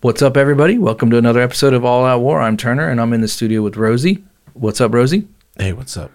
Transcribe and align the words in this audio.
What's 0.00 0.22
up, 0.22 0.36
everybody? 0.36 0.78
Welcome 0.78 1.10
to 1.10 1.18
another 1.18 1.40
episode 1.40 1.74
of 1.74 1.84
All 1.84 2.04
Out 2.04 2.20
War. 2.20 2.40
I'm 2.40 2.56
Turner, 2.56 2.88
and 2.88 3.00
I'm 3.00 3.12
in 3.12 3.20
the 3.20 3.28
studio 3.28 3.62
with 3.62 3.76
Rosie. 3.76 4.22
What's 4.54 4.80
up, 4.80 4.94
Rosie? 4.94 5.26
Hey, 5.58 5.72
what's 5.72 5.96
up? 5.96 6.12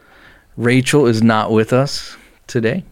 Rachel 0.56 1.06
is 1.06 1.22
not 1.22 1.52
with 1.52 1.74
us 1.74 2.16
today. 2.48 2.86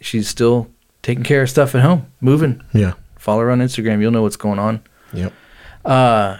She's 0.00 0.28
still 0.28 0.70
taking 1.02 1.24
care 1.24 1.42
of 1.42 1.50
stuff 1.50 1.74
at 1.74 1.82
home, 1.82 2.06
moving. 2.20 2.62
Yeah. 2.72 2.92
Follow 3.16 3.40
her 3.42 3.50
on 3.50 3.58
Instagram. 3.58 4.00
You'll 4.00 4.12
know 4.12 4.22
what's 4.22 4.36
going 4.36 4.58
on. 4.60 4.80
Yep. 5.12 5.32
Uh, 5.84 6.38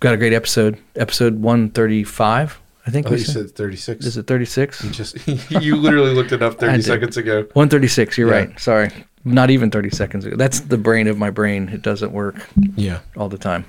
got 0.00 0.14
a 0.14 0.16
great 0.16 0.32
episode, 0.32 0.78
episode 0.96 1.42
135, 1.42 2.60
I 2.86 2.90
think. 2.90 3.06
Oh, 3.08 3.10
we 3.10 3.18
you 3.18 3.24
said. 3.24 3.48
said 3.48 3.56
36. 3.56 4.06
Is 4.06 4.16
it 4.16 4.26
36? 4.26 4.84
You 4.84 4.90
just 4.90 5.28
you 5.50 5.76
literally 5.76 6.14
looked 6.14 6.32
it 6.32 6.42
up 6.42 6.54
30 6.60 6.80
seconds 6.80 7.16
ago. 7.18 7.40
136, 7.52 8.16
you're 8.16 8.28
Yeah. 8.30 8.34
right. 8.34 8.58
Sorry. 8.60 8.90
Not 9.24 9.50
even 9.50 9.70
30 9.70 9.90
seconds 9.90 10.24
ago. 10.26 10.36
That's 10.36 10.60
the 10.60 10.76
brain 10.78 11.06
of 11.08 11.16
my 11.18 11.30
brain. 11.30 11.68
It 11.70 11.82
doesn't 11.82 12.12
work 12.12 12.46
Yeah. 12.76 13.00
all 13.16 13.28
the 13.28 13.38
time. 13.38 13.64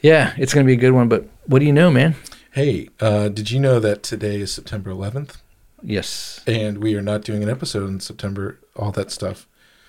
Yeah, 0.00 0.32
it's 0.38 0.54
going 0.54 0.64
to 0.64 0.68
be 0.68 0.74
a 0.74 0.80
good 0.80 0.92
one, 0.92 1.08
but 1.08 1.26
what 1.46 1.58
do 1.58 1.64
you 1.64 1.72
know, 1.72 1.90
man? 1.90 2.14
Hey, 2.52 2.88
uh, 3.00 3.28
did 3.28 3.50
you 3.50 3.58
know 3.58 3.80
that 3.80 4.02
today 4.02 4.40
is 4.40 4.52
September 4.52 4.90
11th 4.90 5.38
Yes. 5.82 6.40
and 6.46 6.78
we 6.78 6.94
are 6.94 7.02
not 7.02 7.22
doing 7.22 7.42
an 7.42 7.50
episode 7.50 7.88
in 7.88 8.00
September, 8.00 8.58
all 8.76 8.92
that 8.92 9.10
stuff. 9.10 9.46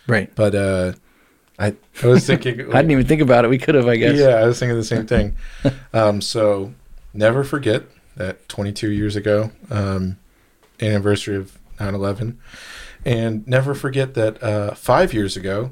Right. 0.07 0.31
But 0.35 0.55
uh, 0.55 0.94
I 1.59 1.76
I 2.04 2.07
was 2.07 2.26
thinking 2.26 2.62
I 2.73 2.77
didn't 2.82 2.91
even 2.91 3.05
think 3.05 3.21
about 3.21 3.45
it. 3.45 3.49
We 3.49 3.57
could 3.57 3.76
have, 3.76 3.88
I 3.88 3.98
guess. 3.98 4.18
Yeah, 4.18 4.35
I 4.35 4.48
was 4.48 4.57
thinking 4.59 4.77
the 4.77 4.84
same 4.84 5.05
thing. 5.05 5.35
um, 5.93 6.21
so 6.21 6.73
never 7.13 7.43
forget 7.43 7.84
that 8.16 8.48
22 8.49 8.91
years 8.91 9.16
ago, 9.16 9.52
um, 9.70 10.18
anniversary 10.82 11.35
of 11.35 11.57
9/11, 11.79 12.35
and 13.07 13.47
never 13.47 13.73
forget 13.73 14.16
that 14.16 14.43
uh, 14.43 14.73
five 14.73 15.13
years 15.13 15.38
ago, 15.38 15.71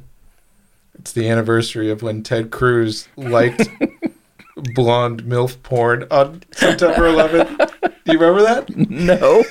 it's 0.98 1.12
the 1.12 1.28
anniversary 1.28 1.92
of 1.92 2.02
when 2.02 2.24
Ted 2.24 2.50
Cruz 2.50 3.10
liked 3.18 3.70
blonde 4.74 5.24
milf 5.24 5.62
porn 5.62 6.08
on 6.10 6.44
September 6.54 7.10
11th. 7.10 7.74
Do 8.06 8.14
you 8.14 8.20
remember 8.20 8.42
that? 8.44 8.70
No. 8.90 9.44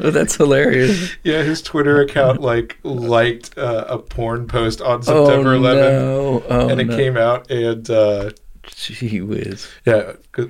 Oh, 0.00 0.10
that's 0.10 0.36
hilarious. 0.36 1.16
Yeah, 1.22 1.42
his 1.42 1.60
Twitter 1.60 2.00
account 2.00 2.40
like 2.40 2.78
liked 2.82 3.56
uh, 3.58 3.84
a 3.88 3.98
porn 3.98 4.46
post 4.46 4.80
on 4.80 5.02
September 5.02 5.54
oh, 5.54 5.60
11th. 5.60 6.00
No. 6.00 6.44
Oh, 6.48 6.68
and 6.70 6.80
it 6.80 6.86
no. 6.86 6.96
came 6.96 7.16
out, 7.18 7.50
and 7.50 7.88
uh, 7.90 8.30
Gee 8.76 9.20
whiz. 9.20 9.68
yeah, 9.86 10.12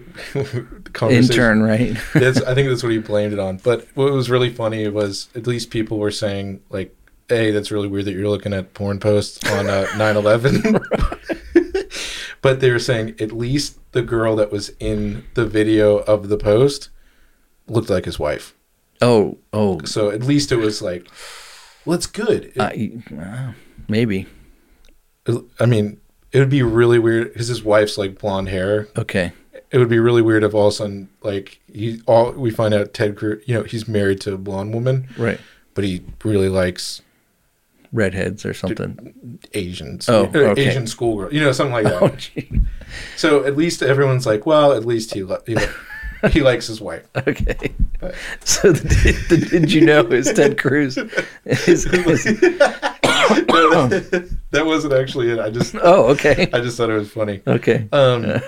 Intern, 1.02 1.62
right? 1.62 1.97
that's 2.14 2.41
I 2.42 2.55
think 2.55 2.69
that's 2.69 2.83
what 2.83 2.92
he 2.92 2.98
blamed 2.98 3.33
it 3.33 3.38
on. 3.38 3.58
But 3.58 3.86
what 3.94 4.12
was 4.12 4.28
really 4.30 4.50
funny 4.50 4.88
was 4.88 5.28
at 5.34 5.47
least 5.47 5.70
people 5.70 5.98
were 5.98 6.10
saying 6.10 6.60
like, 6.70 6.94
"Hey, 7.28 7.50
that's 7.50 7.70
really 7.70 7.88
weird 7.88 8.05
that 8.06 8.12
you're 8.12 8.28
looking 8.28 8.52
at 8.52 8.75
porn 8.75 9.00
posts 9.00 9.38
on 9.50 9.69
uh, 9.69 9.86
9/11." 9.92 10.83
but 12.42 12.60
they 12.60 12.70
were 12.70 12.78
saying 12.78 13.14
at 13.20 13.33
least 13.33 13.78
the 13.92 14.02
girl 14.02 14.36
that 14.36 14.53
was 14.53 14.70
in 14.80 15.25
the 15.34 15.44
video 15.47 15.98
of 15.98 16.28
the 16.28 16.36
post 16.36 16.91
looked 17.66 17.91
like 17.91 18.05
his 18.05 18.19
wife. 18.19 18.55
oh, 19.03 19.38
oh. 19.53 19.80
So 19.84 20.10
at 20.10 20.22
least 20.22 20.53
it 20.53 20.56
was 20.56 20.80
like, 20.82 21.06
well, 21.84 21.94
it's 21.97 22.06
good. 22.06 22.53
It- 22.56 23.03
uh, 23.12 23.53
maybe. 23.88 24.27
I 25.60 25.66
mean, 25.66 26.00
it 26.33 26.39
would 26.39 26.51
be 26.51 26.62
really 26.62 26.98
weird 26.98 27.33
because 27.33 27.48
his 27.48 27.62
wife's 27.62 27.97
like 27.98 28.19
blonde 28.19 28.48
hair. 28.48 28.89
Okay. 28.97 29.33
It 29.71 29.79
would 29.79 29.89
be 29.89 29.98
really 29.98 30.23
weird 30.23 30.45
if 30.45 30.55
all 30.55 30.69
of 30.69 30.73
a 30.73 30.77
sudden, 30.77 31.09
like 31.23 31.61
he 31.73 32.01
all 32.07 32.33
we 32.33 32.51
find 32.51 32.73
out 32.75 32.95
Ted 32.95 33.17
Cruz, 33.17 33.43
you 33.47 33.55
know, 33.55 33.62
he's 33.65 33.87
married 33.87 34.21
to 34.23 34.34
a 34.34 34.39
blonde 34.39 34.73
woman. 34.75 35.09
Right. 35.19 35.39
but 35.75 35.84
he 35.84 36.03
really 36.25 36.49
likes 36.49 37.03
Redheads 37.93 38.45
or 38.45 38.53
something. 38.55 39.39
Asians. 39.55 40.09
Oh, 40.09 40.25
uh, 40.34 40.39
okay. 40.39 40.69
Asian 40.69 40.87
schoolgirl. 40.87 41.33
You 41.33 41.41
know, 41.41 41.53
something 41.53 41.73
like 41.73 41.84
that. 42.37 42.51
Oh. 42.55 42.59
So 43.17 43.45
at 43.45 43.56
least 43.56 43.83
everyone's 43.83 44.27
like, 44.27 44.45
well, 44.47 44.73
at 44.73 44.84
least 44.84 45.12
he 45.15 45.25
he, 45.47 45.56
he 46.31 46.41
likes 46.43 46.67
his 46.67 46.81
wife. 46.81 47.06
Okay. 47.17 47.56
But- 48.01 48.15
So 48.45 48.73
did, 48.73 49.17
did, 49.29 49.50
did 49.50 49.72
you 49.72 49.83
know 49.83 50.06
is 50.06 50.33
Ted 50.33 50.59
Cruz? 50.59 50.97
Is, 51.44 51.87
is, 51.87 52.43
No, 53.31 53.87
that, 53.89 54.37
that 54.50 54.66
wasn't 54.66 54.94
actually 54.94 55.31
it. 55.31 55.39
I 55.39 55.50
just 55.50 55.75
oh, 55.83 56.06
okay. 56.09 56.49
I 56.53 56.61
just 56.61 56.77
thought 56.77 56.91
it 56.91 56.94
was 56.94 57.11
funny. 57.11 57.43
Okay. 57.47 57.89
Um, 57.93 58.25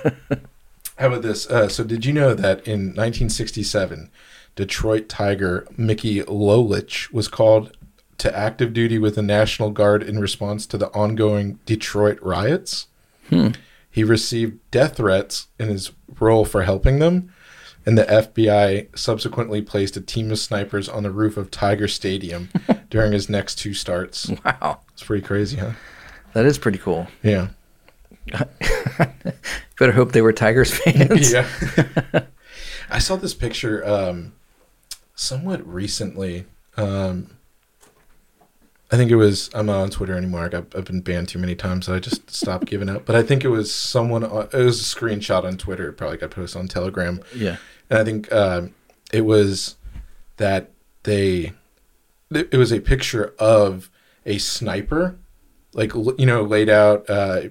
how 0.97 1.09
about 1.09 1.23
this? 1.23 1.49
Uh, 1.49 1.69
so 1.69 1.85
did 1.85 2.05
you 2.05 2.13
know 2.13 2.35
that 2.35 2.67
in 2.67 2.89
1967, 2.89 4.11
Detroit 4.57 5.09
Tiger 5.09 5.67
Mickey 5.77 6.23
Lolich 6.23 7.13
was 7.13 7.29
called 7.29 7.77
to 8.19 8.37
active 8.37 8.73
duty 8.73 8.99
with 8.99 9.15
the 9.15 9.23
National 9.23 9.71
Guard 9.71 10.03
in 10.03 10.19
response 10.19 10.67
to 10.67 10.77
the 10.77 10.89
ongoing 10.89 11.59
Detroit 11.65 12.19
riots? 12.21 12.87
He 13.91 14.05
received 14.05 14.59
death 14.71 14.97
threats 14.97 15.49
in 15.59 15.69
his 15.69 15.93
role 16.19 16.45
for 16.45 16.63
helping 16.63 16.99
them, 16.99 17.33
and 17.87 17.97
the 17.97 18.05
FBI 18.05 18.97
subsequently 18.97 19.63
placed 19.63 19.97
a 19.97 20.01
team 20.01 20.31
of 20.31 20.39
snipers 20.39 20.89
on 20.89 21.03
the 21.03 21.11
roof 21.11 21.37
of 21.37 21.51
Tiger 21.51 21.89
Stadium 21.89 22.51
during 22.91 23.13
his 23.13 23.29
next 23.29 23.57
two 23.57 23.75
starts. 23.75 24.31
Wow. 24.45 24.81
It's 24.93 25.03
pretty 25.03 25.27
crazy, 25.27 25.57
huh? 25.57 25.73
That 26.35 26.47
is 26.47 26.59
pretty 26.59 26.79
cool. 26.79 27.09
Yeah. 27.23 27.49
Better 29.79 29.93
hope 29.93 30.13
they 30.13 30.23
were 30.23 30.33
Tigers 30.33 30.73
fans. 30.73 31.33
yeah. 31.33 31.49
I 32.91 32.99
saw 32.99 33.17
this 33.17 33.35
picture 33.35 33.87
um, 33.87 34.33
somewhat 35.15 35.67
recently. 35.67 36.45
Um, 36.77 37.37
I 38.93 38.97
think 38.97 39.11
it 39.11 39.17
was. 39.17 39.51
I'm 39.55 39.67
not 39.67 39.81
on 39.81 39.91
Twitter 39.91 40.17
anymore. 40.17 40.45
I 40.45 40.49
got, 40.49 40.75
I've 40.75 40.85
been 40.85 41.01
banned 41.01 41.29
too 41.29 41.39
many 41.39 41.55
times, 41.55 41.87
so 41.87 41.95
I 41.95 42.01
just 42.01 42.29
stopped 42.31 42.67
giving 42.67 42.89
up. 42.89 43.05
But 43.07 43.15
I 43.17 43.23
think 43.23 43.45
it 43.45 43.49
was 43.49 43.73
someone. 43.73 44.25
It 44.25 44.53
was 44.53 44.81
a 44.81 44.97
screenshot 44.97 45.45
on 45.45 45.57
Twitter. 45.57 45.89
It 45.89 45.93
probably 45.95 46.17
got 46.19 46.31
posted 46.33 46.61
on 46.61 46.67
Telegram, 46.69 47.21
Yeah. 47.35 47.57
and 47.89 47.99
I 48.01 48.05
think 48.05 48.33
um, 48.33 48.75
it 49.13 49.23
was 49.25 49.77
that 50.39 50.71
they. 51.05 51.53
It 52.33 52.55
was 52.55 52.73
a 52.73 52.81
picture 52.81 53.35
of 53.39 53.91
a 54.27 54.39
sniper, 54.39 55.17
like 55.73 55.93
you 55.95 56.27
know, 56.27 56.43
laid 56.43 56.69
out. 56.69 57.09
Uh, 57.09 57.43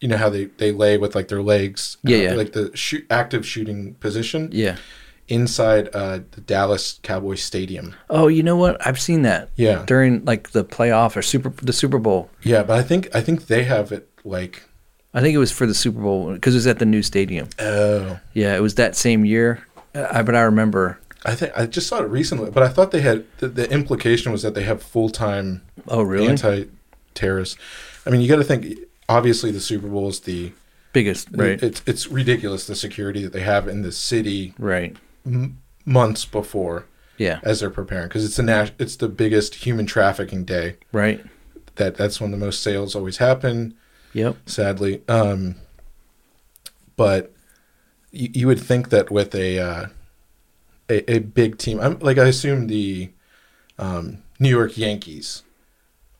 you 0.00 0.06
know 0.08 0.16
how 0.16 0.28
they, 0.28 0.44
they 0.46 0.70
lay 0.70 0.96
with 0.96 1.14
like 1.16 1.26
their 1.28 1.42
legs, 1.42 1.96
Yeah, 2.04 2.16
uh, 2.16 2.20
yeah. 2.20 2.32
like 2.34 2.52
the 2.52 2.70
shoot 2.76 3.04
active 3.10 3.44
shooting 3.46 3.94
position 3.94 4.48
Yeah. 4.52 4.76
Inside 5.28 5.88
uh, 5.94 6.20
the 6.32 6.40
Dallas 6.40 6.98
Cowboys 7.02 7.42
stadium. 7.42 7.94
Oh, 8.10 8.28
you 8.28 8.42
know 8.42 8.56
what? 8.56 8.84
I've 8.86 9.00
seen 9.00 9.22
that 9.22 9.50
Yeah, 9.56 9.84
during 9.86 10.24
like 10.24 10.50
the 10.50 10.64
playoff 10.64 11.16
or 11.16 11.22
super 11.22 11.50
the 11.62 11.72
Super 11.72 11.98
Bowl. 11.98 12.30
yeah, 12.42 12.62
but 12.62 12.78
I 12.78 12.82
think 12.82 13.14
I 13.14 13.20
think 13.20 13.46
they 13.46 13.64
have 13.64 13.92
it 13.92 14.08
like 14.24 14.62
I 15.14 15.20
think 15.20 15.34
it 15.34 15.38
was 15.38 15.50
for 15.52 15.66
the 15.66 15.74
Super 15.74 16.00
Bowl 16.00 16.32
because 16.32 16.54
it 16.54 16.58
was 16.58 16.66
at 16.66 16.78
the 16.78 16.86
new 16.86 17.02
stadium. 17.02 17.48
oh, 17.58 18.18
Yeah, 18.34 18.54
it 18.56 18.60
was 18.62 18.74
that 18.74 18.94
same 18.96 19.24
year. 19.24 19.64
I, 19.94 20.22
but 20.22 20.34
I 20.36 20.42
remember. 20.42 21.00
I 21.24 21.34
think 21.34 21.52
I 21.56 21.66
just 21.66 21.88
saw 21.88 21.98
it 22.02 22.08
recently, 22.10 22.50
but 22.50 22.62
I 22.62 22.68
thought 22.68 22.90
they 22.92 23.00
had 23.00 23.24
the, 23.38 23.48
the 23.48 23.68
implication 23.70 24.30
was 24.32 24.42
that 24.42 24.54
they 24.54 24.62
have 24.64 24.82
full 24.82 25.08
time 25.08 25.62
Oh, 25.88 26.02
really? 26.02 26.28
anti-terrorists. 26.28 27.56
I 28.06 28.10
mean, 28.10 28.20
you 28.20 28.28
got 28.28 28.36
to 28.36 28.44
think. 28.44 28.78
Obviously, 29.08 29.50
the 29.50 29.60
Super 29.60 29.88
Bowl 29.88 30.08
is 30.08 30.20
the 30.20 30.52
Biggest, 30.92 31.28
right? 31.32 31.60
It's 31.62 31.82
it's 31.86 32.08
ridiculous 32.08 32.66
the 32.66 32.74
security 32.74 33.22
that 33.22 33.32
they 33.32 33.40
have 33.40 33.66
in 33.68 33.82
the 33.82 33.92
city 33.92 34.54
right. 34.58 34.96
M- 35.26 35.58
months 35.84 36.24
before 36.24 36.86
Yeah. 37.16 37.40
as 37.42 37.60
they're 37.60 37.70
preparing 37.70 38.08
because 38.08 38.24
it's 38.24 38.38
a 38.38 38.42
nas- 38.42 38.72
it's 38.78 38.96
the 38.96 39.08
biggest 39.08 39.56
human 39.56 39.86
trafficking 39.86 40.44
day. 40.44 40.76
Right. 40.92 41.24
That 41.76 41.96
that's 41.96 42.20
when 42.20 42.30
the 42.30 42.36
most 42.36 42.62
sales 42.62 42.94
always 42.94 43.18
happen. 43.18 43.74
Yep. 44.14 44.36
sadly. 44.46 45.02
Um, 45.08 45.56
but 46.96 47.32
you, 48.10 48.28
you 48.32 48.46
would 48.46 48.60
think 48.60 48.88
that 48.90 49.10
with 49.10 49.34
a, 49.34 49.58
uh, 49.58 49.86
a 50.88 51.10
a 51.16 51.18
big 51.20 51.58
team, 51.58 51.78
I'm 51.80 51.98
like 52.00 52.18
I 52.18 52.24
assume 52.26 52.66
the 52.66 53.10
um, 53.78 54.22
New 54.40 54.48
York 54.48 54.76
Yankees 54.78 55.42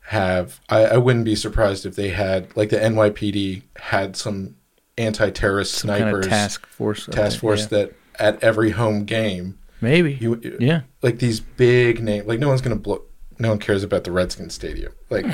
have. 0.07 0.59
I, 0.69 0.85
I 0.85 0.97
wouldn't 0.97 1.25
be 1.25 1.35
surprised 1.35 1.85
if 1.85 1.95
they 1.95 2.09
had 2.09 2.55
like 2.55 2.69
the 2.69 2.77
NYPD 2.77 3.63
had 3.77 4.15
some 4.15 4.55
anti-terrorist 4.97 5.73
Some 5.73 5.89
kind 5.89 6.01
snipers 6.03 6.25
of 6.25 6.31
task 6.31 6.65
force. 6.67 7.05
Task 7.07 7.39
force 7.39 7.61
yeah. 7.63 7.67
that 7.85 7.93
at 8.19 8.41
every 8.43 8.71
home 8.71 9.05
game 9.05 9.57
Maybe. 9.81 10.13
you 10.13 10.57
yeah. 10.59 10.81
like 11.01 11.19
these 11.19 11.39
big 11.39 12.01
name 12.03 12.27
like 12.27 12.39
no 12.39 12.47
one's 12.49 12.61
gonna 12.61 12.75
blow 12.75 13.01
no 13.39 13.49
one 13.49 13.59
cares 13.59 13.83
about 13.83 14.03
the 14.03 14.11
Redskins 14.11 14.53
stadium 14.53 14.91
like 15.09 15.25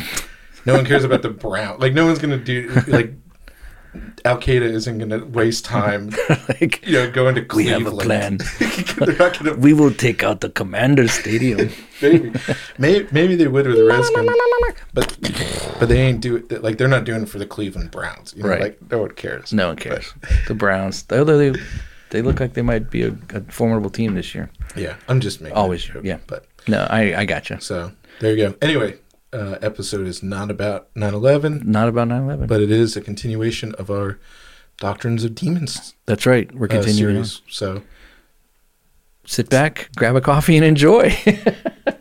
no 0.65 0.73
one 0.75 0.85
cares 0.85 1.03
about 1.03 1.21
the 1.23 1.29
Brown 1.29 1.79
like 1.79 1.93
no 1.93 2.05
one's 2.05 2.19
gonna 2.19 2.37
do 2.37 2.69
like 2.87 3.13
Al 4.25 4.37
Qaeda 4.37 4.61
isn't 4.61 4.97
gonna 4.99 5.25
waste 5.25 5.63
time 5.65 6.09
like 6.49 6.85
you 6.85 6.93
know 6.93 7.09
going 7.11 7.33
to 7.35 7.45
Cleveland. 7.45 7.85
we 7.85 7.91
have 7.91 7.93
a 7.93 7.97
plan. 7.97 8.37
gonna 9.39 9.53
we 9.57 9.73
will 9.73 9.91
take 9.93 10.21
out 10.21 10.41
the 10.41 10.49
Commander 10.49 11.07
Stadium. 11.07 11.69
maybe 12.01 12.31
maybe 12.77 13.07
maybe 13.11 13.35
they 13.35 13.47
would 13.47 13.65
with 13.65 13.77
the 13.77 13.85
Redskins 13.85 14.29
but 14.93 15.17
but 15.79 15.87
they 15.89 16.01
ain't 16.01 16.19
do 16.21 16.35
it 16.35 16.61
like 16.61 16.77
they're 16.77 16.87
not 16.89 17.05
doing 17.05 17.23
it 17.23 17.29
for 17.29 17.39
the 17.39 17.45
Cleveland 17.47 17.89
Browns 17.91 18.33
you 18.35 18.43
know 18.43 18.49
Right. 18.49 18.61
like 18.61 18.91
no 18.91 18.99
one 18.99 19.11
cares 19.11 19.53
no 19.53 19.67
one 19.69 19.77
cares. 19.77 20.13
the 20.47 20.53
Browns, 20.55 21.05
although 21.11 21.37
they 21.37 21.59
they 22.11 22.21
look 22.21 22.39
like 22.39 22.53
they 22.53 22.61
might 22.61 22.89
be 22.89 23.03
a, 23.03 23.15
a 23.33 23.41
formidable 23.49 23.89
team 23.89 24.15
this 24.15 24.33
year. 24.35 24.49
yeah 24.75 24.95
I'm 25.07 25.19
just 25.19 25.41
making 25.41 25.57
Always, 25.57 25.83
joke, 25.83 26.03
yeah. 26.03 26.17
but 26.27 26.45
No, 26.67 26.85
I 26.89 27.21
I 27.21 27.25
gotcha. 27.25 27.59
so 27.61 27.91
there 28.19 28.35
you 28.35 28.49
go 28.49 28.55
anyway 28.61 28.97
uh, 29.33 29.57
episode 29.61 30.07
is 30.07 30.23
not 30.23 30.49
about 30.49 30.93
9/11, 30.95 31.65
Not 31.65 31.89
about 31.89 32.07
9/11. 32.07 32.47
but 32.47 32.61
it 32.61 32.71
is 32.71 32.95
a 32.95 33.01
continuation 33.01 33.73
of 33.75 33.89
our 33.91 34.17
Doctrines 34.77 35.23
of 35.25 35.35
Demons 35.35 35.93
That's 36.05 36.25
right. 36.25 36.53
We're 36.53 36.65
uh, 36.67 36.69
continuing. 36.69 37.17
on. 37.17 37.25
series. 37.25 37.41
So 37.49 37.81
Sit 39.25 39.49
back, 39.49 39.89
grab 39.95 40.15
a 40.15 40.21
coffee, 40.21 40.55
and 40.55 40.63
enjoy. 40.65 41.11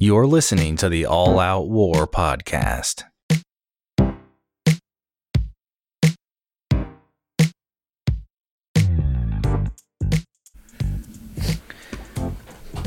You're 0.00 0.28
listening 0.28 0.76
to 0.76 0.88
the 0.88 1.06
All 1.06 1.40
Out 1.40 1.68
War 1.68 2.06
podcast. 2.06 3.02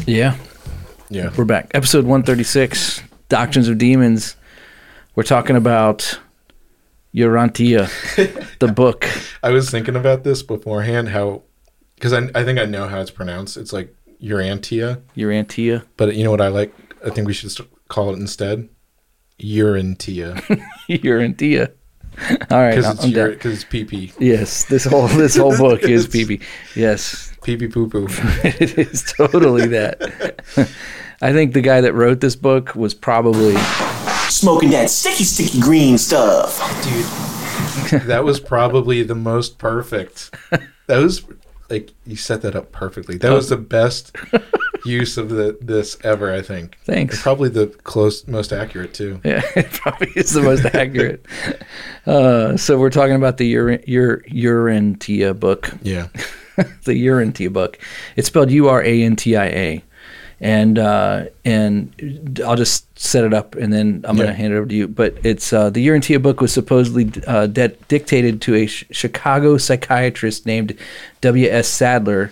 yeah, 0.05 0.35
yeah, 1.09 1.31
we're 1.37 1.45
back. 1.45 1.71
Episode 1.73 2.05
136, 2.05 3.01
Doctrines 3.29 3.67
of 3.67 3.77
Demons. 3.77 4.35
We're 5.15 5.23
talking 5.23 5.55
about 5.55 6.19
Urantia, 7.13 7.89
the 8.59 8.67
book. 8.69 9.07
I 9.43 9.49
was 9.51 9.69
thinking 9.69 9.95
about 9.95 10.23
this 10.23 10.43
beforehand. 10.43 11.09
How 11.09 11.43
because 11.95 12.13
I 12.13 12.29
I 12.33 12.43
think 12.43 12.59
I 12.59 12.65
know 12.65 12.87
how 12.87 13.01
it's 13.01 13.11
pronounced. 13.11 13.57
It's 13.57 13.73
like 13.73 13.93
Urantia, 14.21 15.01
Urantia. 15.17 15.83
but 15.97 16.15
you 16.15 16.23
know 16.23 16.31
what 16.31 16.41
I 16.41 16.47
like? 16.47 16.73
I 17.05 17.09
think 17.09 17.27
we 17.27 17.33
should 17.33 17.51
call 17.87 18.11
it 18.13 18.19
instead 18.19 18.69
Urantia 19.39 20.35
Urantia. 20.89 21.71
All 22.51 22.59
right, 22.59 22.75
because 22.75 22.93
it's 22.95 23.03
I'm 23.05 23.11
down. 23.13 23.29
because 23.31 23.53
it's 23.53 23.63
pee 23.63 23.85
pee 23.85 24.11
Yes, 24.19 24.65
this 24.65 24.85
whole 24.85 25.07
this 25.07 25.37
whole 25.37 25.57
book 25.57 25.83
is 25.83 26.05
It's- 26.05 26.27
PB. 26.29 26.43
Yes, 26.75 27.33
pee 27.43 27.57
pee 27.57 27.67
poo 27.67 27.87
poo. 27.89 28.07
it 28.43 28.77
is 28.77 29.03
totally 29.03 29.67
that. 29.67 30.41
I 31.21 31.31
think 31.33 31.53
the 31.53 31.61
guy 31.61 31.81
that 31.81 31.93
wrote 31.93 32.19
this 32.19 32.35
book 32.35 32.75
was 32.75 32.93
probably 32.93 33.55
Smoking 34.29 34.71
that 34.71 34.89
sticky, 34.89 35.23
sticky 35.23 35.59
green 35.59 35.97
stuff. 35.97 36.57
dude 36.83 37.05
that 38.07 38.23
was 38.23 38.39
probably 38.39 39.03
the 39.03 39.15
most 39.15 39.57
perfect 39.57 40.33
that 40.87 40.97
was 40.97 41.23
like 41.69 41.91
you 42.05 42.15
set 42.15 42.41
that 42.41 42.55
up 42.55 42.71
perfectly 42.71 43.17
that 43.17 43.31
was 43.31 43.51
oh. 43.51 43.55
the 43.55 43.61
best 43.61 44.15
use 44.85 45.17
of 45.17 45.29
the 45.29 45.57
this 45.61 45.97
ever 46.03 46.33
i 46.33 46.41
think 46.41 46.77
Thanks. 46.85 47.15
and 47.15 47.23
probably 47.23 47.49
the 47.49 47.67
close 47.83 48.27
most 48.27 48.51
accurate 48.53 48.93
too 48.93 49.19
yeah, 49.23 49.41
it 49.55 49.71
probably 49.71 50.11
is 50.15 50.31
the 50.33 50.41
most 50.41 50.65
accurate. 50.65 51.25
Uh, 52.07 52.57
so 52.57 52.79
we're 52.79 52.89
talking 52.89 53.15
about 53.15 53.37
the 53.37 53.55
Ur- 53.55 53.79
Ur- 53.87 54.23
Urantia 54.27 55.39
book. 55.39 55.71
yeah 55.83 56.07
the 56.85 56.93
Urantia 57.05 57.53
book. 57.53 57.77
It's 58.15 58.27
spelled 58.27 58.49
U 58.49 58.69
R 58.69 58.83
A 58.83 59.03
N 59.03 59.15
T 59.15 59.35
I 59.35 59.45
A, 59.45 59.83
and 60.39 60.79
uh, 60.79 61.25
and 61.45 62.41
I'll 62.43 62.55
just 62.55 62.85
set 62.99 63.23
it 63.23 63.33
up 63.35 63.53
and 63.55 63.71
then 63.71 64.03
I'm 64.07 64.15
going 64.15 64.27
to 64.29 64.33
hand 64.33 64.51
it 64.53 64.57
over 64.57 64.65
to 64.65 64.75
you. 64.75 64.87
But 64.87 65.15
it's 65.23 65.53
uh, 65.53 65.69
the 65.69 65.87
Urantia 65.87 66.19
book 66.21 66.41
was 66.41 66.51
supposedly 66.51 67.11
uh, 67.27 67.45
de- 67.45 67.67
dictated 67.87 68.41
to 68.43 68.55
a 68.55 68.65
Ch- 68.65 68.85
Chicago 68.91 69.57
psychiatrist 69.57 70.45
named 70.47 70.75
W. 71.21 71.47
S. 71.49 71.67
Sadler. 71.67 72.31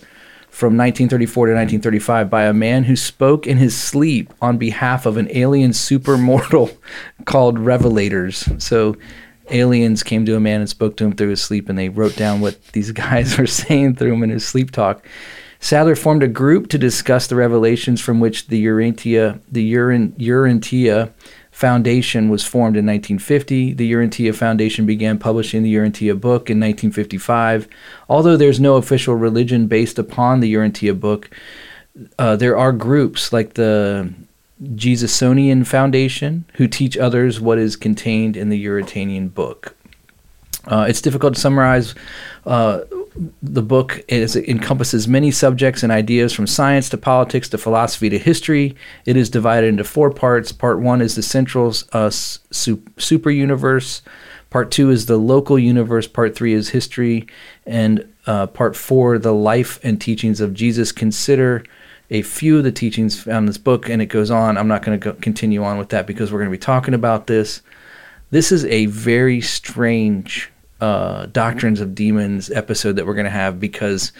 From 0.60 0.76
1934 0.76 1.46
to 1.46 1.54
1935, 1.54 2.30
by 2.30 2.44
a 2.44 2.52
man 2.52 2.84
who 2.84 2.98
spoke 2.98 3.48
in 3.48 3.56
his 3.56 3.78
sleep 3.78 4.34
on 4.42 4.58
behalf 4.58 5.06
of 5.06 5.16
an 5.16 5.30
alien 5.32 5.72
supermortal 5.72 6.76
called 7.26 7.58
Revelators. 7.58 8.62
So, 8.62 8.98
aliens 9.52 10.04
came 10.04 10.26
to 10.26 10.36
a 10.36 10.42
man 10.42 10.60
and 10.60 10.70
spoke 10.70 10.98
to 10.98 11.06
him 11.06 11.14
through 11.14 11.30
his 11.30 11.42
sleep, 11.42 11.70
and 11.70 11.80
they 11.80 11.88
wrote 11.88 12.18
down 12.18 12.42
what 12.42 12.62
these 12.74 12.92
guys 13.08 13.38
were 13.38 13.48
saying 13.48 13.96
through 13.96 14.12
him 14.12 14.24
in 14.24 14.32
his 14.32 14.46
sleep 14.46 14.72
talk. 14.72 15.08
Sadler 15.62 15.96
formed 15.96 16.24
a 16.24 16.28
group 16.28 16.68
to 16.72 16.78
discuss 16.78 17.28
the 17.28 17.38
revelations 17.38 18.02
from 18.02 18.20
which 18.20 18.48
the 18.48 18.66
Urantia, 18.66 19.40
the 19.50 19.74
Uran, 19.74 20.12
Urantia 20.18 21.14
Foundation 21.60 22.30
was 22.30 22.46
formed 22.46 22.78
in 22.78 22.86
1950. 22.86 23.74
The 23.74 23.92
Urantia 23.92 24.34
Foundation 24.34 24.86
began 24.86 25.20
publishing 25.20 25.62
the 25.62 25.76
Urantia 25.76 26.14
book 26.18 26.50
in 26.50 26.58
1955. 26.58 27.68
Although 28.08 28.38
there's 28.38 28.62
no 28.62 28.78
official 28.78 29.16
religion 29.16 29.68
based 29.68 30.00
upon 30.00 30.40
the 30.40 30.54
Urantia 30.54 30.98
book, 30.98 31.30
uh, 32.18 32.38
there 32.38 32.56
are 32.58 32.72
groups 32.72 33.34
like 33.34 33.56
the 33.56 34.10
Jesusonian 34.74 35.66
Foundation 35.66 36.46
who 36.54 36.66
teach 36.66 36.96
others 36.96 37.42
what 37.42 37.58
is 37.58 37.76
contained 37.76 38.38
in 38.38 38.48
the 38.48 38.66
Uritanian 38.66 39.34
book. 39.34 39.76
Uh, 40.70 40.86
it's 40.88 41.02
difficult 41.02 41.34
to 41.34 41.42
summarize 41.42 41.96
uh, 42.46 42.82
the 43.42 43.62
book 43.62 44.04
it 44.08 44.36
encompasses 44.36 45.08
many 45.08 45.32
subjects 45.32 45.84
and 45.84 45.92
ideas 45.92 46.32
from 46.32 46.48
science 46.48 46.90
to 46.90 46.98
politics 46.98 47.50
to 47.50 47.58
philosophy 47.58 48.10
to 48.10 48.18
history. 48.18 48.76
It 49.06 49.18
is 49.18 49.30
divided 49.30 49.68
into 49.68 49.84
four 49.84 50.12
parts. 50.12 50.52
Part 50.52 50.80
one 50.80 51.02
is 51.02 51.16
the 51.16 51.24
central 51.24 51.74
uh, 51.92 52.12
su- 52.12 52.84
super 52.98 53.32
universe. 53.32 54.02
Part 54.50 54.72
two 54.72 54.90
is 54.90 55.08
the 55.08 55.18
local 55.18 55.60
universe. 55.60 56.08
Part 56.08 56.36
three 56.36 56.54
is 56.54 56.70
history. 56.70 57.28
And 57.66 58.08
uh, 58.26 58.48
part 58.48 58.76
four, 58.76 59.18
the 59.18 59.34
life 59.34 59.80
and 59.84 60.00
teachings 60.00 60.40
of 60.40 60.54
Jesus. 60.54 60.92
Consider 60.92 61.64
a 62.10 62.22
few 62.22 62.58
of 62.58 62.64
the 62.64 62.72
teachings 62.72 63.22
found 63.22 63.44
in 63.44 63.46
this 63.48 63.58
book, 63.58 63.90
and 63.90 64.02
it 64.02 64.08
goes 64.08 64.32
on. 64.32 64.58
I'm 64.58 64.68
not 64.68 64.84
going 64.84 65.00
to 65.00 65.14
continue 65.14 65.64
on 65.64 65.78
with 65.78 65.90
that 65.90 66.08
because 66.08 66.32
we're 66.32 66.40
going 66.40 66.52
to 66.52 66.58
be 66.58 66.62
talking 66.62 66.94
about 66.94 67.28
this. 67.28 67.62
This 68.32 68.52
is 68.52 68.66
a 68.66 68.86
very 68.88 69.42
strange 69.42 70.52
uh, 70.82 71.26
Doctrines 71.28 71.82
of 71.82 71.94
Demons 71.96 72.50
episode 72.52 72.96
that 72.98 73.06
we're 73.06 73.14
going 73.16 73.26
to 73.26 73.30
have 73.32 73.60
because 73.60 74.12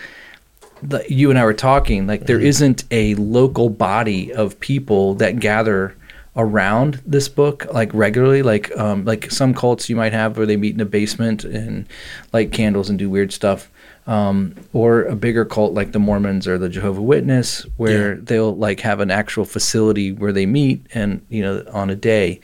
the, 0.82 1.04
you 1.10 1.30
and 1.30 1.38
I 1.40 1.44
were 1.46 1.54
talking, 1.54 2.08
like, 2.08 2.26
there 2.26 2.40
isn't 2.40 2.84
a 2.92 3.16
local 3.16 3.70
body 3.70 4.34
of 4.34 4.60
people 4.60 5.16
that 5.16 5.40
gather 5.40 5.96
around 6.36 7.02
this 7.06 7.28
book 7.28 7.66
like 7.74 7.94
regularly. 7.94 8.44
Like 8.44 8.72
um 8.78 9.04
like 9.04 9.30
some 9.32 9.54
cults 9.54 9.90
you 9.90 9.96
might 9.96 10.14
have 10.14 10.38
where 10.38 10.46
they 10.46 10.56
meet 10.58 10.76
in 10.76 10.80
a 10.80 10.86
basement 10.86 11.44
and 11.44 11.86
light 12.32 12.54
candles 12.54 12.90
and 12.90 12.98
do 13.00 13.10
weird 13.10 13.34
stuff. 13.34 13.70
Um 14.08 14.56
or 14.72 15.02
a 15.04 15.16
bigger 15.16 15.44
cult 15.44 15.74
like 15.74 15.92
the 15.92 16.00
Mormons 16.00 16.48
or 16.48 16.58
the 16.58 16.70
Jehovah 16.70 17.02
Witness 17.02 17.66
where 17.78 18.14
Yeah. 18.14 18.20
they'll 18.24 18.56
like 18.56 18.80
have 18.82 19.00
an 19.02 19.12
actual 19.12 19.44
facility 19.44 20.14
where 20.14 20.32
they 20.32 20.46
meet 20.46 20.86
and 20.94 21.26
you 21.30 21.42
know 21.42 21.64
on 21.74 21.90
a 21.90 21.96
day 21.96 22.40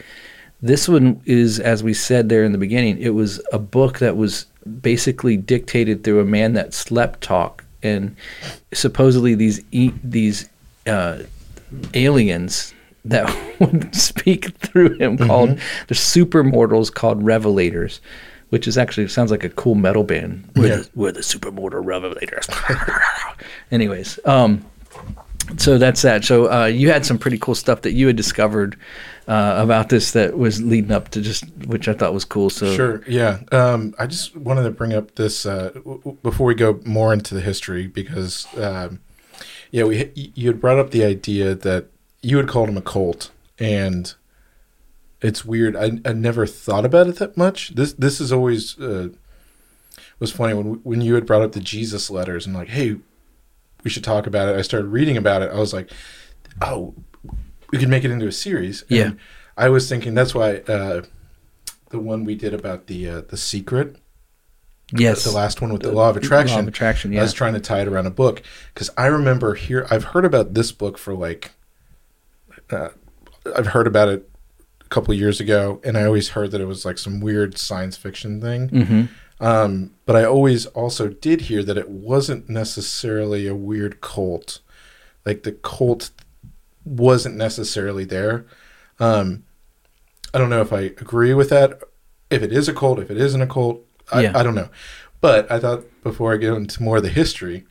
this 0.65 0.87
one 0.89 1.21
is, 1.25 1.59
as 1.59 1.83
we 1.83 1.93
said 1.93 2.27
there 2.29 2.43
in 2.43 2.51
the 2.51 2.57
beginning, 2.57 2.97
it 2.99 3.09
was 3.13 3.39
a 3.53 3.59
book 3.59 3.99
that 3.99 4.17
was 4.17 4.45
basically 4.81 5.37
dictated 5.37 6.03
through 6.03 6.19
a 6.19 6.25
man 6.25 6.53
that 6.53 6.73
slept 6.73 7.21
talk, 7.21 7.63
and 7.83 8.15
supposedly 8.73 9.35
these 9.35 9.61
e- 9.71 9.93
these 10.03 10.49
uh, 10.87 11.19
aliens 11.93 12.73
that 13.05 13.25
would 13.59 13.93
speak 13.95 14.55
through 14.57 14.95
him 14.97 15.17
called 15.17 15.59
the 15.87 15.95
super 15.95 16.43
mortals 16.43 16.89
called 16.89 17.21
Revelators, 17.23 17.99
which 18.49 18.67
is 18.67 18.77
actually 18.77 19.07
sounds 19.07 19.29
like 19.29 19.43
a 19.43 19.49
cool 19.49 19.75
metal 19.75 20.03
band. 20.03 20.49
We're, 20.55 20.67
Yeah. 20.67 20.75
the, 20.77 20.89
we're 20.95 21.11
the 21.11 21.19
supermortal 21.21 21.83
Revelators. 21.85 22.49
Anyways, 23.71 24.19
um, 24.25 24.65
so 25.57 25.77
that's 25.77 26.01
that. 26.01 26.23
So 26.25 26.51
uh, 26.51 26.65
you 26.65 26.89
had 26.89 27.05
some 27.05 27.19
pretty 27.19 27.37
cool 27.37 27.53
stuff 27.55 27.81
that 27.81 27.91
you 27.91 28.07
had 28.07 28.15
discovered 28.15 28.75
uh, 29.27 29.55
about 29.57 29.89
this 29.89 30.11
that 30.11 30.37
was 30.37 30.61
leading 30.61 30.91
up 30.91 31.09
to 31.09 31.21
just, 31.21 31.45
which 31.65 31.87
I 31.87 31.93
thought 31.93 32.13
was 32.13 32.25
cool. 32.25 32.49
So 32.49 32.75
Sure. 32.75 33.03
Yeah. 33.07 33.39
Um, 33.51 33.95
I 33.97 34.05
just 34.05 34.35
wanted 34.37 34.63
to 34.63 34.71
bring 34.71 34.93
up 34.93 35.15
this 35.15 35.45
uh, 35.45 35.71
w- 35.73 36.17
before 36.21 36.45
we 36.47 36.55
go 36.55 36.79
more 36.85 37.11
into 37.11 37.33
the 37.33 37.41
history 37.41 37.87
because, 37.87 38.47
um, 38.57 38.99
yeah, 39.71 39.83
we 39.83 40.11
you 40.35 40.47
had 40.47 40.61
brought 40.61 40.77
up 40.79 40.91
the 40.91 41.03
idea 41.03 41.55
that 41.55 41.87
you 42.21 42.37
had 42.37 42.47
called 42.47 42.69
him 42.69 42.77
a 42.77 42.81
cult, 42.81 43.31
and 43.59 44.13
it's 45.21 45.43
weird. 45.43 45.75
I, 45.75 45.99
I 46.05 46.13
never 46.13 46.45
thought 46.45 46.85
about 46.85 47.07
it 47.07 47.17
that 47.17 47.35
much. 47.35 47.75
This 47.75 47.93
this 47.93 48.21
is 48.21 48.31
always 48.31 48.79
uh, 48.79 49.09
was 50.19 50.31
funny 50.31 50.53
when 50.53 50.75
when 50.83 51.01
you 51.01 51.15
had 51.15 51.25
brought 51.25 51.41
up 51.41 51.51
the 51.53 51.59
Jesus 51.59 52.09
letters 52.09 52.45
and 52.45 52.55
like, 52.55 52.69
hey, 52.69 52.97
we 53.83 53.89
should 53.89 54.03
talk 54.03 54.27
about 54.27 54.49
it. 54.49 54.57
I 54.57 54.61
started 54.61 54.87
reading 54.87 55.17
about 55.17 55.41
it. 55.41 55.51
I 55.51 55.59
was 55.59 55.73
like, 55.73 55.91
oh, 56.61 56.93
we 57.71 57.77
could 57.79 57.89
make 57.89 58.03
it 58.03 58.11
into 58.11 58.27
a 58.27 58.31
series. 58.31 58.81
And 58.83 58.89
Yeah. 58.91 59.11
I 59.57 59.69
was 59.69 59.87
thinking 59.89 60.13
that's 60.13 60.35
why 60.35 60.57
uh, 60.67 61.03
the 61.89 61.99
one 61.99 62.23
we 62.25 62.35
did 62.35 62.53
about 62.53 62.87
the 62.87 63.09
uh, 63.09 63.21
the 63.21 63.37
secret, 63.37 63.95
yes, 64.91 65.23
the 65.23 65.31
last 65.31 65.61
one 65.61 65.71
with 65.71 65.81
the 65.81 65.91
law 65.91 66.09
of 66.09 66.17
attraction. 66.17 66.55
Law 66.55 66.61
of 66.63 66.67
attraction. 66.67 67.13
Yeah. 67.13 67.21
I 67.21 67.23
was 67.23 67.33
trying 67.33 67.53
to 67.53 67.59
tie 67.61 67.81
it 67.81 67.87
around 67.87 68.05
a 68.05 68.11
book 68.11 68.41
because 68.73 68.89
I 68.97 69.05
remember 69.07 69.53
here. 69.55 69.87
I've 69.89 70.03
heard 70.05 70.25
about 70.25 70.53
this 70.53 70.71
book 70.71 70.97
for 70.97 71.13
like. 71.13 71.51
Uh, 72.69 72.89
I've 73.55 73.67
heard 73.67 73.87
about 73.87 74.09
it 74.09 74.29
a 74.81 74.89
couple 74.89 75.13
of 75.13 75.19
years 75.19 75.39
ago, 75.39 75.79
and 75.83 75.97
I 75.97 76.03
always 76.05 76.29
heard 76.29 76.51
that 76.51 76.59
it 76.61 76.65
was 76.65 76.83
like 76.83 76.97
some 76.97 77.19
weird 77.19 77.57
science 77.57 77.95
fiction 77.95 78.41
thing. 78.41 78.69
hmm 78.69 79.03
Um, 79.39 79.91
but 80.05 80.15
I 80.15 80.23
always 80.25 80.65
also 80.67 81.09
did 81.09 81.41
hear 81.41 81.61
that 81.63 81.77
it 81.77 81.89
wasn't 81.89 82.49
necessarily 82.49 83.47
a 83.47 83.55
weird 83.55 84.01
cult. 84.01 84.59
Like 85.25 85.43
the 85.43 85.51
cult 85.51 86.09
wasn't 86.85 87.35
necessarily 87.35 88.05
there. 88.05 88.45
Um, 88.99 89.43
I 90.33 90.37
don't 90.37 90.49
know 90.49 90.61
if 90.61 90.71
I 90.71 90.81
agree 90.81 91.33
with 91.33 91.49
that. 91.49 91.81
If 92.29 92.41
it 92.43 92.51
is 92.51 92.67
a 92.69 92.73
cult, 92.73 92.99
if 92.99 93.11
it 93.11 93.17
isn't 93.17 93.41
a 93.41 93.47
cult, 93.47 93.85
I, 94.11 94.23
Yeah. 94.23 94.37
I 94.37 94.43
don't 94.43 94.55
know. 94.55 94.69
But 95.21 95.51
I 95.51 95.59
thought 95.59 95.85
before 96.03 96.33
I 96.33 96.37
get 96.37 96.53
into 96.53 96.83
more 96.83 96.97
of 96.97 97.03
the 97.03 97.09
history, 97.09 97.65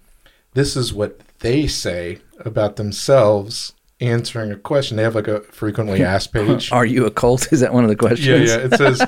this 0.54 0.76
is 0.76 0.92
what 0.92 1.20
they 1.40 1.66
say 1.66 2.18
about 2.40 2.76
themselves 2.76 3.72
answering 4.00 4.50
a 4.50 4.56
question. 4.56 4.96
They 4.96 5.02
have 5.02 5.14
like 5.14 5.28
a 5.28 5.40
frequently 5.42 6.02
asked 6.14 6.32
page. 6.32 6.72
Are 6.72 6.84
you 6.86 7.06
a 7.06 7.10
cult? 7.10 7.52
Is 7.52 7.60
that 7.60 7.72
one 7.72 7.84
of 7.84 7.90
the 7.90 7.96
questions? 7.96 8.50
Yeah, 8.50 8.58
yeah. 8.58 8.64
It 8.64 8.74
says, 8.74 9.00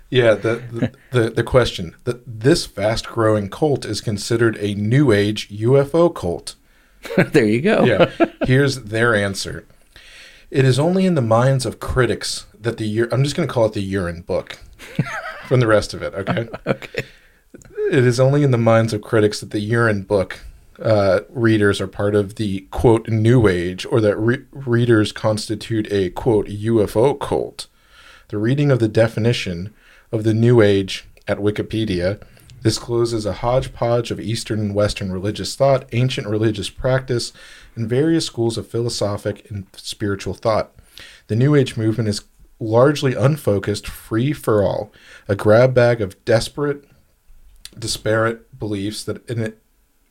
yeah, 0.10 0.34
the, 0.34 0.62
the, 0.72 0.92
the, 1.22 1.30
the 1.30 1.42
question 1.42 1.94
that 2.04 2.22
this 2.26 2.66
fast 2.66 3.06
growing 3.06 3.48
cult 3.48 3.84
is 3.84 4.00
considered 4.00 4.56
a 4.58 4.74
new 4.74 5.12
age 5.12 5.48
UFO 5.48 6.14
cult. 6.14 6.54
there 7.32 7.44
you 7.44 7.60
go. 7.60 7.84
Yeah. 7.84 8.10
Here's 8.46 8.82
their 8.84 9.14
answer. 9.14 9.66
It 10.50 10.64
is 10.64 10.78
only 10.78 11.06
in 11.06 11.14
the 11.14 11.22
minds 11.22 11.66
of 11.66 11.80
critics 11.80 12.46
that 12.58 12.78
the 12.78 13.00
ur- 13.00 13.08
I'm 13.12 13.24
just 13.24 13.36
going 13.36 13.48
to 13.48 13.52
call 13.52 13.66
it 13.66 13.72
the 13.72 13.82
urine 13.82 14.22
book 14.22 14.58
from 15.46 15.60
the 15.60 15.66
rest 15.66 15.94
of 15.94 16.02
it, 16.02 16.14
okay? 16.14 16.48
Okay. 16.66 17.04
It 17.90 18.04
is 18.04 18.18
only 18.18 18.42
in 18.42 18.50
the 18.50 18.58
minds 18.58 18.92
of 18.92 19.00
critics 19.00 19.38
that 19.40 19.50
the 19.50 19.60
urine 19.60 20.02
book 20.02 20.40
uh, 20.80 21.20
readers 21.30 21.80
are 21.80 21.86
part 21.86 22.14
of 22.14 22.34
the 22.34 22.62
quote 22.72 23.08
new 23.08 23.46
age 23.46 23.86
or 23.86 24.00
that 24.00 24.16
re- 24.16 24.44
readers 24.50 25.12
constitute 25.12 25.90
a 25.92 26.10
quote 26.10 26.48
UFO 26.48 27.18
cult. 27.18 27.68
The 28.28 28.38
reading 28.38 28.70
of 28.72 28.80
the 28.80 28.88
definition 28.88 29.72
of 30.10 30.24
the 30.24 30.34
new 30.34 30.60
age 30.60 31.06
at 31.28 31.38
Wikipedia 31.38 32.20
discloses 32.66 33.24
a 33.24 33.32
hodgepodge 33.32 34.10
of 34.10 34.18
Eastern 34.18 34.58
and 34.58 34.74
Western 34.74 35.12
religious 35.12 35.54
thought, 35.54 35.88
ancient 35.92 36.26
religious 36.26 36.68
practice, 36.68 37.32
and 37.76 37.88
various 37.88 38.26
schools 38.26 38.58
of 38.58 38.66
philosophic 38.66 39.48
and 39.48 39.68
spiritual 39.76 40.34
thought. 40.34 40.72
The 41.28 41.36
New 41.36 41.54
Age 41.54 41.76
movement 41.76 42.08
is 42.08 42.24
largely 42.58 43.14
unfocused, 43.14 43.86
free 43.86 44.32
for 44.32 44.64
all, 44.64 44.90
a 45.28 45.36
grab 45.36 45.74
bag 45.74 46.00
of 46.00 46.24
desperate, 46.24 46.84
disparate 47.78 48.58
beliefs 48.58 49.04
that 49.04 49.24
in 49.30 49.38
it 49.38 49.62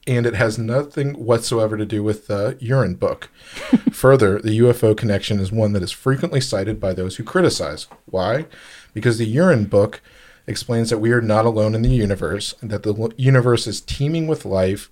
and 0.07 0.25
it 0.25 0.35
has 0.35 0.57
nothing 0.57 1.13
whatsoever 1.15 1.75
to 1.75 1.85
do 1.85 2.03
with 2.03 2.27
the 2.27 2.55
urine 2.61 2.93
book. 2.93 3.29
Further, 3.91 4.39
the 4.39 4.59
UFO 4.59 4.95
connection 4.95 5.41
is 5.41 5.51
one 5.51 5.73
that 5.73 5.83
is 5.83 5.91
frequently 5.91 6.39
cited 6.39 6.79
by 6.79 6.93
those 6.93 7.17
who 7.17 7.23
criticize. 7.25 7.87
Why? 8.05 8.45
Because 8.93 9.17
the 9.17 9.25
urine 9.25 9.65
book 9.65 10.01
explains 10.47 10.89
that 10.89 10.99
we 10.99 11.11
are 11.11 11.21
not 11.21 11.45
alone 11.45 11.75
in 11.75 11.81
the 11.81 11.89
universe, 11.89 12.55
and 12.61 12.69
that 12.69 12.83
the 12.83 13.13
universe 13.17 13.67
is 13.67 13.81
teeming 13.81 14.27
with 14.27 14.45
life, 14.45 14.89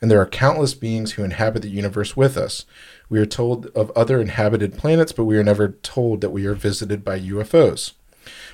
and 0.00 0.10
there 0.10 0.20
are 0.20 0.26
countless 0.26 0.74
beings 0.74 1.12
who 1.12 1.24
inhabit 1.24 1.62
the 1.62 1.68
universe 1.68 2.16
with 2.16 2.36
us. 2.36 2.64
We 3.08 3.18
are 3.18 3.26
told 3.26 3.66
of 3.68 3.90
other 3.92 4.20
inhabited 4.20 4.76
planets, 4.76 5.12
but 5.12 5.24
we 5.24 5.36
are 5.36 5.44
never 5.44 5.68
told 5.68 6.20
that 6.20 6.30
we 6.30 6.46
are 6.46 6.54
visited 6.54 7.04
by 7.04 7.20
UFOs. 7.20 7.92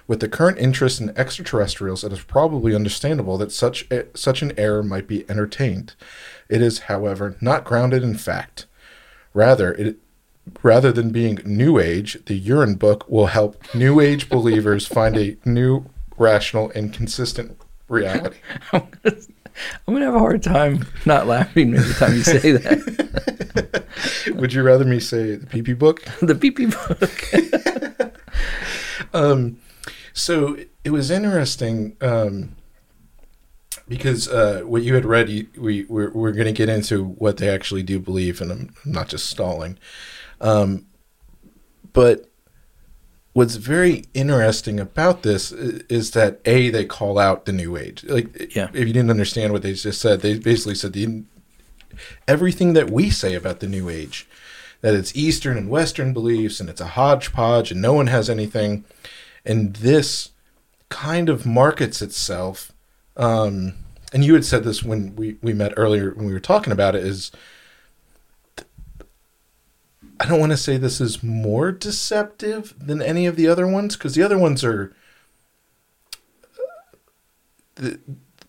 With 0.07 0.21
the 0.21 0.29
current 0.29 0.59
interest 0.59 1.01
in 1.01 1.17
extraterrestrials, 1.17 2.05
it 2.05 2.13
is 2.13 2.23
probably 2.23 2.75
understandable 2.75 3.39
that 3.39 3.53
such 3.53 3.91
a, 3.91 4.07
such 4.15 4.43
an 4.43 4.53
error 4.59 4.83
might 4.83 5.07
be 5.07 5.29
entertained. 5.31 5.95
It 6.49 6.61
is, 6.61 6.81
however, 6.81 7.37
not 7.41 7.65
grounded 7.65 8.03
in 8.03 8.17
fact. 8.17 8.67
Rather, 9.33 9.73
it 9.73 9.97
rather 10.63 10.93
than 10.93 11.11
being 11.11 11.39
new 11.45 11.79
age, 11.79 12.19
the 12.27 12.35
urine 12.35 12.75
book 12.75 13.09
will 13.09 13.27
help 13.27 13.57
new 13.75 14.01
age 14.01 14.29
believers 14.29 14.87
find 14.87 15.17
a 15.17 15.37
new, 15.45 15.87
rational, 16.23 16.71
and 16.75 16.93
consistent 16.93 17.61
reality. 17.88 18.38
I'm 18.73 18.88
gonna 19.87 20.07
have 20.07 20.14
a 20.14 20.19
hard 20.19 20.43
time 20.43 20.87
not 21.05 21.26
laughing 21.26 21.75
every 21.75 21.95
time 21.95 22.14
you 22.14 22.23
say 22.23 22.52
that. 22.52 23.85
Would 24.37 24.55
you 24.55 24.62
rather 24.62 24.85
me 24.85 24.99
say 24.99 25.37
the 25.37 25.47
PP 25.47 25.79
book? 25.79 26.02
the 26.23 26.35
PP 26.35 26.73
book. 26.88 28.19
Um, 29.12 29.59
so 30.12 30.57
it 30.85 30.91
was 30.91 31.11
interesting 31.11 31.97
um, 32.00 32.57
because 33.88 34.29
uh, 34.29 34.62
what 34.64 34.83
you 34.83 34.95
had 34.95 35.05
read, 35.05 35.29
you, 35.29 35.49
we 35.59 35.85
we're, 35.85 36.11
we're 36.12 36.33
going 36.33 36.47
to 36.47 36.52
get 36.52 36.69
into 36.69 37.05
what 37.05 37.37
they 37.37 37.49
actually 37.49 37.83
do 37.83 37.99
believe, 37.99 38.41
and 38.41 38.50
I'm 38.52 38.75
not 38.85 39.09
just 39.09 39.26
stalling. 39.26 39.79
Um, 40.41 40.87
but 41.93 42.31
what's 43.33 43.57
very 43.57 44.05
interesting 44.15 44.79
about 44.79 45.23
this 45.23 45.53
is 45.53 46.11
that 46.12 46.41
a 46.45 46.71
they 46.71 46.85
call 46.85 47.19
out 47.19 47.45
the 47.47 47.53
new 47.53 47.77
age. 47.77 48.05
Like, 48.05 48.55
Yeah. 48.55 48.69
if 48.73 48.87
you 48.87 48.93
didn't 48.93 49.11
understand 49.11 49.53
what 49.53 49.62
they 49.62 49.73
just 49.75 50.01
said, 50.01 50.21
they 50.21 50.39
basically 50.39 50.75
said 50.75 50.93
the 50.93 51.23
everything 52.27 52.73
that 52.73 52.91
we 52.91 53.11
say 53.11 53.35
about 53.35 53.61
the 53.61 53.67
new 53.69 53.89
age 53.89 54.27
that 54.81 54.95
it's 54.95 55.15
eastern 55.15 55.57
and 55.57 55.69
western 55.69 56.12
beliefs 56.12 56.59
and 56.61 56.69
it's 56.69 56.81
a 56.81 56.87
hodgepodge 56.89 57.71
and 57.71 57.81
no 57.83 57.93
one 57.93 58.07
has 58.09 58.29
anything 58.31 58.85
and 59.45 59.77
this 59.77 60.31
kind 60.89 61.29
of 61.29 61.45
markets 61.47 62.01
itself 62.03 62.73
um, 63.19 63.75
and 64.12 64.25
you 64.25 64.33
had 64.35 64.45
said 64.45 64.65
this 64.65 64.83
when 64.83 65.15
we, 65.17 65.37
we 65.43 65.53
met 65.53 65.75
earlier 65.77 66.12
when 66.15 66.27
we 66.27 66.33
were 66.33 66.41
talking 66.41 66.73
about 66.73 66.95
it 66.97 67.05
is 67.05 67.31
i 70.23 70.26
don't 70.26 70.41
want 70.41 70.52
to 70.52 70.57
say 70.57 70.76
this 70.76 71.00
is 71.00 71.23
more 71.23 71.73
deceptive 71.73 72.75
than 72.79 73.02
any 73.02 73.26
of 73.26 73.37
the 73.37 73.49
other 73.49 73.67
ones 73.67 73.97
because 73.97 74.14
the 74.14 74.23
other 74.23 74.38
ones 74.38 74.64
are 74.64 74.95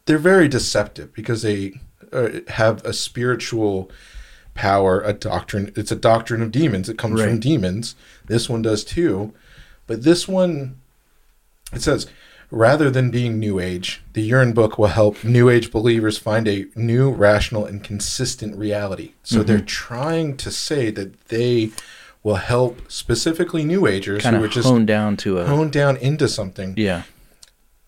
they're 0.05 0.17
very 0.17 0.47
deceptive 0.47 1.13
because 1.13 1.41
they 1.41 1.73
uh, 2.11 2.29
have 2.49 2.83
a 2.85 2.93
spiritual 2.93 3.89
power, 4.53 5.01
a 5.01 5.13
doctrine. 5.13 5.71
It's 5.75 5.91
a 5.91 5.95
doctrine 5.95 6.41
of 6.41 6.51
demons. 6.51 6.89
It 6.89 6.97
comes 6.97 7.21
from 7.21 7.39
demons. 7.39 7.95
This 8.25 8.49
one 8.49 8.61
does 8.61 8.83
too. 8.83 9.33
But 9.87 10.03
this 10.03 10.27
one, 10.27 10.79
it 11.71 11.81
says, 11.81 12.07
rather 12.53 12.91
than 12.91 13.09
being 13.09 13.39
New 13.39 13.59
Age, 13.59 14.03
the 14.13 14.21
Urine 14.21 14.53
Book 14.53 14.77
will 14.77 14.87
help 14.87 15.23
New 15.23 15.49
Age 15.49 15.71
believers 15.71 16.19
find 16.19 16.47
a 16.47 16.67
new, 16.75 17.09
rational, 17.09 17.65
and 17.65 17.83
consistent 17.83 18.55
reality. 18.55 19.13
So 19.23 19.41
they're 19.41 19.59
trying 19.59 20.37
to 20.37 20.51
say 20.51 20.91
that 20.91 21.29
they 21.29 21.71
will 22.21 22.35
help 22.35 22.79
specifically 22.91 23.63
New 23.65 23.87
Agers 23.87 24.21
kind 24.21 24.35
who 24.35 24.43
are 24.43 24.45
of 24.45 24.51
just 24.51 24.67
honed 24.67 24.85
down 24.87 25.17
to 25.17 25.39
a 25.39 25.45
honed 25.47 25.71
down 25.73 25.97
into 25.97 26.27
something. 26.27 26.75
yeah. 26.77 27.03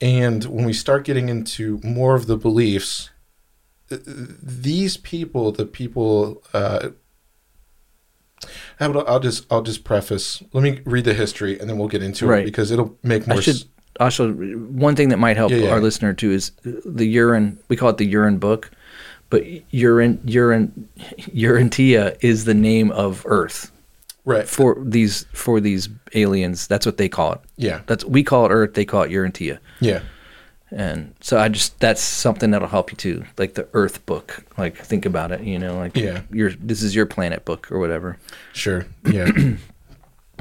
And 0.02 0.44
when 0.46 0.66
we 0.66 0.74
start 0.74 1.06
getting 1.06 1.30
into 1.30 1.80
more 1.84 2.16
of 2.16 2.26
the 2.28 2.36
beliefs, 2.36 3.12
these 3.90 4.98
people, 4.98 5.52
the 5.54 5.66
people, 5.66 6.44
uh, 6.54 6.90
I'll 8.80 9.20
just 9.22 9.46
I'll 9.52 9.62
just 9.62 9.84
preface. 9.86 10.44
Let 10.54 10.64
me 10.64 10.82
read 10.86 11.06
the 11.06 11.14
history, 11.14 11.58
and 11.60 11.70
then 11.70 11.78
we'll 11.78 11.88
get 11.88 12.04
into 12.04 12.28
Right. 12.28 12.42
it 12.42 12.46
because 12.46 12.72
it'll 12.72 12.98
make 13.04 13.26
more. 13.26 13.38
I 13.38 13.42
should 13.42 13.64
also 14.00 14.32
one 14.34 14.96
thing 14.96 15.10
that 15.10 15.18
might 15.18 15.38
help 15.38 15.52
Yeah, 15.52 15.58
yeah. 15.58 15.70
our 15.72 15.80
listener 15.82 16.14
too 16.14 16.32
is 16.32 16.52
the 16.64 17.06
urine. 17.06 17.58
We 17.70 17.76
call 17.76 17.90
it 17.90 17.98
the 17.98 18.06
urine 18.06 18.38
book, 18.38 18.72
but 19.30 19.44
urine 19.74 20.20
urine 20.26 20.88
Urantia 21.34 22.18
is 22.22 22.46
the 22.46 22.54
name 22.54 22.92
of 22.92 23.24
Earth 23.28 23.72
right. 24.26 24.48
for 24.48 24.78
these 24.84 25.26
for 25.34 25.60
these 25.60 25.90
aliens. 26.14 26.68
That's 26.68 26.86
what 26.86 26.98
they 26.98 27.10
call 27.10 27.34
it. 27.34 27.40
Yeah, 27.58 27.82
That's 27.88 28.04
we 28.06 28.24
call 28.24 28.46
it 28.46 28.50
Earth. 28.50 28.74
They 28.74 28.86
call 28.86 29.04
it 29.04 29.12
Urantia. 29.12 29.60
yeah, 29.80 30.02
And 30.72 31.14
so 31.22 31.38
I 31.40 31.48
just 31.50 31.80
that's 31.80 32.02
something 32.02 32.52
that'll 32.52 32.68
help 32.68 32.92
you 32.92 32.98
too, 32.98 33.26
like 33.38 33.54
the 33.56 33.68
Earth 33.74 34.06
book. 34.06 34.44
Like 34.58 34.78
think 34.78 35.06
about 35.06 35.32
it, 35.32 35.42
you 35.42 35.58
know, 35.60 35.78
like 35.78 35.96
Yeah. 35.96 36.22
your 36.32 36.52
this 36.52 36.84
is 36.84 36.94
your 36.96 37.06
planet 37.06 37.46
book 37.46 37.72
or 37.72 37.80
whatever. 37.80 38.18
sure, 38.54 38.86
yeah. 39.10 39.30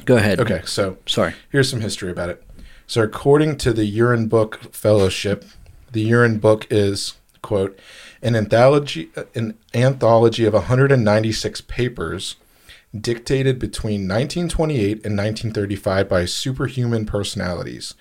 Go 0.05 0.17
ahead. 0.17 0.41
okay, 0.41 0.61
so 0.65 0.99
Sorry. 1.07 1.35
Here's 1.51 1.71
some 1.71 1.81
history 1.81 2.11
about 2.11 2.29
it. 2.29 2.43
So, 2.87 3.03
according 3.03 3.57
to 3.59 3.73
the 3.73 3.87
Urine 3.87 4.29
Book 4.29 4.73
Fellowship, 4.73 5.45
the 5.93 6.03
Urine 6.03 6.39
Book 6.39 6.67
is 6.71 7.15
quote 7.43 7.79
an 8.23 8.35
anthology 8.35 9.11
an 9.35 9.57
anthology 9.75 10.47
of 10.47 10.55
196 10.55 11.61
papers 11.63 12.37
dictated 12.99 13.59
between 13.59 14.09
1928 14.09 14.93
and 15.05 15.17
1935 15.17 16.09
by 16.09 16.25
superhuman 16.25 17.05
personalities. 17.05 17.95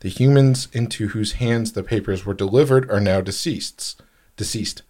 The 0.00 0.08
humans 0.08 0.68
into 0.72 1.08
whose 1.08 1.32
hands 1.32 1.72
the 1.72 1.82
papers 1.82 2.26
were 2.26 2.34
delivered 2.34 2.90
are 2.90 3.00
now 3.00 3.20
deceased. 3.20 4.02
Deceased. 4.36 4.82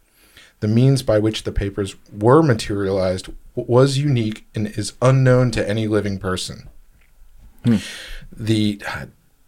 The 0.61 0.69
means 0.69 1.03
by 1.03 1.19
which 1.19 1.43
the 1.43 1.53
papers 1.53 1.97
were 2.13 2.43
materialized 2.43 3.29
was 3.55 3.99
unique 3.99 4.47
and 4.55 4.67
is 4.67 4.95
unknown 5.03 5.51
to 5.53 5.69
any 5.69 5.87
living 5.87 6.19
person 6.19 6.69
hmm. 7.65 7.77
the 8.33 8.81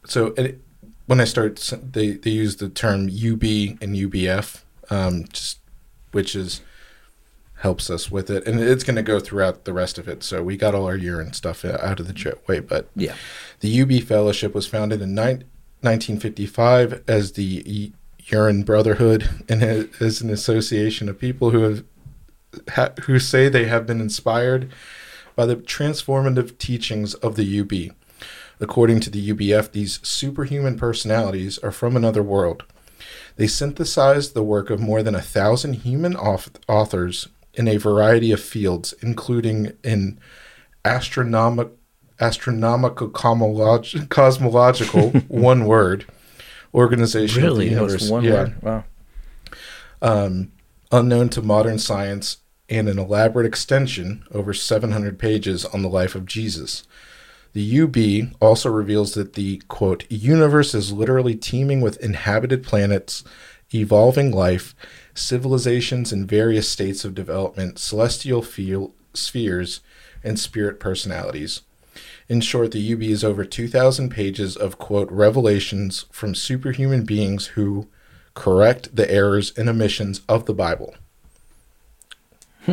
so 0.04 0.28
it, 0.36 0.60
when 1.06 1.20
I 1.20 1.24
start, 1.24 1.56
they 1.92 2.12
they 2.12 2.30
use 2.30 2.56
the 2.56 2.68
term 2.68 3.02
UB 3.06 3.42
and 3.80 3.96
UBF, 3.96 4.62
um, 4.90 5.24
just 5.32 5.58
which 6.12 6.34
is 6.36 6.60
helps 7.56 7.88
us 7.90 8.10
with 8.10 8.28
it, 8.28 8.44
and 8.46 8.58
it's 8.60 8.82
going 8.82 8.96
to 8.96 9.02
go 9.02 9.20
throughout 9.20 9.64
the 9.64 9.72
rest 9.72 9.96
of 9.96 10.08
it. 10.08 10.24
So 10.24 10.42
we 10.42 10.56
got 10.56 10.74
all 10.74 10.86
our 10.86 10.96
urine 10.96 11.32
stuff 11.32 11.64
out 11.64 12.00
of 12.00 12.08
the 12.08 12.36
way, 12.48 12.58
but 12.58 12.88
Yeah. 12.96 13.14
the 13.60 13.68
UB 13.82 14.00
Fellowship 14.00 14.52
was 14.52 14.66
founded 14.66 15.00
in 15.00 15.14
nine, 15.14 15.44
1955 15.82 17.02
as 17.06 17.32
the 17.32 17.62
U- 17.64 17.92
Urine 18.26 18.62
Brotherhood 18.64 19.28
and 19.48 19.62
as 19.62 20.20
an 20.20 20.30
association 20.30 21.08
of 21.08 21.18
people 21.20 21.50
who 21.50 21.60
have 21.62 21.84
ha- 22.70 22.92
who 23.04 23.18
say 23.20 23.48
they 23.48 23.66
have 23.66 23.86
been 23.86 24.00
inspired 24.00 24.68
by 25.36 25.46
the 25.46 25.54
transformative 25.56 26.58
teachings 26.58 27.14
of 27.14 27.36
the 27.36 27.44
UB. 27.60 27.94
According 28.62 29.00
to 29.00 29.10
the 29.10 29.30
UBF, 29.34 29.72
these 29.72 29.98
superhuman 30.06 30.78
personalities 30.78 31.58
are 31.58 31.72
from 31.72 31.96
another 31.96 32.22
world. 32.22 32.62
They 33.34 33.48
synthesized 33.48 34.34
the 34.34 34.44
work 34.44 34.70
of 34.70 34.78
more 34.78 35.02
than 35.02 35.16
a 35.16 35.20
thousand 35.20 35.72
human 35.74 36.14
auth- 36.14 36.60
authors 36.68 37.28
in 37.54 37.66
a 37.66 37.76
variety 37.76 38.30
of 38.30 38.40
fields, 38.40 38.94
including 39.02 39.72
in 39.82 40.20
astronomic, 40.84 41.70
astronomical 42.20 43.10
cosmolog- 43.10 44.08
cosmological, 44.08 45.10
one 45.28 45.64
word, 45.64 46.04
organization 46.72 47.42
of 47.44 47.56
the 47.56 47.62
Really? 47.64 47.74
That 47.74 47.82
was 47.82 47.92
universe. 47.94 48.10
one 48.10 48.24
yeah, 48.24 48.32
word. 48.32 48.62
Wow. 48.62 48.84
Um, 50.00 50.52
unknown 50.92 51.30
to 51.30 51.42
modern 51.42 51.80
science, 51.80 52.36
and 52.68 52.88
an 52.88 52.98
elaborate 52.98 53.44
extension 53.46 54.24
over 54.32 54.54
700 54.54 55.18
pages 55.18 55.64
on 55.64 55.82
the 55.82 55.88
life 55.88 56.14
of 56.14 56.26
Jesus. 56.26 56.84
The 57.52 57.80
UB 57.82 58.34
also 58.40 58.70
reveals 58.70 59.14
that 59.14 59.34
the 59.34 59.58
quote 59.68 60.10
universe 60.10 60.74
is 60.74 60.92
literally 60.92 61.34
teeming 61.34 61.80
with 61.80 62.02
inhabited 62.02 62.62
planets, 62.62 63.24
evolving 63.74 64.32
life, 64.32 64.74
civilizations 65.14 66.12
in 66.12 66.26
various 66.26 66.68
states 66.68 67.04
of 67.04 67.14
development, 67.14 67.78
celestial 67.78 68.42
feel, 68.42 68.94
spheres, 69.12 69.80
and 70.24 70.38
spirit 70.38 70.80
personalities. 70.80 71.62
In 72.28 72.40
short, 72.40 72.70
the 72.70 72.92
UB 72.92 73.02
is 73.02 73.22
over 73.22 73.44
2,000 73.44 74.08
pages 74.08 74.56
of 74.56 74.78
quote 74.78 75.10
revelations 75.10 76.06
from 76.10 76.34
superhuman 76.34 77.04
beings 77.04 77.48
who 77.48 77.88
correct 78.34 78.96
the 78.96 79.10
errors 79.10 79.52
and 79.58 79.68
omissions 79.68 80.22
of 80.28 80.46
the 80.46 80.54
Bible. 80.54 80.94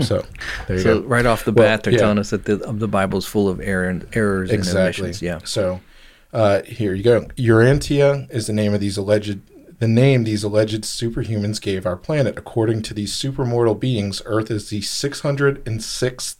So 0.02 0.26
there 0.68 0.78
you 0.78 0.84
So 0.84 1.02
go. 1.02 1.08
right 1.08 1.26
off 1.26 1.46
the 1.46 1.52
Well, 1.52 1.66
bat, 1.68 1.84
they're 1.84 1.94
yeah. 1.94 2.00
telling 2.00 2.20
us 2.20 2.30
that 2.30 2.46
the, 2.46 2.58
the 2.58 2.88
Bible's 2.88 3.26
full 3.26 3.48
of 3.50 3.60
error 3.60 3.90
and 3.90 4.08
errors 4.14 4.50
and 4.52 4.60
exactly. 4.60 5.06
omissions. 5.06 5.22
Yeah. 5.22 5.40
So 5.44 5.82
uh, 6.32 6.62
here 6.64 6.94
you 6.94 7.04
go. 7.04 7.22
Urantia 7.38 8.30
is 8.30 8.46
the 8.48 8.54
name 8.54 8.74
of 8.74 8.80
these 8.82 8.98
alleged 8.98 9.40
the 9.80 9.88
name 9.88 10.26
these 10.26 10.44
alleged 10.44 10.84
superhumans 10.84 11.62
gave 11.62 11.86
our 11.86 11.96
planet. 11.96 12.38
According 12.38 12.82
to 12.84 12.94
these 12.94 13.14
supermortal 13.14 13.80
beings, 13.80 14.22
Earth 14.26 14.52
is 14.52 14.70
the 14.70 14.82
606th, 14.82 16.36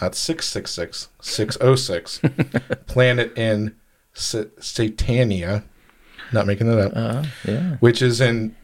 not 0.00 0.14
666, 0.14 1.08
606 1.20 2.20
planet 2.86 3.36
in 3.36 3.74
Sa- 4.14 4.44
Satania. 4.60 5.64
Not 6.32 6.46
making 6.46 6.68
that 6.68 6.78
up. 6.78 6.92
Uh, 6.94 7.24
yeah. 7.44 7.76
which 7.80 8.00
is 8.00 8.20
in 8.20 8.54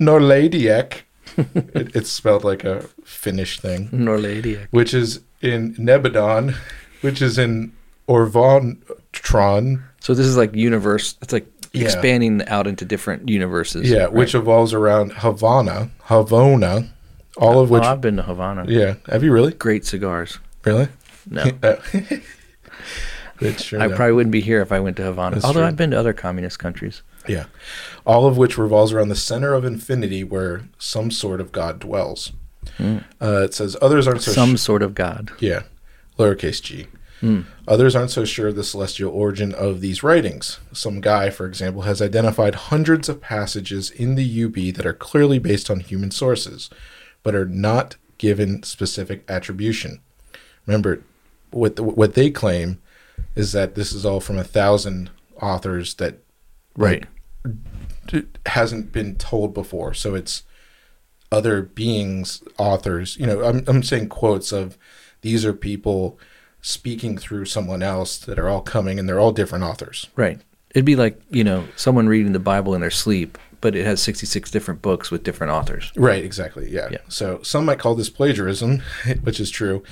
Norladiak. 0.00 1.02
It, 1.38 1.94
it's 1.96 2.10
spelled 2.10 2.44
like 2.44 2.64
a 2.64 2.82
Finnish 3.04 3.60
thing, 3.60 3.88
Norladiak. 3.90 4.66
which 4.70 4.92
is 4.92 5.20
in 5.40 5.74
Nebadon, 5.76 6.54
which 7.00 7.22
is 7.22 7.38
in 7.38 7.72
Orvonton. 8.08 9.82
So 10.00 10.14
this 10.14 10.26
is 10.26 10.36
like 10.36 10.54
universe. 10.54 11.16
It's 11.22 11.32
like 11.32 11.46
Yeah. 11.72 11.84
expanding 11.84 12.42
out 12.48 12.66
into 12.66 12.84
different 12.84 13.28
universes. 13.28 13.88
Yeah, 13.90 14.04
right? 14.04 14.12
which 14.12 14.34
evolves 14.34 14.72
around 14.74 15.12
Havana, 15.12 15.90
Havona, 16.06 16.88
all 17.36 17.60
of 17.60 17.70
Oh, 17.70 17.74
which. 17.74 17.82
I've 17.84 18.00
been 18.00 18.16
to 18.16 18.22
Havana. 18.22 18.64
yeah, 18.68 18.94
have 19.08 19.22
you 19.22 19.32
really? 19.32 19.52
Great 19.52 19.84
cigars. 19.84 20.38
Really? 20.64 20.88
No. 21.30 21.44
Oh. 21.62 21.78
That's 23.40 23.64
true. 23.64 23.78
I 23.80 23.86
though. 23.86 23.94
probably 23.96 24.12
wouldn't 24.14 24.32
be 24.32 24.40
here 24.40 24.60
if 24.62 24.72
I 24.72 24.80
went 24.80 24.96
to 24.96 25.04
Havana. 25.04 25.36
That's 25.36 25.44
Although 25.44 25.60
true. 25.60 25.68
I've 25.68 25.76
been 25.76 25.92
to 25.92 25.98
other 25.98 26.12
communist 26.12 26.58
countries. 26.58 27.02
Yeah. 27.28 27.44
All 28.06 28.26
of 28.26 28.36
which 28.38 28.56
revolves 28.58 28.92
around 28.92 29.08
the 29.08 29.16
center 29.16 29.52
of 29.54 29.64
infinity 29.64 30.24
where 30.24 30.62
some 30.78 31.10
sort 31.10 31.40
of 31.40 31.52
God 31.52 31.78
dwells. 31.78 32.32
Uh, 32.78 33.00
it 33.44 33.54
says 33.54 33.76
others 33.80 34.06
aren't 34.06 34.22
so 34.22 34.32
Some 34.32 34.56
sh- 34.56 34.60
sort 34.60 34.82
of 34.82 34.94
God. 34.94 35.30
Yeah, 35.40 35.62
lowercase 36.18 36.62
g. 36.62 36.86
Others 37.66 37.96
aren't 37.96 38.10
so 38.12 38.24
sure 38.24 38.48
of 38.48 38.56
the 38.56 38.62
celestial 38.62 39.10
origin 39.10 39.52
of 39.52 39.80
these 39.80 40.02
writings. 40.04 40.60
Some 40.72 41.00
guy, 41.00 41.30
for 41.30 41.46
example, 41.46 41.82
has 41.82 42.00
identified 42.00 42.54
hundreds 42.54 43.08
of 43.08 43.20
passages 43.20 43.90
in 43.90 44.14
the 44.14 44.44
UB 44.44 44.74
that 44.76 44.86
are 44.86 44.92
clearly 44.92 45.38
based 45.40 45.68
on 45.70 45.80
human 45.80 46.10
sources, 46.12 46.70
but 47.24 47.34
are 47.34 47.44
not 47.46 47.96
given 48.18 48.62
specific 48.62 49.24
attribution. 49.28 50.00
Remember, 50.66 51.02
what 51.50 51.80
what 51.80 52.14
they 52.14 52.30
claim 52.30 52.78
is 53.34 53.50
that 53.52 53.74
this 53.74 53.92
is 53.92 54.04
all 54.06 54.20
from 54.20 54.38
a 54.38 54.44
thousand 54.44 55.10
authors 55.42 55.94
that 55.94 56.18
Right. 56.76 57.02
d- 57.02 57.08
hasn't 58.46 58.92
been 58.92 59.16
told 59.16 59.54
before. 59.54 59.94
So 59.94 60.14
it's 60.14 60.42
other 61.30 61.62
beings, 61.62 62.42
authors. 62.58 63.16
You 63.16 63.26
know, 63.26 63.44
I'm 63.44 63.64
I'm 63.66 63.82
saying 63.82 64.08
quotes 64.08 64.52
of 64.52 64.78
these 65.20 65.44
are 65.44 65.52
people 65.52 66.18
speaking 66.60 67.16
through 67.18 67.44
someone 67.44 67.82
else 67.82 68.18
that 68.18 68.38
are 68.38 68.48
all 68.48 68.60
coming, 68.60 68.98
and 68.98 69.08
they're 69.08 69.20
all 69.20 69.32
different 69.32 69.64
authors. 69.64 70.08
Right. 70.16 70.40
It'd 70.74 70.84
be 70.84 70.96
like, 70.96 71.20
you 71.30 71.44
know, 71.44 71.66
someone 71.76 72.08
reading 72.08 72.32
the 72.32 72.38
Bible 72.38 72.74
in 72.74 72.80
their 72.80 72.90
sleep, 72.90 73.38
but 73.60 73.74
it 73.74 73.86
has 73.86 74.02
66 74.02 74.50
different 74.50 74.82
books 74.82 75.10
with 75.10 75.24
different 75.24 75.52
authors. 75.52 75.92
Right, 75.96 76.22
exactly. 76.22 76.70
Yeah. 76.70 76.88
Yeah. 76.90 76.98
So 77.08 77.40
some 77.42 77.64
might 77.64 77.78
call 77.78 77.94
this 77.94 78.10
plagiarism, 78.10 78.82
which 79.22 79.40
is 79.40 79.50
true, 79.50 79.82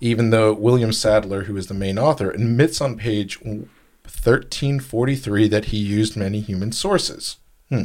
even 0.00 0.30
though 0.30 0.52
William 0.52 0.92
Sadler, 0.92 1.44
who 1.44 1.56
is 1.56 1.68
the 1.68 1.74
main 1.74 1.98
author, 1.98 2.30
admits 2.30 2.80
on 2.80 2.96
page 2.96 3.40
1343 4.26 5.48
that 5.48 5.66
he 5.66 5.76
used 5.76 6.16
many 6.16 6.40
human 6.40 6.72
sources. 6.72 7.36
Hmm. 7.68 7.84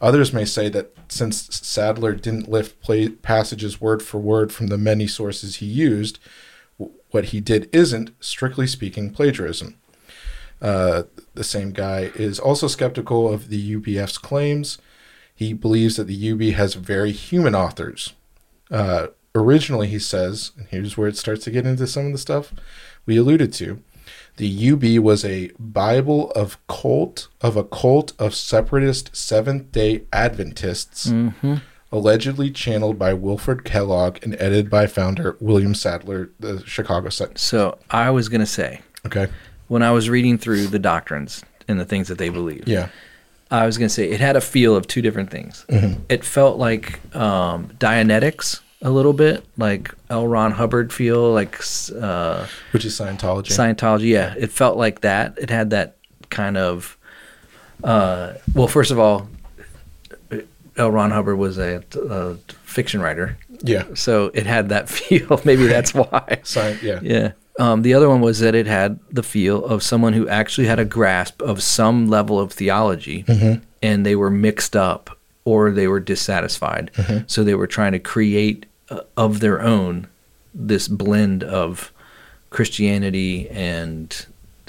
Others 0.00 0.32
may 0.32 0.44
say 0.44 0.68
that 0.70 0.94
since 1.08 1.48
Sadler 1.54 2.14
didn't 2.14 2.48
lift 2.48 2.80
play 2.80 3.08
passages 3.08 3.80
word 3.80 4.02
for 4.02 4.18
word 4.18 4.52
from 4.52 4.68
the 4.68 4.78
many 4.78 5.06
sources 5.06 5.56
he 5.56 5.66
used, 5.66 6.18
w- 6.78 6.96
what 7.10 7.26
he 7.26 7.40
did 7.40 7.68
isn't, 7.72 8.10
strictly 8.20 8.66
speaking, 8.66 9.10
plagiarism. 9.10 9.76
Uh, 10.62 11.04
the 11.34 11.44
same 11.44 11.72
guy 11.72 12.10
is 12.14 12.38
also 12.38 12.66
skeptical 12.66 13.32
of 13.32 13.48
the 13.48 13.76
UBF's 13.76 14.18
claims. 14.18 14.78
He 15.34 15.52
believes 15.52 15.96
that 15.96 16.06
the 16.06 16.32
UB 16.32 16.54
has 16.54 16.74
very 16.74 17.12
human 17.12 17.54
authors. 17.54 18.14
Uh, 18.70 19.08
originally, 19.34 19.88
he 19.88 19.98
says, 19.98 20.52
and 20.56 20.66
here's 20.68 20.96
where 20.96 21.08
it 21.08 21.16
starts 21.16 21.44
to 21.44 21.50
get 21.50 21.66
into 21.66 21.86
some 21.86 22.06
of 22.06 22.12
the 22.12 22.18
stuff 22.18 22.52
we 23.06 23.16
alluded 23.16 23.52
to. 23.54 23.82
The 24.36 24.72
UB 24.72 25.04
was 25.04 25.24
a 25.24 25.50
Bible 25.58 26.30
of 26.32 26.58
cult 26.66 27.28
of 27.40 27.56
a 27.56 27.64
cult 27.64 28.12
of 28.18 28.34
separatist 28.34 29.14
Seventh 29.14 29.72
Day 29.72 30.04
Adventists, 30.12 31.12
allegedly 31.92 32.50
channeled 32.50 32.98
by 32.98 33.12
Wilfred 33.12 33.64
Kellogg 33.64 34.18
and 34.22 34.34
edited 34.34 34.70
by 34.70 34.86
founder 34.86 35.36
William 35.40 35.74
Sadler, 35.74 36.30
the 36.38 36.62
Chicago 36.66 37.08
Sun. 37.08 37.36
So 37.36 37.78
I 37.90 38.10
was 38.10 38.28
going 38.28 38.40
to 38.40 38.46
say, 38.46 38.80
Okay, 39.06 39.28
when 39.68 39.82
I 39.82 39.90
was 39.90 40.08
reading 40.08 40.38
through 40.38 40.68
the 40.68 40.78
doctrines 40.78 41.44
and 41.68 41.78
the 41.78 41.84
things 41.84 42.08
that 42.08 42.18
they 42.18 42.28
believe, 42.28 42.66
yeah, 42.66 42.88
I 43.50 43.66
was 43.66 43.76
going 43.78 43.88
to 43.88 43.94
say 43.94 44.10
it 44.10 44.20
had 44.20 44.36
a 44.36 44.40
feel 44.40 44.76
of 44.76 44.86
two 44.86 45.02
different 45.02 45.30
things. 45.30 45.64
Mm-hmm. 45.68 46.02
It 46.08 46.24
felt 46.24 46.58
like 46.58 47.00
um, 47.14 47.68
Dianetics 47.78 48.60
a 48.82 48.90
little 48.90 49.12
bit, 49.12 49.44
like 49.56 49.94
L. 50.08 50.26
Ron 50.26 50.52
Hubbard 50.52 50.92
feel, 50.92 51.32
like 51.32 51.60
uh, 52.00 52.46
which 52.72 52.84
is 52.84 52.98
Scientology. 52.98 53.48
Scientology. 53.48 54.08
Yeah, 54.08 54.34
it 54.38 54.50
felt 54.50 54.76
like 54.76 55.00
that. 55.02 55.38
It 55.38 55.50
had 55.50 55.70
that 55.70 55.96
kind 56.30 56.56
of. 56.56 56.96
Uh, 57.84 58.34
well, 58.54 58.68
first 58.68 58.90
of 58.90 58.98
all, 58.98 59.28
L. 60.76 60.90
Ron 60.90 61.10
Hubbard 61.10 61.38
was 61.38 61.58
a, 61.58 61.82
a 62.08 62.34
fiction 62.62 63.00
writer, 63.00 63.36
yeah, 63.62 63.84
so 63.94 64.30
it 64.34 64.46
had 64.46 64.68
that 64.70 64.88
feel. 64.96 65.40
Maybe 65.44 65.66
that's 65.66 65.92
why. 65.94 66.40
Sci- 66.42 66.78
yeah, 66.82 67.00
Yeah. 67.02 67.32
Um, 67.58 67.82
the 67.82 67.92
other 67.92 68.08
one 68.08 68.22
was 68.22 68.38
that 68.40 68.54
it 68.54 68.66
had 68.66 68.98
the 69.10 69.22
feel 69.22 69.62
of 69.66 69.82
someone 69.82 70.14
who 70.14 70.26
actually 70.28 70.66
had 70.66 70.78
a 70.78 70.84
grasp 70.86 71.42
of 71.42 71.62
some 71.62 72.08
level 72.08 72.40
of 72.40 72.52
theology 72.52 73.24
and 73.82 74.06
they 74.06 74.16
were 74.16 74.30
mixed 74.30 74.74
up 74.74 75.18
or 75.44 75.70
they 75.70 75.86
were 75.86 76.00
dissatisfied. 76.00 76.90
So 77.26 77.44
they 77.44 77.54
were 77.54 77.66
trying 77.66 77.92
to 77.92 77.98
create 77.98 78.64
uh, 78.90 79.02
of 79.16 79.40
their 79.40 79.60
own 79.60 80.08
this 80.52 80.88
blend 80.88 81.44
of 81.44 81.92
Christianity 82.50 83.48
and 83.50 84.26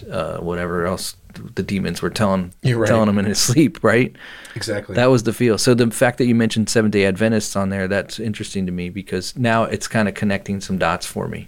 uh, 0.09 0.37
whatever 0.37 0.85
else 0.85 1.15
the 1.55 1.63
demons 1.63 2.01
were 2.01 2.09
telling 2.09 2.53
right. 2.63 2.87
telling 2.87 3.07
them 3.07 3.17
in 3.17 3.25
his 3.25 3.39
sleep, 3.41 3.83
right? 3.83 4.15
exactly. 4.55 4.95
That 4.95 5.07
was 5.07 5.23
the 5.23 5.33
feel. 5.33 5.57
So 5.57 5.73
the 5.73 5.89
fact 5.91 6.17
that 6.17 6.25
you 6.25 6.35
mentioned 6.35 6.69
Seventh 6.69 6.91
Day 6.91 7.05
Adventists 7.05 7.55
on 7.55 7.69
there, 7.69 7.87
that's 7.87 8.19
interesting 8.19 8.65
to 8.65 8.71
me 8.71 8.89
because 8.89 9.35
now 9.37 9.63
it's 9.63 9.87
kind 9.87 10.07
of 10.07 10.13
connecting 10.13 10.61
some 10.61 10.77
dots 10.77 11.05
for 11.05 11.27
me. 11.27 11.47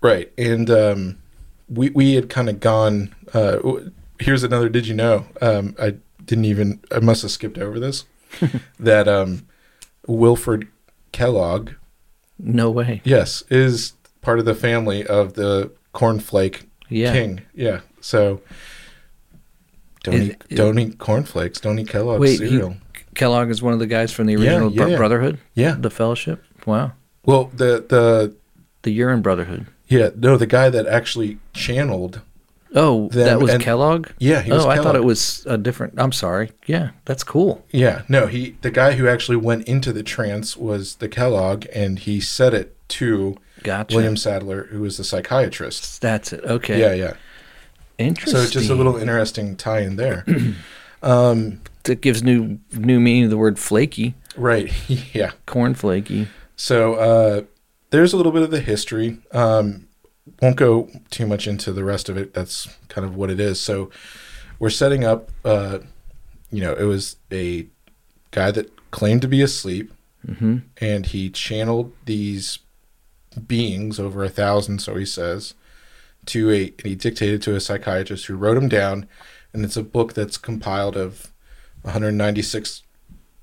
Right, 0.00 0.32
and 0.38 0.70
um, 0.70 1.18
we 1.68 1.90
we 1.90 2.14
had 2.14 2.28
kind 2.30 2.48
of 2.48 2.60
gone. 2.60 3.14
Uh, 3.32 3.58
here's 4.18 4.42
another. 4.42 4.68
Did 4.68 4.86
you 4.86 4.94
know? 4.94 5.26
Um, 5.42 5.74
I 5.78 5.96
didn't 6.24 6.46
even. 6.46 6.80
I 6.90 7.00
must 7.00 7.22
have 7.22 7.30
skipped 7.30 7.58
over 7.58 7.78
this. 7.78 8.04
that 8.78 9.08
um, 9.08 9.46
Wilfred 10.06 10.68
Kellogg, 11.12 11.72
No 12.42 12.70
way. 12.70 13.00
yes, 13.04 13.42
is 13.50 13.92
part 14.22 14.38
of 14.38 14.44
the 14.44 14.54
family 14.54 15.06
of 15.06 15.34
the 15.34 15.70
cornflake 15.94 16.62
Yeah. 16.88 17.12
king. 17.12 17.40
Yeah, 17.54 17.80
so 18.00 18.40
don't 20.04 20.14
Is- 20.14 20.28
eat 20.30 20.42
don't 20.56 20.78
eat 20.78 20.98
cornflakes. 20.98 21.60
Don't 21.60 21.78
eat 21.78 21.88
Kellogg's 21.88 22.20
Wait, 22.20 22.40
he, 22.40 22.48
cereal. 22.48 22.76
Kellogg 23.14 23.50
is 23.50 23.62
one 23.62 23.72
of 23.72 23.78
the 23.78 23.86
guys 23.86 24.12
from 24.12 24.26
the 24.26 24.36
original 24.36 24.70
yeah, 24.72 24.86
yeah. 24.86 24.96
Brotherhood, 24.96 25.38
yeah. 25.54 25.76
the 25.78 25.90
Fellowship. 25.90 26.42
Wow, 26.66 26.92
Well, 27.24 27.50
the 27.54 27.84
the 27.88 28.34
the 28.82 28.90
Urine 28.92 29.20
Brotherhood. 29.22 29.66
yeah 29.88 30.10
no 30.16 30.36
the 30.36 30.46
guy 30.46 30.70
that 30.70 30.86
actually 30.86 31.38
channeled 31.52 32.20
Oh, 32.74 33.08
them 33.08 33.24
that 33.26 33.40
was 33.40 33.52
and- 33.54 33.62
Kellogg. 33.62 34.08
Yeah, 34.18 34.42
he 34.42 34.52
was 34.52 34.64
oh, 34.64 34.68
I 34.68 34.76
thought 34.76 34.94
it 34.96 35.04
was 35.04 35.44
a 35.46 35.58
different. 35.58 35.94
I'm 35.98 36.12
sorry. 36.12 36.52
Yeah, 36.66 36.90
that's 37.04 37.24
cool. 37.24 37.64
Yeah, 37.70 38.02
no, 38.08 38.26
he 38.28 38.56
the 38.62 38.70
guy 38.70 38.92
who 38.92 39.08
actually 39.08 39.36
went 39.38 39.66
into 39.66 39.92
the 39.92 40.02
trance 40.02 40.56
was 40.56 40.96
the 40.96 41.08
Kellogg, 41.08 41.66
and 41.74 41.98
he 41.98 42.20
said 42.20 42.54
it 42.54 42.76
to 42.90 43.36
Gotcha. 43.62 43.94
William 43.96 44.16
Sadler, 44.16 44.64
who 44.70 44.80
was 44.82 44.96
the 44.98 45.04
psychiatrist. 45.04 46.00
That's 46.00 46.32
it. 46.32 46.44
Okay. 46.44 46.78
Yeah, 46.80 46.92
yeah. 46.92 47.12
Interesting. 47.98 48.34
So 48.36 48.42
it's 48.42 48.52
just 48.52 48.70
a 48.70 48.74
little 48.74 48.96
interesting 48.96 49.56
tie 49.56 49.80
in 49.80 49.96
there. 49.96 50.24
That 51.84 52.02
gives 52.02 52.22
new 52.22 52.58
new 52.72 53.00
meaning 53.00 53.22
to 53.24 53.28
the 53.28 53.38
word 53.38 53.58
flaky, 53.58 54.14
right. 54.36 54.70
Yeah. 55.14 55.32
corn 55.46 55.74
flaky. 55.74 56.28
So 56.56 56.94
uh, 56.94 57.42
there's 57.88 58.12
a 58.12 58.16
little 58.18 58.32
bit 58.32 58.42
of 58.42 58.50
the 58.50 58.60
history. 58.60 59.16
Um, 59.32 59.86
won't 60.40 60.56
go 60.56 60.88
too 61.10 61.26
much 61.26 61.46
into 61.46 61.72
the 61.72 61.84
rest 61.84 62.08
of 62.08 62.16
it. 62.16 62.34
That's 62.34 62.68
kind 62.88 63.04
of 63.04 63.14
what 63.16 63.30
it 63.30 63.40
is. 63.40 63.60
So 63.60 63.90
we're 64.58 64.70
setting 64.70 65.04
up. 65.04 65.30
Uh, 65.44 65.78
you 66.52 66.60
know, 66.60 66.74
it 66.74 66.84
was 66.84 67.16
a 67.32 67.66
guy 68.32 68.50
that 68.50 68.70
claimed 68.90 69.22
to 69.22 69.28
be 69.28 69.40
asleep, 69.42 69.92
and 70.80 71.06
he 71.06 71.30
channeled 71.30 71.92
these 72.04 72.58
beings 73.46 73.98
over 74.00 74.22
a 74.24 74.28
thousand, 74.28 74.80
so 74.80 74.96
he 74.96 75.06
says, 75.06 75.54
to 76.26 76.50
a. 76.50 76.64
And 76.78 76.82
he 76.86 76.94
dictated 76.94 77.40
to 77.42 77.54
a 77.54 77.60
psychiatrist 77.60 78.26
who 78.26 78.34
wrote 78.36 78.56
him 78.56 78.68
down, 78.68 79.06
and 79.52 79.64
it's 79.64 79.76
a 79.76 79.82
book 79.82 80.12
that's 80.14 80.36
compiled 80.36 80.96
of 80.96 81.32
196 81.82 82.82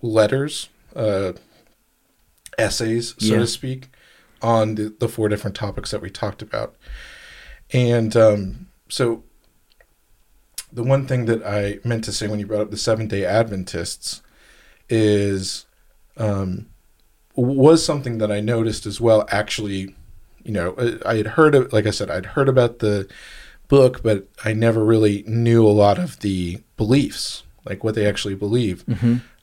letters. 0.01 0.69
Uh, 0.95 1.33
essays, 2.57 3.13
so 3.19 3.33
Yeah. 3.33 3.39
to 3.39 3.47
speak, 3.47 3.89
on 4.41 4.75
the, 4.75 4.95
the 4.99 5.07
four 5.07 5.29
different 5.29 5.55
topics 5.55 5.91
that 5.91 6.01
we 6.01 6.09
talked 6.09 6.41
about. 6.41 6.75
And 7.73 8.15
um, 8.15 8.67
so, 8.89 9.23
the 10.71 10.83
one 10.83 11.07
thing 11.07 11.25
that 11.25 11.43
I 11.45 11.79
meant 11.87 12.03
to 12.05 12.11
say 12.11 12.27
when 12.27 12.39
you 12.39 12.45
brought 12.47 12.61
up 12.61 12.71
the 12.71 12.77
Seventh 12.77 13.09
Day 13.11 13.25
Adventists 13.25 14.21
is 14.89 15.65
um, 16.17 16.67
was 17.35 17.83
something 17.85 18.17
that 18.17 18.31
I 18.31 18.39
noticed 18.39 18.85
as 18.85 18.99
well. 18.99 19.25
Actually, 19.29 19.95
you 20.43 20.51
know, 20.53 20.75
I- 20.77 21.11
I 21.13 21.15
had 21.17 21.27
heard 21.27 21.55
of, 21.55 21.71
like 21.73 21.85
I 21.85 21.91
said, 21.91 22.09
I'd 22.09 22.25
heard 22.27 22.49
about 22.49 22.79
the 22.79 23.07
book, 23.67 24.01
but 24.01 24.27
I 24.45 24.53
never 24.53 24.83
really 24.83 25.23
knew 25.27 25.65
a 25.65 25.69
lot 25.69 25.97
of 25.99 26.19
the 26.21 26.61
beliefs, 26.77 27.43
like 27.65 27.83
what 27.83 27.95
they 27.95 28.05
actually 28.05 28.35
believe. 28.35 28.83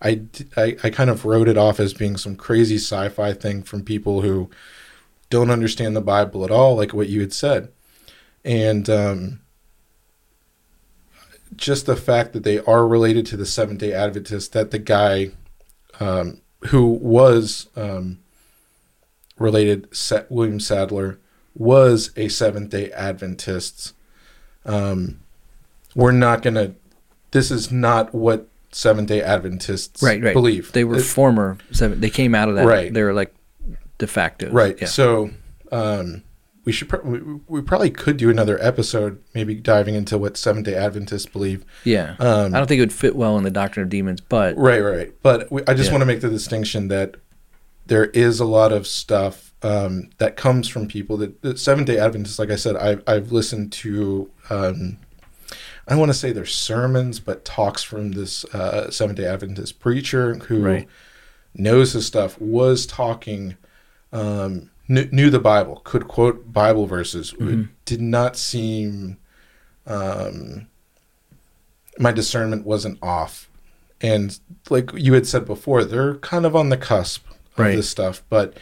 I 0.02 0.22
I 0.82 0.90
kind 0.90 1.10
of 1.10 1.24
wrote 1.24 1.48
it 1.48 1.56
off 1.58 1.78
as 1.80 1.94
being 1.94 2.16
some 2.16 2.36
crazy 2.36 2.76
sci-fi 2.76 3.32
thing 3.34 3.62
from 3.62 3.82
people 3.82 4.22
who 4.22 4.50
don't 5.34 5.50
understand 5.50 5.96
the 5.96 6.00
Bible 6.00 6.44
at 6.44 6.50
all, 6.52 6.76
like 6.76 6.94
what 6.94 7.08
you 7.08 7.20
had 7.20 7.32
said, 7.32 7.68
and 8.44 8.88
um, 8.88 9.40
just 11.56 11.86
the 11.86 11.96
fact 11.96 12.32
that 12.32 12.44
they 12.44 12.60
are 12.60 12.86
related 12.86 13.26
to 13.26 13.36
the 13.36 13.44
Seventh 13.44 13.80
Day 13.80 13.92
Adventists, 13.92 14.48
that 14.48 14.70
the 14.70 14.78
guy 14.78 15.30
um, 15.98 16.40
who 16.68 16.86
was 16.86 17.68
um, 17.74 18.20
related, 19.36 19.88
William 20.28 20.60
Sadler, 20.60 21.18
was 21.56 22.10
a 22.16 22.28
Seventh 22.28 22.70
Day 22.70 22.92
Adventist. 22.92 23.92
Um, 24.64 25.20
we're 25.96 26.12
not 26.12 26.42
gonna. 26.42 26.74
This 27.32 27.50
is 27.50 27.72
not 27.72 28.14
what 28.14 28.46
Seventh 28.70 29.08
Day 29.08 29.20
Adventists 29.22 30.00
Right, 30.00 30.22
right. 30.22 30.32
believe. 30.32 30.70
They 30.72 30.84
were 30.84 30.96
It- 30.98 31.02
former 31.02 31.58
seven. 31.72 32.00
They 32.00 32.10
came 32.10 32.34
out 32.34 32.48
of 32.48 32.54
that. 32.54 32.66
Right. 32.66 32.92
They 32.94 33.02
were 33.02 33.12
like 33.12 33.34
de 33.98 34.06
facto. 34.06 34.50
Right. 34.50 34.76
Yeah. 34.80 34.86
So 34.88 35.30
um, 35.72 36.22
we 36.64 36.72
should 36.72 36.88
pro- 36.88 37.02
we, 37.02 37.20
we 37.46 37.62
probably 37.62 37.90
could 37.90 38.16
do 38.16 38.30
another 38.30 38.58
episode, 38.62 39.22
maybe 39.34 39.54
diving 39.54 39.94
into 39.94 40.16
what 40.18 40.36
Seventh 40.36 40.66
Day 40.66 40.74
Adventists 40.74 41.26
believe. 41.26 41.64
yeah. 41.84 42.16
Um, 42.18 42.54
I 42.54 42.58
don't 42.58 42.66
think 42.66 42.78
it 42.78 42.82
would 42.82 42.92
fit 42.92 43.16
well 43.16 43.36
in 43.38 43.44
the 43.44 43.50
Doctrine 43.50 43.84
of 43.84 43.90
Demons, 43.90 44.20
but 44.20 44.56
Right, 44.56 44.80
right. 44.80 45.12
But 45.22 45.50
we, 45.52 45.62
I 45.66 45.74
just 45.74 45.86
Yeah. 45.88 45.92
want 45.92 46.02
to 46.02 46.06
make 46.06 46.20
the 46.20 46.30
distinction 46.30 46.88
that 46.88 47.16
there 47.86 48.06
is 48.06 48.40
a 48.40 48.44
lot 48.46 48.72
of 48.72 48.86
stuff 48.86 49.52
um, 49.62 50.10
that 50.18 50.36
comes 50.36 50.68
from 50.68 50.88
people 50.88 51.16
that, 51.18 51.40
that 51.42 51.58
Seventh 51.58 51.86
Day 51.86 51.98
Adventists. 51.98 52.38
Like 52.38 52.50
I 52.50 52.56
said, 52.56 52.76
I've 52.76 53.02
I've 53.06 53.30
listened 53.32 53.72
to. 53.72 54.30
Um, 54.50 54.98
I 55.86 55.90
don't 55.90 55.98
want 56.00 56.10
to 56.12 56.18
say 56.18 56.32
their 56.32 56.46
sermons, 56.46 57.20
but 57.20 57.44
talks 57.44 57.82
from 57.82 58.12
this 58.12 58.46
uh, 58.54 58.90
Seventh 58.90 59.18
Day 59.18 59.26
Adventist 59.26 59.80
preacher 59.80 60.34
who 60.36 60.62
Right. 60.64 60.88
knows 61.54 61.92
his 61.92 62.06
stuff 62.06 62.40
was 62.40 62.86
talking, 62.86 63.56
um, 64.14 64.70
kn- 64.88 65.10
knew 65.12 65.28
the 65.28 65.38
Bible, 65.38 65.82
could 65.84 66.08
quote 66.08 66.50
Bible 66.52 66.86
verses. 66.86 67.34
It 67.38 67.66
did 67.84 68.00
not 68.00 68.36
seem, 68.36 69.18
um, 69.86 70.68
my 71.98 72.12
discernment 72.12 72.64
wasn't 72.64 72.98
off. 73.02 73.50
And 74.00 74.38
like 74.70 74.90
you 74.94 75.12
had 75.14 75.26
said 75.26 75.44
before, 75.44 75.84
they're 75.84 76.14
kind 76.16 76.46
of 76.46 76.54
on 76.56 76.68
the 76.70 76.76
cusp 76.76 77.26
of 77.28 77.36
Right. 77.58 77.76
this 77.76 77.88
stuff. 77.88 78.22
But 78.28 78.56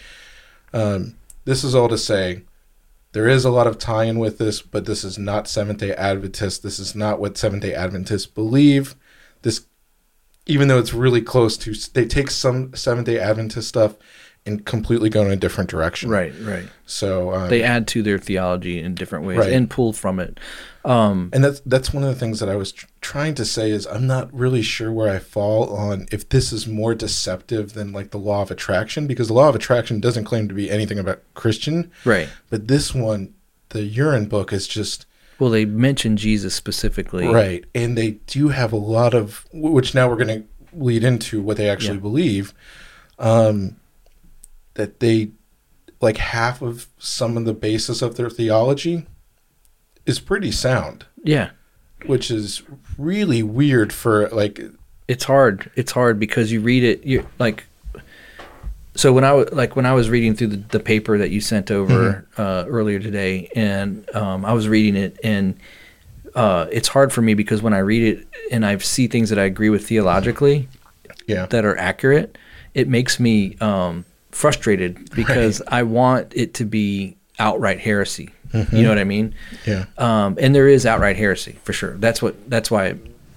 um, 0.73 1.17
this 1.45 1.65
is 1.65 1.75
all 1.75 1.89
to 1.89 1.99
say 1.99 2.43
there 3.13 3.29
is 3.29 3.45
a 3.45 3.51
lot 3.51 3.67
of 3.67 3.79
tie 3.79 4.05
in 4.05 4.19
with 4.19 4.39
this, 4.39 4.63
but 4.63 4.87
this 4.87 5.05
is 5.05 5.19
not 5.19 5.49
Seventh 5.49 5.79
day 5.81 5.93
Adventist. 5.95 6.63
This 6.63 6.79
is 6.79 6.95
not 6.95 7.21
what 7.21 7.37
Seventh 7.37 7.63
day 7.63 7.75
Adventists 7.75 8.27
believe. 8.27 8.95
This, 9.43 9.67
even 10.47 10.69
though 10.69 10.79
it's 10.79 10.95
really 10.95 11.21
close 11.23 11.57
to, 11.59 11.75
they 11.93 12.07
take 12.07 12.31
some 12.31 12.75
Seventh 12.75 13.07
day 13.07 13.19
Adventist 13.19 13.69
stuff 13.69 13.97
and 14.45 14.65
completely 14.67 15.09
go 15.09 15.23
in 15.23 15.31
a 15.31 15.37
different 15.37 15.71
direction. 15.71 16.11
right, 16.11 16.33
right. 16.43 16.65
So 16.85 17.33
um, 17.33 17.49
They 17.49 17.63
add 17.63 17.87
to 17.89 18.03
their 18.03 18.19
theology 18.19 18.81
in 18.81 18.95
different 18.95 19.25
ways 19.25 19.39
Right. 19.39 19.53
and 19.53 19.71
pull 19.71 19.93
from 19.93 20.19
it. 20.19 20.41
Um, 20.85 21.31
And 21.33 21.45
that's 21.45 21.61
that's 21.65 21.95
one 21.95 22.03
of 22.03 22.09
the 22.09 22.19
things 22.19 22.41
that 22.41 22.49
I 22.49 22.57
was 22.57 22.73
tr- 22.73 22.87
trying 23.01 23.35
to 23.37 23.45
say 23.45 23.71
is 23.71 23.87
I'm 23.87 24.07
not 24.07 24.35
really 24.35 24.63
sure 24.63 24.91
where 24.91 25.15
I 25.15 25.21
fall 25.21 25.73
on 25.77 26.07
if 26.11 26.29
this 26.29 26.53
is 26.53 26.67
more 26.67 26.93
deceptive 26.95 27.75
than 27.75 27.93
like 27.93 28.11
the 28.11 28.19
law 28.19 28.43
of 28.43 28.51
attraction 28.51 29.07
because 29.07 29.29
the 29.29 29.35
law 29.35 29.49
of 29.49 29.55
attraction 29.55 30.01
doesn't 30.01 30.25
claim 30.25 30.49
to 30.49 30.55
be 30.55 30.69
anything 30.71 30.99
about 30.99 31.23
Christian, 31.35 31.93
right. 32.05 32.29
but 32.51 32.67
this 32.67 32.93
one, 32.93 33.35
the 33.69 33.83
urine 33.85 34.25
book 34.27 34.53
is 34.53 34.67
just 34.67 35.07
Well, 35.39 35.51
they 35.51 35.65
mention 35.67 36.17
Jesus 36.17 36.53
specifically. 36.53 37.29
right, 37.29 37.65
and 37.77 37.97
they 37.97 38.13
do 38.27 38.49
have 38.49 38.73
a 38.73 38.77
lot 38.77 39.15
of 39.15 39.47
which 39.53 39.95
now 39.95 40.09
we're 40.09 40.17
going 40.25 40.43
to 40.43 40.49
lead 40.77 41.05
into 41.05 41.41
what 41.41 41.59
they 41.59 41.69
actually 41.69 41.95
Yeah. 41.99 42.01
believe. 42.11 42.55
Um, 43.21 43.77
that 44.75 45.01
they 45.01 45.31
like 46.01 46.17
half 46.17 46.63
of 46.63 46.89
some 46.99 47.37
of 47.37 47.45
the 47.45 47.55
basis 47.55 48.03
of 48.03 48.17
their 48.17 48.31
theology 48.31 49.07
is 50.05 50.19
pretty 50.19 50.51
sound. 50.51 51.07
Yeah. 51.23 51.51
which 52.07 52.31
is 52.31 52.63
really 52.99 53.43
weird 53.43 53.93
for 53.93 54.29
like 54.31 54.61
it's 55.09 55.25
hard. 55.25 55.71
It's 55.77 55.93
hard 55.93 56.19
because 56.19 56.51
you 56.51 56.61
read 56.61 56.83
it. 56.85 57.05
You 57.05 57.27
like. 57.39 57.65
So 58.95 59.13
when 59.13 59.25
I 59.25 59.33
was 59.33 59.53
like 59.53 59.77
when 59.77 59.87
I 59.87 59.95
was 59.95 60.11
reading 60.11 60.35
through 60.35 60.49
the, 60.49 60.57
the 60.57 60.81
paper 60.81 61.17
that 61.19 61.31
you 61.31 61.41
sent 61.41 61.71
over 61.71 62.27
uh, 62.37 62.65
earlier 62.69 62.99
today, 62.99 63.49
and 63.55 64.09
um, 64.15 64.45
I 64.45 64.53
was 64.53 64.69
reading 64.69 64.97
it, 65.01 65.19
and 65.23 65.59
uh, 66.35 66.67
it's 66.71 66.89
hard 66.89 67.13
for 67.13 67.23
me 67.23 67.35
because 67.35 67.63
when 67.63 67.73
I 67.73 67.79
read 67.79 68.03
it 68.19 68.27
and 68.51 68.67
I 68.67 68.77
see 68.79 69.07
things 69.07 69.31
that 69.31 69.39
I 69.39 69.45
agree 69.45 69.71
with 69.71 69.87
theologically 69.87 70.69
yeah 71.27 71.47
that 71.47 71.65
are 71.65 71.77
accurate, 71.77 72.37
it 72.75 72.89
makes 72.89 73.19
me 73.21 73.57
um, 73.61 74.05
frustrated 74.33 75.15
because 75.15 75.63
I 75.69 75.83
want 75.85 76.33
it 76.35 76.55
to 76.55 76.65
be 76.65 77.17
outright 77.39 77.81
heresy. 77.81 78.31
You 78.71 78.83
know 78.83 78.91
what 78.91 78.99
I 78.99 79.05
mean? 79.05 79.35
yeah 79.65 79.87
um, 79.97 80.37
and 80.39 80.55
there 80.55 80.69
is 80.69 80.85
outright 80.85 81.17
heresy 81.17 81.59
for 81.65 81.73
sure. 81.73 81.97
That's 81.97 82.21
what. 82.21 82.51
That's 82.51 82.71
why 82.71 82.97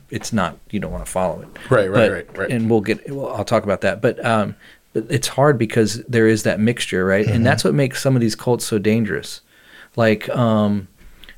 it's 0.10 0.34
not. 0.34 0.58
You 0.72 0.82
don't 0.82 0.92
want 0.92 1.06
to 1.06 1.12
follow 1.12 1.42
it. 1.42 1.48
Right, 1.72 1.90
right, 1.90 1.94
But- 1.94 2.12
right, 2.12 2.38
right. 2.38 2.52
And 2.52 2.70
we'll 2.70 2.82
get. 2.82 3.10
Well, 3.10 3.34
I'll 3.34 3.46
talk 3.46 3.64
about 3.64 3.80
that. 3.82 4.02
But 4.02 4.24
um, 4.26 4.56
but 4.92 5.06
it's 5.10 5.30
hard 5.30 5.58
because 5.58 6.04
there 6.04 6.28
is 6.28 6.44
that 6.44 6.60
mixture, 6.60 7.06
right? 7.06 7.26
And 7.26 7.46
that's 7.46 7.64
what 7.64 7.74
makes 7.74 8.02
some 8.02 8.16
of 8.16 8.22
these 8.22 8.36
cults 8.36 8.66
so 8.66 8.78
dangerous. 8.78 9.40
Like, 9.96 10.28
um, 10.30 10.90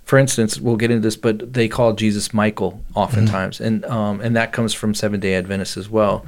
for 0.08 0.17
instance, 0.17 0.58
we'll 0.58 0.78
get 0.78 0.89
into 0.89 1.02
this, 1.02 1.17
but 1.17 1.52
they 1.54 1.67
call 1.67 1.91
Jesus 1.91 2.34
Michael 2.34 2.82
oftentimes, 2.96 3.60
and 3.60 3.84
um, 3.86 4.22
and 4.22 4.38
that 4.38 4.54
comes 4.54 4.74
from 4.74 4.93
Seven 4.93 5.20
Day 5.20 5.36
Adventists 5.36 5.76
as 5.76 5.89
well. 5.89 6.26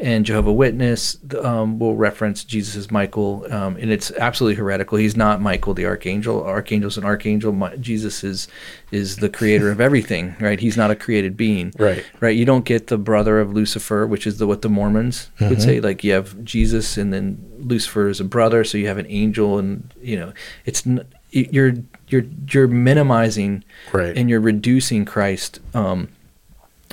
And 0.00 0.26
Jehovah 0.26 0.52
Witness 0.52 1.16
um, 1.42 1.78
will 1.78 1.94
reference 1.94 2.42
Jesus 2.42 2.74
as 2.74 2.90
Michael, 2.90 3.46
um, 3.52 3.76
and 3.76 3.92
it's 3.92 4.10
absolutely 4.10 4.56
heretical. 4.56 4.98
He's 4.98 5.16
not 5.16 5.40
Michael 5.40 5.74
the 5.74 5.86
archangel. 5.86 6.42
Archangel's 6.42 6.98
an 6.98 7.04
archangel. 7.04 7.52
Mi- 7.52 7.76
Jesus 7.78 8.24
is 8.24 8.48
is 8.90 9.18
the 9.18 9.28
creator 9.28 9.70
of 9.70 9.80
everything, 9.80 10.34
right? 10.40 10.58
He's 10.58 10.76
not 10.76 10.90
a 10.90 10.96
created 10.96 11.36
being, 11.36 11.72
Right. 11.78 12.04
Right. 12.18 12.36
You 12.36 12.44
don't 12.44 12.64
get 12.64 12.88
the 12.88 12.98
brother 12.98 13.38
of 13.38 13.52
Lucifer, 13.52 14.08
which 14.08 14.26
is 14.26 14.38
the 14.38 14.46
what 14.48 14.62
the 14.62 14.68
Mormons 14.68 15.30
would 15.40 15.62
say. 15.62 15.80
Like 15.80 16.02
you 16.02 16.12
have 16.14 16.42
Jesus, 16.44 16.96
and 16.98 17.12
then 17.12 17.38
Lucifer 17.60 18.08
is 18.08 18.18
a 18.18 18.24
brother, 18.24 18.64
so 18.64 18.76
you 18.76 18.88
have 18.88 18.98
an 18.98 19.06
angel, 19.08 19.56
and 19.58 19.94
you 20.02 20.18
know 20.18 20.32
it's 20.64 20.84
n- 20.84 21.06
you're 21.30 21.74
you're 22.10 22.24
you're 22.50 22.68
minimizing 22.68 23.64
Right. 23.92 24.16
and 24.16 24.28
you're 24.28 24.40
reducing 24.40 25.04
Christ 25.04 25.60
um, 25.74 26.08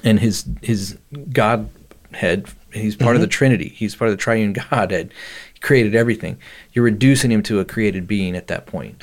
and 0.03 0.19
his 0.19 0.45
his 0.61 0.97
Godhead. 1.31 2.47
He's 2.73 2.95
part 2.95 3.15
of 3.15 3.21
the 3.21 3.27
Trinity. 3.27 3.69
He's 3.69 3.95
part 3.95 4.09
of 4.11 4.17
the 4.17 4.21
Triune 4.21 4.53
Godhead. 4.53 5.11
He 5.53 5.59
created 5.59 5.95
everything. 5.95 6.37
You're 6.73 6.85
reducing 6.85 7.31
him 7.31 7.41
to 7.43 7.59
a 7.59 7.65
created 7.65 8.07
being 8.07 8.35
at 8.35 8.47
that 8.47 8.65
point. 8.65 9.01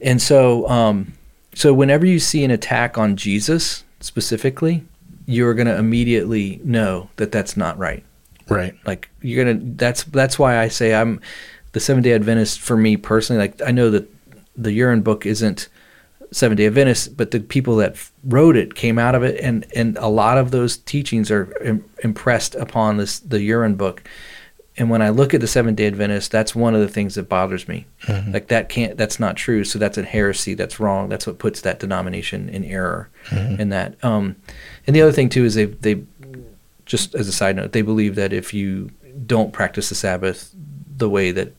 And 0.00 0.22
so, 0.22 0.66
um, 0.68 1.12
So 1.54 1.74
whenever 1.74 2.06
you 2.06 2.18
see 2.18 2.44
an 2.44 2.50
attack 2.50 2.96
on 2.96 3.16
Jesus 3.16 3.84
specifically, 4.00 4.84
you're 5.26 5.52
going 5.52 5.66
to 5.66 5.76
immediately 5.76 6.60
know 6.64 7.10
that 7.16 7.32
that's 7.32 7.56
not 7.56 7.76
right. 7.76 8.02
Right. 8.48 8.74
Like 8.86 9.08
you're 9.20 9.44
gonna. 9.44 9.60
That's 9.76 10.04
that's 10.04 10.38
why 10.38 10.58
I 10.58 10.68
say 10.68 10.94
I'm 10.94 11.20
the 11.72 11.78
Seventh 11.80 12.04
Day 12.04 12.14
Adventist. 12.14 12.58
For 12.60 12.76
me 12.76 12.96
personally, 12.96 13.40
like 13.40 13.60
I 13.68 13.70
know 13.72 13.90
that 13.90 14.08
the 14.56 14.72
urine 14.72 15.02
book 15.02 15.26
isn't 15.26 15.68
Seventh 16.32 16.58
Day 16.58 16.66
Adventist, 16.66 17.16
but 17.16 17.30
the 17.32 17.40
people 17.40 17.76
that 17.76 17.96
wrote 18.24 18.56
it 18.56 18.74
came 18.74 18.98
out 18.98 19.14
of 19.14 19.22
it, 19.22 19.40
and 19.40 19.66
and 19.74 19.96
a 19.98 20.08
lot 20.08 20.38
of 20.38 20.50
those 20.50 20.76
teachings 20.76 21.30
are 21.30 21.52
Im- 21.62 21.84
impressed 22.04 22.54
upon 22.54 22.98
this 22.98 23.18
the 23.18 23.40
urine 23.40 23.74
book. 23.74 24.02
And 24.76 24.88
when 24.88 25.02
I 25.02 25.10
look 25.10 25.34
at 25.34 25.40
the 25.40 25.46
Seventh 25.48 25.76
Day 25.76 25.88
Adventist, 25.88 26.30
that's 26.30 26.54
one 26.54 26.74
of 26.74 26.80
the 26.80 26.88
things 26.88 27.16
that 27.16 27.28
bothers 27.28 27.68
me. 27.68 27.86
Like 28.32 28.48
that 28.48 28.68
can't. 28.68 28.96
That's 28.96 29.18
not 29.18 29.36
true. 29.36 29.64
So 29.64 29.78
that's 29.78 29.98
a 29.98 30.02
heresy. 30.04 30.54
That's 30.54 30.78
wrong. 30.80 31.08
That's 31.08 31.26
what 31.26 31.38
puts 31.38 31.60
that 31.62 31.80
denomination 31.80 32.48
in 32.48 32.64
error. 32.64 33.08
In 33.60 33.68
that. 33.70 34.02
Um, 34.04 34.36
and 34.86 34.94
the 34.94 35.02
other 35.02 35.12
thing 35.12 35.28
too 35.28 35.44
is 35.44 35.54
they 35.54 35.66
they 35.66 36.02
just 36.86 37.14
as 37.14 37.28
a 37.28 37.32
side 37.32 37.56
note, 37.56 37.72
they 37.72 37.82
believe 37.82 38.14
that 38.14 38.32
if 38.32 38.54
you 38.54 38.90
don't 39.26 39.52
practice 39.52 39.88
the 39.88 39.94
Sabbath 39.94 40.54
the 40.96 41.10
way 41.10 41.32
that 41.32 41.52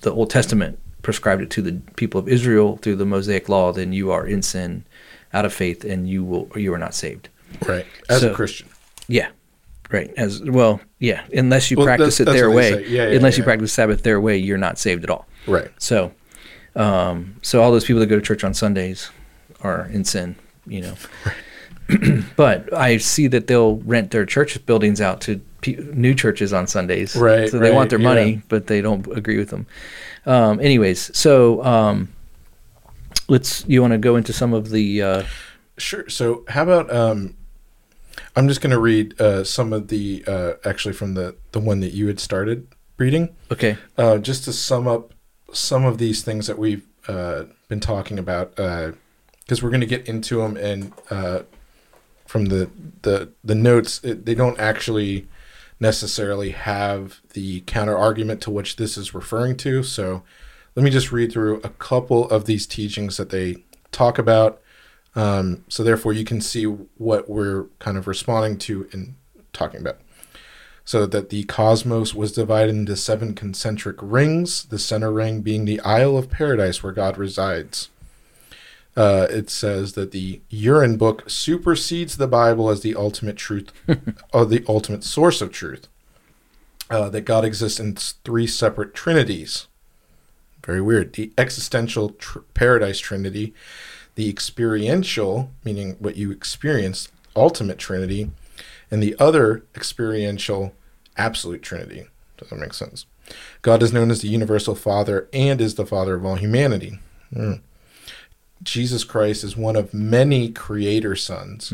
the 0.00 0.12
Old 0.12 0.30
Testament 0.30 0.78
prescribed 1.08 1.40
it 1.40 1.48
to 1.48 1.62
the 1.62 1.72
people 1.96 2.18
of 2.20 2.28
Israel 2.28 2.76
through 2.82 2.94
the 2.96 3.06
Mosaic 3.06 3.48
law, 3.48 3.72
then 3.72 3.94
you 3.94 4.10
are 4.10 4.26
in 4.26 4.42
sin, 4.42 4.84
out 5.32 5.46
of 5.46 5.54
faith, 5.54 5.82
and 5.82 6.06
you 6.06 6.22
will 6.22 6.46
you 6.54 6.70
are 6.74 6.76
not 6.86 6.92
saved. 6.94 7.30
Right. 7.66 7.86
As 8.10 8.20
So- 8.20 8.32
a 8.32 8.34
Christian. 8.34 8.68
Yeah, 9.08 9.28
right. 9.90 10.12
As 10.18 10.42
well, 10.42 10.82
yeah. 10.98 11.22
Unless 11.32 11.70
you 11.70 11.78
Well, 11.78 11.86
practice 11.86 12.18
that's- 12.18 12.20
it 12.20 12.24
that's 12.26 12.36
their 12.36 12.50
way. 12.50 12.84
Yeah, 12.86 13.08
yeah, 13.08 13.16
unless 13.16 13.38
you 13.38 13.42
yeah. 13.42 13.46
practice 13.46 13.72
Sabbath 13.72 14.02
their 14.02 14.20
way, 14.20 14.36
you're 14.36 14.58
not 14.58 14.78
saved 14.78 15.02
at 15.02 15.08
all. 15.08 15.26
Right. 15.46 15.70
So, 15.78 16.12
um, 16.76 17.36
so 17.40 17.62
all 17.62 17.72
those 17.72 17.86
people 17.86 18.00
that 18.00 18.06
go 18.08 18.16
to 18.16 18.20
church 18.30 18.44
on 18.44 18.52
Sundays 18.52 19.08
are 19.62 19.88
in 19.90 20.04
sin, 20.04 20.36
you 20.66 20.82
know. 20.82 20.94
but 22.36 22.70
I 22.74 22.98
see 22.98 23.28
that 23.28 23.46
they'll 23.46 23.76
rent 23.76 24.10
their 24.10 24.26
church 24.26 24.64
buildings 24.66 25.00
out 25.00 25.22
to 25.22 25.40
new 25.94 26.14
churches 26.14 26.52
on 26.52 26.66
Sundays. 26.66 27.16
Right, 27.16 27.48
So 27.48 27.58
they 27.58 27.72
want 27.72 27.88
their 27.88 27.98
money, 27.98 28.30
yeah. 28.30 28.40
but 28.48 28.66
they 28.66 28.82
don't 28.82 29.06
agree 29.16 29.38
with 29.38 29.48
them. 29.48 29.66
Um, 30.28 30.60
anyways, 30.60 31.16
so 31.16 31.64
um, 31.64 32.08
let's. 33.28 33.64
You 33.66 33.80
want 33.80 33.92
to 33.92 33.98
go 33.98 34.16
into 34.16 34.32
some 34.32 34.52
of 34.54 34.70
the. 34.70 35.02
Uh, 35.02 35.22
Sure. 35.78 36.08
So 36.08 36.44
how 36.48 36.64
about 36.64 36.92
um 36.92 37.36
I'm 38.34 38.48
just 38.48 38.60
going 38.60 38.72
to 38.72 38.80
read 38.80 39.20
uh 39.20 39.44
some 39.44 39.72
of 39.72 39.86
the 39.86 40.24
uh 40.26 40.54
actually 40.64 40.92
from 40.94 41.14
the 41.14 41.36
the 41.52 41.60
one 41.60 41.78
that 41.80 41.92
you 41.92 42.08
had 42.08 42.18
started 42.18 42.66
reading. 42.96 43.28
okay. 43.52 43.78
Uh 43.96 44.18
just 44.18 44.42
to 44.46 44.52
sum 44.52 44.88
up 44.88 45.14
some 45.52 45.84
of 45.84 45.98
these 45.98 46.22
things 46.24 46.48
that 46.48 46.58
we've 46.58 46.84
uh 47.06 47.44
been 47.68 47.78
talking 47.78 48.18
about 48.18 48.58
uh 48.58 48.90
cuz 49.46 49.62
we're 49.62 49.70
going 49.70 49.80
to 49.80 49.86
get 49.86 50.08
into 50.08 50.38
them 50.42 50.56
and 50.56 50.92
uh 51.10 51.42
from 52.26 52.46
the 52.46 52.68
the 53.02 53.28
the 53.44 53.54
notes 53.54 54.00
it, 54.02 54.26
they 54.26 54.34
don't 54.34 54.58
actually 54.58 55.28
necessarily 55.80 56.50
have 56.50 57.20
the 57.34 57.60
counter 57.62 57.96
argument 57.96 58.40
to 58.42 58.50
which 58.50 58.76
this 58.76 58.96
is 58.96 59.14
referring 59.14 59.56
to. 59.58 59.82
So 59.82 60.22
let 60.74 60.84
me 60.84 60.90
just 60.90 61.12
read 61.12 61.32
through 61.32 61.60
a 61.62 61.70
couple 61.70 62.28
of 62.30 62.46
these 62.46 62.66
teachings 62.66 63.16
that 63.16 63.30
they 63.30 63.64
talk 63.92 64.18
about. 64.18 64.60
Um, 65.14 65.64
so 65.68 65.82
therefore, 65.82 66.12
you 66.12 66.24
can 66.24 66.40
see 66.40 66.64
what 66.64 67.28
we're 67.28 67.64
kind 67.78 67.96
of 67.96 68.06
responding 68.06 68.58
to 68.58 68.88
and 68.92 69.14
talking 69.52 69.80
about. 69.80 69.98
So 70.84 71.04
that 71.06 71.28
the 71.28 71.44
cosmos 71.44 72.14
was 72.14 72.32
divided 72.32 72.74
into 72.74 72.96
seven 72.96 73.34
concentric 73.34 73.96
rings, 74.00 74.64
the 74.64 74.78
center 74.78 75.12
ring 75.12 75.42
being 75.42 75.64
the 75.64 75.80
Isle 75.80 76.16
of 76.16 76.30
Paradise 76.30 76.82
where 76.82 76.92
God 76.92 77.18
resides. 77.18 77.90
Uh, 78.98 79.28
it 79.30 79.48
says 79.48 79.92
that 79.92 80.10
the 80.10 80.40
urine 80.50 80.96
book 80.96 81.22
supersedes 81.30 82.16
the 82.16 82.26
Bible 82.26 82.68
as 82.68 82.80
the 82.80 82.96
ultimate 82.96 83.36
truth, 83.36 83.70
or 84.32 84.44
the 84.44 84.64
ultimate 84.66 85.04
source 85.04 85.40
of 85.40 85.52
truth. 85.52 85.86
Uh, 86.90 87.08
that 87.08 87.20
God 87.20 87.44
exists 87.44 87.78
in 87.78 87.94
three 87.94 88.48
separate 88.48 88.94
trinities. 88.94 89.68
Very 90.66 90.80
weird. 90.80 91.12
The 91.12 91.30
existential 91.38 92.10
tr- 92.10 92.40
paradise 92.54 92.98
trinity, 92.98 93.54
the 94.16 94.28
experiential, 94.28 95.52
meaning 95.62 95.94
what 96.00 96.16
you 96.16 96.32
experience, 96.32 97.08
ultimate 97.36 97.78
trinity, 97.78 98.32
and 98.90 99.00
the 99.00 99.14
other 99.20 99.64
experiential 99.76 100.74
absolute 101.16 101.62
trinity. 101.62 102.08
Does 102.36 102.48
that 102.48 102.58
make 102.58 102.74
sense? 102.74 103.06
God 103.62 103.80
is 103.80 103.92
known 103.92 104.10
as 104.10 104.22
the 104.22 104.28
universal 104.28 104.74
Father 104.74 105.28
and 105.32 105.60
is 105.60 105.76
the 105.76 105.86
Father 105.86 106.16
of 106.16 106.24
all 106.24 106.34
humanity. 106.34 106.98
Hmm. 107.32 107.52
Jesus 108.62 109.04
Christ 109.04 109.44
is 109.44 109.56
one 109.56 109.76
of 109.76 109.94
many 109.94 110.50
creator 110.50 111.14
sons. 111.16 111.72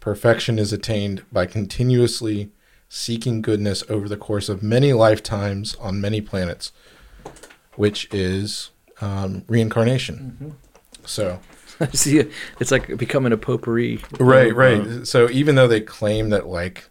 Perfection 0.00 0.58
is 0.58 0.72
attained 0.72 1.24
by 1.32 1.46
continuously 1.46 2.50
seeking 2.88 3.42
goodness 3.42 3.82
over 3.88 4.08
the 4.08 4.16
course 4.16 4.48
of 4.48 4.62
many 4.62 4.92
lifetimes 4.92 5.74
on 5.76 6.00
many 6.00 6.20
planets, 6.20 6.72
which 7.74 8.06
is 8.12 8.70
um, 9.00 9.42
reincarnation. 9.48 10.56
So, 11.04 11.40
See, 11.92 12.24
it's 12.60 12.70
like 12.70 12.96
becoming 12.96 13.32
a 13.32 13.36
potpourri. 13.36 14.00
right, 14.18 14.54
right. 14.54 14.80
uh, 14.80 15.04
So 15.04 15.28
even 15.30 15.54
though 15.56 15.68
they 15.68 15.80
claim 15.80 16.30
that 16.30 16.46
like 16.46 16.88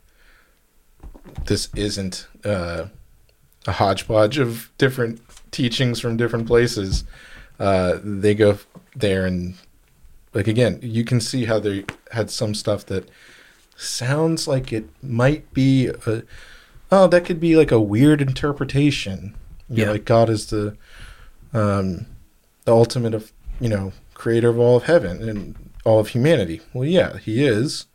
this 1.45 1.69
isn't 1.75 2.27
uh, 2.43 2.87
a 3.67 3.71
hodgepodge 3.71 4.37
of 4.37 4.71
different 4.77 5.21
teachings 5.51 5.99
from 5.99 6.17
different 6.17 6.45
places, 6.47 7.03
uh, 7.59 7.99
they 8.03 8.33
go 8.35 8.57
there 8.95 9.25
and 9.25 9.55
like 10.33 10.47
again, 10.47 10.79
you 10.81 11.03
can 11.05 11.21
see 11.21 11.45
how 11.45 11.59
they 11.59 11.85
had 12.11 12.29
some 12.29 12.53
stuff 12.53 12.85
that 12.87 13.09
sounds 13.77 14.47
like 14.47 14.71
it 14.73 14.85
might 15.03 15.53
be 15.53 15.87
a 15.87 16.23
oh 16.91 17.07
that 17.07 17.25
could 17.25 17.39
be 17.39 17.55
like 17.55 17.71
a 17.71 17.79
weird 17.79 18.21
interpretation. 18.21 19.35
You 19.69 19.77
know, 19.77 19.83
Yeah. 19.85 19.91
like 19.91 20.05
God 20.05 20.29
is 20.29 20.47
the 20.47 20.75
um, 21.53 22.05
the 22.65 22.73
ultimate 22.73 23.13
of 23.13 23.31
you 23.59 23.69
know 23.69 23.93
creator 24.13 24.49
of 24.49 24.59
all 24.59 24.77
of 24.77 24.83
heaven 24.83 25.27
and 25.27 25.55
all 25.85 25.99
of 25.99 26.09
humanity. 26.09 26.61
Well, 26.73 26.87
yeah, 26.87 27.17
he 27.17 27.45
is. 27.45 27.85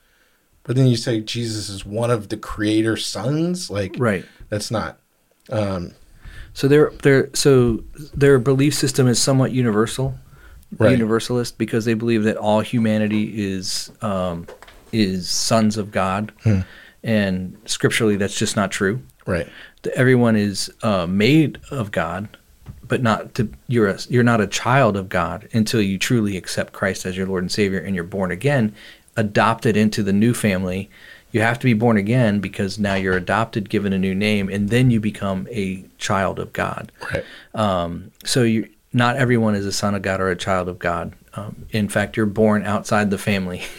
But 0.62 0.76
then 0.76 0.86
you 0.86 0.96
say 0.96 1.20
Jesus 1.20 1.68
is 1.68 1.84
one 1.86 2.10
of 2.10 2.28
the 2.28 2.36
creator 2.36 2.96
sons, 2.96 3.70
like 3.70 3.94
right. 3.98 4.24
that's 4.50 4.70
not. 4.70 4.98
Um, 5.50 5.92
So 6.54 6.68
their 6.68 6.90
their 7.02 7.30
so 7.34 7.82
their 8.14 8.38
belief 8.38 8.74
system 8.74 9.06
is 9.08 9.20
somewhat 9.20 9.52
universal, 9.52 10.14
Right. 10.78 10.92
universalist, 10.92 11.58
because 11.58 11.84
they 11.84 11.94
believe 11.94 12.24
that 12.24 12.36
all 12.36 12.60
humanity 12.60 13.32
is 13.52 13.90
um, 14.02 14.46
is 14.92 15.28
sons 15.28 15.76
of 15.76 15.90
God, 15.92 16.32
Hmm. 16.42 16.60
and 17.04 17.56
scripturally 17.66 18.16
that's 18.16 18.38
just 18.38 18.56
not 18.56 18.70
true. 18.70 19.00
right. 19.26 19.48
Everyone 19.94 20.36
is 20.36 20.70
uh, 20.82 21.06
made 21.06 21.58
of 21.70 21.90
God, 21.90 22.28
but 22.86 23.02
not 23.02 23.34
to 23.36 23.48
you're 23.68 23.88
a, 23.88 23.98
you're 24.08 24.22
not 24.24 24.40
a 24.40 24.46
child 24.46 24.96
of 24.96 25.08
God 25.08 25.48
until 25.52 25.80
you 25.80 25.98
truly 25.98 26.36
accept 26.36 26.72
Christ 26.72 27.06
as 27.06 27.16
your 27.16 27.26
Lord 27.26 27.42
and 27.44 27.50
Savior, 27.52 27.78
and 27.78 27.94
you're 27.94 28.04
born 28.04 28.30
again, 28.30 28.74
adopted 29.16 29.76
into 29.76 30.02
the 30.02 30.12
new 30.12 30.34
family. 30.34 30.90
You 31.32 31.40
have 31.42 31.58
to 31.60 31.64
be 31.64 31.74
born 31.74 31.96
again 31.96 32.40
because 32.40 32.78
now 32.78 32.94
you're 32.94 33.16
adopted, 33.16 33.68
given 33.70 33.92
a 33.92 33.98
new 33.98 34.14
name, 34.14 34.48
and 34.48 34.68
then 34.68 34.90
you 34.90 35.00
become 35.00 35.46
a 35.50 35.84
child 35.98 36.38
of 36.38 36.52
God. 36.52 36.90
Right. 37.12 37.24
Um, 37.54 38.10
so 38.24 38.42
you, 38.42 38.68
not 38.92 39.16
everyone 39.16 39.54
is 39.54 39.64
a 39.66 39.72
son 39.72 39.94
of 39.94 40.02
God 40.02 40.20
or 40.20 40.28
a 40.30 40.36
child 40.36 40.68
of 40.68 40.78
God. 40.78 41.12
Um, 41.34 41.66
in 41.70 41.88
fact, 41.88 42.16
you're 42.16 42.26
born 42.26 42.64
outside 42.64 43.10
the 43.10 43.18
family, 43.18 43.62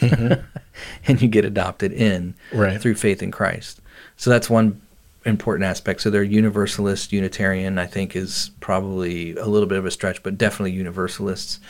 and 1.06 1.20
you 1.20 1.28
get 1.28 1.44
adopted 1.44 1.92
in 1.92 2.34
Right. 2.52 2.80
through 2.80 2.94
faith 2.94 3.22
in 3.22 3.30
Christ. 3.30 3.80
So 4.16 4.30
that's 4.30 4.48
one 4.48 4.80
important 5.24 5.64
aspect. 5.64 6.00
So 6.00 6.10
they're 6.10 6.22
universalist, 6.22 7.12
Unitarian. 7.12 7.78
I 7.78 7.86
think 7.86 8.16
is 8.16 8.50
probably 8.60 9.36
a 9.36 9.46
little 9.46 9.68
bit 9.68 9.78
of 9.78 9.86
a 9.86 9.90
stretch, 9.90 10.22
but 10.22 10.38
definitely 10.38 10.72
universalists. 10.72 11.60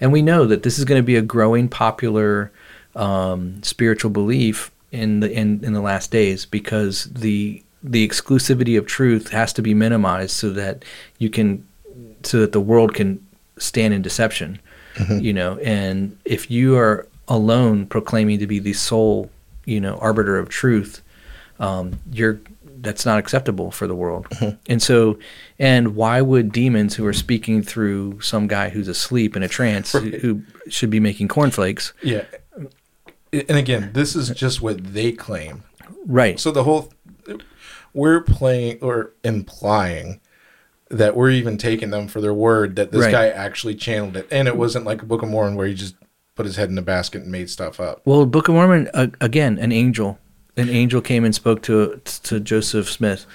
And 0.00 0.12
we 0.12 0.22
know 0.22 0.46
that 0.46 0.62
this 0.62 0.78
is 0.78 0.84
going 0.84 1.00
to 1.02 1.06
be 1.06 1.16
a 1.16 1.22
growing 1.22 1.68
popular 1.68 2.52
um, 2.94 3.62
spiritual 3.62 4.10
belief 4.10 4.70
in 4.94 5.20
the 5.20 5.30
in, 5.30 5.64
in 5.64 5.72
the 5.72 5.80
last 5.80 6.10
days 6.10 6.46
because 6.46 7.04
the 7.04 7.62
the 7.82 8.06
exclusivity 8.08 8.78
of 8.78 8.86
truth 8.86 9.28
has 9.30 9.52
to 9.52 9.62
be 9.62 9.74
minimized 9.74 10.30
so 10.30 10.50
that 10.50 10.84
you 11.18 11.28
can 11.28 11.66
so 12.22 12.40
that 12.40 12.52
the 12.52 12.60
world 12.60 12.94
can 12.94 13.24
stand 13.58 13.92
in 13.94 14.02
deception 14.02 14.58
you 15.20 15.32
know? 15.32 15.58
And 15.58 16.16
if 16.24 16.50
you 16.50 16.76
are 16.76 17.08
alone 17.26 17.86
proclaiming 17.86 18.38
to 18.38 18.46
be 18.46 18.60
the 18.60 18.72
sole 18.74 19.28
you 19.66 19.80
know 19.80 19.96
arbiter 19.98 20.38
of 20.38 20.48
truth 20.48 21.02
um, 21.58 21.98
you're 22.12 22.38
that's 22.80 23.06
not 23.06 23.18
acceptable 23.18 23.70
for 23.70 23.86
the 23.86 23.94
world. 23.94 24.26
And 24.68 24.82
so 24.82 25.18
and 25.58 25.96
why 25.96 26.20
would 26.20 26.52
demons 26.52 26.94
who 26.96 27.06
are 27.06 27.14
speaking 27.14 27.62
through 27.62 28.20
some 28.20 28.46
guy 28.46 28.68
who's 28.68 28.88
asleep 28.88 29.36
in 29.36 29.42
a 29.42 29.48
trance 29.48 29.92
who, 29.92 30.10
who 30.22 30.42
should 30.68 30.90
be 30.90 31.00
making 31.00 31.28
cornflakes 31.28 31.92
Yeah. 32.02 32.24
And 33.48 33.58
again, 33.58 33.90
this 33.92 34.14
is 34.14 34.30
just 34.30 34.62
what 34.62 34.82
they 34.94 35.12
claim. 35.12 35.62
right 36.06 36.38
So 36.38 36.50
the 36.50 36.64
whole 36.64 36.92
we're 37.92 38.20
playing 38.20 38.78
or 38.80 39.12
implying 39.22 40.20
that 40.90 41.16
we're 41.16 41.30
even 41.30 41.56
taking 41.56 41.90
them 41.90 42.08
for 42.08 42.20
their 42.20 42.34
word 42.34 42.76
that 42.76 42.92
this 42.92 43.02
Right. 43.02 43.12
guy 43.12 43.28
actually 43.28 43.74
channeled 43.74 44.16
it, 44.16 44.28
and 44.30 44.46
it 44.48 44.56
wasn't 44.56 44.84
like 44.84 45.02
a 45.02 45.06
Book 45.06 45.22
of 45.22 45.28
Mormon 45.28 45.56
where 45.56 45.66
he 45.66 45.74
just 45.74 45.94
put 46.34 46.44
his 46.46 46.56
head 46.56 46.68
in 46.70 46.76
a 46.78 46.82
basket 46.82 47.22
and 47.22 47.30
made 47.32 47.48
stuff 47.48 47.80
up. 47.80 48.02
Well, 48.04 48.26
Book 48.26 48.48
of 48.48 48.54
Mormon 48.54 48.88
uh, 48.94 49.06
again, 49.20 49.58
an 49.58 49.72
angel, 49.72 50.18
an 50.56 50.68
angel 50.68 51.00
came 51.00 51.24
and 51.24 51.34
spoke 51.34 51.62
to 51.62 52.00
to 52.24 52.40
Joseph 52.40 52.90
Smith, 52.90 53.26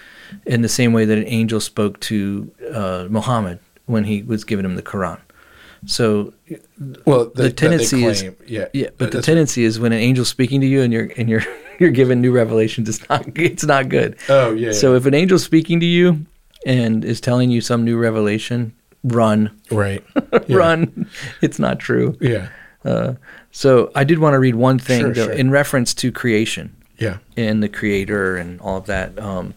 in 0.46 0.62
the 0.62 0.70
same 0.70 0.94
way 0.94 1.06
that 1.06 1.18
an 1.18 1.28
angel 1.28 1.60
spoke 1.60 2.00
to 2.02 2.52
uh, 2.72 3.08
Muhammad 3.10 3.60
when 3.86 4.04
he 4.04 4.22
was 4.22 4.44
giving 4.44 4.66
him 4.66 4.76
the 4.76 4.84
Quran. 4.84 5.20
So 5.86 6.34
Well, 7.06 7.26
the, 7.36 7.44
they 7.44 7.52
tendency 7.52 8.04
is- 8.06 8.24
yeah, 8.48 8.68
yeah, 8.74 8.90
but 8.98 9.12
the 9.12 9.22
tendency 9.22 9.64
is 9.64 9.80
when 9.80 9.92
an 9.92 10.00
angel's 10.00 10.30
speaking 10.30 10.62
to 10.62 10.68
you 10.68 10.82
and 10.82 10.92
you're 10.94 11.10
and 11.18 11.30
you're 11.30 11.44
you're 11.80 11.92
given 11.92 12.22
new 12.22 12.32
revelations, 12.32 12.90
it's 12.90 13.08
not 13.10 13.26
it's 13.38 13.64
not 13.66 13.90
good. 13.90 14.18
Oh 14.30 14.52
yeah. 14.54 14.72
So 14.72 14.96
if 14.96 15.06
an 15.06 15.14
angel's 15.14 15.44
speaking 15.44 15.80
to 15.80 15.86
you 15.86 16.26
and 16.66 17.06
is 17.06 17.22
telling 17.22 17.50
you 17.50 17.62
some 17.62 17.86
new 17.86 17.98
revelation, 17.98 18.74
run, 19.04 19.52
right. 19.72 20.04
Yeah. 20.48 20.58
run. 20.58 21.08
It's 21.42 21.60
not 21.60 21.80
true. 21.80 22.18
Yeah. 22.20 22.50
So 23.52 23.92
I 23.96 24.04
did 24.04 24.20
want 24.20 24.34
to 24.34 24.40
read 24.40 24.56
one 24.56 24.80
thing 24.80 25.02
Sure, 25.02 25.14
though, 25.14 25.26
sure. 25.26 25.34
in 25.34 25.50
reference 25.52 25.94
to 25.96 26.12
creation. 26.12 26.76
Yeah. 26.98 27.20
and 27.38 27.64
the 27.64 27.70
creator 27.70 28.36
and 28.36 28.60
all 28.60 28.76
of 28.76 28.88
that. 28.88 29.18
Um, 29.18 29.54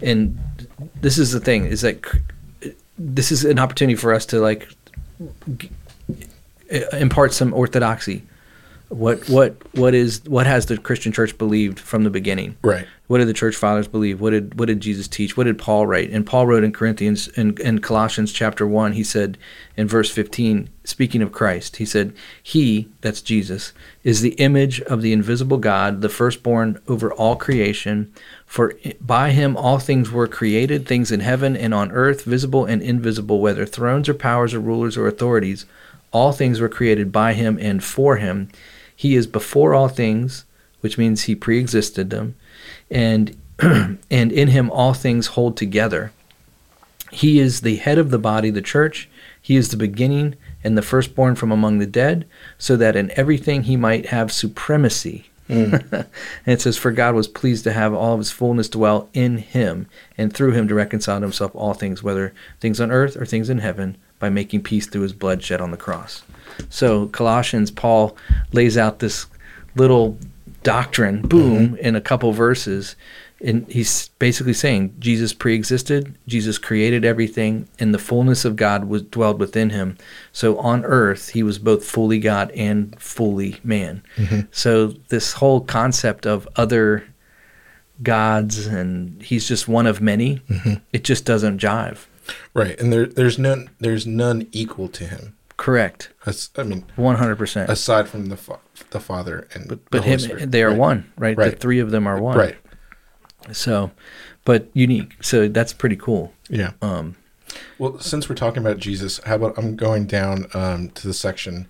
and 0.00 0.38
this 1.02 1.18
is 1.18 1.30
the 1.32 1.40
thing 1.40 1.66
is 1.66 1.82
that 1.82 2.00
cr- 2.00 2.16
this 2.96 3.30
is 3.30 3.44
an 3.44 3.58
opportunity 3.58 3.94
for 3.96 4.14
us 4.14 4.24
to 4.26 4.40
like 4.40 4.66
Uh, 5.20 6.78
impart 6.92 7.32
some 7.32 7.54
orthodoxy. 7.54 8.22
What 8.88 9.28
what 9.28 9.56
what 9.74 9.94
is 9.94 10.22
what 10.26 10.46
has 10.46 10.66
the 10.66 10.78
Christian 10.78 11.12
church 11.12 11.36
believed 11.36 11.80
from 11.80 12.04
the 12.04 12.10
beginning? 12.10 12.56
Right. 12.62 12.86
What 13.08 13.18
did 13.18 13.26
the 13.26 13.32
church 13.32 13.56
fathers 13.56 13.88
believe? 13.88 14.20
What 14.20 14.30
did 14.30 14.58
what 14.58 14.66
did 14.66 14.80
Jesus 14.80 15.08
teach? 15.08 15.36
What 15.36 15.44
did 15.44 15.58
Paul 15.58 15.88
write? 15.88 16.10
And 16.10 16.24
Paul 16.24 16.46
wrote 16.46 16.62
in 16.62 16.72
Corinthians 16.72 17.26
in, 17.28 17.56
in 17.60 17.80
Colossians 17.80 18.32
chapter 18.32 18.64
one, 18.64 18.92
he 18.92 19.02
said 19.02 19.38
in 19.76 19.88
verse 19.88 20.10
fifteen, 20.10 20.70
speaking 20.84 21.20
of 21.20 21.32
Christ, 21.32 21.76
he 21.76 21.84
said, 21.84 22.12
He, 22.40 22.88
that's 23.00 23.22
Jesus, 23.22 23.72
is 24.04 24.20
the 24.20 24.34
image 24.34 24.80
of 24.82 25.02
the 25.02 25.12
invisible 25.12 25.58
God, 25.58 26.00
the 26.00 26.08
firstborn 26.08 26.80
over 26.86 27.12
all 27.12 27.34
creation. 27.34 28.12
For 28.46 28.74
by 29.00 29.32
him 29.32 29.56
all 29.56 29.78
things 29.78 30.10
were 30.10 30.28
created, 30.28 30.86
things 30.86 31.12
in 31.12 31.20
heaven 31.20 31.56
and 31.56 31.74
on 31.74 31.92
earth, 31.92 32.22
visible 32.22 32.64
and 32.64 32.80
invisible, 32.80 33.40
whether 33.40 33.66
thrones 33.66 34.08
or 34.08 34.14
powers 34.14 34.54
or 34.54 34.60
rulers 34.60 34.96
or 34.96 35.06
authorities. 35.06 35.66
All 36.12 36.32
things 36.32 36.60
were 36.60 36.68
created 36.68 37.12
by 37.12 37.34
him 37.34 37.58
and 37.60 37.82
for 37.84 38.16
him. 38.16 38.48
He 38.94 39.14
is 39.14 39.26
before 39.26 39.74
all 39.74 39.88
things, 39.88 40.46
which 40.80 40.96
means 40.96 41.24
he 41.24 41.34
pre-existed 41.34 42.10
them, 42.10 42.36
and 42.90 43.36
and 43.58 43.98
in 44.10 44.48
him 44.48 44.70
all 44.70 44.94
things 44.94 45.28
hold 45.28 45.56
together. 45.56 46.12
He 47.10 47.38
is 47.38 47.60
the 47.60 47.76
head 47.76 47.98
of 47.98 48.10
the 48.10 48.18
body, 48.18 48.50
the 48.50 48.62
church. 48.62 49.08
He 49.40 49.56
is 49.56 49.68
the 49.68 49.76
beginning 49.76 50.36
and 50.64 50.76
the 50.76 50.82
firstborn 50.82 51.34
from 51.34 51.52
among 51.52 51.78
the 51.78 51.86
dead, 51.86 52.26
so 52.58 52.76
that 52.76 52.96
in 52.96 53.12
everything 53.12 53.64
he 53.64 53.76
might 53.76 54.06
have 54.06 54.32
supremacy. 54.32 55.30
Mm. 55.48 55.92
and 55.92 56.06
it 56.46 56.60
says, 56.60 56.76
For 56.76 56.92
God 56.92 57.14
was 57.14 57.28
pleased 57.28 57.64
to 57.64 57.72
have 57.72 57.94
all 57.94 58.14
of 58.14 58.18
his 58.18 58.30
fullness 58.32 58.68
dwell 58.68 59.08
in 59.12 59.38
him, 59.38 59.86
and 60.18 60.32
through 60.32 60.52
him 60.52 60.68
to 60.68 60.74
reconcile 60.74 61.18
to 61.18 61.22
himself 61.24 61.52
all 61.54 61.74
things, 61.74 62.02
whether 62.02 62.32
things 62.60 62.80
on 62.80 62.90
earth 62.90 63.16
or 63.16 63.26
things 63.26 63.50
in 63.50 63.58
heaven, 63.58 63.96
by 64.18 64.28
making 64.28 64.62
peace 64.62 64.86
through 64.86 65.02
his 65.02 65.12
blood 65.12 65.42
shed 65.42 65.60
on 65.60 65.70
the 65.70 65.76
cross. 65.76 66.22
So, 66.70 67.06
Colossians, 67.08 67.70
Paul 67.70 68.16
lays 68.52 68.78
out 68.78 68.98
this 68.98 69.26
little 69.74 70.18
doctrine, 70.62 71.22
boom, 71.22 71.68
mm-hmm. 71.68 71.76
in 71.76 71.94
a 71.94 72.00
couple 72.00 72.32
verses. 72.32 72.96
And 73.40 73.70
he's 73.70 74.08
basically 74.18 74.54
saying 74.54 74.94
Jesus 74.98 75.34
pre-existed, 75.34 76.16
Jesus 76.26 76.56
created 76.56 77.04
everything, 77.04 77.68
and 77.78 77.92
the 77.92 77.98
fullness 77.98 78.46
of 78.46 78.56
God 78.56 78.86
was 78.86 79.02
dwelled 79.02 79.38
within 79.38 79.70
him. 79.70 79.98
So 80.32 80.58
on 80.58 80.84
earth, 80.86 81.28
he 81.30 81.42
was 81.42 81.58
both 81.58 81.84
fully 81.84 82.18
God 82.18 82.50
and 82.52 82.98
fully 83.00 83.60
man. 83.62 84.02
Mm-hmm. 84.16 84.40
So 84.52 84.88
this 85.08 85.34
whole 85.34 85.60
concept 85.60 86.26
of 86.26 86.48
other 86.56 87.04
gods 88.02 88.66
and 88.66 89.22
he's 89.22 89.46
just 89.46 89.68
one 89.68 89.86
of 89.86 90.00
many, 90.00 90.36
mm-hmm. 90.48 90.74
it 90.92 91.04
just 91.04 91.24
doesn't 91.24 91.60
jive. 91.60 92.06
Right. 92.54 92.78
And 92.80 92.92
there 92.92 93.06
there's 93.06 93.38
none 93.38 93.70
there's 93.78 94.06
none 94.06 94.48
equal 94.52 94.88
to 94.88 95.04
him. 95.06 95.36
Correct. 95.56 96.10
That's, 96.24 96.50
I 96.56 96.64
mean, 96.64 96.84
One 96.96 97.16
hundred 97.16 97.36
percent. 97.36 97.70
aside 97.70 98.08
from 98.08 98.26
the 98.26 98.36
fa- 98.36 98.58
the 98.90 99.00
Father 99.00 99.46
and 99.54 99.68
But 99.68 99.90
the 99.90 100.02
him, 100.02 100.18
Spirit. 100.18 100.52
they 100.52 100.62
are 100.62 100.70
Right. 100.70 100.78
one, 100.78 101.12
right? 101.16 101.36
The 101.36 101.52
three 101.52 101.78
of 101.78 101.90
them 101.90 102.06
are 102.06 102.20
one. 102.20 102.36
Right. 102.36 102.56
So, 103.52 103.90
but 104.44 104.68
unique. 104.74 105.22
So 105.22 105.48
that's 105.48 105.72
pretty 105.72 105.96
cool. 105.96 106.32
Yeah. 106.48 106.72
Um, 106.82 107.16
Well, 107.78 107.98
since 108.00 108.28
we're 108.28 108.34
talking 108.36 108.62
about 108.62 108.78
Jesus, 108.78 109.20
how 109.24 109.36
about 109.36 109.56
I'm 109.58 109.76
going 109.76 110.06
down 110.06 110.46
um, 110.54 110.90
to 110.90 111.06
the 111.06 111.14
section 111.14 111.66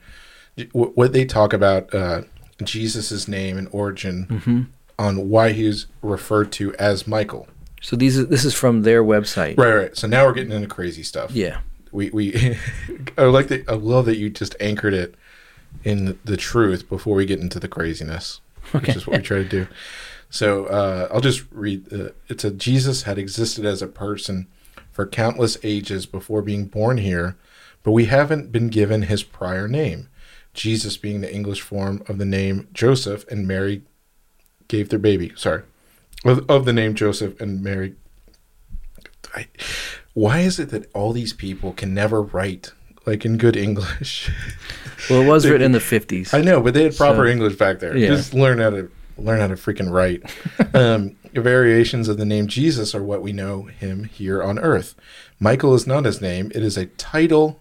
wh- 0.73 0.97
what 0.97 1.13
they 1.13 1.25
talk 1.25 1.53
about 1.53 1.93
uh, 1.95 2.23
Jesus's 2.63 3.29
name 3.29 3.57
and 3.59 3.69
origin 3.73 4.27
Mm-hmm. 4.31 4.63
on 4.99 5.29
why 5.29 5.53
he's 5.53 5.87
referred 6.03 6.51
to 6.53 6.75
as 6.77 7.07
Michael. 7.07 7.47
so 7.83 7.97
these 7.97 8.27
this 8.29 8.45
is 8.45 8.55
from 8.55 8.83
their 8.83 9.05
website. 9.05 9.59
Right, 9.59 9.75
right. 9.75 9.97
So 9.97 10.07
now 10.07 10.25
we're 10.27 10.33
getting 10.33 10.53
into 10.53 10.69
crazy 10.69 11.03
stuff. 11.03 11.31
Yeah. 11.33 11.59
We 11.93 12.11
we 12.11 12.57
I 13.19 13.25
like 13.25 13.49
that. 13.49 13.69
I 13.69 13.75
love 13.75 14.07
that 14.07 14.17
you 14.17 14.29
just 14.31 14.57
anchored 14.61 14.95
it 14.95 15.15
in 15.85 16.19
the 16.25 16.37
truth 16.37 16.89
before 16.89 17.15
we 17.15 17.27
get 17.27 17.39
into 17.41 17.61
the 17.61 17.69
craziness, 17.69 18.41
Okay. 18.75 18.87
which 18.89 18.97
is 18.97 19.07
what 19.07 19.19
we 19.19 19.23
try 19.23 19.39
to 19.39 19.45
do. 19.49 19.67
So 20.31 20.67
uh, 20.67 21.09
I'll 21.13 21.21
just 21.21 21.45
read. 21.51 21.93
Uh, 21.93 22.09
it 22.29 22.41
said 22.41 22.59
Jesus 22.59 23.03
had 23.03 23.19
existed 23.19 23.65
as 23.65 23.81
a 23.83 23.87
person 23.87 24.49
for 24.91 25.07
countless 25.07 25.57
ages 25.63 26.07
before 26.07 26.43
being 26.43 26.67
born 26.67 26.99
here, 26.99 27.37
but 27.83 27.93
we 27.93 28.07
haven't 28.07 28.51
been 28.53 28.69
given 28.69 29.03
his 29.03 29.23
prior 29.23 29.69
name. 29.69 30.09
Jesus 30.55 30.97
being 30.97 31.21
the 31.21 31.33
English 31.33 31.61
form 31.61 32.03
of 32.09 32.19
the 32.19 32.25
name 32.25 32.67
Joseph, 32.73 33.27
and 33.31 33.47
Mary 33.47 33.83
gave 34.69 34.89
their 34.89 34.99
baby. 34.99 35.33
Sorry, 35.37 35.63
of, 36.25 36.49
of 36.51 36.65
the 36.65 36.73
name 36.73 36.95
Joseph 36.95 37.39
and 37.41 37.63
Mary. 37.63 37.95
I, 39.35 39.49
why 40.15 40.41
is 40.41 40.59
it 40.59 40.71
that 40.71 40.91
all 40.95 41.13
these 41.13 41.33
people 41.35 41.73
can 41.73 41.93
never 41.93 42.23
write 42.23 42.73
like 43.05 43.25
in 43.25 43.37
good 43.37 43.57
English? 43.57 44.31
Well, 45.11 45.21
it 45.23 45.27
was 45.27 45.47
written 45.49 45.67
in 45.67 45.73
the 45.73 45.81
fifties. 45.81 46.33
I 46.33 46.41
know, 46.41 46.61
but 46.63 46.73
they 46.75 46.85
had 46.85 46.97
proper 46.97 47.27
So- 47.27 47.31
English 47.33 47.57
back 47.57 47.79
there. 47.81 47.97
Yeah. 47.97 48.09
Just 48.09 48.33
learn 48.35 48.59
how 48.59 48.71
to 48.71 48.91
learn 49.19 49.41
how 49.41 49.49
to 49.49 49.55
freaking 49.55 49.91
write. 49.91 50.23
um, 50.75 51.17
variations 51.33 52.09
of 52.09 52.17
the 52.17 52.25
name 52.25 52.47
Jesus 52.47 52.95
are 52.95 53.03
what 53.03 53.23
we 53.23 53.33
know 53.33 53.65
him 53.65 54.05
here 54.05 54.43
on 54.43 54.59
earth. 54.59 54.95
Michael 55.39 55.75
is 55.75 55.87
not 55.87 56.05
his 56.05 56.21
name; 56.21 56.51
it 56.55 56.63
is 56.63 56.77
a 56.77 56.87
title 56.87 57.61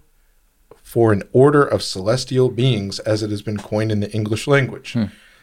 for 0.82 1.12
an 1.12 1.24
order 1.34 1.64
of 1.64 1.84
celestial 1.84 2.50
beings, 2.50 3.00
as 3.00 3.22
it 3.22 3.30
has 3.30 3.42
been 3.42 3.58
coined 3.58 3.92
in 3.92 4.00
the 4.00 4.12
English 4.12 4.48
language. 4.48 4.94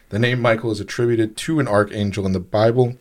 The 0.09 0.19
name 0.19 0.41
Michael 0.41 0.71
is 0.71 0.79
attributed 0.79 1.37
to 1.37 1.59
an 1.59 1.67
archangel 1.67 2.25
in 2.25 2.33
the 2.33 2.39
Bible, 2.39 2.97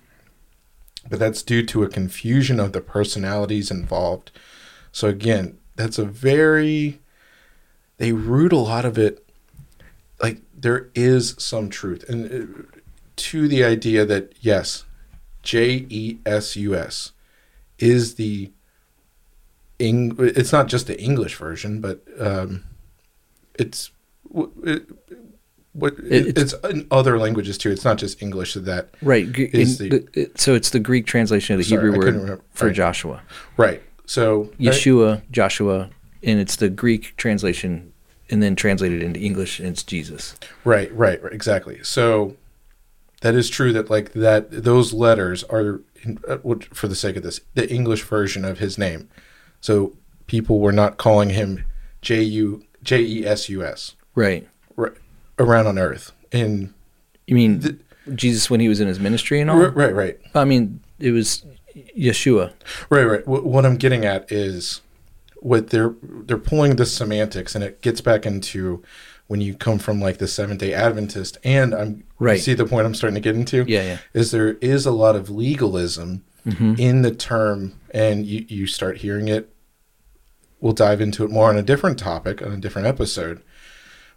but 1.08 1.18
that's 1.18 1.42
due 1.42 1.64
to 1.66 1.82
a 1.82 1.88
confusion 1.88 2.58
of 2.60 2.72
the 2.72 2.80
personalities 2.80 3.70
involved. 3.70 4.30
So 4.92 5.08
again, 5.08 5.58
that's 5.76 5.98
a 5.98 6.04
very 6.04 7.00
they 7.98 8.12
root 8.12 8.52
a 8.52 8.56
lot 8.56 8.84
of 8.84 8.98
it 8.98 9.24
like 10.20 10.40
there 10.54 10.90
is 10.94 11.34
some 11.38 11.70
truth 11.70 12.08
and 12.08 12.26
uh, 12.32 12.71
to 13.16 13.48
the 13.48 13.64
idea 13.64 14.04
that 14.04 14.32
yes 14.40 14.84
J 15.42 15.86
E 15.88 16.18
S 16.26 16.56
U 16.56 16.74
S 16.74 17.12
is 17.78 18.14
the 18.14 18.50
Eng- 19.80 20.14
it's 20.18 20.52
not 20.52 20.68
just 20.68 20.86
the 20.86 21.00
English 21.00 21.34
version 21.36 21.80
but 21.80 22.04
um 22.18 22.62
it's 23.58 23.90
it, 24.64 24.86
what 25.72 25.94
It- 25.98 26.28
it, 26.28 26.38
it's 26.38 26.54
in 26.70 26.86
other 26.90 27.18
languages 27.18 27.58
too 27.58 27.70
it's 27.70 27.84
not 27.84 27.98
just 27.98 28.22
English 28.22 28.54
that 28.54 28.90
right. 29.02 29.26
Is 29.36 29.80
in 29.80 29.88
the- 30.12 30.30
so 30.36 30.54
it's 30.54 30.70
the 30.70 30.78
Greek 30.78 31.06
translation 31.06 31.54
of 31.54 31.58
the 31.58 31.64
Sorry, 31.64 31.90
Hebrew 31.92 31.98
word 31.98 32.40
for 32.52 32.66
Right. 32.68 32.74
Joshua. 32.76 33.22
right 33.56 33.82
so 34.06 34.50
Yeshua, 34.60 35.22
Joshua, 35.30 35.88
and 36.22 36.38
it's 36.38 36.56
the 36.56 36.68
Greek 36.68 37.14
translation, 37.16 37.92
and 38.30 38.42
then 38.42 38.54
translated 38.54 39.02
into 39.02 39.18
English, 39.20 39.58
and 39.58 39.68
it's 39.68 39.82
Jesus. 39.82 40.34
Right, 40.64 40.92
right, 40.94 41.22
right, 41.22 41.32
exactly. 41.32 41.78
So 41.82 42.36
that 43.22 43.34
is 43.34 43.48
true 43.50 43.72
that 43.72 43.90
like 43.90 44.12
that 44.12 44.50
those 44.50 44.92
letters 44.92 45.42
are 45.44 45.80
uh, 46.28 46.36
for 46.72 46.86
the 46.88 46.94
sake 46.94 47.16
of 47.16 47.22
this 47.24 47.40
the 47.54 47.68
English 47.68 48.02
version 48.02 48.44
of 48.44 48.58
his 48.58 48.76
name. 48.78 49.08
So 49.60 49.96
people 50.28 50.60
were 50.60 50.72
not 50.72 50.96
calling 50.98 51.30
him 51.30 51.64
J 52.02 52.22
U 52.22 52.64
J 52.82 53.00
E 53.02 53.26
S 53.26 53.48
U 53.48 53.64
S 53.64 53.94
Right. 54.14 54.46
right, 54.76 54.92
around 55.38 55.66
on 55.66 55.78
earth. 55.78 56.12
And 56.30 56.72
You 57.26 57.34
mean 57.34 57.60
The- 57.60 57.78
Jesus 58.14 58.50
when 58.50 58.58
he 58.60 58.68
was 58.68 58.80
in 58.80 58.88
his 58.88 58.98
ministry 59.00 59.40
and 59.40 59.48
all? 59.50 59.58
right, 59.58 59.74
right, 59.74 59.94
right, 59.94 60.18
I 60.34 60.44
mean, 60.44 60.80
it 60.98 61.12
was 61.12 61.44
Yeshua. 61.96 62.52
right, 62.90 63.04
right. 63.04 63.26
What, 63.26 63.44
what 63.44 63.64
I'm 63.64 63.76
getting 63.76 64.04
at 64.04 64.30
is 64.32 64.80
what 65.36 65.70
they're 65.70 65.94
they're 66.02 66.36
pulling 66.38 66.76
the 66.76 66.84
semantics, 66.86 67.54
and 67.54 67.62
it 67.62 67.80
gets 67.80 68.00
back 68.00 68.26
into 68.26 68.82
when 69.32 69.40
you 69.40 69.54
come 69.54 69.78
from 69.78 69.98
like 69.98 70.18
the 70.18 70.28
Seventh 70.28 70.60
Day 70.60 70.74
Adventist, 70.74 71.38
and 71.42 71.74
I'm 71.74 72.04
Right. 72.18 72.38
See 72.40 72.52
the 72.54 72.66
point 72.66 72.86
I'm 72.86 72.94
starting 72.94 73.14
to 73.14 73.20
get 73.20 73.34
into. 73.34 73.64
Yeah, 73.66 73.82
yeah. 73.82 73.98
is 74.12 74.30
there 74.30 74.52
is 74.60 74.84
a 74.86 74.90
lot 74.92 75.16
of 75.16 75.30
legalism 75.30 76.22
Mm-hmm. 76.46 76.74
in 76.76 77.02
the 77.02 77.14
term 77.14 77.74
and 77.94 78.26
you, 78.26 78.44
you 78.48 78.66
start 78.66 78.98
hearing 78.98 79.28
it 79.28 79.48
we'll 80.60 80.72
dive 80.72 81.00
into 81.00 81.22
it 81.24 81.30
more 81.30 81.48
on 81.48 81.56
a 81.56 81.62
different 81.62 82.00
topic 82.00 82.42
on 82.42 82.50
a 82.52 82.56
different 82.56 82.88
episode. 82.88 83.40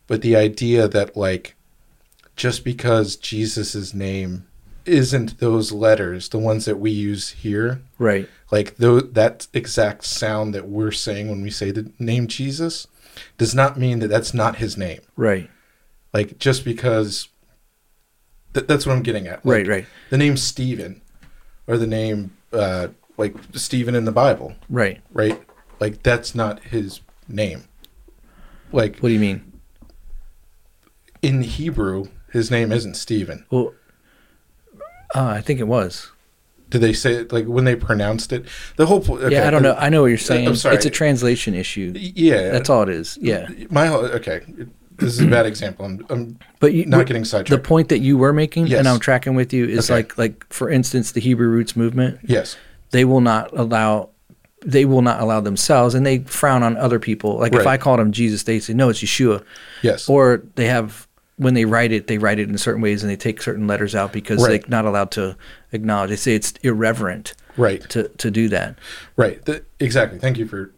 But 0.08 0.22
the 0.24 0.36
idea 0.36 0.88
that 0.88 1.16
like 1.16 1.56
just 2.36 2.64
because 2.64 3.16
Jesus's 3.16 3.94
name 3.94 4.48
isn't 4.88 5.40
those 5.40 5.72
letters, 5.72 6.30
the 6.30 6.40
ones 6.40 6.66
that 6.66 6.80
we 6.80 6.90
use 6.92 7.30
here, 7.30 7.82
Right. 8.00 8.28
like 8.52 8.78
though 8.78 9.00
that 9.02 9.48
exact 9.54 10.04
sound 10.06 10.54
that 10.56 10.68
we're 10.68 10.92
saying 10.92 11.30
when 11.30 11.42
we 11.44 11.52
say 11.52 11.70
the 11.72 11.92
name 12.00 12.26
Jesus, 12.28 12.88
does 13.38 13.54
not 13.56 13.78
mean 13.78 14.00
that 14.00 14.08
that's 14.08 14.34
not 14.34 14.58
his 14.58 14.78
name. 14.78 15.02
Right. 15.16 15.50
Like 16.14 16.38
just 16.40 16.64
because 16.66 17.28
th- 18.54 18.68
that's 18.68 18.86
what 18.86 18.96
I'm 18.96 19.04
getting 19.04 19.28
at. 19.28 19.46
Like, 19.46 19.54
Right. 19.60 19.68
Right. 19.68 19.86
The 20.10 20.18
name 20.18 20.38
Stephen, 20.38 21.02
or 21.68 21.78
the 21.78 21.88
name 21.88 22.36
uh, 22.54 22.90
like 23.18 23.36
Stephen 23.54 23.96
in 23.96 24.06
the 24.06 24.12
Bible, 24.12 24.56
Right. 24.70 25.02
right? 25.14 25.42
Like 25.80 26.04
that's 26.04 26.34
not 26.36 26.64
his 26.64 27.02
name. 27.28 27.66
Like 28.72 29.00
What 29.00 29.10
do 29.10 29.14
you 29.14 29.20
mean? 29.20 29.52
in 31.22 31.42
Hebrew, 31.42 32.06
his 32.32 32.52
name 32.52 32.72
isn't 32.72 32.96
Stephen. 32.96 33.46
Well, 33.50 33.74
uh, 35.16 35.26
I 35.26 35.42
think 35.42 35.60
it 35.60 35.68
was. 35.68 36.12
Did 36.70 36.82
they 36.82 36.94
say 36.94 37.14
it 37.14 37.32
like 37.32 37.46
when 37.46 37.64
they 37.66 37.76
pronounced 37.76 38.34
it? 38.34 38.46
The 38.76 38.86
whole 38.86 39.00
okay, 39.00 39.36
yeah, 39.36 39.48
I 39.48 39.52
don't 39.52 39.62
know. 39.62 39.76
I 39.76 39.90
know 39.90 40.02
what 40.02 40.08
you're 40.08 40.18
saying. 40.18 40.48
I'm 40.48 40.56
sorry. 40.56 40.76
It's 40.76 40.86
a 40.86 40.90
translation 40.90 41.54
issue. 41.54 41.94
yeah, 41.96 42.50
That's 42.50 42.70
all 42.70 42.84
it 42.84 42.90
is. 42.90 43.18
Yeah. 43.22 43.48
My 43.70 43.86
whole 43.88 44.06
okay. 44.06 44.42
This 44.98 45.14
is 45.14 45.20
a 45.20 45.28
bad 45.28 45.46
example. 45.46 45.86
I'm, 45.86 46.06
I'm 46.10 46.40
But 46.62 46.74
you, 46.74 46.86
not 46.86 47.06
getting 47.06 47.24
getting 47.24 47.44
the 47.50 47.60
point 47.62 47.90
that 47.90 48.00
you 48.00 48.18
were 48.18 48.32
making, 48.32 48.68
Yes. 48.68 48.80
and 48.80 48.88
I'm 48.88 49.00
tracking 49.00 49.36
with 49.36 49.52
you, 49.52 49.66
is 49.66 49.90
Okay. 49.92 49.96
like 49.98 50.18
like 50.18 50.46
for 50.54 50.70
instance, 50.70 51.12
the 51.12 51.20
Hebrew 51.22 51.50
roots 51.50 51.76
movement. 51.76 52.20
yes, 52.24 52.56
They 52.92 53.04
will 53.06 53.22
not 53.22 53.52
allow. 53.58 54.10
They 54.66 54.86
will 54.86 55.04
not 55.04 55.22
allow 55.22 55.42
themselves, 55.42 55.94
and 55.94 56.06
they 56.06 56.20
frown 56.20 56.64
on 56.64 56.76
other 56.78 56.98
people. 56.98 57.38
Like 57.38 57.54
if 57.54 57.68
I 57.68 57.78
called 57.78 58.00
him 58.00 58.12
Jesus, 58.12 58.44
they 58.44 58.60
say 58.60 58.74
no, 58.74 58.90
it's 58.90 59.00
Yeshua. 59.00 59.44
yes, 59.84 60.10
Or 60.10 60.42
they 60.56 60.66
have 60.66 61.08
when 61.38 61.54
they 61.54 61.66
write 61.66 61.92
it, 61.92 62.08
they 62.08 62.18
write 62.18 62.40
it 62.40 62.50
in 62.50 62.58
certain 62.58 62.82
ways, 62.82 63.04
and 63.04 63.12
they 63.12 63.16
take 63.18 63.42
certain 63.42 63.68
letters 63.68 63.94
out 63.96 64.14
because 64.14 64.42
Right. 64.42 64.62
they're 64.62 64.70
not 64.70 64.86
allowed 64.86 65.12
to 65.12 65.36
acknowledge. 65.72 66.10
They 66.10 66.16
say 66.16 66.36
it's 66.36 66.54
irreverent 66.64 67.34
right, 67.58 67.82
to 67.90 68.08
to 68.10 68.32
do 68.32 68.48
that. 68.50 68.78
right. 69.18 69.44
The, 69.46 69.64
exactly. 69.80 70.20
Thank 70.20 70.38
you 70.38 70.48
for. 70.48 70.72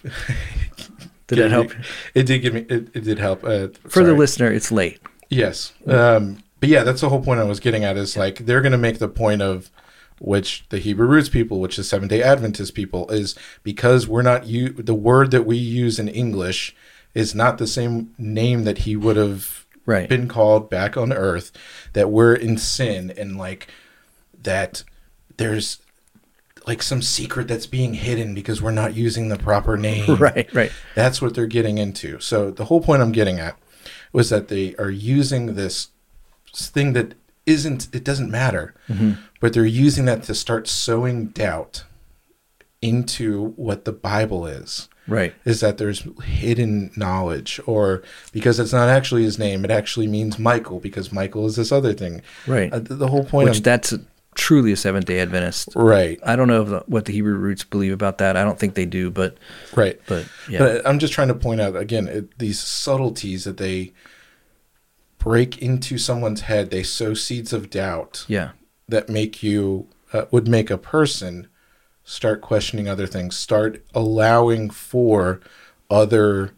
Did 1.28 1.40
that 1.40 1.52
help? 1.52 1.70
me- 1.72 1.84
it 2.14 2.24
did 2.24 2.40
give 2.40 2.54
me. 2.54 2.62
It, 2.70 2.90
it 2.94 3.04
did 3.04 3.20
help. 3.20 3.44
Uh, 3.44 3.68
For 3.90 4.04
the 4.04 4.14
listener, 4.14 4.52
it's 4.52 4.72
late. 4.72 5.00
Yes. 5.30 5.74
Um, 5.86 6.42
but 6.62 6.70
yeah, 6.70 6.84
that's 6.84 7.02
the 7.02 7.10
whole 7.10 7.22
point 7.22 7.40
I 7.40 7.44
was 7.44 7.60
getting 7.60 7.84
at 7.84 7.98
is 7.98 8.16
like 8.16 8.46
they're 8.46 8.62
going 8.62 8.72
to 8.72 8.78
make 8.78 9.00
the 9.00 9.10
point 9.10 9.42
of 9.42 9.70
which 10.20 10.66
the 10.70 10.80
Hebrew 10.80 11.06
roots 11.06 11.30
people, 11.30 11.60
which 11.60 11.76
the 11.76 11.84
Seventh 11.84 12.10
Day 12.10 12.24
Adventist 12.24 12.74
people, 12.74 13.10
is 13.10 13.36
because 13.62 14.08
we're 14.08 14.22
not 14.24 14.46
you. 14.48 14.70
The 14.70 14.96
word 14.96 15.32
that 15.32 15.46
we 15.46 15.58
use 15.58 16.00
in 16.00 16.08
English 16.08 16.74
is 17.14 17.36
not 17.36 17.58
the 17.58 17.68
same 17.68 18.14
name 18.18 18.64
that 18.64 18.80
he 18.80 18.96
would 18.96 19.18
have 19.18 19.66
Right. 19.88 20.08
been 20.08 20.28
called 20.28 20.70
back 20.70 20.96
on 20.98 21.12
Earth. 21.12 21.52
That 21.94 22.12
we're 22.12 22.36
in 22.36 22.58
sin 22.58 23.12
and 23.18 23.38
like 23.38 23.68
that. 24.44 24.84
There's 25.38 25.80
like 26.68 26.84
some 26.84 27.02
secret 27.02 27.48
that's 27.48 27.66
being 27.66 27.94
hidden 27.94 28.36
because 28.36 28.62
we're 28.62 28.72
not 28.72 28.94
using 28.94 29.30
the 29.30 29.38
proper 29.38 29.78
name. 29.78 30.16
Right. 30.20 30.54
Right. 30.54 30.72
That's 30.94 31.22
what 31.22 31.34
they're 31.34 31.48
getting 31.48 31.78
into. 31.78 32.20
So 32.20 32.52
the 32.52 32.66
whole 32.66 32.82
point 32.82 33.02
I'm 33.02 33.12
getting 33.12 33.40
at 33.40 33.58
was 34.12 34.30
that 34.30 34.50
they 34.50 34.76
are 34.76 34.90
using 34.90 35.56
this 35.56 35.90
thing 36.54 36.94
that 36.94 37.16
isn't 37.46 37.88
it 37.94 38.04
doesn't 38.04 38.30
matter, 38.30 38.76
mm-hmm. 38.90 39.14
but 39.40 39.54
they're 39.54 39.66
using 39.66 40.06
that 40.06 40.24
to 40.24 40.36
start 40.36 40.68
sowing 40.68 41.28
doubt 41.28 41.86
into 42.82 43.54
what 43.56 43.86
the 43.86 43.94
Bible 43.94 44.46
is. 44.46 44.90
Right. 45.08 45.34
Is 45.46 45.62
that 45.62 45.78
there's 45.78 46.06
hidden 46.24 46.92
knowledge, 46.96 47.60
or 47.66 48.04
because 48.32 48.60
it's 48.60 48.74
not 48.74 48.90
actually 48.90 49.24
his 49.24 49.40
name, 49.40 49.64
it 49.64 49.72
actually 49.72 50.08
means 50.08 50.38
Michael 50.38 50.80
because 50.80 51.12
Michael 51.12 51.46
is 51.46 51.56
this 51.56 51.72
other 51.72 51.94
thing. 51.94 52.22
Right. 52.46 52.72
Uh, 52.72 52.80
the, 52.80 53.08
whole 53.08 53.24
point. 53.24 53.50
Which 53.50 53.60
of, 53.60 53.64
that's 53.64 53.94
truly 54.38 54.72
a 54.72 54.78
Seventh 54.78 55.06
Day 55.06 55.20
Adventist. 55.20 55.70
right, 55.76 56.20
I 56.24 56.36
don't 56.36 56.48
know 56.48 56.62
if 56.62 56.70
the, 56.70 56.84
what 56.88 57.06
the 57.06 57.14
Hebrew 57.14 57.36
roots 57.36 57.64
believe 57.64 57.92
about 57.92 58.20
that. 58.20 58.38
I 58.38 58.44
don't 58.44 58.58
think 58.58 58.76
they 58.76 58.86
do, 58.86 59.10
but 59.10 59.38
right. 59.76 60.00
but 60.08 60.28
yeah, 60.48 60.60
But 60.60 60.88
I'm 60.88 61.00
just 61.00 61.12
trying 61.14 61.28
to 61.28 61.36
point 61.36 61.60
out 61.60 61.76
again 61.76 62.08
it, 62.08 62.38
these 62.38 62.60
subtleties 62.60 63.44
that 63.44 63.58
they 63.58 63.94
break 65.18 65.58
into 65.62 65.98
someone's 65.98 66.42
head. 66.42 66.70
They 66.70 66.84
sow 66.84 67.14
seeds 67.14 67.52
of 67.52 67.70
doubt 67.70 68.26
yeah, 68.28 68.52
that 68.88 69.10
make 69.10 69.44
you 69.44 69.88
uh, 70.14 70.26
would 70.32 70.48
make 70.48 70.70
a 70.70 70.78
person 70.78 71.48
start 72.10 72.40
questioning 72.42 72.88
other 72.88 73.06
things, 73.06 73.36
start 73.36 73.84
allowing 73.94 74.70
for 74.70 75.42
other 75.90 76.52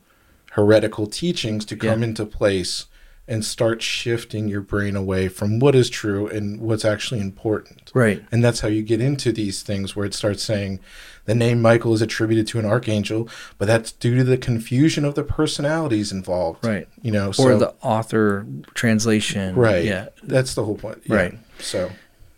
heretical 0.52 1.08
teachings 1.08 1.66
to 1.66 1.76
come 1.76 2.02
Yeah. 2.02 2.10
into 2.10 2.26
place 2.26 2.86
and 3.28 3.44
start 3.44 3.82
shifting 3.82 4.48
your 4.48 4.62
brain 4.62 4.96
away 4.96 5.28
from 5.28 5.60
what 5.60 5.74
is 5.76 5.90
true 5.90 6.28
and 6.28 6.60
what's 6.62 6.86
actually 6.86 7.20
important. 7.20 7.92
right, 7.96 8.24
And 8.32 8.44
that's 8.44 8.60
how 8.60 8.68
you 8.68 8.82
get 8.84 9.02
into 9.02 9.32
these 9.32 9.62
things 9.64 9.96
where 9.96 10.06
it 10.06 10.14
starts 10.14 10.44
saying 10.44 10.80
the 11.26 11.34
name 11.36 11.62
Michael 11.62 11.94
is 11.96 12.02
attributed 12.02 12.46
to 12.48 12.60
an 12.60 12.66
archangel, 12.66 13.28
but 13.58 13.68
that's 13.68 13.92
due 13.92 14.16
to 14.18 14.24
the 14.24 14.38
confusion 14.38 15.04
of 15.06 15.14
the 15.16 15.24
personalities 15.24 16.12
involved. 16.12 16.64
Right. 16.66 16.88
You 17.02 17.12
know, 17.12 17.30
or 17.30 17.34
so 17.34 17.58
the 17.58 17.74
author 17.82 18.46
translation. 18.76 19.56
right. 19.56 19.84
Yeah, 19.84 20.10
That's 20.24 20.54
the 20.54 20.64
whole 20.64 20.76
point. 20.78 21.02
Yeah. 21.06 21.16
Right. 21.16 21.40
So 21.60 21.92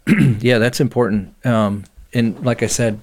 yeah, 0.39 0.57
that's 0.59 0.79
important. 0.79 1.33
Um, 1.45 1.83
and 2.13 2.43
like 2.45 2.63
I 2.63 2.67
said, 2.67 2.99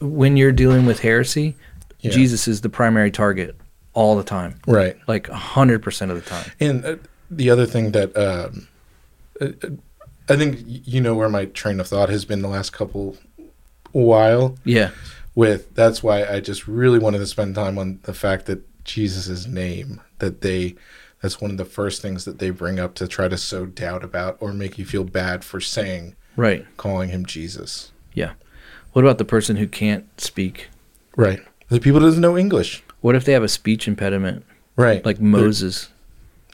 when 0.00 0.36
you're 0.36 0.52
dealing 0.52 0.86
with 0.86 1.00
heresy, 1.00 1.56
Yeah. 2.00 2.10
Jesus 2.10 2.46
is 2.48 2.60
the 2.60 2.68
primary 2.68 3.10
target 3.10 3.56
all 3.94 4.16
the 4.16 4.24
time, 4.24 4.60
right. 4.66 4.96
like 5.06 5.28
hundred 5.28 5.82
percent 5.82 6.10
of 6.10 6.22
the 6.22 6.28
time. 6.28 6.50
And 6.60 6.84
uh, 6.84 6.96
the 7.30 7.50
other 7.50 7.66
thing 7.66 7.92
that 7.92 8.16
um, 8.16 8.68
uh, 9.40 9.46
uh, 9.62 9.70
I 10.28 10.36
think 10.36 10.60
you 10.66 11.00
know 11.00 11.14
where 11.14 11.28
my 11.28 11.46
train 11.46 11.80
of 11.80 11.88
thought 11.88 12.08
has 12.08 12.24
been 12.24 12.42
the 12.42 12.48
last 12.48 12.72
couple 12.72 13.16
while 13.92 14.56
Yeah, 14.64 14.90
with 15.34 15.74
that's 15.74 16.02
why 16.02 16.24
I 16.24 16.40
just 16.40 16.66
really 16.66 16.98
wanted 16.98 17.18
to 17.18 17.26
spend 17.26 17.54
time 17.54 17.78
on 17.78 18.00
the 18.02 18.14
fact 18.14 18.46
that 18.46 18.62
Jesus' 18.84 19.46
name 19.46 20.00
that 20.18 20.40
they 20.40 20.74
that's 21.22 21.40
one 21.40 21.50
of 21.50 21.56
the 21.56 21.64
first 21.64 22.02
things 22.02 22.26
that 22.26 22.38
they 22.38 22.50
bring 22.50 22.78
up 22.78 22.94
to 22.96 23.08
try 23.08 23.28
to 23.28 23.38
sow 23.38 23.64
doubt 23.64 24.04
about 24.04 24.36
or 24.40 24.52
make 24.52 24.76
you 24.76 24.84
feel 24.84 25.04
bad 25.04 25.42
for 25.42 25.58
saying 25.58 26.16
right. 26.36 26.66
calling 26.76 27.08
him 27.08 27.24
Jesus. 27.24 27.92
Yeah. 28.14 28.32
What 28.92 29.04
about 29.04 29.18
the 29.18 29.24
person 29.24 29.56
who 29.56 29.66
can't 29.66 30.04
speak? 30.20 30.68
Right. 31.16 31.40
The 31.68 31.80
people 31.80 32.00
that 32.00 32.06
doesn't 32.06 32.20
know 32.22 32.38
English. 32.38 32.82
What 33.00 33.14
if 33.14 33.24
they 33.24 33.32
have 33.32 33.42
a 33.42 33.48
speech 33.48 33.86
impediment, 33.88 34.44
Right. 34.76 35.04
like 35.04 35.16
They're- 35.18 35.26
Moses? 35.26 35.88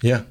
Yeah. 0.03 0.23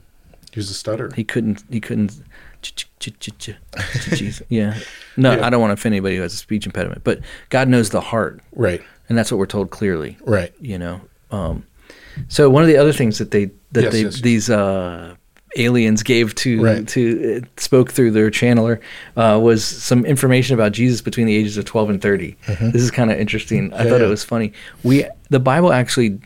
He 0.51 0.59
was 0.59 0.69
a 0.71 0.73
stutter. 0.73 1.11
He 1.15 1.23
couldn't. 1.23 1.63
He 1.69 1.79
couldn't. 1.79 2.21
ch- 2.61 2.73
ch- 2.75 2.87
ch- 2.99 3.13
ch- 3.19 3.37
ch- 3.37 3.55
Jeez. 3.77 4.41
Yeah. 4.49 4.77
No, 5.17 5.33
Yeah. 5.35 5.45
I 5.45 5.49
don't 5.49 5.61
want 5.61 5.69
to 5.71 5.73
offend 5.75 5.93
anybody 5.93 6.15
who 6.17 6.21
has 6.23 6.33
a 6.33 6.37
speech 6.37 6.65
impediment, 6.65 7.03
but 7.03 7.19
God 7.49 7.67
knows 7.69 7.89
the 7.89 8.01
heart, 8.01 8.41
Right. 8.53 8.81
and 9.07 9.17
that's 9.17 9.31
what 9.31 9.37
we're 9.37 9.45
told 9.45 9.69
clearly. 9.69 10.17
Right. 10.25 10.53
You 10.59 10.77
know. 10.77 11.01
Um, 11.31 11.63
so 12.29 12.49
one 12.49 12.63
of 12.63 12.67
the 12.67 12.77
other 12.77 12.91
things 12.93 13.17
that 13.19 13.31
they 13.31 13.51
that 13.73 13.83
Yes, 13.83 13.91
they 13.93 14.01
yes. 14.03 14.21
these 14.21 14.49
uh, 14.49 15.15
aliens 15.57 16.03
gave 16.03 16.35
to 16.35 16.61
Right. 16.61 16.87
to 16.89 17.41
uh, 17.43 17.47
spoke 17.57 17.91
through 17.91 18.11
their 18.11 18.29
channeler 18.29 18.79
uh, 19.17 19.39
was 19.41 19.63
some 19.65 20.05
information 20.05 20.53
about 20.53 20.71
Jesus 20.73 21.01
between 21.01 21.25
the 21.27 21.35
ages 21.35 21.57
of 21.57 21.65
twelve 21.65 21.89
and 21.89 22.01
30 22.01 22.35
This 22.71 22.81
is 22.81 22.91
kind 22.91 23.11
of 23.11 23.17
interesting. 23.19 23.73
I 23.73 23.77
Mm-hmm. 23.77 23.83
Yeah, 23.85 23.89
thought 23.89 24.01
yeah. 24.01 24.07
it 24.07 24.09
was 24.09 24.23
funny. 24.23 24.53
We 24.83 25.05
the 25.29 25.39
Bible 25.39 25.71
actually. 25.73 26.19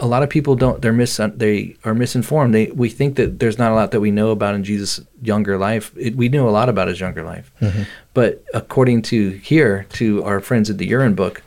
A 0.00 0.06
lot 0.06 0.22
of 0.22 0.28
people 0.28 0.54
don't. 0.54 0.82
They're 0.82 0.92
mis. 0.92 1.18
They 1.36 1.76
are 1.84 1.94
misinformed. 1.94 2.52
They 2.52 2.66
we 2.66 2.90
think 2.90 3.16
that 3.16 3.38
there's 3.38 3.58
not 3.58 3.72
a 3.72 3.74
lot 3.74 3.92
that 3.92 4.00
we 4.00 4.10
know 4.10 4.30
about 4.32 4.54
in 4.54 4.62
Jesus' 4.64 5.00
younger 5.22 5.56
life. 5.56 5.92
It, 5.96 6.14
we 6.16 6.28
knew 6.28 6.46
a 6.46 6.50
lot 6.50 6.68
about 6.68 6.88
his 6.88 7.00
younger 7.00 7.22
life, 7.22 7.50
Mm-hmm. 7.62 7.82
but 8.12 8.44
according 8.52 9.02
to 9.02 9.30
here, 9.30 9.86
to 10.00 10.22
our 10.24 10.40
friends 10.40 10.68
at 10.68 10.76
the 10.78 10.86
Urine 10.86 11.14
Book, 11.14 11.42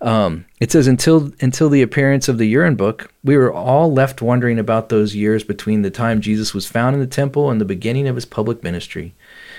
um, 0.00 0.44
it 0.60 0.70
says 0.70 0.86
until 0.86 1.32
until 1.40 1.68
the 1.68 1.82
appearance 1.82 2.28
of 2.28 2.38
the 2.38 2.46
urine 2.46 2.76
book, 2.76 3.12
we 3.24 3.36
were 3.36 3.52
all 3.52 3.92
left 3.92 4.22
wondering 4.22 4.58
about 4.58 4.88
those 4.88 5.16
years 5.16 5.42
between 5.42 5.82
the 5.82 5.90
time 5.90 6.20
Jesus 6.20 6.54
was 6.54 6.66
found 6.66 6.94
in 6.94 7.00
the 7.00 7.06
temple 7.06 7.50
and 7.50 7.60
the 7.60 7.64
beginning 7.64 8.06
of 8.06 8.14
his 8.14 8.24
public 8.24 8.62
ministry. 8.62 9.14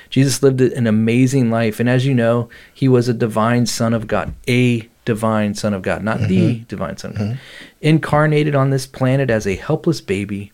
Jesus 0.10 0.42
lived 0.42 0.62
an 0.62 0.88
amazing 0.88 1.52
life, 1.52 1.80
and 1.80 1.90
as 1.90 2.06
you 2.06 2.14
know, 2.16 2.50
he 2.74 2.88
was 2.88 3.08
a 3.08 3.14
divine 3.14 3.66
Son 3.66 3.94
of 3.94 4.08
God, 4.08 4.34
a 4.48 4.88
divine 5.06 5.54
Son 5.56 5.74
of 5.74 5.82
God, 5.82 6.04
not 6.04 6.20
the 6.30 6.60
divine 6.68 6.98
Son 6.98 7.12
of 7.12 7.18
God, 7.18 7.40
incarnated 7.82 8.56
on 8.56 8.70
this 8.70 8.88
planet 8.88 9.30
as 9.30 9.46
a 9.46 9.56
helpless 9.56 10.02
baby. 10.02 10.52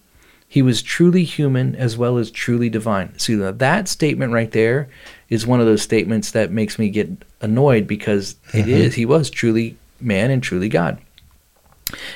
He 0.48 0.62
was 0.62 0.82
truly 0.82 1.24
human 1.24 1.76
as 1.76 1.98
well 1.98 2.18
as 2.18 2.32
truly 2.32 2.70
divine. 2.70 3.18
See 3.20 3.36
that 3.36 3.88
statement 3.88 4.34
right 4.34 4.52
there 4.52 4.90
is 5.30 5.48
one 5.48 5.60
of 5.60 5.66
those 5.66 5.82
statements 5.82 6.32
that 6.32 6.52
makes 6.52 6.78
me 6.78 6.90
get 6.90 7.10
annoyed 7.42 7.88
because 7.88 8.36
it 8.54 8.68
is 8.68 8.96
he 8.96 9.06
was 9.06 9.30
truly 9.30 9.78
man 10.00 10.32
and 10.32 10.44
truly 10.44 10.70
God. 10.70 11.00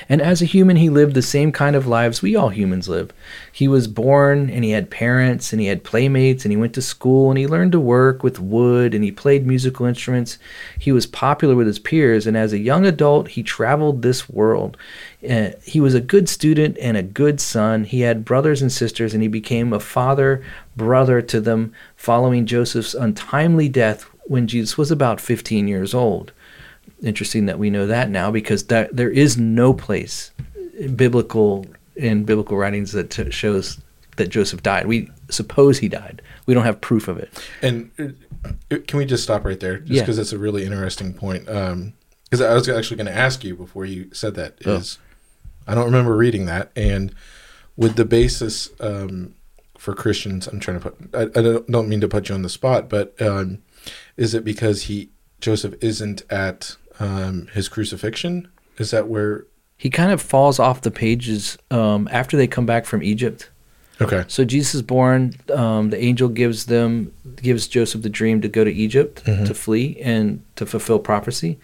And 0.08 0.20
as 0.20 0.42
a 0.42 0.46
human, 0.46 0.76
he 0.76 0.90
lived 0.90 1.14
the 1.14 1.22
same 1.22 1.52
kind 1.52 1.76
of 1.76 1.86
lives 1.86 2.20
we 2.20 2.34
all 2.34 2.48
humans 2.48 2.88
live. 2.88 3.12
He 3.52 3.68
was 3.68 3.86
born 3.86 4.50
and 4.50 4.64
he 4.64 4.72
had 4.72 4.90
parents 4.90 5.52
and 5.52 5.60
he 5.60 5.68
had 5.68 5.84
playmates 5.84 6.44
and 6.44 6.50
he 6.50 6.56
went 6.56 6.74
to 6.74 6.82
school 6.82 7.30
and 7.30 7.38
he 7.38 7.46
learned 7.46 7.70
to 7.72 7.80
work 7.80 8.24
with 8.24 8.40
wood 8.40 8.94
and 8.94 9.04
he 9.04 9.12
played 9.12 9.46
musical 9.46 9.86
instruments. 9.86 10.38
He 10.76 10.90
was 10.90 11.06
popular 11.06 11.54
with 11.54 11.68
his 11.68 11.78
peers 11.78 12.26
and 12.26 12.36
as 12.36 12.52
a 12.52 12.58
young 12.58 12.84
adult, 12.84 13.28
he 13.28 13.44
traveled 13.44 14.02
this 14.02 14.28
world. 14.28 14.76
Uh, 15.28 15.50
he 15.62 15.80
was 15.80 15.94
a 15.94 16.00
good 16.00 16.28
student 16.28 16.76
and 16.78 16.96
a 16.96 17.02
good 17.02 17.40
son. 17.40 17.84
He 17.84 18.00
had 18.00 18.24
brothers 18.24 18.62
and 18.62 18.72
sisters 18.72 19.14
and 19.14 19.22
he 19.22 19.28
became 19.28 19.72
a 19.72 19.80
father, 19.80 20.42
brother 20.84 21.20
to 21.20 21.40
them 21.42 21.72
following 21.94 22.46
Joseph's 22.46 22.94
untimely 22.94 23.68
death 23.68 24.04
when 24.24 24.46
Jesus 24.46 24.78
was 24.78 24.90
about 24.90 25.20
15 25.20 25.68
years 25.68 25.92
old 25.94 26.32
interesting 27.02 27.46
that 27.46 27.58
we 27.58 27.70
know 27.70 27.86
that 27.86 28.10
now 28.10 28.30
because 28.30 28.64
that 28.64 28.94
there 28.96 29.10
is 29.10 29.36
no 29.38 29.72
place 29.74 30.32
biblical 30.96 31.66
in 31.96 32.24
biblical 32.24 32.56
writings 32.56 32.92
that 32.92 33.10
t- 33.10 33.30
shows 33.30 33.78
that 34.16 34.28
Joseph 34.28 34.62
died. 34.62 34.86
We 34.86 35.08
suppose 35.30 35.78
he 35.78 35.88
died. 35.88 36.20
We 36.46 36.54
don't 36.54 36.64
have 36.64 36.80
proof 36.80 37.08
of 37.08 37.18
it. 37.18 37.30
And 37.62 37.90
uh, 38.70 38.76
can 38.86 38.98
we 38.98 39.04
just 39.06 39.22
stop 39.22 39.44
right 39.44 39.58
there? 39.60 39.78
Just 39.78 39.90
Yeah. 39.92 40.02
because 40.02 40.18
it's 40.18 40.32
a 40.32 40.38
really 40.38 40.64
interesting 40.64 41.12
point. 41.14 41.44
Because 41.46 42.40
I 42.40 42.54
was 42.54 42.68
actually 42.68 42.96
going 42.96 43.06
to 43.06 43.16
ask 43.16 43.44
you 43.44 43.54
before 43.54 43.84
you 43.86 44.08
said 44.12 44.34
that 44.36 44.58
Oh. 44.66 44.82
I 45.66 45.74
don't 45.74 45.84
remember 45.86 46.16
reading 46.16 46.46
that. 46.46 46.70
And 46.76 47.14
with 47.76 47.96
the 47.96 48.04
basis 48.04 48.70
um, 48.80 49.34
for 49.80 49.94
Christians, 49.94 50.46
I'm 50.46 50.60
trying 50.60 50.78
to 50.78 50.90
put. 50.90 51.14
I, 51.14 51.22
I 51.22 51.42
don't, 51.70 51.88
mean 51.88 52.02
to 52.02 52.08
put 52.08 52.28
you 52.28 52.34
on 52.34 52.42
the 52.42 52.50
spot, 52.50 52.90
but 52.90 53.20
um, 53.20 53.62
is 54.18 54.34
it 54.34 54.44
because 54.44 54.82
he 54.82 55.08
Joseph 55.40 55.74
isn't 55.80 56.22
at 56.30 56.76
um, 56.98 57.46
his 57.54 57.68
crucifixion? 57.68 58.46
Is 58.76 58.90
that 58.90 59.08
where? 59.08 59.46
He 59.78 59.88
kind 59.88 60.12
of 60.12 60.20
falls 60.20 60.58
off 60.58 60.82
the 60.82 60.90
pages 60.90 61.56
um, 61.70 62.08
after 62.12 62.36
they 62.36 62.46
come 62.46 62.66
back 62.66 62.84
from 62.84 63.02
Egypt. 63.02 63.48
Okay. 64.02 64.24
So 64.28 64.44
Jesus 64.44 64.74
is 64.74 64.82
born. 64.82 65.34
Um, 65.54 65.88
the 65.88 66.02
angel 66.02 66.28
gives 66.28 66.66
them 66.66 67.12
gives 67.36 67.66
Joseph 67.66 68.02
the 68.02 68.10
dream 68.10 68.42
to 68.42 68.48
go 68.48 68.62
to 68.64 68.70
Egypt 68.70 69.24
to 69.24 69.54
flee 69.54 69.98
and 70.02 70.42
to 70.56 70.66
fulfill 70.66 70.98
prophecy 70.98 71.58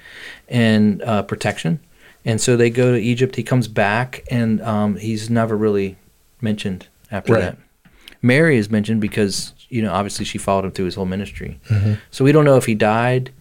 and 0.48 1.02
uh, 1.02 1.22
protection. 1.22 1.80
And 2.24 2.40
so 2.40 2.56
they 2.56 2.70
go 2.70 2.92
to 2.92 2.98
Egypt. 2.98 3.36
He 3.36 3.42
comes 3.42 3.68
back, 3.68 4.24
and 4.30 4.60
um, 4.62 4.96
he's 4.96 5.28
never 5.30 5.56
really 5.56 5.96
mentioned 6.40 6.88
after 7.10 7.34
Right. 7.34 7.40
that. 7.42 7.58
Mary 8.26 8.56
is 8.56 8.68
mentioned 8.70 9.00
because 9.00 9.52
you 9.68 9.80
know 9.82 9.92
obviously 9.92 10.24
she 10.24 10.38
followed 10.38 10.64
him 10.64 10.72
through 10.72 10.86
his 10.86 10.94
whole 10.96 11.06
ministry. 11.06 11.60
So 12.10 12.24
we 12.24 12.32
don't 12.32 12.44
know 12.44 12.56
if 12.56 12.66
he 12.66 12.74
died. 12.74 13.32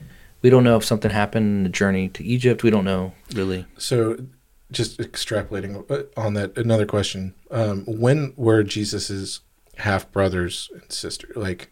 We 0.42 0.50
don't 0.52 0.64
know 0.64 0.78
if 0.78 0.86
something 0.86 1.10
happened 1.12 1.46
in 1.58 1.64
the 1.64 1.70
journey 1.70 2.08
to 2.10 2.24
Egypt. 2.24 2.62
We 2.64 2.70
don't 2.70 2.86
know 2.86 3.14
really. 3.34 3.66
So, 3.78 4.18
just 4.72 5.00
extrapolating 5.00 5.74
on 6.18 6.34
that, 6.36 6.56
another 6.58 6.86
question: 6.86 7.34
um, 7.52 7.84
When 7.86 8.34
were 8.36 8.62
Jesus's 8.64 9.40
half 9.78 10.12
brothers 10.12 10.70
and 10.74 10.92
sister? 10.92 11.28
Like, 11.36 11.70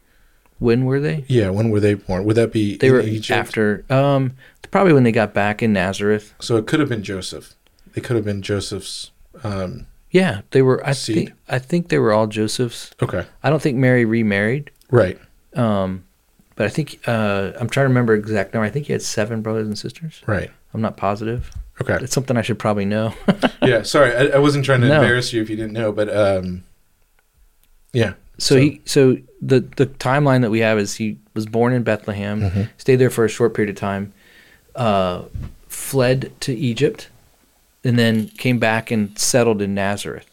When 0.60 0.86
were 0.86 1.00
they? 1.00 1.24
yeah, 1.28 1.50
when 1.52 1.70
were 1.70 1.80
they 1.80 1.94
born? 1.96 2.24
Would 2.26 2.36
that 2.38 2.52
be 2.52 2.78
They 2.78 2.88
in 2.88 2.94
were 2.94 3.02
Egypt? 3.02 3.38
after 3.38 3.86
um, 3.90 4.34
probably 4.72 4.94
when 4.94 5.04
they 5.04 5.12
got 5.12 5.34
back 5.34 5.62
in 5.62 5.72
Nazareth. 5.74 6.34
So 6.40 6.58
it 6.58 6.66
could 6.66 6.80
have 6.80 6.90
been 6.90 7.04
Joseph. 7.04 7.54
They 7.94 8.02
could 8.02 8.16
have 8.16 8.26
been 8.26 8.42
Joseph's. 8.42 9.12
Um, 9.44 9.88
Yeah, 10.14 10.42
they 10.52 10.62
were. 10.62 10.80
I 10.88 10.94
Seed? 10.94 11.16
think 11.16 11.32
I 11.50 11.60
think 11.60 11.90
they 11.90 11.98
were 12.00 12.14
all 12.14 12.28
Joseph's. 12.28 12.92
okay, 13.02 13.26
I 13.44 13.50
don't 13.50 13.62
think 13.62 13.78
Mary 13.78 14.06
remarried. 14.06 14.72
right. 14.90 15.20
Um, 15.56 16.06
but 16.56 16.66
I 16.68 16.70
think 16.70 17.00
uh, 17.08 17.52
I'm 17.60 17.68
trying 17.68 17.86
to 17.86 17.90
remember 17.90 18.14
exact 18.14 18.54
number. 18.54 18.66
I 18.66 18.70
think 18.70 18.86
he 18.86 18.94
had 18.94 19.02
seven 19.02 19.42
brothers 19.42 19.68
and 19.68 19.78
sisters. 19.78 20.22
Right. 20.28 20.50
I'm 20.74 20.82
not 20.82 20.98
positive. 20.98 21.52
Okay. 21.82 21.98
It's 22.04 22.14
something 22.14 22.38
I 22.38 22.42
should 22.44 22.58
probably 22.60 22.86
know. 22.86 23.14
yeah. 23.64 23.82
Sorry, 23.82 24.16
I, 24.16 24.36
I 24.36 24.38
wasn't 24.38 24.64
trying 24.66 24.82
to 24.82 24.88
No. 24.88 24.96
embarrass 25.02 25.34
you 25.34 25.42
if 25.42 25.50
you 25.50 25.56
didn't 25.56 25.74
know, 25.74 25.92
but 25.92 26.16
um, 26.16 26.64
yeah. 27.92 28.14
so, 28.38 28.56
So- 28.56 28.60
he 28.62 28.82
so 28.86 29.18
the 29.42 29.62
the 29.78 29.88
timeline 29.88 30.42
that 30.42 30.52
we 30.52 30.60
have 30.60 30.78
is 30.80 30.96
he 30.96 31.18
was 31.34 31.46
born 31.48 31.74
in 31.74 31.84
Bethlehem, 31.84 32.42
Mm-hmm. 32.42 32.62
stayed 32.78 32.98
there 32.98 33.10
for 33.10 33.26
a 33.26 33.30
short 33.30 33.54
period 33.56 33.70
of 33.72 33.80
time, 33.80 34.14
uh, 34.76 35.24
fled 35.68 36.32
to 36.42 36.54
Egypt, 36.54 37.10
and 37.84 37.98
then 38.00 38.28
came 38.30 38.60
back 38.60 38.92
and 38.92 39.18
settled 39.18 39.62
in 39.62 39.74
Nazareth. 39.74 40.30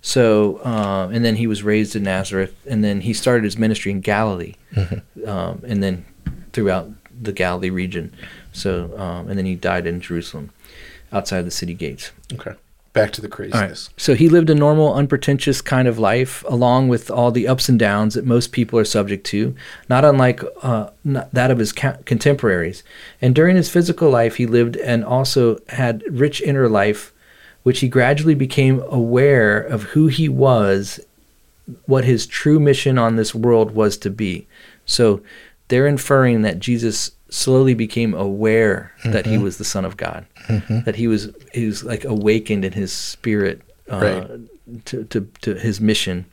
So 0.00 0.58
uh, 0.64 1.08
and 1.12 1.24
then 1.24 1.36
he 1.36 1.46
was 1.46 1.62
raised 1.62 1.96
in 1.96 2.02
Nazareth, 2.02 2.54
and 2.66 2.84
then 2.84 3.00
he 3.00 3.12
started 3.14 3.44
his 3.44 3.56
ministry 3.58 3.90
in 3.92 4.00
Galilee, 4.00 4.54
Mm-hmm. 4.74 5.28
um, 5.28 5.62
and 5.66 5.82
then 5.82 6.04
throughout 6.52 6.90
the 7.22 7.32
Galilee 7.32 7.70
region. 7.70 8.12
So 8.52 8.96
um, 8.98 9.28
and 9.28 9.38
then 9.38 9.46
he 9.46 9.54
died 9.54 9.86
in 9.86 10.00
Jerusalem, 10.00 10.50
outside 11.12 11.42
the 11.42 11.50
city 11.50 11.74
gates. 11.74 12.12
Okay. 12.32 12.54
Back 12.94 13.10
to 13.12 13.20
the 13.20 13.26
All 13.26 13.38
right. 13.38 13.50
craziness. 13.50 13.90
So 13.96 14.14
he 14.14 14.28
lived 14.28 14.48
a 14.48 14.54
normal, 14.54 14.94
unpretentious 14.94 15.60
kind 15.60 15.86
of 15.86 15.98
life, 15.98 16.44
along 16.48 16.88
with 16.88 17.10
all 17.10 17.32
the 17.32 17.48
ups 17.48 17.68
and 17.68 17.76
downs 17.78 18.14
that 18.14 18.24
most 18.24 18.52
people 18.52 18.78
are 18.78 18.84
subject 18.84 19.26
to, 19.26 19.54
not 19.88 20.04
unlike 20.04 20.42
uh, 20.62 20.90
not 21.02 21.30
that 21.34 21.50
of 21.50 21.58
his 21.58 21.72
ca- 21.72 21.98
contemporaries. 22.06 22.84
And 23.20 23.34
during 23.34 23.56
his 23.56 23.68
physical 23.68 24.10
life, 24.10 24.36
he 24.36 24.46
lived 24.46 24.76
and 24.76 25.04
also 25.04 25.58
had 25.70 26.04
rich 26.08 26.40
inner 26.40 26.68
life, 26.68 27.12
which 27.64 27.80
he 27.80 27.88
gradually 27.88 28.36
became 28.36 28.80
aware 28.88 29.60
of 29.60 29.82
who 29.82 30.06
he 30.06 30.28
was, 30.28 31.00
what 31.86 32.04
his 32.04 32.26
true 32.28 32.60
mission 32.60 32.96
on 32.96 33.16
this 33.16 33.34
world 33.34 33.72
was 33.72 33.96
to 33.98 34.10
be. 34.10 34.46
So 34.86 35.20
they're 35.66 35.88
inferring 35.88 36.42
that 36.42 36.60
Jesus 36.60 37.10
slowly 37.34 37.74
became 37.74 38.14
aware 38.14 38.92
that 39.04 39.26
he 39.26 39.38
was 39.38 39.58
the 39.58 39.64
Son 39.64 39.84
of 39.84 39.96
God, 39.96 40.26
that 40.68 40.94
he 40.96 41.06
was 41.08 41.30
he 41.52 41.66
was 41.66 41.82
like 41.84 42.04
awakened 42.04 42.64
in 42.64 42.72
his 42.72 42.92
spirit 42.92 43.60
uh, 43.90 43.98
Right. 43.98 44.84
to, 44.86 45.04
to 45.04 45.28
to 45.42 45.54
his 45.54 45.80
mission. 45.80 46.26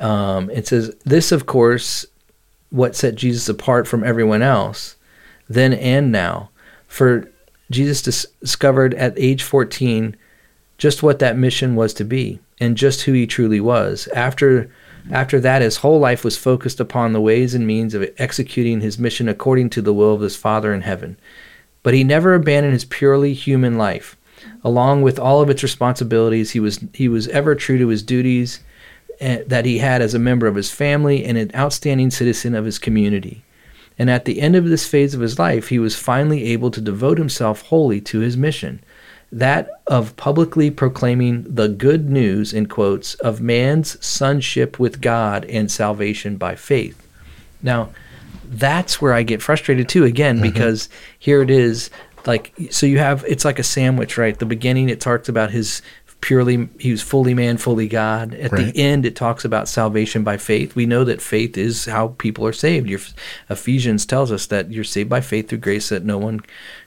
Um, 0.00 0.50
it 0.50 0.66
says 0.66 0.94
this, 1.04 1.32
of 1.32 1.46
course, 1.46 2.04
what 2.70 2.94
set 2.96 3.14
Jesus 3.14 3.48
apart 3.48 3.86
from 3.88 4.04
everyone 4.04 4.42
else, 4.42 4.96
then 5.48 5.72
and 5.72 6.12
now. 6.12 6.50
For 6.88 7.30
Jesus 7.70 8.02
dis- 8.02 8.26
discovered 8.40 8.94
at 8.94 9.14
age 9.16 9.42
14 9.42 10.16
just 10.78 11.02
what 11.02 11.18
that 11.20 11.38
mission 11.38 11.74
was 11.74 11.94
to 11.94 12.04
be 12.04 12.38
and 12.60 12.76
just 12.76 13.02
who 13.02 13.12
he 13.12 13.26
truly 13.26 13.60
was. 13.60 14.08
After 14.14 14.70
after 15.10 15.38
that 15.40 15.62
his 15.62 15.78
whole 15.78 15.98
life 15.98 16.24
was 16.24 16.36
focused 16.36 16.80
upon 16.80 17.12
the 17.12 17.20
ways 17.20 17.54
and 17.54 17.66
means 17.66 17.94
of 17.94 18.08
executing 18.18 18.80
his 18.80 18.98
mission 18.98 19.28
according 19.28 19.70
to 19.70 19.82
the 19.82 19.94
will 19.94 20.14
of 20.14 20.20
his 20.20 20.36
Father 20.36 20.74
in 20.74 20.82
heaven. 20.82 21.16
But 21.82 21.94
he 21.94 22.02
never 22.02 22.34
abandoned 22.34 22.72
his 22.72 22.84
purely 22.84 23.32
human 23.32 23.78
life. 23.78 24.16
Along 24.64 25.02
with 25.02 25.18
all 25.18 25.40
of 25.40 25.50
its 25.50 25.62
responsibilities, 25.62 26.50
he 26.50 26.60
was 26.60 26.84
he 26.92 27.08
was 27.08 27.28
ever 27.28 27.54
true 27.54 27.78
to 27.78 27.88
his 27.88 28.02
duties 28.02 28.60
eh, 29.20 29.42
that 29.46 29.64
he 29.64 29.78
had 29.78 30.02
as 30.02 30.14
a 30.14 30.18
member 30.18 30.46
of 30.46 30.56
his 30.56 30.70
family 30.70 31.24
and 31.24 31.38
an 31.38 31.50
outstanding 31.54 32.10
citizen 32.10 32.54
of 32.54 32.64
his 32.64 32.78
community. 32.78 33.44
And 33.98 34.10
at 34.10 34.24
the 34.24 34.40
end 34.40 34.56
of 34.56 34.66
this 34.66 34.86
phase 34.86 35.14
of 35.14 35.20
his 35.20 35.38
life, 35.38 35.68
he 35.68 35.78
was 35.78 35.96
finally 35.96 36.44
able 36.52 36.70
to 36.70 36.80
devote 36.80 37.18
himself 37.18 37.62
wholly 37.62 38.00
to 38.02 38.18
his 38.20 38.36
mission 38.36 38.82
that 39.32 39.68
of 39.86 40.16
publicly 40.16 40.70
proclaiming 40.70 41.42
the 41.42 41.68
good 41.68 42.08
news, 42.08 42.52
in 42.52 42.66
quotes, 42.66 43.14
of 43.16 43.40
man's 43.40 44.04
sonship 44.04 44.78
with 44.78 45.00
God 45.00 45.44
and 45.46 45.70
salvation 45.70 46.36
by 46.36 46.54
faith. 46.54 47.06
Now, 47.62 47.90
that's 48.48 49.00
where 49.02 49.12
I 49.12 49.24
get 49.24 49.42
frustrated 49.42 49.88
too, 49.88 50.04
again, 50.04 50.36
mm-hmm. 50.36 50.52
because 50.52 50.88
here 51.18 51.42
it 51.42 51.50
is 51.50 51.90
like, 52.26 52.54
so 52.70 52.86
you 52.86 52.98
have, 52.98 53.24
it's 53.26 53.44
like 53.44 53.58
a 53.58 53.64
sandwich, 53.64 54.16
right? 54.16 54.38
The 54.38 54.46
beginning, 54.46 54.88
it 54.88 55.00
talks 55.00 55.28
about 55.28 55.50
his 55.50 55.82
purely, 56.20 56.68
he 56.78 56.90
was 56.90 57.02
fully 57.02 57.34
man, 57.34 57.56
fully 57.56 57.88
God. 57.88 58.34
At 58.34 58.52
Right. 58.52 58.72
the 58.72 58.80
end, 58.80 59.04
it 59.04 59.14
talks 59.14 59.44
about 59.44 59.68
salvation 59.68 60.24
by 60.24 60.36
faith. 60.36 60.74
We 60.74 60.86
know 60.86 61.04
that 61.04 61.20
faith 61.20 61.58
is 61.58 61.84
how 61.84 62.14
people 62.18 62.46
are 62.46 62.52
saved. 62.52 62.88
Your, 62.88 63.00
Ephesians 63.50 64.06
tells 64.06 64.32
us 64.32 64.46
that 64.46 64.72
you're 64.72 64.84
saved 64.84 65.10
by 65.10 65.20
faith 65.20 65.48
through 65.48 65.58
grace 65.58 65.88
that 65.90 66.04
no 66.04 66.18
one 66.18 66.40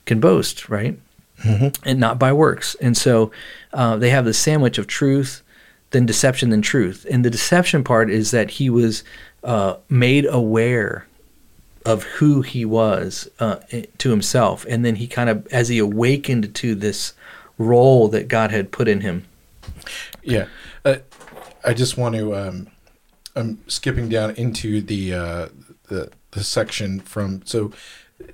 can 0.05 0.19
boast, 0.19 0.67
right? 0.67 0.97
And 1.43 1.99
not 1.99 2.19
by 2.19 2.33
works. 2.33 2.75
And 2.81 2.95
so 2.97 3.31
uh, 3.73 3.97
they 3.97 4.09
have 4.09 4.25
the 4.25 4.33
sandwich 4.33 4.77
of 4.77 4.87
truth, 4.87 5.41
then 5.91 6.05
deception, 6.05 6.49
then 6.49 6.61
truth. 6.61 7.05
And 7.09 7.23
the 7.23 7.29
deception 7.29 7.83
part 7.83 8.09
is 8.09 8.31
that 8.31 8.51
he 8.51 8.69
was 8.69 9.03
uh, 9.43 9.77
made 9.89 10.25
aware 10.25 11.07
of 11.85 12.03
who 12.03 12.41
he 12.41 12.65
was 12.65 13.29
uh, 13.39 13.57
to 13.97 14.09
himself. 14.09 14.65
And 14.67 14.83
then 14.83 14.95
he 14.95 15.07
kind 15.07 15.29
of, 15.29 15.47
as 15.47 15.69
he 15.69 15.79
awakened 15.79 16.53
to 16.55 16.75
this 16.75 17.13
role 17.57 18.07
that 18.07 18.27
God 18.27 18.51
had 18.51 18.71
put 18.71 18.87
in 18.87 19.01
him. 19.01 19.25
Yeah, 20.23 20.47
uh, 20.83 20.97
I 21.63 21.73
just 21.73 21.97
want 21.97 22.15
to. 22.15 22.35
Um, 22.35 22.67
I'm 23.35 23.59
skipping 23.67 24.09
down 24.09 24.31
into 24.35 24.81
the 24.81 25.13
uh, 25.13 25.49
the 25.87 26.11
the 26.31 26.43
section 26.43 26.99
from 27.01 27.41
so 27.45 27.71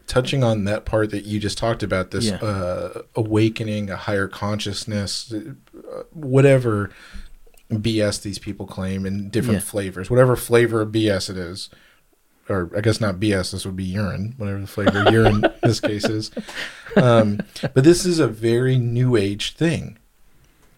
touching 0.07 0.43
on 0.43 0.63
that 0.65 0.85
part 0.85 1.11
that 1.11 1.25
you 1.25 1.39
just 1.39 1.57
talked 1.57 1.83
about 1.83 2.11
this 2.11 2.25
Yeah. 2.25 2.35
uh, 2.37 3.01
awakening 3.15 3.89
a 3.89 3.95
higher 3.95 4.27
consciousness, 4.27 5.33
uh, 5.33 6.03
whatever 6.11 6.89
BS 7.71 8.21
these 8.21 8.37
people 8.39 8.65
claim 8.67 9.05
in 9.05 9.29
different 9.29 9.59
Yeah. 9.61 9.65
flavors, 9.65 10.09
whatever 10.09 10.35
flavor 10.35 10.81
of 10.81 10.91
BS 10.91 11.29
it 11.29 11.37
is. 11.37 11.69
or 12.47 12.69
I 12.77 12.81
guess 12.81 13.01
not 13.01 13.19
BS. 13.19 13.49
This 13.53 13.65
would 13.65 13.75
be 13.75 13.83
urine, 13.83 14.35
whatever 14.37 14.59
the 14.61 14.67
flavor 14.67 14.99
of 15.07 15.11
urine 15.11 15.43
in 15.45 15.51
this 15.63 15.79
case 15.79 16.05
is. 16.05 16.29
Um, 16.95 17.39
but 17.73 17.83
this 17.83 18.05
is 18.05 18.19
a 18.19 18.27
very 18.27 18.77
new 18.77 19.15
age 19.15 19.55
thing. 19.55 19.97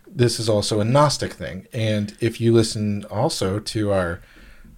This 0.10 0.40
is 0.40 0.48
also 0.48 0.80
a 0.80 0.86
Gnostic 0.86 1.34
thing, 1.34 1.68
and 1.74 2.16
if 2.22 2.40
you 2.40 2.54
listen 2.54 3.04
also 3.12 3.60
to 3.60 3.92
our 3.92 4.22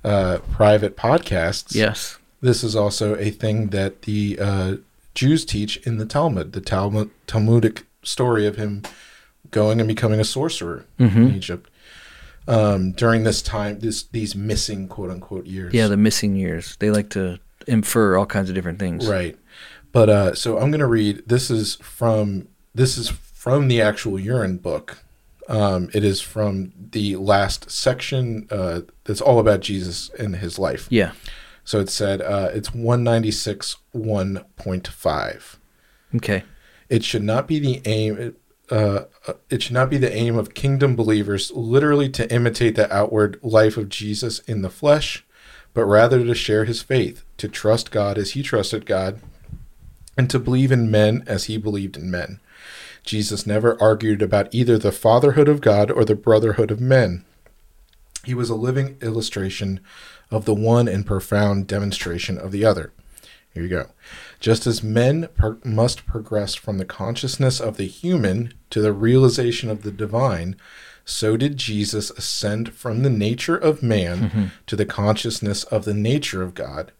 uh, 0.03 0.39
private 0.51 0.97
podcasts, 0.97 1.75
Yes. 1.75 2.17
This 2.41 2.63
is 2.63 2.75
also 2.75 3.15
a 3.15 3.29
thing 3.29 3.67
that 3.67 4.03
the 4.03 4.37
uh, 4.39 4.75
Jews 5.13 5.45
teach 5.45 5.77
in 5.85 5.97
the 5.97 6.05
Talmud, 6.05 6.53
the 6.53 6.61
Talmud 6.61 7.09
Talmudic 7.27 7.85
story 8.03 8.47
of 8.47 8.55
him 8.55 8.83
going 9.51 9.79
and 9.79 9.87
becoming 9.87 10.19
a 10.19 10.23
sorcerer 10.23 10.85
in 10.97 11.35
Egypt 11.35 11.69
um, 12.49 12.91
during 12.93 13.23
this 13.23 13.41
time, 13.41 13.79
this 13.79 14.03
these 14.03 14.35
missing 14.35 14.87
quote 14.87 15.11
unquote 15.11 15.45
years. 15.45 15.73
Yeah, 15.73 15.87
the 15.87 15.97
missing 15.97 16.35
years. 16.35 16.75
They 16.79 16.89
like 16.89 17.09
to 17.11 17.39
infer 17.67 18.17
all 18.17 18.25
kinds 18.25 18.49
of 18.49 18.55
different 18.55 18.79
things. 18.79 19.07
right. 19.07 19.37
But 19.91 20.09
uh, 20.09 20.35
so 20.35 20.57
I'm 20.59 20.71
going 20.71 20.79
to 20.81 20.87
read. 20.87 21.23
This 21.27 21.49
is 21.49 21.75
from 21.75 22.47
this 22.75 22.97
is 22.97 23.09
from 23.09 23.67
the 23.67 23.81
actual 23.81 24.19
urine 24.19 24.57
book. 24.57 24.99
Um, 25.47 25.89
it 25.95 26.03
is 26.03 26.21
from 26.21 26.73
the 26.91 27.15
last 27.15 27.71
section 27.71 28.47
uh, 28.51 28.81
that's 29.05 29.21
all 29.21 29.39
about 29.39 29.61
Jesus 29.61 30.09
and 30.19 30.35
his 30.35 30.59
life. 30.59 30.87
Yeah. 30.91 31.13
So 31.69 31.79
it 31.79 31.91
said 31.91 32.23
uh, 32.23 32.49
it's 32.51 32.73
196 32.73 33.77
1.5. 33.93 35.57
Okay. 36.15 36.43
It 36.89 37.03
should 37.03 37.21
not 37.21 37.47
be 37.47 37.59
the 37.59 37.79
aim. 37.85 38.35
Uh, 38.71 39.01
uh, 39.27 39.33
it 39.51 39.61
should 39.61 39.75
not 39.75 39.91
be 39.91 39.99
the 39.99 40.11
aim 40.11 40.35
of 40.35 40.55
kingdom 40.55 40.95
believers 40.95 41.51
literally 41.51 42.09
to 42.09 42.33
imitate 42.33 42.73
the 42.73 42.91
outward 42.91 43.39
life 43.43 43.77
of 43.77 43.87
Jesus 43.87 44.39
in 44.47 44.63
the 44.63 44.71
flesh, 44.71 45.23
but 45.75 45.85
rather 45.85 46.25
to 46.25 46.33
share 46.33 46.65
his 46.65 46.81
faith, 46.81 47.23
to 47.37 47.47
trust 47.47 47.91
God 47.91 48.17
as 48.17 48.31
he 48.31 48.41
trusted 48.41 48.87
God, 48.87 49.21
and 50.17 50.27
to 50.31 50.39
believe 50.39 50.71
in 50.71 50.89
men 50.89 51.23
as 51.27 51.43
he 51.43 51.57
believed 51.57 51.97
in 51.97 52.09
men. 52.09 52.39
Jesus 53.03 53.45
never 53.45 53.79
argued 53.79 54.23
about 54.23 54.51
either 54.55 54.79
the 54.79 54.91
fatherhood 54.91 55.47
of 55.47 55.61
God 55.61 55.91
or 55.91 56.03
the 56.03 56.15
brotherhood 56.15 56.71
of 56.71 56.81
men. 56.81 57.25
He 58.25 58.33
was 58.33 58.49
a 58.49 58.55
living 58.55 58.97
illustration 59.01 59.81
of 60.31 60.45
the 60.45 60.53
one 60.53 60.87
and 60.87 61.05
profound 61.05 61.67
demonstration 61.67 62.37
of 62.37 62.51
the 62.51 62.65
other. 62.65 62.91
Here 63.53 63.63
you 63.63 63.69
go. 63.69 63.87
Just 64.39 64.67
as 64.67 64.83
men 64.83 65.27
per- 65.35 65.57
must 65.63 66.05
progress 66.05 66.55
from 66.55 66.77
the 66.77 66.85
consciousness 66.85 67.59
of 67.59 67.77
the 67.77 67.87
human 67.87 68.53
to 68.69 68.81
the 68.81 68.93
realization 68.93 69.69
of 69.69 69.81
the 69.81 69.91
divine, 69.91 70.55
so 71.03 71.35
did 71.35 71.57
Jesus 71.57 72.11
ascend 72.11 72.73
from 72.73 73.01
the 73.01 73.09
nature 73.09 73.57
of 73.57 73.81
man 73.81 74.29
mm-hmm. 74.29 74.45
to 74.67 74.75
the 74.75 74.85
consciousness 74.85 75.63
of 75.65 75.83
the 75.83 75.93
nature 75.93 76.43
of 76.43 76.53
God. 76.53 76.91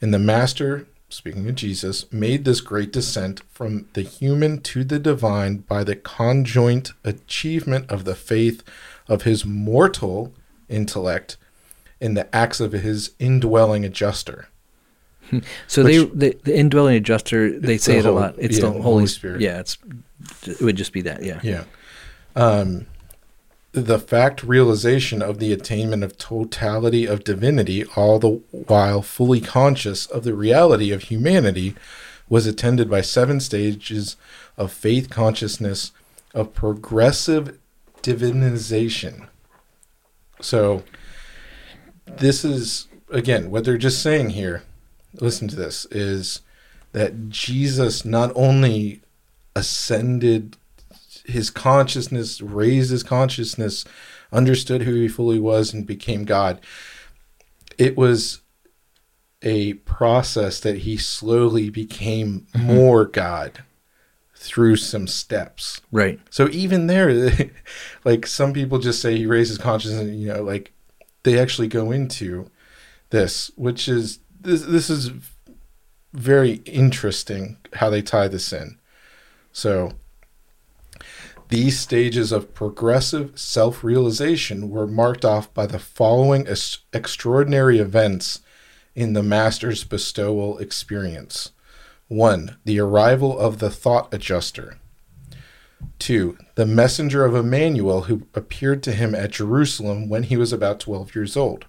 And 0.00 0.12
the 0.12 0.18
Master, 0.18 0.86
speaking 1.08 1.48
of 1.48 1.54
Jesus, 1.54 2.12
made 2.12 2.44
this 2.44 2.60
great 2.60 2.92
descent 2.92 3.40
from 3.50 3.88
the 3.94 4.02
human 4.02 4.60
to 4.62 4.84
the 4.84 4.98
divine 4.98 5.58
by 5.58 5.82
the 5.82 5.96
conjoint 5.96 6.92
achievement 7.02 7.90
of 7.90 8.04
the 8.04 8.14
faith 8.14 8.62
of 9.08 9.22
his 9.22 9.46
mortal 9.46 10.34
intellect 10.68 11.38
in 12.00 12.14
the 12.14 12.34
acts 12.34 12.60
of 12.60 12.72
his 12.72 13.12
indwelling 13.18 13.84
adjuster. 13.84 14.48
So 15.66 15.84
Which- 15.84 16.10
they 16.14 16.30
the, 16.30 16.38
the 16.44 16.56
indwelling 16.56 16.96
adjuster 16.96 17.58
they 17.60 17.76
say 17.76 17.94
the 17.94 17.98
it 17.98 18.04
a 18.06 18.12
lot. 18.12 18.34
It's 18.38 18.56
yeah, 18.56 18.62
the 18.62 18.66
the 18.68 18.72
Holy, 18.72 18.82
Holy 18.82 19.06
Spirit. 19.06 19.40
Spirit. 19.40 19.42
Yeah, 19.42 19.60
it's 19.60 19.78
it 20.46 20.62
would 20.62 20.76
just 20.76 20.92
be 20.94 21.02
that. 21.02 21.22
Yeah. 21.22 21.40
Yeah. 21.42 21.64
Um, 22.34 22.86
the 23.72 23.98
fact 23.98 24.42
realization 24.42 25.20
of 25.20 25.38
the 25.38 25.52
attainment 25.52 26.02
of 26.02 26.16
totality 26.16 27.04
of 27.06 27.24
divinity, 27.24 27.84
all 27.94 28.18
the 28.18 28.40
while 28.50 29.02
fully 29.02 29.40
conscious 29.42 30.06
of 30.06 30.24
the 30.24 30.34
reality 30.34 30.90
of 30.90 31.02
humanity, 31.04 31.74
was 32.30 32.46
attended 32.46 32.88
by 32.88 33.02
seven 33.02 33.38
stages 33.40 34.16
of 34.56 34.72
faith 34.72 35.10
consciousness 35.10 35.92
of 36.34 36.54
progressive 36.54 37.58
divinization. 38.02 39.28
So, 40.40 40.84
this 42.16 42.44
is, 42.44 42.88
again, 43.10 43.50
what 43.50 43.64
they're 43.64 43.78
just 43.78 44.02
saying 44.02 44.30
here, 44.30 44.62
listen 45.20 45.48
to 45.48 45.56
this, 45.56 45.86
is 45.90 46.42
that 46.92 47.28
Jesus 47.28 48.04
not 48.04 48.32
only 48.34 49.02
ascended 49.54 50.56
his 51.24 51.50
consciousness, 51.50 52.40
raised 52.40 52.90
his 52.90 53.02
consciousness, 53.02 53.84
understood 54.32 54.82
who 54.82 54.94
he 54.94 55.08
fully 55.08 55.38
was, 55.38 55.72
and 55.72 55.86
became 55.86 56.24
God. 56.24 56.60
It 57.76 57.96
was 57.96 58.40
a 59.42 59.74
process 59.74 60.60
that 60.60 60.78
he 60.78 60.96
slowly 60.96 61.70
became 61.70 62.46
mm-hmm. 62.52 62.66
more 62.66 63.04
God 63.04 63.62
through 64.34 64.76
some 64.76 65.06
steps. 65.06 65.80
Right. 65.92 66.20
So 66.30 66.48
even 66.50 66.86
there, 66.86 67.30
like 68.04 68.26
some 68.26 68.52
people 68.52 68.78
just 68.78 69.02
say 69.02 69.16
he 69.16 69.26
raised 69.26 69.50
his 69.50 69.58
consciousness, 69.58 70.08
you 70.08 70.32
know, 70.32 70.42
like 70.42 70.72
they 71.28 71.38
actually 71.38 71.68
go 71.68 71.90
into 71.90 72.50
this, 73.10 73.50
which 73.54 73.86
is 73.86 74.20
this 74.40 74.62
this 74.62 74.88
is 74.88 75.10
very 76.14 76.62
interesting 76.64 77.58
how 77.74 77.90
they 77.90 78.00
tie 78.00 78.28
this 78.28 78.50
in. 78.50 78.78
So 79.52 79.92
these 81.50 81.78
stages 81.78 82.32
of 82.32 82.54
progressive 82.54 83.38
self-realization 83.38 84.70
were 84.70 84.86
marked 84.86 85.24
off 85.24 85.52
by 85.52 85.66
the 85.66 85.78
following 85.78 86.48
ex- 86.48 86.78
extraordinary 86.94 87.78
events 87.78 88.40
in 88.94 89.12
the 89.12 89.22
master's 89.22 89.84
bestowal 89.84 90.58
experience. 90.58 91.52
1. 92.08 92.56
The 92.64 92.80
arrival 92.80 93.38
of 93.38 93.58
the 93.58 93.70
thought 93.70 94.12
adjuster. 94.14 94.78
2. 95.98 96.38
The 96.54 96.66
messenger 96.66 97.24
of 97.24 97.34
Emmanuel 97.34 98.02
who 98.02 98.26
appeared 98.34 98.82
to 98.84 98.92
him 98.92 99.14
at 99.14 99.32
Jerusalem 99.32 100.08
when 100.08 100.24
he 100.24 100.36
was 100.36 100.52
about 100.52 100.80
12 100.80 101.14
years 101.14 101.36
old. 101.36 101.66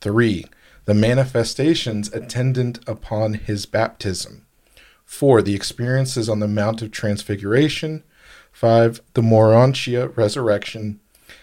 3. 0.00 0.46
The 0.84 0.94
manifestations 0.94 2.12
attendant 2.12 2.78
upon 2.86 3.34
his 3.34 3.66
baptism. 3.66 4.46
4. 5.04 5.42
The 5.42 5.54
experiences 5.54 6.28
on 6.28 6.40
the 6.40 6.48
Mount 6.48 6.82
of 6.82 6.90
Transfiguration. 6.90 8.02
5. 8.52 9.00
The 9.14 9.22
Morontia 9.22 10.16
resurrection. 10.16 11.00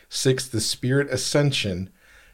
6. 0.09 0.47
The 0.47 0.61
Spirit 0.61 1.09
ascension. 1.09 1.89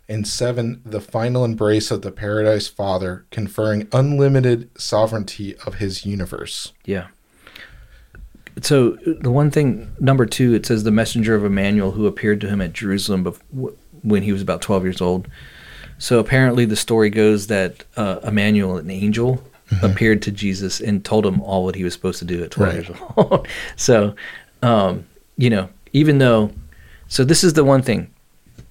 And 0.08 0.28
7. 0.28 0.82
The 0.86 1.02
final 1.02 1.46
embrace 1.46 1.92
of 1.92 2.02
the 2.02 2.12
Paradise 2.12 2.68
Father, 2.68 3.26
conferring 3.32 3.88
unlimited 3.92 4.70
sovereignty 4.80 5.56
of 5.66 5.76
his 5.76 6.06
universe. 6.06 6.74
Yeah. 6.86 7.08
So 8.62 8.92
the 9.22 9.32
one 9.32 9.52
thing, 9.52 9.92
number 10.00 10.26
two, 10.26 10.54
it 10.54 10.66
says 10.66 10.84
the 10.84 10.92
messenger 10.92 11.36
of 11.36 11.46
Emmanuel 11.46 11.92
who 11.92 12.08
appeared 12.08 12.42
to 12.42 12.48
him 12.50 12.62
at 12.62 12.74
Jerusalem 12.74 13.24
bef- 13.26 13.74
when 14.04 14.24
he 14.24 14.32
was 14.32 14.42
about 14.42 14.62
12 14.62 14.84
years 14.84 15.02
old. 15.02 15.28
So 15.98 16.20
apparently 16.20 16.66
the 16.66 16.76
story 16.76 17.10
goes 17.10 17.48
that 17.48 17.84
uh, 17.98 18.20
Emmanuel, 18.24 18.78
an 18.78 18.90
angel, 18.90 19.44
appeared 19.84 20.22
to 20.24 20.32
Jesus 20.32 20.80
and 20.80 21.04
told 21.06 21.26
him 21.26 21.42
all 21.42 21.64
what 21.64 21.76
he 21.76 21.84
was 21.84 21.94
supposed 21.94 22.20
to 22.20 22.26
do 22.26 22.44
at 22.44 22.52
12 22.52 22.74
Right. 22.74 22.88
years 22.90 22.98
old. 23.18 23.48
so, 23.76 24.16
um, 24.64 25.06
you 25.38 25.50
know, 25.50 25.70
even 25.94 26.18
though, 26.18 26.52
so 27.08 27.24
this 27.24 27.44
is 27.44 27.54
the 27.54 27.64
one 27.64 27.82
thing. 27.82 28.12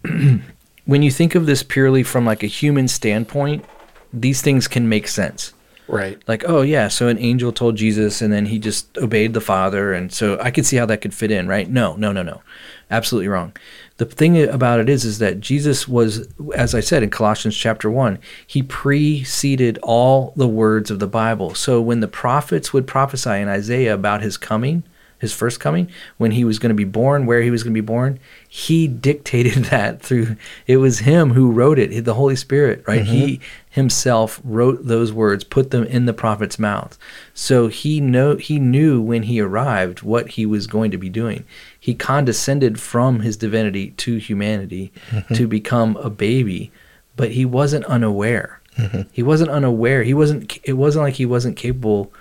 when 0.86 1.02
you 1.02 1.10
think 1.10 1.34
of 1.34 1.46
this 1.46 1.62
purely 1.62 2.02
from 2.02 2.24
like 2.24 2.42
a 2.42 2.46
human 2.46 2.88
standpoint, 2.88 3.64
these 4.12 4.40
things 4.42 4.66
can 4.66 4.88
make 4.88 5.06
sense 5.06 5.52
Right. 5.88 6.22
like 6.28 6.44
oh 6.46 6.60
yeah 6.60 6.88
so 6.88 7.08
an 7.08 7.18
angel 7.18 7.50
told 7.50 7.76
jesus 7.76 8.20
and 8.20 8.32
then 8.32 8.46
he 8.46 8.58
just 8.58 8.98
obeyed 8.98 9.32
the 9.32 9.40
father 9.40 9.92
and 9.92 10.12
so 10.12 10.38
i 10.40 10.50
could 10.50 10.66
see 10.66 10.76
how 10.76 10.84
that 10.86 11.00
could 11.00 11.14
fit 11.14 11.30
in 11.30 11.48
right? 11.48 11.68
No 11.68 11.96
no 11.96 12.12
no 12.12 12.22
no. 12.22 12.42
Absolutely 12.90 13.28
wrong. 13.28 13.52
The 13.98 14.06
thing 14.06 14.42
about 14.42 14.80
it 14.80 14.88
is 14.88 15.04
is 15.04 15.18
that 15.18 15.40
jesus 15.40 15.88
was 15.88 16.28
as 16.54 16.74
i 16.74 16.80
said 16.80 17.02
in 17.02 17.10
colossians 17.10 17.56
chapter 17.56 17.90
1 17.90 18.18
he 18.46 18.62
preceded 18.62 19.78
all 19.82 20.32
the 20.36 20.48
words 20.48 20.90
of 20.90 20.98
the 20.98 21.06
bible. 21.06 21.54
So 21.54 21.80
when 21.80 22.00
the 22.00 22.08
prophets 22.08 22.72
would 22.72 22.86
prophesy 22.86 23.30
in 23.30 23.48
isaiah 23.48 23.94
about 23.94 24.22
his 24.22 24.36
coming 24.36 24.82
his 25.18 25.32
first 25.32 25.60
coming 25.60 25.90
when 26.16 26.30
he 26.30 26.44
was 26.44 26.58
going 26.58 26.70
to 26.70 26.74
be 26.74 26.84
born 26.84 27.26
where 27.26 27.42
he 27.42 27.50
was 27.50 27.62
going 27.62 27.74
to 27.74 27.80
be 27.80 27.84
born 27.84 28.18
he 28.48 28.88
dictated 28.88 29.64
that 29.66 30.00
through 30.00 30.36
it 30.66 30.78
was 30.78 31.00
him 31.00 31.30
who 31.30 31.50
wrote 31.50 31.78
it 31.78 32.04
the 32.04 32.14
holy 32.14 32.36
spirit 32.36 32.84
right? 32.86 33.04
He 33.04 33.34
mm-hmm. 33.34 33.44
himself 33.70 34.40
wrote 34.42 34.86
those 34.86 35.12
words 35.12 35.44
put 35.44 35.70
them 35.70 35.84
in 35.84 36.06
the 36.06 36.12
prophet's 36.12 36.58
mouth. 36.58 36.98
So 37.34 37.68
he 37.68 38.00
know 38.00 38.36
he 38.36 38.58
knew 38.58 39.00
when 39.00 39.24
he 39.24 39.40
arrived 39.40 40.02
what 40.02 40.30
he 40.30 40.46
was 40.46 40.66
going 40.66 40.90
to 40.90 40.98
be 40.98 41.08
doing. 41.08 41.44
He 41.78 41.94
condescended 41.94 42.80
from 42.80 43.20
his 43.20 43.36
divinity 43.36 43.90
to 43.90 44.16
humanity 44.16 44.92
mm-hmm. 45.10 45.34
to 45.34 45.46
become 45.46 45.96
a 45.96 46.10
baby 46.10 46.72
but 47.16 47.32
he 47.32 47.44
wasn't 47.44 47.84
unaware. 47.86 48.60
Mm-hmm. 48.76 49.02
He 49.10 49.24
wasn't 49.24 49.50
unaware. 49.50 50.04
He 50.04 50.14
wasn't 50.14 50.58
it 50.62 50.74
wasn't 50.74 51.02
like 51.02 51.14
he 51.14 51.26
wasn't 51.26 51.56
capable 51.56 52.12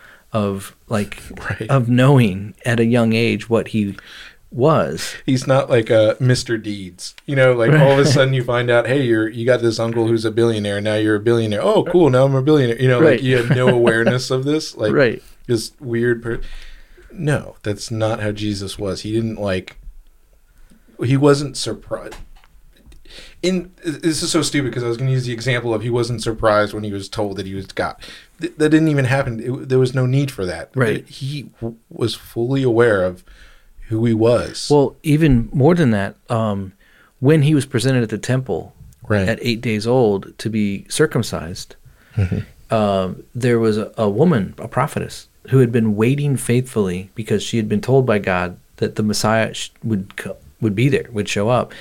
of 0.46 0.76
like 0.88 1.22
Right. 1.50 1.70
of 1.70 1.90
knowing 1.90 2.54
at 2.66 2.80
a 2.80 2.86
young 2.86 3.14
age 3.14 3.50
what 3.50 3.70
he 3.70 3.96
was. 4.52 5.16
He's 5.26 5.46
not 5.46 5.70
like 5.70 5.90
a 5.90 6.16
Mr. 6.22 6.62
Deeds. 6.62 7.16
You 7.26 7.36
know, 7.36 7.54
like 7.54 7.72
all 7.72 7.92
of 7.92 8.00
a 8.00 8.06
sudden 8.16 8.34
you 8.34 8.44
find 8.44 8.70
out, 8.70 8.88
hey, 8.88 9.04
you're 9.04 9.28
you 9.28 9.46
got 9.46 9.62
this 9.62 9.80
uncle 9.80 10.08
who's 10.08 10.26
a 10.26 10.32
billionaire. 10.32 10.80
Now 10.82 10.96
you're 10.96 11.16
a 11.16 11.20
billionaire. 11.20 11.62
Oh, 11.62 11.84
cool. 11.84 12.10
Now 12.10 12.26
I'm 12.26 12.36
a 12.36 12.42
billionaire. 12.42 12.82
You 12.82 12.88
know, 12.88 13.02
Right. 13.02 13.12
like 13.18 13.24
you 13.24 13.38
had 13.44 13.56
no 13.56 13.68
awareness 13.80 14.32
of 14.32 14.46
this. 14.46 14.78
Like 14.78 14.94
right. 14.94 15.22
this 15.48 15.72
weird. 15.80 16.24
Per- 16.24 16.42
no, 17.12 17.56
that's 17.64 17.90
not 17.92 18.20
how 18.22 18.32
Jesus 18.32 18.78
was. 18.80 19.02
He 19.02 19.12
didn't 19.12 19.40
like. 19.40 19.78
He 21.04 21.18
wasn't 21.18 21.58
surprised. 21.58 22.16
In 23.44 23.72
this 23.84 24.24
is 24.24 24.32
so 24.32 24.42
stupid 24.42 24.72
because 24.72 24.84
I 24.84 24.88
was 24.88 24.98
going 24.98 25.08
to 25.10 25.14
use 25.14 25.26
the 25.26 25.32
example 25.34 25.74
of 25.74 25.84
he 25.84 25.90
wasn't 25.92 26.24
surprised 26.24 26.74
when 26.74 26.84
he 26.84 26.92
was 26.92 27.08
told 27.08 27.38
that 27.38 27.46
he 27.46 27.54
was 27.54 27.68
got. 27.68 28.02
Th- 28.42 28.54
that 28.58 28.70
didn't 28.70 28.88
even 28.88 29.06
happen. 29.06 29.40
It, 29.40 29.70
there 29.70 29.78
was 29.80 29.94
no 29.94 30.06
need 30.08 30.32
for 30.32 30.46
that. 30.46 30.72
Right. 30.76 31.08
He 31.08 31.44
w- 31.62 31.78
was 31.90 32.16
fully 32.16 32.64
aware 32.64 33.04
of 33.04 33.24
who 33.90 34.04
he 34.06 34.14
was. 34.14 34.68
Well, 34.72 34.96
even 35.04 35.50
more 35.54 35.76
than 35.76 35.92
that, 35.92 36.16
um, 36.30 36.74
when 37.20 37.44
he 37.44 37.54
was 37.54 37.66
presented 37.66 38.04
at 38.04 38.10
the 38.10 38.18
temple 38.18 38.74
Right. 39.08 39.30
at 39.30 39.40
eight 39.42 39.62
days 39.62 39.86
old 39.88 40.38
to 40.40 40.50
be 40.50 40.86
circumcised, 40.90 41.76
um, 42.72 43.24
there 43.34 43.60
was 43.60 43.78
a, 43.78 43.92
a 43.98 44.10
woman, 44.10 44.54
a 44.58 44.68
prophetess, 44.68 45.30
who 45.50 45.60
had 45.60 45.72
been 45.72 45.96
waiting 45.96 46.36
faithfully 46.36 47.10
because 47.16 47.42
she 47.42 47.58
had 47.58 47.70
been 47.70 47.82
told 47.82 48.06
by 48.06 48.20
God 48.20 48.58
that 48.78 48.96
the 48.96 49.04
Messiah 49.04 49.54
sh- 49.54 49.70
would 49.84 50.12
would 50.60 50.76
be 50.76 50.90
there, 50.90 51.08
would 51.12 51.30
show 51.30 51.50
up. 51.50 51.72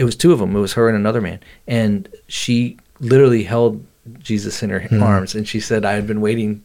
It 0.00 0.04
was 0.04 0.16
two 0.16 0.32
of 0.32 0.38
them. 0.38 0.56
It 0.56 0.60
was 0.60 0.72
her 0.72 0.88
and 0.88 0.96
another 0.96 1.20
man, 1.20 1.40
and 1.66 2.08
she 2.26 2.78
literally 3.00 3.42
held 3.42 3.84
Jesus 4.18 4.62
in 4.62 4.70
her 4.70 4.80
hmm. 4.80 5.02
arms, 5.02 5.34
and 5.34 5.46
she 5.46 5.60
said, 5.60 5.84
"I 5.84 5.92
had 5.92 6.06
been 6.06 6.22
waiting 6.22 6.62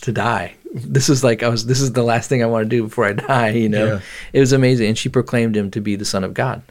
to 0.00 0.10
die. 0.10 0.56
This 0.74 1.08
is 1.08 1.22
like 1.22 1.44
I 1.44 1.48
was. 1.48 1.66
This 1.66 1.80
is 1.80 1.92
the 1.92 2.02
last 2.02 2.28
thing 2.28 2.42
I 2.42 2.46
want 2.46 2.64
to 2.64 2.68
do 2.68 2.82
before 2.82 3.04
I 3.04 3.12
die." 3.28 3.50
You 3.50 3.68
know, 3.68 3.86
Yeah. 3.86 4.00
it 4.32 4.40
was 4.40 4.52
amazing, 4.52 4.88
and 4.88 4.98
she 4.98 5.08
proclaimed 5.08 5.56
him 5.56 5.70
to 5.70 5.80
be 5.80 5.94
the 5.94 6.04
Son 6.04 6.24
of 6.24 6.34
God, 6.34 6.62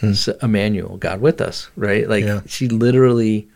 hmm. 0.00 0.12
so, 0.14 0.36
Emmanuel, 0.42 0.96
God 0.96 1.20
with 1.20 1.40
us. 1.40 1.70
Right? 1.76 2.08
Like 2.08 2.24
Yeah. 2.24 2.40
she 2.46 2.66
literally 2.66 3.46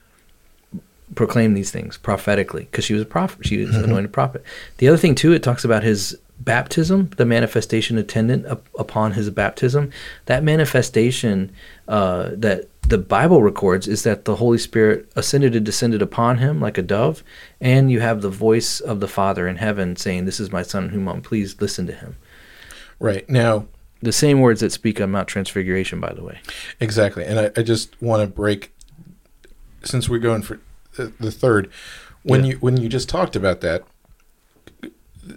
proclaimed 1.14 1.56
these 1.56 1.70
things 1.70 1.98
prophetically 1.98 2.64
because 2.64 2.84
she 2.84 2.94
was 2.94 3.02
a 3.02 3.06
prophet. 3.06 3.46
She 3.46 3.58
was 3.58 3.74
an 3.74 3.84
anointed 3.84 4.12
prophet. 4.12 4.42
The 4.78 4.88
other 4.88 4.96
thing 4.96 5.14
too, 5.14 5.32
it 5.32 5.42
talks 5.42 5.64
about 5.64 5.82
his 5.82 6.18
baptism, 6.40 7.10
the 7.16 7.24
manifestation 7.24 7.98
attendant 7.98 8.46
up, 8.46 8.66
upon 8.78 9.12
his 9.12 9.30
baptism. 9.30 9.90
That 10.26 10.42
manifestation 10.42 11.52
uh, 11.86 12.30
that 12.32 12.68
the 12.88 12.98
Bible 12.98 13.42
records 13.42 13.86
is 13.86 14.02
that 14.02 14.24
the 14.24 14.36
Holy 14.36 14.58
Spirit 14.58 15.10
ascended 15.14 15.54
and 15.54 15.64
descended 15.64 16.02
upon 16.02 16.38
him 16.38 16.60
like 16.60 16.78
a 16.78 16.82
dove, 16.82 17.22
and 17.60 17.90
you 17.90 18.00
have 18.00 18.22
the 18.22 18.30
voice 18.30 18.80
of 18.80 19.00
the 19.00 19.08
Father 19.08 19.46
in 19.46 19.56
heaven 19.56 19.94
saying, 19.96 20.24
"This 20.24 20.40
is 20.40 20.50
my 20.50 20.62
Son, 20.62 20.88
whom 20.88 21.08
I'm 21.08 21.22
pleased. 21.22 21.60
Listen 21.62 21.86
to 21.86 21.92
him." 21.92 22.16
right 23.02 23.28
now, 23.28 23.66
The 24.00 24.12
same 24.12 24.40
words 24.40 24.60
that 24.62 24.72
speak 24.72 25.00
on 25.00 25.12
Mount 25.12 25.28
Transfiguration, 25.28 26.00
by 26.00 26.12
the 26.12 26.24
way. 26.24 26.40
Exactly. 26.80 27.24
And 27.24 27.38
I, 27.38 27.50
I 27.56 27.62
just 27.62 28.00
want 28.02 28.20
to 28.20 28.26
break 28.26 28.72
since 29.84 30.08
we're 30.08 30.18
going 30.18 30.42
for 30.42 30.58
the, 30.96 31.12
the 31.20 31.30
third 31.30 31.70
when 32.22 32.44
Yeah. 32.44 32.52
you 32.52 32.56
when 32.58 32.76
you 32.76 32.88
just 32.88 33.08
talked 33.08 33.34
about 33.36 33.60
that 33.62 33.82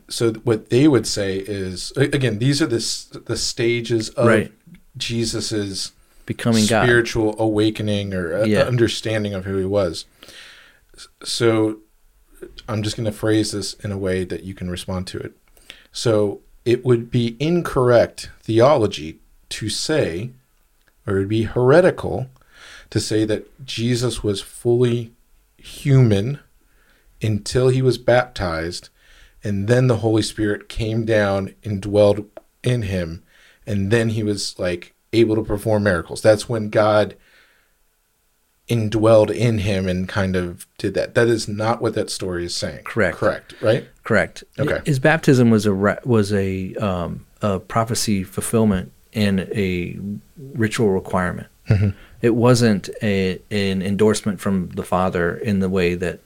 so 0.10 0.34
what 0.44 0.70
they 0.70 0.88
would 0.88 1.06
say 1.06 1.38
is 1.38 1.92
again 1.96 2.40
these 2.40 2.62
are 2.62 2.66
the 2.68 3.22
the 3.26 3.38
stages 3.38 4.10
of 4.10 4.28
Right. 4.28 4.52
Jesus's 4.98 5.92
Becoming 6.26 6.66
God. 6.66 6.84
spiritual 6.86 7.36
awakening 7.40 8.14
or 8.14 8.34
uh, 8.42 8.46
Yeah. 8.46 8.62
understanding 8.62 9.34
of 9.36 9.46
who 9.46 9.58
he 9.58 9.66
was. 9.66 10.06
So 11.24 11.80
I'm 12.68 12.82
just 12.82 12.96
going 12.98 13.06
to 13.06 13.12
phrase 13.12 13.52
this 13.52 13.74
in 13.76 13.92
a 13.92 13.98
way 13.98 14.24
that 14.24 14.44
you 14.44 14.56
can 14.56 14.70
respond 14.72 15.06
to 15.08 15.20
it. 15.20 15.34
So 15.92 16.42
it 16.64 16.84
would 16.84 17.12
be 17.12 17.36
incorrect 17.40 18.30
theology 18.42 19.20
to 19.50 19.70
say, 19.70 20.32
or 21.06 21.18
it 21.18 21.20
would 21.20 21.30
be 21.30 21.44
heretical 21.44 22.28
to 22.90 23.00
say 23.00 23.24
that 23.26 23.66
Jesus 23.66 24.24
was 24.24 24.42
fully 24.42 25.12
human 25.66 26.40
until 27.22 27.70
he 27.70 27.82
was 27.82 27.98
baptized, 27.98 28.90
and 29.44 29.68
then 29.68 29.88
the 29.88 29.98
Holy 29.98 30.22
Spirit 30.22 30.70
came 30.70 31.06
down 31.06 31.56
and 31.64 31.82
dwelled 31.82 32.26
in 32.64 32.84
him, 32.84 33.24
and 33.66 33.92
then 33.92 34.10
he 34.10 34.24
was 34.24 34.58
like 34.60 34.94
able 35.14 35.36
to 35.36 35.44
perform 35.44 35.84
miracles. 35.84 36.22
That's 36.22 36.48
when 36.48 36.70
God 36.70 37.16
indwelled 38.68 39.30
in 39.30 39.60
him 39.60 39.88
and 39.88 40.10
kind 40.10 40.36
of 40.36 40.68
did 40.78 40.94
that. 40.96 41.14
That 41.16 41.28
is 41.28 41.48
not 41.48 41.82
what 41.82 41.94
that 41.96 42.10
story 42.10 42.46
is 42.46 42.56
saying. 42.56 42.84
Correct. 42.84 43.18
Correct. 43.18 43.54
Right. 43.62 43.88
Correct. 44.04 44.44
Okay. 44.60 44.82
His 44.86 45.00
baptism 45.00 45.50
was 45.50 45.66
a 45.66 45.74
was 46.04 46.34
a 46.34 46.76
um, 46.76 47.26
a 47.42 47.60
prophecy 47.60 48.24
fulfillment 48.24 48.92
and 49.14 49.42
a 49.52 49.98
ritual 50.54 50.90
requirement. 50.90 51.48
Mm-hmm. 51.70 51.90
It 52.26 52.34
wasn't 52.34 52.90
a 53.04 53.40
an 53.52 53.84
endorsement 53.84 54.40
from 54.40 54.70
the 54.70 54.82
Father 54.82 55.38
in 55.38 55.60
the 55.60 55.70
way 55.70 55.94
that 55.94 56.22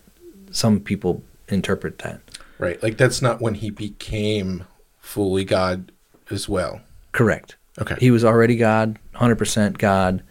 some 0.50 0.80
people 0.80 1.22
interpret 1.50 2.00
that. 2.00 2.22
Right. 2.58 2.82
Like 2.82 2.98
that's 2.98 3.22
not 3.22 3.42
when 3.42 3.56
he 3.56 3.70
became 3.70 4.64
fully 5.00 5.44
God 5.44 5.92
as 6.30 6.48
well. 6.48 6.80
Correct. 7.12 7.58
Okay. 7.82 7.96
He 8.00 8.12
was 8.12 8.24
already 8.24 8.56
God, 8.56 8.98
hundred 9.14 9.36
percent 9.36 9.78
God. 9.78 10.24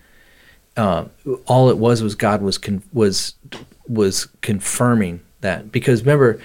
Uh, 0.75 1.05
all 1.45 1.69
it 1.69 1.77
was 1.77 2.03
was 2.03 2.15
God 2.15 2.41
was 2.41 2.57
con- 2.57 2.83
was 2.95 3.35
was 3.87 4.27
confirming 4.41 5.21
that 5.43 5.71
because 5.71 6.01
remember, 6.01 6.41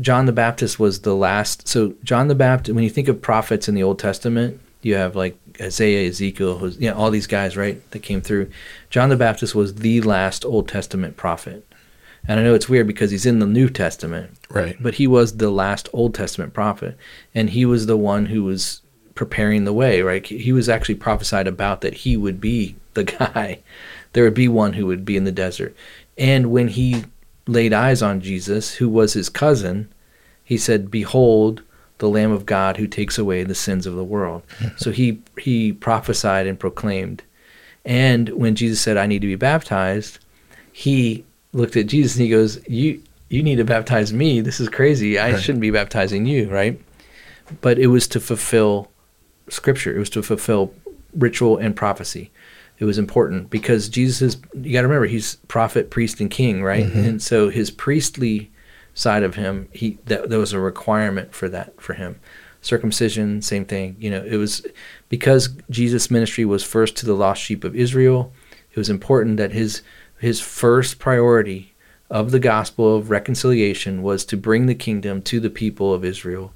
John 0.00 0.26
the 0.26 0.32
Baptist 0.32 0.78
was 0.78 1.00
the 1.00 1.16
last. 1.16 1.66
So 1.66 1.94
John 2.04 2.28
the 2.28 2.36
Baptist, 2.36 2.76
when 2.76 2.84
you 2.84 2.90
think 2.90 3.08
of 3.08 3.20
prophets 3.20 3.68
in 3.68 3.74
the 3.74 3.82
Old 3.82 3.98
Testament, 3.98 4.60
you 4.82 4.94
have 4.94 5.16
like 5.16 5.36
Isaiah, 5.60 6.08
Ezekiel, 6.08 6.70
you 6.78 6.90
know, 6.90 6.96
all 6.96 7.10
these 7.10 7.26
guys, 7.26 7.56
right, 7.56 7.88
that 7.90 8.00
came 8.00 8.20
through. 8.20 8.50
John 8.90 9.08
the 9.08 9.16
Baptist 9.16 9.54
was 9.54 9.76
the 9.76 10.00
last 10.00 10.44
Old 10.44 10.68
Testament 10.68 11.16
prophet, 11.16 11.66
and 12.26 12.38
I 12.38 12.42
know 12.42 12.54
it's 12.54 12.68
weird 12.68 12.86
because 12.86 13.10
he's 13.10 13.26
in 13.26 13.38
the 13.40 13.46
New 13.46 13.68
Testament, 13.68 14.30
Right. 14.48 14.76
but 14.80 14.94
he 14.94 15.06
was 15.06 15.36
the 15.36 15.50
last 15.50 15.88
Old 15.92 16.14
Testament 16.14 16.54
prophet, 16.54 16.96
and 17.34 17.50
he 17.50 17.64
was 17.64 17.86
the 17.86 17.96
one 17.96 18.26
who 18.26 18.44
was 18.44 18.80
preparing 19.14 19.64
the 19.64 19.72
way. 19.72 20.02
Right, 20.02 20.26
he 20.26 20.52
was 20.52 20.68
actually 20.68 20.94
prophesied 20.96 21.46
about 21.46 21.80
that 21.82 21.94
he 21.94 22.16
would 22.16 22.40
be 22.40 22.76
the 22.94 23.04
guy. 23.04 23.60
There 24.12 24.24
would 24.24 24.34
be 24.34 24.48
one 24.48 24.74
who 24.74 24.86
would 24.86 25.04
be 25.04 25.16
in 25.16 25.24
the 25.24 25.32
desert, 25.32 25.74
and 26.18 26.50
when 26.50 26.68
he 26.68 27.04
laid 27.46 27.72
eyes 27.72 28.02
on 28.02 28.20
Jesus, 28.20 28.74
who 28.74 28.88
was 28.88 29.14
his 29.14 29.28
cousin, 29.28 29.88
he 30.44 30.56
said, 30.56 30.90
"Behold." 30.90 31.62
The 32.02 32.08
Lamb 32.08 32.32
of 32.32 32.44
God 32.46 32.78
who 32.78 32.88
takes 32.88 33.16
away 33.16 33.44
the 33.44 33.54
sins 33.54 33.86
of 33.86 33.94
the 33.94 34.02
world. 34.02 34.42
so 34.76 34.90
he 34.90 35.22
he 35.38 35.72
prophesied 35.72 36.48
and 36.48 36.58
proclaimed. 36.58 37.22
And 37.84 38.28
when 38.30 38.56
Jesus 38.56 38.80
said, 38.80 38.96
I 38.96 39.06
need 39.06 39.20
to 39.20 39.28
be 39.28 39.36
baptized, 39.36 40.18
he 40.72 41.24
looked 41.52 41.76
at 41.76 41.86
Jesus 41.86 42.16
and 42.16 42.24
he 42.24 42.28
goes, 42.28 42.58
You 42.68 43.00
you 43.28 43.40
need 43.44 43.56
to 43.56 43.64
baptize 43.64 44.12
me. 44.12 44.40
This 44.40 44.58
is 44.58 44.68
crazy. 44.68 45.16
I 45.16 45.30
Right. 45.32 45.40
shouldn't 45.40 45.62
be 45.62 45.70
baptizing 45.70 46.26
you, 46.26 46.50
right? 46.50 46.80
But 47.60 47.78
it 47.78 47.86
was 47.86 48.08
to 48.08 48.18
fulfill 48.18 48.90
scripture. 49.48 49.94
It 49.94 50.00
was 50.00 50.10
to 50.10 50.22
fulfill 50.24 50.74
ritual 51.16 51.56
and 51.56 51.76
prophecy. 51.76 52.32
It 52.80 52.84
was 52.84 52.98
important 52.98 53.48
because 53.48 53.88
Jesus 53.88 54.22
is 54.22 54.36
you 54.60 54.72
gotta 54.72 54.88
remember, 54.88 55.06
he's 55.06 55.36
prophet, 55.46 55.88
priest, 55.88 56.20
and 56.20 56.28
king, 56.28 56.64
right? 56.64 56.84
Mm-hmm. 56.86 56.98
And 56.98 57.22
so 57.22 57.48
his 57.48 57.70
priestly 57.70 58.50
side 58.94 59.22
of 59.22 59.36
him, 59.36 59.68
he 59.72 59.98
that 60.06 60.28
there 60.28 60.38
was 60.38 60.52
a 60.52 60.60
requirement 60.60 61.34
for 61.34 61.48
that 61.48 61.80
for 61.80 61.94
him. 61.94 62.20
Circumcision, 62.60 63.42
same 63.42 63.64
thing. 63.64 63.96
You 63.98 64.10
know, 64.10 64.24
it 64.24 64.36
was 64.36 64.64
because 65.08 65.50
Jesus' 65.68 66.10
ministry 66.10 66.44
was 66.44 66.62
first 66.62 66.96
to 66.98 67.06
the 67.06 67.14
lost 67.14 67.42
sheep 67.42 67.64
of 67.64 67.74
Israel. 67.74 68.32
It 68.70 68.76
was 68.76 68.88
important 68.88 69.36
that 69.38 69.52
his 69.52 69.82
his 70.18 70.40
first 70.40 70.98
priority 70.98 71.72
of 72.08 72.30
the 72.30 72.38
gospel 72.38 72.94
of 72.94 73.10
reconciliation 73.10 74.02
was 74.02 74.24
to 74.26 74.36
bring 74.36 74.66
the 74.66 74.74
kingdom 74.74 75.22
to 75.22 75.40
the 75.40 75.50
people 75.50 75.92
of 75.92 76.04
Israel. 76.04 76.52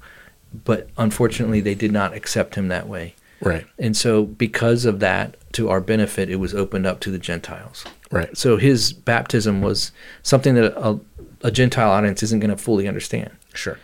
But 0.63 0.87
unfortunately, 0.97 1.61
they 1.61 1.75
did 1.75 1.91
not 1.91 2.13
accept 2.13 2.55
him 2.55 2.67
that 2.69 2.87
way. 2.87 3.15
Right. 3.41 3.65
And 3.77 3.97
so, 3.97 4.23
because 4.23 4.85
of 4.85 4.99
that, 4.99 5.35
to 5.53 5.69
our 5.69 5.81
benefit, 5.81 6.29
it 6.29 6.37
was 6.37 6.53
opened 6.53 6.85
up 6.85 6.99
to 7.01 7.11
the 7.11 7.17
Gentiles. 7.17 7.85
Right. 8.11 8.35
So, 8.37 8.57
his 8.57 8.93
baptism 8.93 9.61
was 9.61 9.91
something 10.23 10.55
that 10.55 10.73
a, 10.77 10.99
a 11.41 11.51
Gentile 11.51 11.89
audience 11.89 12.23
isn't 12.23 12.39
going 12.39 12.49
to 12.49 12.57
fully 12.57 12.87
understand. 12.87 13.31
Sure. 13.53 13.79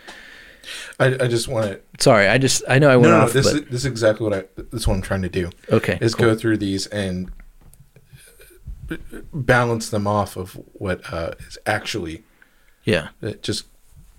I, 0.98 1.06
I 1.06 1.28
just 1.28 1.48
want 1.48 1.66
to 1.66 1.80
Sorry, 2.02 2.26
I 2.26 2.38
just 2.38 2.62
I 2.68 2.78
know 2.78 2.88
I 2.88 2.94
no, 2.94 3.00
went 3.00 3.10
no, 3.12 3.18
no 3.18 3.24
off, 3.24 3.32
this 3.32 3.52
but 3.52 3.62
is 3.62 3.68
this 3.68 3.80
is 3.80 3.86
exactly 3.86 4.24
what 4.28 4.32
I 4.32 4.44
this 4.56 4.82
is 4.82 4.88
what 4.88 4.94
I'm 4.94 5.02
trying 5.02 5.22
to 5.22 5.28
do 5.28 5.50
okay, 5.70 5.98
is 6.00 6.14
cool. 6.14 6.26
go 6.26 6.36
through 6.36 6.56
these 6.56 6.86
and 6.86 7.30
balance 9.32 9.90
them 9.90 10.06
off 10.06 10.36
of 10.36 10.58
what 10.72 11.00
uh, 11.12 11.32
is 11.46 11.58
actually 11.66 12.24
yeah, 12.84 13.08
uh, 13.22 13.32
just 13.42 13.66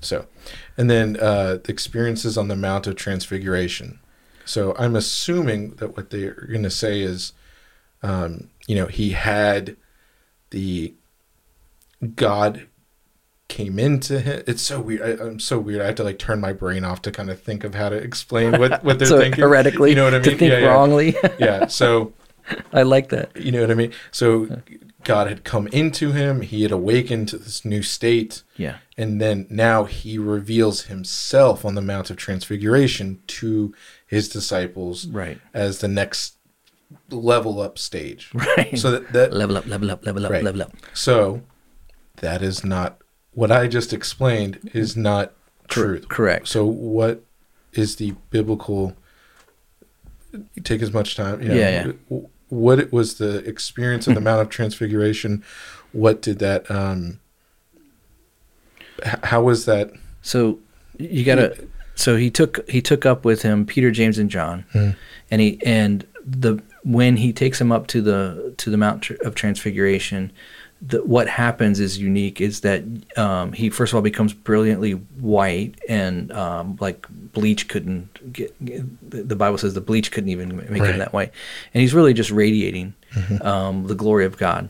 so, 0.02 0.26
and 0.78 0.90
then 0.90 1.18
uh, 1.20 1.58
the 1.64 1.72
experiences 1.72 2.38
on 2.38 2.48
the 2.48 2.56
Mount 2.56 2.88
of 2.88 2.96
Transfiguration. 2.96 4.00
So 4.44 4.76
I'm 4.78 4.96
assuming 4.96 5.72
that 5.76 5.96
what 5.96 6.10
they're 6.10 6.34
going 6.34 6.64
to 6.64 6.70
say 6.70 7.02
is, 7.02 7.34
um, 8.04 8.50
you 8.68 8.76
know, 8.76 8.86
he 8.86 9.12
had 9.12 9.78
the 10.52 10.94
God 12.16 12.68
came 13.48 13.78
into 13.80 14.20
him. 14.20 14.44
It's 14.48 14.62
so 14.62 14.82
weird. 14.82 15.02
I, 15.22 15.24
I'm 15.24 15.40
so 15.40 15.60
weird. 15.60 15.82
I 15.82 15.86
have 15.86 15.96
to 15.96 16.04
like 16.04 16.18
turn 16.20 16.40
my 16.40 16.52
brain 16.54 16.84
off 16.84 17.02
to 17.04 17.12
kind 17.12 17.30
of 17.30 17.40
think 17.42 17.64
of 17.64 17.76
how 17.76 17.90
to 17.90 17.96
explain 17.96 18.54
what 18.60 18.84
what 18.84 19.00
they're 19.00 19.08
so 19.16 19.20
thinking. 19.20 19.42
heretically, 19.44 19.92
you 19.92 19.96
know 19.96 20.06
what 20.06 20.14
I 20.14 20.18
mean? 20.18 20.24
to 20.24 20.38
think 20.38 20.52
yeah, 20.52 20.60
yeah. 20.60 20.68
wrongly. 20.68 21.16
Yeah. 21.40 21.68
So 21.68 22.14
I 22.74 22.84
like 22.84 23.10
that. 23.10 23.36
you 23.36 23.52
know 23.52 23.62
what 23.62 23.72
I 23.72 23.76
mean. 23.76 23.92
So 24.12 24.62
God 25.04 25.28
had 25.28 25.44
come 25.44 25.68
into 25.68 26.12
him. 26.12 26.42
He 26.42 26.64
had 26.64 26.72
awakened 26.72 27.28
to 27.30 27.38
this 27.38 27.64
new 27.64 27.84
state. 27.84 28.42
Yeah. 28.58 28.78
And 28.98 29.22
then 29.22 29.46
now 29.50 29.84
he 29.86 30.18
reveals 30.18 30.84
himself 30.84 31.64
on 31.66 31.76
the 31.76 31.82
Mount 31.82 32.10
of 32.10 32.18
Transfiguration 32.18 33.22
to 33.28 33.74
his 34.08 34.28
disciples 34.30 35.06
Right. 35.08 35.40
as 35.54 35.80
the 35.80 35.88
next 35.88 36.38
level 37.12 37.60
up 37.62 37.78
stage. 37.78 38.32
Right. 38.34 38.78
So 38.78 38.92
that, 38.92 39.14
that 39.14 39.34
level 39.34 39.58
up, 39.58 39.68
level 39.68 39.92
up, 39.92 40.04
level 40.06 40.26
up, 40.26 40.32
Right. 40.32 40.44
level 40.44 40.62
up. 40.64 40.74
so 40.94 41.42
that 42.18 42.42
is 42.42 42.64
not 42.64 42.98
what 43.36 43.52
I 43.52 43.68
just 43.68 43.94
explained 43.94 44.72
is 44.74 44.98
not 44.98 45.32
truth. 45.68 46.08
correct. 46.10 46.48
So 46.48 46.66
what 46.66 47.24
is 47.74 47.98
the 47.98 48.16
biblical 48.32 48.96
take 50.64 50.82
as 50.82 50.92
much 50.92 51.16
time. 51.16 51.42
You 51.42 51.50
know, 51.50 51.56
Yeah, 51.56 51.84
w- 52.10 52.28
What 52.50 52.80
it 52.80 52.92
was 52.92 53.16
the 53.18 53.38
experience 53.48 54.08
of 54.08 54.16
the 54.16 54.22
Mount 54.22 54.42
of 54.42 54.50
Transfiguration? 54.50 55.44
What 55.92 56.22
did 56.22 56.40
that 56.40 56.70
um 56.70 57.20
how 59.24 59.44
was 59.44 59.66
that 59.66 59.92
So 60.22 60.60
you 60.98 61.24
gotta. 61.26 61.68
So 61.96 62.18
he 62.18 62.30
took 62.30 62.70
he 62.70 62.82
took 62.82 63.06
up 63.06 63.24
with 63.26 63.42
him 63.44 63.66
Peter, 63.66 63.92
James, 63.92 64.18
and 64.18 64.30
John, 64.30 64.66
and 65.32 65.42
he 65.42 65.62
and 65.66 66.06
the 66.26 66.62
when 66.84 67.18
he 67.18 67.32
takes 67.34 67.60
him 67.60 67.72
up 67.72 67.88
to 67.88 68.02
the 68.02 68.54
to 68.58 68.70
the 68.70 68.78
Mount 68.78 69.10
of 69.22 69.36
Transfiguration, 69.36 70.32
the, 70.88 71.04
what 71.04 71.28
happens 71.28 71.80
is 71.80 71.98
unique. 71.98 72.40
Is 72.42 72.62
that 72.62 72.84
um, 73.18 73.52
he 73.54 73.70
first 73.70 73.92
of 73.94 73.96
all 73.96 74.02
becomes 74.02 74.34
brilliantly 74.34 74.92
white 74.92 75.76
and 75.90 76.32
um, 76.32 76.78
like 76.80 77.06
bleach 77.10 77.68
couldn't 77.68 78.32
get. 78.34 78.54
get- 78.64 78.84
the 79.28 79.36
Bible 79.36 79.58
says 79.58 79.74
the 79.74 79.82
bleach 79.82 80.12
couldn't 80.12 80.30
even 80.30 80.58
make 80.58 80.82
Right. 80.82 80.92
him 80.92 81.00
that 81.00 81.14
white, 81.14 81.32
and 81.74 81.82
he's 81.82 81.94
really 81.94 82.14
just 82.14 82.32
radiating 82.32 82.94
um, 83.42 83.88
the 83.88 83.96
glory 83.96 84.26
of 84.26 84.38
God. 84.38 84.70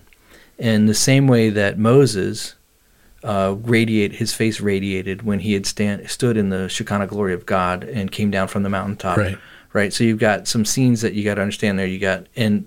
In 0.58 0.86
the 0.86 0.94
same 0.94 1.28
way 1.28 1.50
that 1.50 1.78
Moses 1.78 2.56
uh, 3.24 3.56
radiate 3.64 4.14
his 4.14 4.34
face 4.34 4.62
radiated 4.62 5.24
when 5.24 5.40
he 5.40 5.54
had 5.54 5.66
stand 5.66 6.10
stood 6.10 6.38
in 6.38 6.50
the 6.50 6.70
Shekinah 6.70 7.08
glory 7.08 7.34
of 7.34 7.46
God 7.46 7.84
and 7.84 8.12
came 8.12 8.30
down 8.32 8.48
from 8.48 8.64
the 8.64 8.70
mountaintop. 8.70 9.18
Right. 9.18 9.38
Right. 9.74 9.92
So 9.92 10.04
you've 10.04 10.20
got 10.20 10.48
some 10.48 10.64
scenes 10.64 11.02
that 11.02 11.14
you 11.14 11.24
got 11.26 11.36
to 11.36 11.42
understand 11.42 11.78
there. 11.80 11.88
You 11.88 12.00
got 12.00 12.28
and 12.36 12.66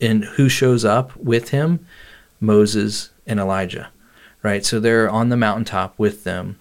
and 0.00 0.24
who 0.24 0.48
shows 0.48 0.84
up 0.84 1.16
with 1.16 1.50
him? 1.50 1.86
Moses 2.40 3.10
and 3.26 3.38
Elijah. 3.38 3.90
Right. 4.42 4.64
So 4.64 4.80
they're 4.80 5.10
on 5.10 5.28
the 5.28 5.36
mountaintop 5.36 5.98
with 5.98 6.24
them. 6.24 6.58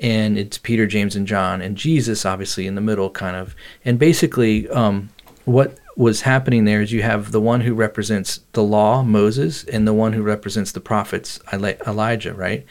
And 0.00 0.38
it's 0.38 0.58
Peter, 0.58 0.86
James, 0.86 1.16
and 1.16 1.26
John, 1.26 1.60
and 1.60 1.76
Jesus, 1.76 2.24
obviously, 2.24 2.68
in 2.68 2.76
the 2.76 2.80
middle, 2.80 3.10
kind 3.10 3.34
of. 3.34 3.56
And 3.84 3.98
basically, 3.98 4.68
um, 4.68 5.10
what 5.44 5.76
was 5.96 6.20
happening 6.20 6.64
there 6.64 6.80
is 6.80 6.92
you 6.92 7.02
have 7.02 7.32
the 7.32 7.40
one 7.40 7.62
who 7.62 7.74
represents 7.74 8.40
the 8.52 8.62
law, 8.62 9.02
Moses, 9.02 9.64
and 9.64 9.88
the 9.88 9.92
one 9.92 10.12
who 10.12 10.22
represents 10.22 10.70
the 10.70 10.80
prophets, 10.80 11.40
Elijah, 11.52 12.32
right? 12.32 12.64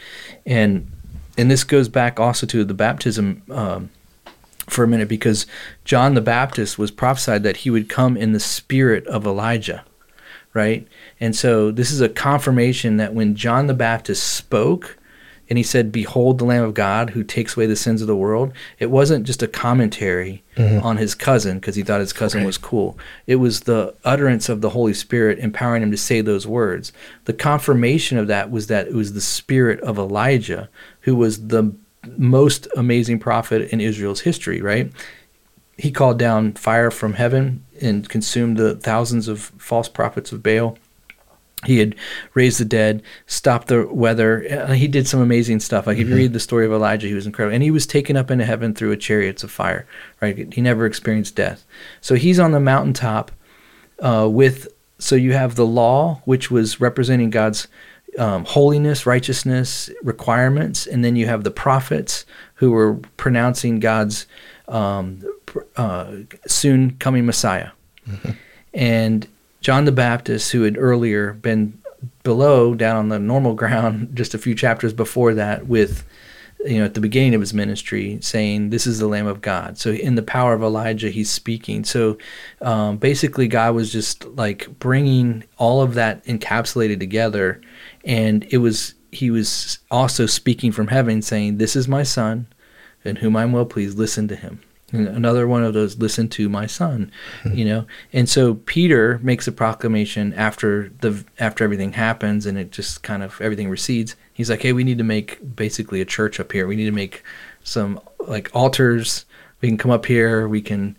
And 0.45 0.89
and 1.37 1.51
this 1.51 1.65
goes 1.65 1.89
back 1.89 2.19
also 2.19 2.47
to 2.47 2.63
the 2.63 2.73
baptism 2.73 3.43
um, 3.51 3.89
for 4.67 4.83
a 4.83 4.87
minute 4.87 5.09
because 5.09 5.45
John 5.85 6.13
the 6.13 6.21
Baptist 6.21 6.79
was 6.79 6.89
prophesied 6.89 7.43
that 7.43 7.57
he 7.57 7.69
would 7.69 7.89
come 7.89 8.15
in 8.15 8.31
the 8.31 8.39
spirit 8.39 9.05
of 9.07 9.25
Elijah, 9.25 9.83
right? 10.57 10.87
And 11.19 11.35
so 11.35 11.69
this 11.69 11.91
is 11.91 12.01
a 12.01 12.09
confirmation 12.09 12.97
that 12.97 13.13
when 13.13 13.35
John 13.35 13.67
the 13.67 13.75
Baptist 13.75 14.33
spoke 14.33 14.97
and 15.49 15.57
he 15.57 15.63
said, 15.63 15.91
Behold 15.91 16.39
the 16.39 16.45
Lamb 16.45 16.63
of 16.63 16.73
God 16.73 17.11
who 17.11 17.23
takes 17.23 17.55
away 17.55 17.67
the 17.67 17.75
sins 17.75 18.01
of 18.01 18.07
the 18.07 18.15
world, 18.15 18.51
it 18.79 18.89
wasn't 18.89 19.27
just 19.27 19.43
a 19.43 19.47
commentary 19.47 20.43
mm-hmm. 20.55 20.83
on 20.83 20.97
his 20.97 21.13
cousin 21.13 21.59
because 21.59 21.75
he 21.75 21.83
thought 21.83 21.99
his 21.99 22.11
cousin 22.11 22.43
was 22.43 22.57
cool. 22.57 22.97
It 23.27 23.35
was 23.35 23.61
the 23.61 23.93
utterance 24.03 24.49
of 24.49 24.61
the 24.61 24.71
Holy 24.71 24.95
Spirit 24.95 25.37
empowering 25.37 25.83
him 25.83 25.91
to 25.91 25.97
say 25.97 26.21
those 26.21 26.47
words. 26.47 26.91
The 27.25 27.33
confirmation 27.33 28.17
of 28.17 28.25
that 28.25 28.49
was 28.49 28.65
that 28.67 28.87
it 28.87 28.95
was 28.95 29.13
the 29.13 29.21
spirit 29.21 29.79
of 29.81 29.99
Elijah 29.99 30.69
who 31.01 31.15
was 31.15 31.49
the 31.49 31.71
most 32.17 32.67
amazing 32.75 33.19
prophet 33.19 33.69
in 33.71 33.79
Israel's 33.79 34.21
history, 34.21 34.59
right? 34.59 34.91
He 35.77 35.91
called 35.91 36.17
down 36.17 36.53
fire 36.53 36.89
from 36.89 37.13
heaven 37.13 37.63
and 37.81 38.09
consumed 38.09 38.57
the 38.57 38.75
thousands 38.75 39.27
of 39.27 39.39
false 39.57 39.87
prophets 39.87 40.31
of 40.31 40.41
Baal. 40.41 40.77
He 41.65 41.79
had 41.79 41.95
raised 42.33 42.59
the 42.59 42.65
dead, 42.65 43.01
stopped 43.25 43.67
the 43.67 43.87
weather. 43.87 44.45
Uh, 44.49 44.73
He 44.73 44.87
did 44.87 45.07
some 45.07 45.21
amazing 45.21 45.59
stuff. 45.59 45.87
Like 45.87 45.97
if 45.97 46.07
you 46.07 46.15
read 46.15 46.33
the 46.33 46.39
story 46.39 46.65
of 46.65 46.71
Elijah, 46.71 47.07
he 47.07 47.15
was 47.15 47.25
incredible, 47.25 47.55
and 47.55 47.63
he 47.63 47.71
was 47.71 47.87
taken 47.87 48.15
up 48.15 48.29
into 48.29 48.45
heaven 48.45 48.75
through 48.75 48.91
a 48.91 48.97
chariots 48.97 49.43
of 49.43 49.51
fire. 49.51 49.87
Right? 50.21 50.53
He 50.53 50.61
never 50.61 50.85
experienced 50.85 51.35
death. 51.35 51.65
So 51.99 52.15
he's 52.15 52.39
on 52.39 52.51
the 52.51 52.59
mountaintop 52.59 53.31
uh, 53.99 54.27
with. 54.29 54.67
So 54.99 55.15
you 55.15 55.33
have 55.33 55.55
the 55.55 55.65
law, 55.65 56.21
which 56.25 56.49
was 56.49 56.79
representing 56.79 57.29
God's 57.29 57.67
um, 58.17 58.45
holiness, 58.45 59.05
righteousness, 59.05 59.89
requirements, 60.01 60.87
and 60.87 61.05
then 61.05 61.15
you 61.15 61.27
have 61.27 61.43
the 61.43 61.51
prophets 61.51 62.25
who 62.55 62.71
were 62.71 62.95
pronouncing 63.15 63.79
God's 63.79 64.25
um, 64.67 65.23
uh, 65.75 66.11
soon 66.47 66.97
coming 66.97 67.25
Messiah. 67.25 67.69
And 68.73 69.27
John 69.61 69.85
the 69.85 69.91
Baptist, 69.91 70.51
who 70.51 70.63
had 70.63 70.77
earlier 70.77 71.33
been 71.33 71.81
below, 72.23 72.75
down 72.75 72.95
on 72.97 73.09
the 73.09 73.19
normal 73.19 73.53
ground, 73.53 74.11
just 74.15 74.33
a 74.33 74.37
few 74.37 74.55
chapters 74.55 74.93
before 74.93 75.33
that, 75.33 75.67
with 75.67 76.05
you 76.65 76.79
know 76.79 76.85
at 76.85 76.95
the 76.95 77.01
beginning 77.01 77.33
of 77.33 77.41
his 77.41 77.53
ministry, 77.53 78.19
saying, 78.21 78.69
"This 78.69 78.87
is 78.87 78.99
the 78.99 79.07
Lamb 79.07 79.27
of 79.27 79.41
God." 79.41 79.77
So 79.77 79.91
in 79.91 80.15
the 80.15 80.21
power 80.21 80.53
of 80.53 80.61
Elijah, 80.61 81.09
he's 81.09 81.29
speaking. 81.29 81.83
So 81.83 82.17
um, 82.61 82.97
basically, 82.97 83.47
God 83.47 83.75
was 83.75 83.91
just 83.91 84.25
like 84.25 84.67
bringing 84.79 85.43
all 85.57 85.81
of 85.81 85.95
that 85.95 86.23
encapsulated 86.25 86.99
together, 86.99 87.61
and 88.05 88.45
it 88.51 88.57
was 88.57 88.93
he 89.11 89.31
was 89.31 89.79
also 89.89 90.25
speaking 90.25 90.71
from 90.71 90.87
heaven, 90.87 91.21
saying, 91.21 91.57
"This 91.57 91.75
is 91.75 91.87
my 91.87 92.03
son, 92.03 92.47
in 93.07 93.17
whom 93.17 93.35
I'm 93.35 93.51
well 93.51 93.65
pleased. 93.65 93.97
Listen 93.97 94.27
to 94.27 94.35
him." 94.35 94.61
And 94.91 95.07
hmm. 95.07 95.15
another 95.15 95.47
one 95.47 95.63
of 95.63 95.73
those, 95.73 95.97
listen 95.97 96.29
to 96.29 96.47
my 96.47 96.65
son, 96.65 97.11
hmm. 97.43 97.53
you 97.53 97.65
know. 97.65 97.85
And 98.13 98.29
so 98.29 98.55
Peter 98.55 99.19
makes 99.21 99.47
a 99.47 99.51
proclamation 99.51 100.33
after 100.33 100.91
the 101.01 101.25
after 101.39 101.63
everything 101.63 101.93
happens, 101.93 102.45
and 102.45 102.57
it 102.57 102.71
just 102.71 103.03
kind 103.03 103.23
of 103.23 103.39
everything 103.41 103.69
recedes. 103.69 104.15
He's 104.33 104.49
like, 104.49 104.61
"Hey, 104.61 104.73
we 104.73 104.83
need 104.83 104.97
to 104.97 105.03
make 105.03 105.55
basically 105.55 106.01
a 106.01 106.05
church 106.05 106.39
up 106.39 106.51
here. 106.51 106.67
We 106.67 106.75
need 106.75 106.85
to 106.85 106.91
make 106.91 107.23
some 107.63 107.99
like 108.19 108.49
altars. 108.53 109.25
We 109.61 109.67
can 109.67 109.77
come 109.77 109.91
up 109.91 110.05
here. 110.05 110.47
We 110.47 110.61
can, 110.61 110.95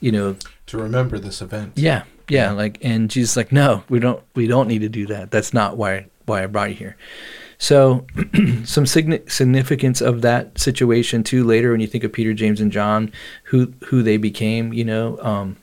you 0.00 0.12
know, 0.12 0.36
to 0.66 0.78
remember 0.78 1.18
this 1.18 1.40
event? 1.40 1.72
yeah, 1.76 2.04
yeah. 2.28 2.50
Like, 2.50 2.78
and 2.82 3.10
Jesus 3.10 3.36
like, 3.36 3.52
no, 3.52 3.84
we 3.88 4.00
don't, 4.00 4.22
we 4.34 4.46
don't 4.46 4.68
need 4.68 4.80
to 4.80 4.88
do 4.88 5.06
that. 5.06 5.30
That's 5.30 5.54
not 5.54 5.76
why 5.76 6.06
why 6.26 6.42
I 6.42 6.46
brought 6.46 6.70
you 6.70 6.76
here. 6.76 6.96
So, 7.60 8.06
some 8.64 8.84
signi- 8.84 9.30
significance 9.30 10.00
of 10.00 10.22
that 10.22 10.58
situation 10.58 11.22
too. 11.22 11.44
Later, 11.44 11.70
when 11.70 11.80
you 11.80 11.86
think 11.86 12.04
of 12.04 12.12
Peter, 12.12 12.32
James, 12.32 12.58
and 12.58 12.72
John, 12.72 13.12
who 13.44 13.74
who 13.84 14.02
they 14.02 14.16
became, 14.16 14.72
you 14.72 14.82
know, 14.82 15.18
um, 15.20 15.56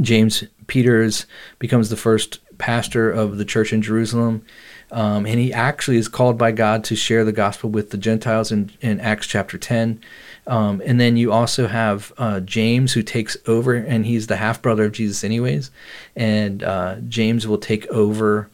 James 0.00 0.42
Peters 0.66 1.26
becomes 1.60 1.90
the 1.90 1.96
first 1.96 2.40
pastor 2.58 3.10
of 3.10 3.38
the 3.38 3.44
church 3.44 3.72
in 3.72 3.82
Jerusalem. 3.82 4.44
Um, 4.90 5.24
and 5.24 5.38
he 5.38 5.52
actually 5.52 5.96
is 5.96 6.08
called 6.08 6.36
by 6.36 6.52
God 6.52 6.84
to 6.84 6.96
share 6.96 7.24
the 7.24 7.32
gospel 7.32 7.70
with 7.70 7.90
the 7.90 7.96
Gentiles 7.96 8.52
in, 8.52 8.70
in 8.80 9.00
Acts 9.00 9.26
chapter 9.26 9.56
10. 9.56 10.00
Um, 10.46 10.82
and 10.84 11.00
then 11.00 11.16
you 11.16 11.32
also 11.32 11.66
have 11.68 12.12
uh, 12.18 12.40
James 12.40 12.92
who 12.92 13.02
takes 13.02 13.36
over, 13.46 13.74
and 13.74 14.04
he's 14.04 14.26
the 14.26 14.36
half 14.36 14.60
brother 14.60 14.84
of 14.84 14.92
Jesus, 14.92 15.24
anyways. 15.24 15.70
And 16.14 16.62
uh, 16.62 16.96
James 17.08 17.46
will 17.46 17.58
take 17.58 17.86
over 17.86 18.50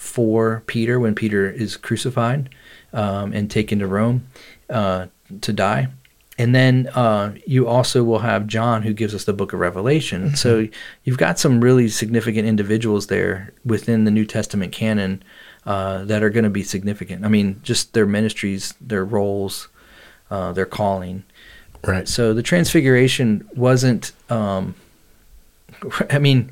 for 0.00 0.62
Peter 0.66 0.98
when 0.98 1.14
Peter 1.14 1.48
is 1.50 1.76
crucified 1.76 2.48
um, 2.94 3.34
and 3.34 3.50
taken 3.50 3.78
to 3.78 3.86
Rome 3.86 4.26
uh, 4.70 5.06
to 5.42 5.52
die. 5.52 5.88
And 6.38 6.54
then 6.54 6.86
uh, 6.94 7.34
you 7.46 7.68
also 7.68 8.02
will 8.02 8.20
have 8.20 8.46
John, 8.46 8.82
who 8.82 8.94
gives 8.94 9.14
us 9.14 9.24
the 9.24 9.34
book 9.34 9.52
of 9.52 9.60
Revelation. 9.60 10.34
So 10.36 10.66
you've 11.04 11.18
got 11.18 11.38
some 11.38 11.60
really 11.60 11.86
significant 11.88 12.48
individuals 12.48 13.08
there 13.08 13.52
within 13.62 14.04
the 14.04 14.10
New 14.10 14.24
Testament 14.24 14.72
canon 14.72 15.22
uh, 15.66 16.04
that 16.06 16.22
are 16.22 16.30
going 16.30 16.44
to 16.44 16.50
be 16.50 16.62
significant. 16.62 17.26
I 17.26 17.28
mean, 17.28 17.60
just 17.62 17.92
their 17.92 18.06
ministries, 18.06 18.72
their 18.80 19.04
roles, 19.04 19.68
uh, 20.30 20.54
their 20.54 20.64
calling. 20.64 21.24
Right. 21.84 22.08
So 22.08 22.32
the 22.32 22.42
Transfiguration 22.42 23.46
wasn't. 23.54 24.12
Um, 24.30 24.76
I 26.10 26.18
mean, 26.18 26.50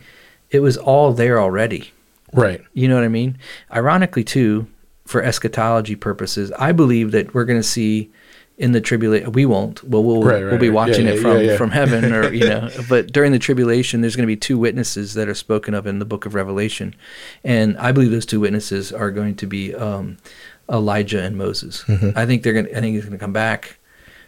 it 0.50 0.60
was 0.60 0.76
all 0.76 1.14
there 1.14 1.40
already. 1.40 1.92
Right. 2.32 2.60
You 2.74 2.88
know 2.88 2.94
what 2.94 3.04
I 3.04 3.08
mean? 3.08 3.38
Ironically, 3.74 4.24
too, 4.24 4.66
for 5.06 5.22
eschatology 5.22 5.96
purposes, 5.96 6.52
I 6.58 6.72
believe 6.72 7.12
that 7.12 7.34
we're 7.34 7.44
going 7.44 7.58
to 7.60 7.66
see 7.66 8.10
in 8.58 8.72
the 8.72 8.80
tribulation. 8.80 9.32
We 9.32 9.46
won't. 9.46 9.82
Well, 9.84 10.02
we'll 10.02 10.22
Right, 10.22 10.40
we'll 10.42 10.50
right, 10.52 10.60
be 10.60 10.68
right. 10.68 10.74
watching 10.74 11.06
Yeah, 11.06 11.12
it 11.12 11.20
from 11.20 11.36
yeah, 11.36 11.42
yeah. 11.52 11.56
from 11.56 11.70
heaven, 11.70 12.12
or 12.12 12.32
you 12.32 12.44
know. 12.48 12.68
But 12.88 13.12
during 13.12 13.32
the 13.32 13.38
tribulation, 13.38 14.00
there's 14.00 14.16
going 14.16 14.24
to 14.24 14.32
be 14.34 14.36
two 14.36 14.58
witnesses 14.58 15.14
that 15.14 15.28
are 15.28 15.34
spoken 15.34 15.74
of 15.74 15.86
in 15.86 15.98
the 16.00 16.04
book 16.04 16.26
of 16.26 16.34
Revelation, 16.34 16.94
and 17.44 17.78
I 17.78 17.92
believe 17.92 18.10
those 18.10 18.26
two 18.26 18.40
witnesses 18.40 18.92
are 18.92 19.10
going 19.12 19.36
to 19.36 19.46
be 19.46 19.74
um, 19.74 20.16
Elijah 20.70 21.22
and 21.22 21.36
Moses. 21.36 21.84
Mm-hmm. 21.84 22.18
I 22.18 22.26
think 22.26 22.42
they're 22.42 22.52
gonna. 22.52 22.68
I 22.76 22.80
think 22.80 22.94
he's 22.96 23.04
gonna 23.04 23.16
come 23.18 23.32
back. 23.32 23.78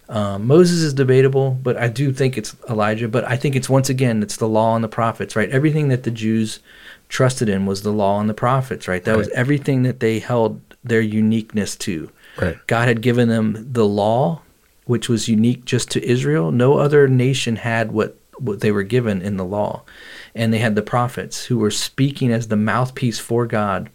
Um, 0.09 0.47
Moses 0.47 0.81
is 0.81 0.93
debatable, 0.95 1.53
but 1.63 1.77
I 1.77 1.89
do 1.89 2.13
think 2.13 2.37
it's 2.39 2.57
Elijah. 2.69 3.09
But 3.09 3.25
I 3.25 3.37
think 3.37 3.55
it's 3.57 3.69
once 3.69 3.89
again 3.89 4.23
it's 4.23 4.37
the 4.39 4.49
law 4.49 4.75
and 4.75 4.83
the 4.83 4.89
prophets, 4.89 5.37
right? 5.37 5.49
Everything 5.51 5.89
that 5.89 6.03
the 6.05 6.11
Jews 6.11 6.61
trusted 7.11 7.49
in 7.49 7.67
was 7.67 7.83
the 7.83 7.93
law 7.93 8.21
and 8.21 8.31
the 8.31 8.35
prophets, 8.35 8.89
right? 8.89 9.05
That 9.05 9.17
was 9.17 9.29
everything 9.31 9.83
that 9.83 10.01
they 10.01 10.21
held 10.21 10.61
their 10.83 11.03
uniqueness 11.03 11.77
to. 11.77 12.11
Right. 12.41 12.57
God 12.67 12.89
had 12.89 13.03
given 13.03 13.29
them 13.29 13.67
the 13.73 13.85
law, 13.85 14.41
which 14.87 15.09
was 15.09 15.29
unique 15.29 15.67
just 15.67 15.91
to 15.91 16.05
Israel. 16.09 16.51
No 16.53 16.79
other 16.79 17.09
nation 17.09 17.57
had 17.57 17.93
what, 17.93 18.17
what 18.39 18.61
they 18.61 18.73
were 18.73 18.85
given 18.85 19.21
in 19.21 19.37
the 19.37 19.45
law. 19.45 19.83
And 20.35 20.55
they 20.55 20.59
had 20.59 20.77
the 20.77 20.83
prophets 20.83 21.45
who 21.45 21.59
were 21.59 21.73
speaking 21.73 22.33
as 22.33 22.49
the 22.49 22.57
mouthpiece 22.57 23.19
for 23.19 23.45
God, 23.45 23.91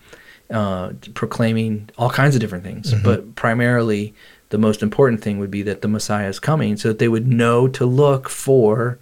uh, 0.52 0.92
proclaiming 1.14 1.90
all 1.98 2.10
kinds 2.10 2.36
of 2.36 2.42
different 2.42 2.66
things. 2.66 2.94
But 3.04 3.36
primarily, 3.36 4.14
the 4.50 4.58
most 4.58 4.84
important 4.84 5.22
thing 5.24 5.40
would 5.40 5.50
be 5.50 5.64
that 5.64 5.82
the 5.82 5.88
Messiah 5.88 6.28
is 6.28 6.40
coming 6.40 6.78
so 6.78 6.90
that 6.90 7.00
they 7.00 7.08
would 7.08 7.28
know 7.28 7.68
to 7.70 7.86
look 7.86 8.30
for 8.30 9.00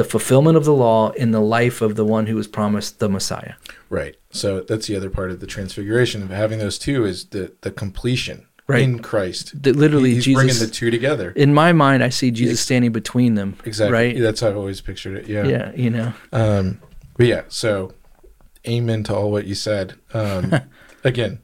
the 0.00 0.04
fulfillment 0.04 0.56
of 0.56 0.64
the 0.64 0.72
law 0.72 1.10
in 1.10 1.30
the 1.30 1.42
life 1.42 1.82
of 1.82 1.94
the 1.94 2.06
one 2.06 2.24
who 2.26 2.34
was 2.34 2.48
promised 2.48 3.00
the 3.00 3.08
Messiah. 3.08 3.52
Right. 3.90 4.16
So 4.30 4.60
that's 4.62 4.86
the 4.86 4.96
other 4.96 5.10
part 5.10 5.30
of 5.30 5.40
the 5.40 5.46
transfiguration 5.46 6.22
of 6.22 6.30
having 6.30 6.58
those 6.58 6.78
two 6.78 7.04
is 7.04 7.26
the 7.26 7.52
the 7.60 7.70
completion 7.70 8.46
Right. 8.66 8.82
in 8.82 9.00
Christ. 9.00 9.62
That 9.64 9.76
literally 9.76 10.14
He's 10.14 10.24
Jesus 10.24 10.40
bringing 10.42 10.58
the 10.58 10.72
two 10.72 10.90
together. 10.90 11.32
in 11.36 11.52
my 11.52 11.72
mind, 11.74 12.02
I 12.02 12.08
see 12.08 12.30
Jesus 12.30 12.60
standing 12.60 12.92
between 12.92 13.34
them. 13.34 13.58
exactly. 13.66 13.92
Right. 13.92 14.18
That's 14.18 14.40
how 14.40 14.48
I've 14.48 14.56
always 14.56 14.80
pictured 14.80 15.18
it. 15.18 15.26
Yeah. 15.26 15.44
Yeah. 15.44 15.72
You 15.74 15.90
know. 15.90 16.12
Um, 16.32 16.80
but 17.18 17.26
yeah. 17.26 17.42
So, 17.48 17.92
amen 18.66 19.02
to 19.04 19.14
all 19.14 19.30
what 19.30 19.44
you 19.46 19.54
said. 19.54 19.94
Um, 20.14 20.54
again, 21.04 21.40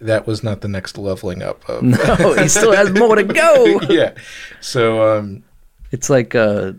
that 0.00 0.26
was 0.26 0.42
not 0.42 0.60
the 0.60 0.68
next 0.68 0.98
leveling 0.98 1.40
up 1.40 1.66
of. 1.68 1.82
No, 1.82 2.34
he 2.34 2.48
still 2.48 2.72
has 2.72 2.90
more 2.92 3.14
to 3.16 3.24
go. 3.24 3.80
yeah. 3.88 4.12
So, 4.60 4.84
um, 5.16 5.44
It's 5.92 6.10
like, 6.10 6.34
uh, 6.34 6.72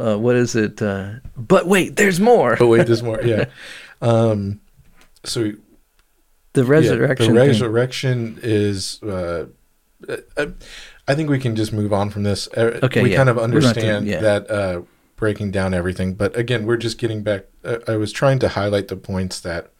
uh, 0.00 0.16
what 0.18 0.36
is 0.36 0.54
it? 0.56 0.80
Uh, 0.82 1.14
but 1.36 1.66
wait, 1.66 1.96
there's 1.96 2.18
more. 2.20 2.56
but 2.56 2.66
wait, 2.68 2.86
there's 2.86 3.02
more. 3.02 3.20
Yeah. 3.24 3.44
Um, 4.02 4.60
so 5.24 5.52
The 6.54 6.62
Yeah, 6.62 6.68
resurrection. 6.68 7.34
the 7.34 7.40
thing. 7.40 7.48
resurrection 7.48 8.38
is. 8.42 9.02
Uh, 9.02 9.46
uh, 10.36 10.46
I 11.06 11.14
think 11.14 11.28
we 11.28 11.38
can 11.38 11.54
just 11.56 11.72
move 11.72 11.92
on 11.92 12.10
from 12.10 12.22
this. 12.22 12.48
Uh, 12.56 12.78
Okay, 12.82 13.02
we 13.02 13.10
yeah. 13.10 13.16
kind 13.16 13.28
of 13.28 13.38
understand 13.38 14.06
yeah. 14.06 14.20
that 14.20 14.50
uh, 14.50 14.82
breaking 15.16 15.50
down 15.50 15.74
everything, 15.74 16.14
but 16.14 16.34
again, 16.36 16.64
we're 16.66 16.76
just 16.78 16.96
getting 16.98 17.22
back. 17.22 17.44
Uh, 17.64 17.78
I 17.86 17.96
was 17.96 18.12
trying 18.12 18.38
to 18.40 18.48
highlight 18.48 18.88
the 18.88 18.96
points 18.96 19.40
that 19.40 19.70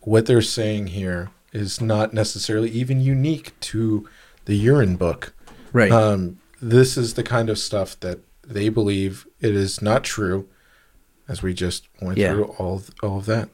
what 0.00 0.26
they're 0.26 0.40
saying 0.42 0.88
here 0.88 1.30
is 1.52 1.80
not 1.80 2.14
necessarily 2.14 2.70
even 2.70 3.00
unique 3.00 3.58
to 3.60 4.08
the 4.46 4.54
urine 4.56 4.96
book. 4.96 5.34
right. 5.72 5.90
Um, 5.92 6.38
this 6.60 6.96
is 6.96 7.14
the 7.14 7.22
kind 7.22 7.50
of 7.50 7.58
stuff 7.58 7.98
that 8.00 8.18
they 8.48 8.68
believe 8.70 9.26
it 9.40 9.54
is 9.54 9.80
not 9.82 10.02
true, 10.04 10.48
as 11.28 11.42
we 11.42 11.52
just 11.54 11.86
went 12.00 12.18
Yeah. 12.18 12.32
through 12.32 12.44
all 12.58 12.82
all 13.02 13.18
of 13.18 13.26
that. 13.26 13.48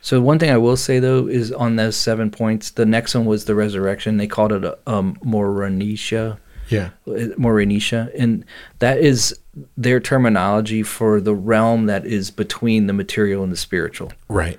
so 0.00 0.20
one 0.20 0.38
thing 0.38 0.50
I 0.50 0.56
will 0.56 0.76
say 0.76 0.98
though 1.00 1.26
is 1.26 1.52
on 1.52 1.76
those 1.76 1.96
seven 1.96 2.30
points, 2.30 2.70
the 2.70 2.86
next 2.86 3.14
one 3.14 3.26
was 3.26 3.44
the 3.44 3.54
resurrection. 3.54 4.16
They 4.16 4.26
called 4.26 4.52
it 4.52 4.64
a 4.64 4.78
um, 4.86 5.16
morontia. 5.24 6.38
Yeah. 6.70 6.90
morontia, 7.06 8.10
and 8.18 8.44
that 8.80 8.98
is 8.98 9.34
their 9.76 10.00
terminology 10.00 10.82
for 10.82 11.20
the 11.20 11.34
realm 11.34 11.86
that 11.86 12.04
is 12.06 12.30
between 12.30 12.86
the 12.86 12.92
material 12.92 13.42
and 13.42 13.50
the 13.50 13.56
spiritual. 13.56 14.12
Right. 14.28 14.58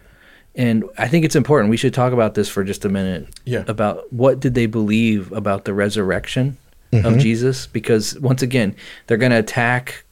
And 0.56 0.84
I 0.98 1.08
think 1.08 1.24
it's 1.24 1.36
important. 1.36 1.70
We 1.70 1.78
should 1.78 1.94
talk 1.94 2.12
about 2.12 2.34
this 2.34 2.50
for 2.50 2.64
just 2.64 2.84
a 2.84 2.90
minute. 2.90 3.28
Yeah. 3.46 3.64
About 3.68 4.12
what 4.12 4.40
did 4.40 4.56
they 4.56 4.66
believe 4.66 5.32
about 5.32 5.66
the 5.66 5.74
resurrection 5.74 6.58
of 6.92 7.18
Jesus? 7.18 7.68
Because 7.68 8.20
once 8.20 8.42
again, 8.42 8.76
they're 9.08 9.18
going 9.18 9.32
to 9.32 9.40
attack 9.40 10.04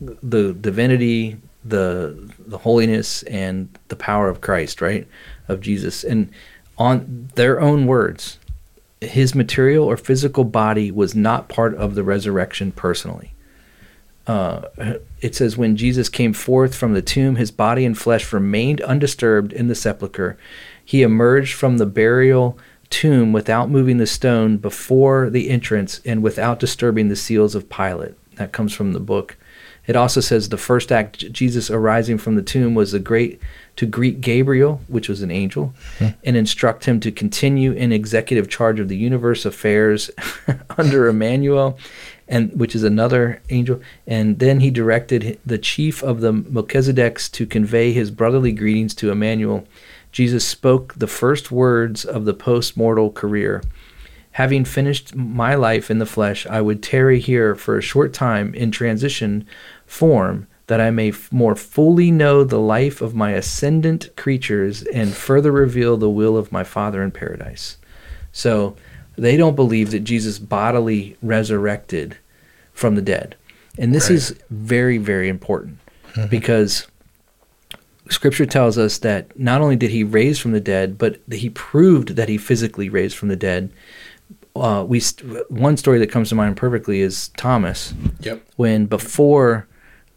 the 0.00 0.52
divinity, 0.52 1.36
the 1.64 2.32
the 2.46 2.58
holiness, 2.58 3.22
and 3.24 3.68
the 3.88 3.96
power 3.96 4.28
of 4.28 4.40
Christ, 4.40 4.80
right? 4.80 5.06
Of 5.48 5.60
Jesus, 5.60 6.04
and 6.04 6.30
on 6.78 7.30
their 7.34 7.60
own 7.60 7.86
words, 7.86 8.38
his 9.00 9.34
material 9.34 9.84
or 9.84 9.96
physical 9.96 10.44
body 10.44 10.90
was 10.90 11.14
not 11.14 11.48
part 11.48 11.74
of 11.74 11.94
the 11.94 12.02
resurrection 12.02 12.72
personally 12.72 13.32
uh, 14.26 14.68
it 15.20 15.34
says, 15.34 15.56
When 15.56 15.76
Jesus 15.76 16.08
came 16.08 16.32
forth 16.32 16.74
from 16.74 16.94
the 16.94 17.02
tomb, 17.02 17.36
his 17.36 17.50
body 17.50 17.84
and 17.84 17.98
flesh 17.98 18.32
remained 18.32 18.80
undisturbed 18.82 19.52
in 19.52 19.68
the 19.68 19.74
sepulchre. 19.74 20.36
He 20.84 21.02
emerged 21.02 21.54
from 21.54 21.78
the 21.78 21.86
burial 21.86 22.58
tomb 22.92 23.32
without 23.32 23.70
moving 23.70 23.96
the 23.96 24.06
stone 24.06 24.58
before 24.58 25.30
the 25.30 25.48
entrance 25.50 26.00
and 26.04 26.22
without 26.22 26.60
disturbing 26.60 27.08
the 27.08 27.16
seals 27.16 27.54
of 27.54 27.68
Pilate. 27.68 28.14
That 28.36 28.52
comes 28.52 28.74
from 28.74 28.92
the 28.92 29.00
book. 29.00 29.36
It 29.86 29.96
also 29.96 30.20
says 30.20 30.48
the 30.48 30.58
first 30.58 30.92
act, 30.92 31.32
Jesus 31.32 31.70
arising 31.70 32.18
from 32.18 32.36
the 32.36 32.42
tomb, 32.42 32.74
was 32.74 32.92
the 32.92 33.00
great 33.00 33.40
to 33.76 33.86
greet 33.86 34.20
Gabriel, 34.20 34.80
which 34.86 35.08
was 35.08 35.22
an 35.22 35.30
angel, 35.30 35.74
hmm. 35.98 36.08
and 36.22 36.36
instruct 36.36 36.84
him 36.84 37.00
to 37.00 37.10
continue 37.10 37.72
in 37.72 37.90
executive 37.90 38.48
charge 38.48 38.78
of 38.78 38.88
the 38.88 38.96
universe 38.96 39.44
affairs 39.44 40.10
under 40.78 41.08
Emmanuel, 41.08 41.78
and 42.28 42.58
which 42.58 42.74
is 42.74 42.82
another 42.82 43.42
angel. 43.50 43.80
And 44.06 44.38
then 44.38 44.60
he 44.60 44.70
directed 44.70 45.38
the 45.44 45.58
chief 45.58 46.02
of 46.02 46.20
the 46.20 46.32
Melchizedeks 46.32 47.30
to 47.32 47.46
convey 47.46 47.92
his 47.92 48.10
brotherly 48.10 48.52
greetings 48.52 48.94
to 48.96 49.10
Emmanuel. 49.10 49.66
Jesus 50.12 50.46
spoke 50.46 50.94
the 50.94 51.06
first 51.06 51.50
words 51.50 52.04
of 52.04 52.24
the 52.24 52.34
post-mortal 52.34 53.12
career. 53.12 53.62
Having 54.32 54.64
finished 54.64 55.14
my 55.14 55.54
life 55.54 55.90
in 55.90 55.98
the 55.98 56.06
flesh, 56.06 56.46
I 56.46 56.60
would 56.60 56.82
tarry 56.82 57.18
here 57.18 57.54
for 57.54 57.76
a 57.76 57.82
short 57.82 58.12
time 58.14 58.54
in 58.54 58.70
transition 58.70 59.46
form, 59.84 60.46
that 60.68 60.80
I 60.80 60.90
may 60.90 61.10
f- 61.10 61.30
more 61.30 61.54
fully 61.54 62.10
know 62.10 62.44
the 62.44 62.58
life 62.58 63.02
of 63.02 63.14
my 63.14 63.32
ascendant 63.32 64.14
creatures 64.16 64.82
and 64.84 65.12
further 65.12 65.52
reveal 65.52 65.98
the 65.98 66.08
will 66.08 66.38
of 66.38 66.52
my 66.52 66.64
Father 66.64 67.02
in 67.02 67.10
paradise. 67.10 67.76
So 68.32 68.76
they 69.16 69.36
don't 69.36 69.56
believe 69.56 69.90
that 69.90 70.00
Jesus 70.00 70.38
bodily 70.38 71.16
resurrected 71.22 72.16
from 72.72 72.94
the 72.94 73.02
dead. 73.02 73.36
And 73.78 73.94
this 73.94 74.08
Right. 74.08 74.16
is 74.16 74.34
very, 74.50 74.98
very 74.98 75.28
important 75.28 75.78
because 76.30 76.86
scripture 78.10 78.46
tells 78.46 78.76
us 78.78 78.98
that 78.98 79.38
not 79.38 79.60
only 79.60 79.76
did 79.76 79.90
he 79.90 80.04
raise 80.04 80.38
from 80.38 80.52
the 80.52 80.60
dead, 80.60 80.98
but 80.98 81.18
that 81.28 81.38
he 81.38 81.50
proved 81.50 82.10
that 82.16 82.28
he 82.28 82.36
physically 82.36 82.88
raised 82.88 83.16
from 83.16 83.28
the 83.28 83.36
dead. 83.36 83.70
Uh, 84.54 84.84
we 84.86 85.00
st- 85.00 85.50
one 85.50 85.76
story 85.78 85.98
that 85.98 86.10
comes 86.10 86.28
to 86.28 86.34
mind 86.34 86.56
perfectly 86.56 87.00
is 87.00 87.28
Thomas 87.36 87.94
Yep. 88.20 88.42
when 88.56 88.84
before 88.86 89.66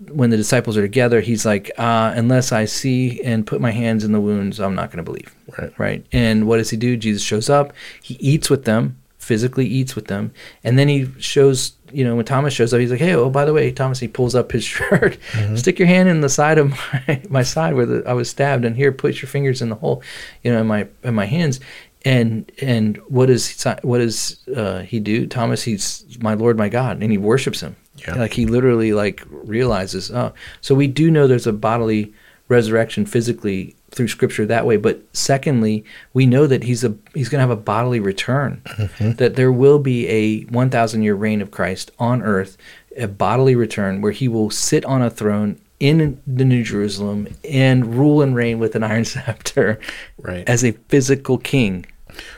when 0.09 0.29
the 0.29 0.37
disciples 0.37 0.75
are 0.75 0.81
together 0.81 1.21
he's 1.21 1.45
like 1.45 1.71
uh, 1.77 2.13
unless 2.15 2.51
i 2.51 2.65
see 2.65 3.21
and 3.23 3.47
put 3.47 3.61
my 3.61 3.71
hands 3.71 4.03
in 4.03 4.11
the 4.11 4.19
wounds 4.19 4.59
i'm 4.59 4.75
not 4.75 4.91
going 4.91 4.97
to 4.97 5.03
believe. 5.03 5.33
Right. 5.57 5.79
right. 5.79 6.05
And 6.11 6.47
what 6.47 6.57
does 6.57 6.69
he 6.69 6.75
do? 6.77 6.97
Jesus 6.97 7.21
shows 7.21 7.49
up. 7.49 7.71
He 8.01 8.15
eats 8.15 8.49
with 8.49 8.65
them 8.65 8.97
physically 9.25 9.65
eats 9.65 9.95
with 9.95 10.05
them. 10.05 10.31
And 10.63 10.77
then 10.77 10.87
he 10.87 11.09
shows 11.17 11.73
you 11.91 12.03
know 12.03 12.15
when 12.15 12.25
thomas 12.25 12.53
shows 12.53 12.73
up 12.73 12.79
he's 12.79 12.91
like 12.91 12.99
hey 12.99 13.13
oh 13.13 13.29
by 13.29 13.45
the 13.45 13.53
way 13.53 13.71
thomas 13.71 13.99
he 13.99 14.07
pulls 14.07 14.35
up 14.35 14.51
his 14.51 14.63
shirt. 14.75 15.17
Stick 15.55 15.79
your 15.79 15.87
hand 15.87 16.09
in 16.09 16.21
the 16.21 16.29
side 16.29 16.59
of 16.59 16.69
my, 16.69 17.21
my 17.29 17.43
side 17.43 17.73
where 17.73 17.85
the, 17.87 18.03
i 18.07 18.13
was 18.13 18.29
stabbed 18.29 18.65
and 18.65 18.75
here 18.75 18.91
put 18.91 19.21
your 19.21 19.29
fingers 19.29 19.61
in 19.61 19.69
the 19.69 19.75
hole 19.75 20.03
you 20.43 20.51
know 20.51 20.61
in 20.61 20.67
my 20.67 20.87
in 21.03 21.15
my 21.15 21.25
hands. 21.25 21.59
And 22.03 22.51
and 22.61 22.97
what 23.07 23.27
does 23.27 23.63
what 23.81 23.97
does 23.97 24.47
uh, 24.55 24.81
he 24.81 24.99
do? 24.99 25.25
Thomas 25.25 25.63
he's 25.63 26.05
my 26.21 26.35
lord 26.35 26.55
my 26.55 26.69
god 26.69 27.01
and 27.01 27.11
he 27.11 27.17
worships 27.17 27.61
him 27.61 27.75
Yeah. 27.97 28.15
like 28.15 28.33
he 28.33 28.45
literally 28.45 28.93
like 28.93 29.23
realizes 29.29 30.11
oh 30.11 30.33
so 30.61 30.75
we 30.75 30.87
do 30.87 31.09
know 31.09 31.27
there's 31.27 31.47
a 31.47 31.53
bodily 31.53 32.13
resurrection 32.49 33.05
physically 33.05 33.75
through 33.91 34.07
scripture 34.09 34.45
that 34.45 34.65
way 34.65 34.75
but 34.77 35.01
secondly 35.13 35.83
we 36.13 36.25
know 36.25 36.45
that 36.45 36.63
he's 36.63 36.83
a 36.83 36.93
he's 37.13 37.29
going 37.29 37.39
to 37.39 37.47
have 37.47 37.57
a 37.57 37.61
bodily 37.61 37.99
return 37.99 38.61
that 38.99 39.35
there 39.35 39.51
will 39.51 39.79
be 39.79 40.07
a 40.09 40.41
1000 40.45 41.01
year 41.03 41.15
reign 41.15 41.41
of 41.41 41.51
Christ 41.51 41.91
on 41.97 42.21
earth 42.21 42.57
a 42.97 43.07
bodily 43.07 43.55
return 43.55 44.01
where 44.01 44.11
he 44.11 44.27
will 44.27 44.49
sit 44.49 44.83
on 44.85 45.01
a 45.01 45.09
throne 45.09 45.59
in 45.79 46.21
the 46.27 46.45
new 46.45 46.63
Jerusalem 46.63 47.27
and 47.49 47.95
rule 47.95 48.21
and 48.21 48.35
reign 48.35 48.59
with 48.59 48.75
an 48.75 48.83
iron 48.83 49.05
scepter 49.13 49.79
Right. 50.17 50.47
as 50.47 50.63
a 50.63 50.71
physical 50.89 51.37
king 51.37 51.85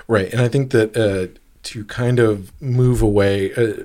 Right, 0.08 0.32
and 0.32 0.42
I 0.42 0.48
think 0.48 0.72
that 0.72 0.96
uh, 0.98 1.38
to 1.64 1.86
kind 1.86 2.18
of 2.20 2.52
move 2.62 3.02
away, 3.04 3.54
uh, 3.54 3.84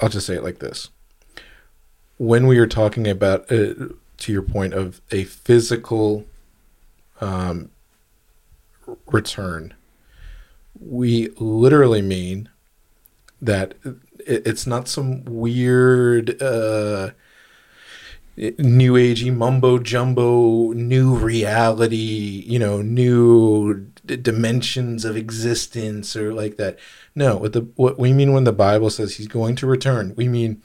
I'll 0.00 0.08
just 0.08 0.26
say 0.26 0.34
it 0.34 0.44
like 0.44 0.58
this: 0.58 0.90
when 2.18 2.46
we 2.46 2.58
are 2.58 2.66
talking 2.66 3.06
about, 3.06 3.50
uh, 3.50 3.74
to 4.18 4.32
your 4.32 4.42
point 4.42 4.74
of 4.74 5.00
a 5.10 5.24
physical 5.24 6.26
um, 7.20 7.70
return, 9.06 9.74
we 10.78 11.28
literally 11.38 12.02
mean 12.02 12.48
that 13.40 13.74
it, 14.26 14.46
it's 14.46 14.66
not 14.66 14.88
some 14.88 15.24
weird. 15.24 16.40
Uh, 16.42 17.10
new 18.56 18.92
agey 18.92 19.34
mumbo 19.34 19.80
jumbo 19.80 20.70
new 20.70 21.12
reality 21.16 22.44
you 22.46 22.56
know 22.56 22.80
new 22.80 23.90
d- 24.08 24.16
dimensions 24.16 25.04
of 25.04 25.16
existence 25.16 26.16
or 26.16 26.32
like 26.34 26.56
that. 26.56 26.78
No 27.14 27.36
what 27.36 27.52
the 27.52 27.62
what 27.76 27.98
we 27.98 28.12
mean 28.12 28.32
when 28.32 28.44
the 28.44 28.52
bible 28.52 28.90
says 28.90 29.14
he's 29.16 29.28
going 29.28 29.54
to 29.56 29.66
return? 29.66 30.14
We 30.16 30.26
mean 30.28 30.62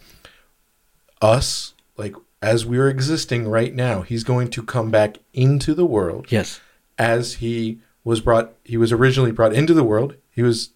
us 1.21 1.73
like 1.97 2.15
as 2.41 2.65
we're 2.65 2.89
existing 2.89 3.47
right 3.47 3.73
now 3.73 4.01
he's 4.01 4.23
going 4.23 4.49
to 4.49 4.63
come 4.63 4.91
back 4.91 5.17
into 5.33 5.73
the 5.73 5.85
world 5.85 6.27
Yes. 6.29 6.59
as 6.97 7.35
he 7.35 7.79
was 8.03 8.19
brought 8.19 8.53
he 8.65 8.75
was 8.77 8.91
originally 8.91 9.31
brought 9.31 9.53
into 9.53 9.73
the 9.73 9.83
world. 9.83 10.15
He 10.31 10.41
was 10.41 10.71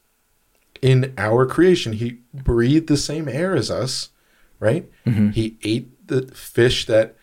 in 0.82 1.14
our 1.18 1.46
creation. 1.48 1.94
He 1.94 2.20
breathed 2.34 2.88
the 2.88 2.98
same 2.98 3.28
air 3.28 3.56
as 3.56 3.70
us 3.72 4.10
right? 4.60 4.90
Mm-hmm. 5.06 5.30
He 5.32 5.58
ate 5.64 6.08
the 6.08 6.24
fish 6.34 6.86
that 6.88 7.16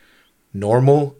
normal 0.52 1.16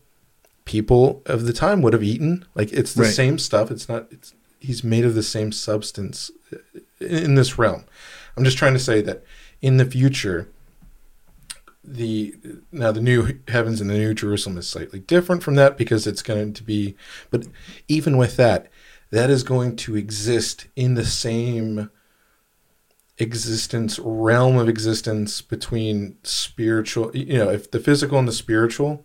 people 0.65 1.23
of 1.27 1.45
the 1.47 1.53
time 1.53 1.83
would 1.83 1.93
have 1.93 2.03
eaten. 2.03 2.45
Like 2.55 2.73
it's 2.73 2.95
the 2.95 3.03
Right. 3.03 3.15
same 3.15 3.39
stuff. 3.39 3.71
It's 3.71 3.89
not 3.89 4.07
it's 4.11 4.35
he's 4.61 4.83
made 4.83 5.05
of 5.05 5.15
the 5.15 5.23
same 5.23 5.53
substance 5.53 6.31
uh, 6.53 6.57
in 7.05 7.35
this 7.35 7.59
realm. 7.59 7.85
I'm 8.37 8.45
just 8.45 8.57
trying 8.59 8.73
to 8.75 8.79
say 8.81 9.01
that 9.03 9.23
in 9.61 9.77
the 9.77 9.85
future 9.85 10.49
the 11.87 12.35
now 12.73 12.91
the 12.93 13.01
new 13.03 13.39
heavens 13.49 13.81
and 13.81 13.91
the 13.91 13.95
new 13.99 14.15
Jerusalem 14.15 14.57
is 14.57 14.67
slightly 14.69 15.01
different 15.01 15.43
from 15.43 15.55
that 15.57 15.77
because 15.77 16.07
it's 16.07 16.23
going 16.23 16.55
to 16.55 16.62
be 16.62 16.97
but 17.31 17.47
even 17.89 18.17
with 18.17 18.37
that 18.37 18.69
that 19.11 19.29
is 19.29 19.43
going 19.43 19.77
to 19.77 19.95
exist 19.95 20.67
in 20.77 20.95
the 20.95 21.05
same 21.05 21.91
existence 23.19 23.99
realm 24.01 24.57
of 24.57 24.69
existence 24.69 25.41
between 25.43 26.17
spiritual 26.23 27.15
you 27.15 27.37
know 27.39 27.51
if 27.51 27.71
the 27.71 27.79
physical 27.79 28.19
and 28.19 28.27
the 28.27 28.33
spiritual 28.33 29.05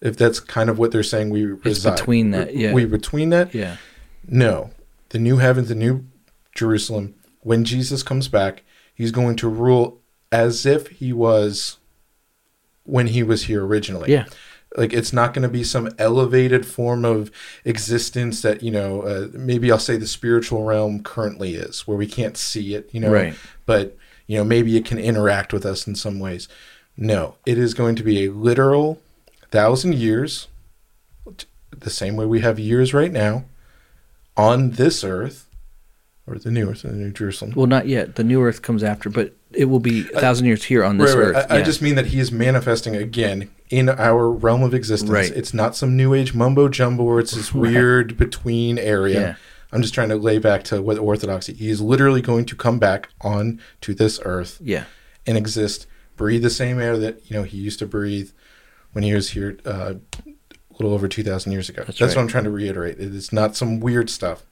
if 0.00 0.16
that's 0.16 0.40
kind 0.40 0.70
of 0.70 0.78
what 0.78 0.92
they're 0.92 1.02
saying 1.02 1.30
we 1.30 1.44
reside 1.44 1.96
between 1.96 2.30
that, 2.30 2.54
yeah. 2.54 2.72
we 2.72 2.84
between 2.84 3.30
that 3.30 3.54
Yeah. 3.54 3.76
no. 4.26 4.70
The 5.10 5.18
new 5.18 5.38
heavens, 5.38 5.68
the 5.68 5.74
new 5.74 6.04
Jerusalem, 6.54 7.14
when 7.40 7.64
Jesus 7.64 8.02
comes 8.02 8.28
back, 8.28 8.62
he's 8.94 9.10
going 9.10 9.36
to 9.36 9.48
rule 9.48 10.00
as 10.30 10.66
if 10.66 10.88
he 10.88 11.12
was 11.14 11.78
when 12.84 13.06
he 13.08 13.22
was 13.22 13.44
here 13.44 13.64
originally. 13.64 14.12
Yeah. 14.12 14.26
Like 14.76 14.92
it's 14.92 15.14
not 15.14 15.32
going 15.32 15.44
to 15.44 15.48
be 15.48 15.64
some 15.64 15.88
elevated 15.98 16.66
form 16.66 17.06
of 17.06 17.30
existence 17.64 18.42
that, 18.42 18.62
you 18.62 18.70
know, 18.70 19.00
uh, 19.02 19.28
maybe 19.32 19.72
I'll 19.72 19.78
say 19.78 19.96
the 19.96 20.06
spiritual 20.06 20.64
realm 20.64 21.02
currently 21.02 21.54
is, 21.54 21.86
where 21.88 21.96
we 21.96 22.06
can't 22.06 22.36
see 22.36 22.74
it, 22.74 22.90
you 22.92 23.00
know, 23.00 23.10
Right. 23.10 23.34
but, 23.64 23.96
you 24.26 24.36
know, 24.36 24.44
maybe 24.44 24.76
it 24.76 24.84
can 24.84 24.98
interact 24.98 25.54
with 25.54 25.64
us 25.64 25.86
in 25.86 25.94
some 25.94 26.18
ways. 26.18 26.48
No, 26.98 27.36
it 27.46 27.56
is 27.56 27.72
going 27.72 27.96
to 27.96 28.02
be 28.02 28.26
a 28.26 28.30
literal 28.30 29.00
thousand 29.50 29.94
years, 29.94 30.48
the 31.70 31.90
same 31.90 32.16
way 32.16 32.26
we 32.26 32.40
have 32.40 32.58
years 32.58 32.92
right 32.94 33.12
now, 33.12 33.44
on 34.36 34.72
this 34.72 35.04
earth, 35.04 35.48
or 36.26 36.38
the 36.38 36.50
new 36.50 36.70
earth, 36.70 36.84
in 36.84 36.90
the 36.90 36.96
new 36.96 37.10
Jerusalem. 37.10 37.52
Well, 37.56 37.66
not 37.66 37.86
yet. 37.86 38.16
The 38.16 38.24
new 38.24 38.42
earth 38.42 38.62
comes 38.62 38.82
after, 38.82 39.10
but 39.10 39.34
it 39.52 39.66
will 39.66 39.80
be 39.80 40.00
a 40.14 40.20
thousand 40.20 40.46
years 40.46 40.64
here 40.64 40.84
on 40.84 40.98
this 40.98 41.14
Right, 41.14 41.20
right. 41.20 41.36
earth. 41.36 41.46
I, 41.50 41.58
I 41.58 41.62
just 41.62 41.80
mean 41.80 41.94
that 41.94 42.06
he 42.06 42.18
is 42.18 42.30
manifesting 42.30 42.94
again 42.96 43.50
in 43.70 43.88
our 43.88 44.30
realm 44.30 44.62
of 44.62 44.74
existence. 44.74 45.10
Right. 45.10 45.30
It's 45.30 45.54
not 45.54 45.76
some 45.76 45.96
new 45.96 46.14
age 46.14 46.34
mumbo 46.34 46.68
jumbo 46.68 47.04
or 47.04 47.20
it's 47.20 47.32
this 47.32 47.54
weird 47.54 48.16
between 48.16 48.78
area. 48.78 49.20
Yeah. 49.20 49.34
I'm 49.72 49.82
just 49.82 49.94
trying 49.94 50.08
to 50.08 50.16
lay 50.16 50.38
back 50.38 50.64
to 50.64 50.80
what 50.80 50.98
orthodoxy. 50.98 51.52
He 51.52 51.68
is 51.68 51.80
literally 51.80 52.22
going 52.22 52.46
to 52.46 52.56
come 52.56 52.78
back 52.78 53.10
on 53.20 53.60
to 53.82 53.94
this 53.94 54.18
earth 54.24 54.58
yeah. 54.62 54.84
and 55.26 55.36
exist, 55.36 55.86
breathe 56.16 56.42
the 56.42 56.50
same 56.50 56.80
air 56.80 56.96
that 56.96 57.30
you 57.30 57.36
know 57.36 57.42
he 57.42 57.58
used 57.58 57.78
to 57.80 57.86
breathe 57.86 58.30
when 58.98 59.04
he 59.04 59.14
was 59.14 59.30
here 59.30 59.56
uh, 59.64 59.94
a 60.26 60.72
little 60.76 60.92
over 60.92 61.06
two 61.06 61.22
thousand 61.22 61.52
years 61.52 61.68
ago. 61.68 61.84
That's, 61.86 62.00
right. 62.00 62.08
what 62.08 62.18
I'm 62.18 62.26
trying 62.26 62.42
to 62.44 62.50
reiterate. 62.50 62.98
It 62.98 63.14
is 63.14 63.32
not 63.32 63.54
some 63.54 63.78
weird 63.78 64.10
stuff. 64.10 64.42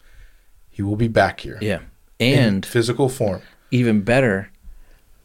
He 0.70 0.82
will 0.82 0.94
be 0.94 1.09
back 1.09 1.40
here 1.40 1.59
Yeah. 1.61 1.80
And 2.20 2.64
physical 2.64 3.09
form. 3.09 3.42
even 3.72 4.03
better, 4.03 4.51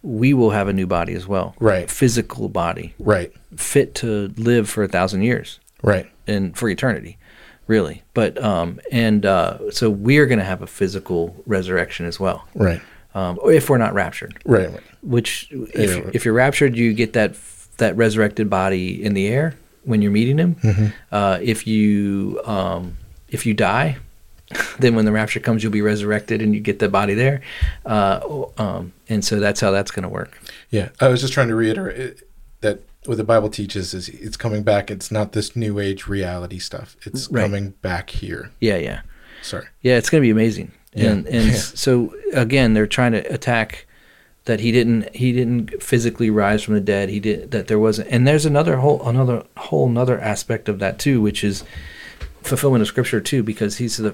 we 0.01 0.33
will 0.33 0.49
have 0.49 0.67
a 0.67 0.73
new 0.73 0.87
body 0.87 1.13
as 1.13 1.27
well. 1.27 1.53
Right. 1.59 1.87
Physical 1.87 2.49
body, 2.49 2.95
Right, 2.97 3.31
fit 3.55 3.93
to 3.95 4.29
live 4.37 4.67
for 4.67 4.81
a 4.83 4.87
thousand 4.87 5.21
years 5.21 5.59
right, 5.83 6.09
and 6.25 6.57
for 6.57 6.67
eternity, 6.67 7.19
really. 7.67 8.01
But 8.15 8.43
um, 8.43 8.79
and 8.91 9.23
uh, 9.23 9.69
so 9.69 9.91
we're 9.91 10.25
going 10.25 10.39
to 10.39 10.45
have 10.45 10.63
a 10.63 10.67
physical 10.67 11.35
resurrection 11.45 12.07
as 12.07 12.19
well, 12.19 12.47
right, 12.55 12.81
um, 13.13 13.37
if 13.45 13.69
we're 13.69 13.77
not 13.77 13.93
raptured. 13.93 14.41
right, 14.45 14.71
right. 14.71 14.81
Which, 15.03 15.47
if, 15.51 15.95
Yeah. 15.97 16.09
if 16.11 16.25
you're 16.25 16.33
raptured, 16.33 16.75
you 16.75 16.93
get 16.95 17.13
that 17.13 17.35
that 17.81 17.95
resurrected 17.97 18.49
body 18.49 19.03
in 19.03 19.13
the 19.13 19.27
air 19.27 19.55
when 19.83 20.01
you're 20.01 20.11
meeting 20.11 20.37
him. 20.37 20.55
Mm-hmm. 20.55 20.85
Uh, 21.11 21.37
if 21.41 21.67
you 21.67 22.39
um, 22.45 22.97
if 23.29 23.45
you 23.45 23.53
die, 23.53 23.97
then 24.79 24.95
when 24.95 25.05
the 25.05 25.11
rapture 25.11 25.39
comes, 25.39 25.61
you'll 25.63 25.71
be 25.71 25.81
resurrected 25.81 26.41
and 26.41 26.53
you 26.55 26.59
get 26.61 26.79
the 26.79 26.89
body 26.89 27.13
there. 27.13 27.41
Uh, 27.85 28.45
um, 28.57 28.93
and 29.09 29.23
so 29.23 29.39
that's 29.39 29.59
how 29.59 29.71
that's 29.71 29.91
going 29.91 30.03
to 30.03 30.09
work. 30.09 30.39
Yeah, 30.69 30.89
I 30.99 31.07
was 31.09 31.21
just 31.21 31.33
trying 31.33 31.49
to 31.49 31.55
reiterate 31.55 32.21
that 32.61 32.81
what 33.05 33.17
the 33.17 33.23
Bible 33.23 33.49
teaches 33.49 33.93
is 33.93 34.09
it's 34.09 34.37
coming 34.37 34.63
back. 34.63 34.91
It's 34.91 35.11
not 35.11 35.31
this 35.31 35.55
new 35.55 35.79
age 35.79 36.07
reality 36.07 36.59
stuff. 36.59 36.95
It's 37.03 37.29
Right. 37.29 37.41
coming 37.41 37.71
back 37.81 38.09
here. 38.11 38.51
Yeah, 38.59 38.77
yeah. 38.77 39.01
Sorry. 39.41 39.65
Yeah, 39.81 39.97
it's 39.97 40.09
going 40.09 40.21
to 40.21 40.25
be 40.25 40.29
amazing. 40.29 40.71
Yeah. 40.93 41.09
And 41.11 41.25
and 41.27 41.45
Yeah. 41.51 41.53
so 41.55 42.13
again, 42.33 42.73
they're 42.75 42.85
trying 42.87 43.13
to 43.13 43.21
attack 43.33 43.87
that 44.51 44.59
he 44.59 44.69
didn't 44.73 45.15
he 45.15 45.31
didn't 45.31 45.81
physically 45.81 46.29
rise 46.29 46.61
from 46.61 46.73
the 46.73 46.81
dead. 46.81 47.07
He 47.07 47.21
did 47.21 47.51
that 47.51 47.67
there 47.67 47.79
wasn't. 47.79 48.09
And 48.11 48.27
there's 48.27 48.45
another 48.45 48.75
whole 48.77 49.01
another 49.07 49.45
whole 49.55 49.87
another 49.87 50.19
aspect 50.19 50.67
of 50.67 50.79
that 50.79 50.99
too, 50.99 51.21
which 51.21 51.41
is 51.41 51.63
fulfillment 52.41 52.81
of 52.81 52.87
scripture 52.89 53.21
too, 53.21 53.43
because 53.43 53.77
he's 53.77 53.95
the 53.95 54.13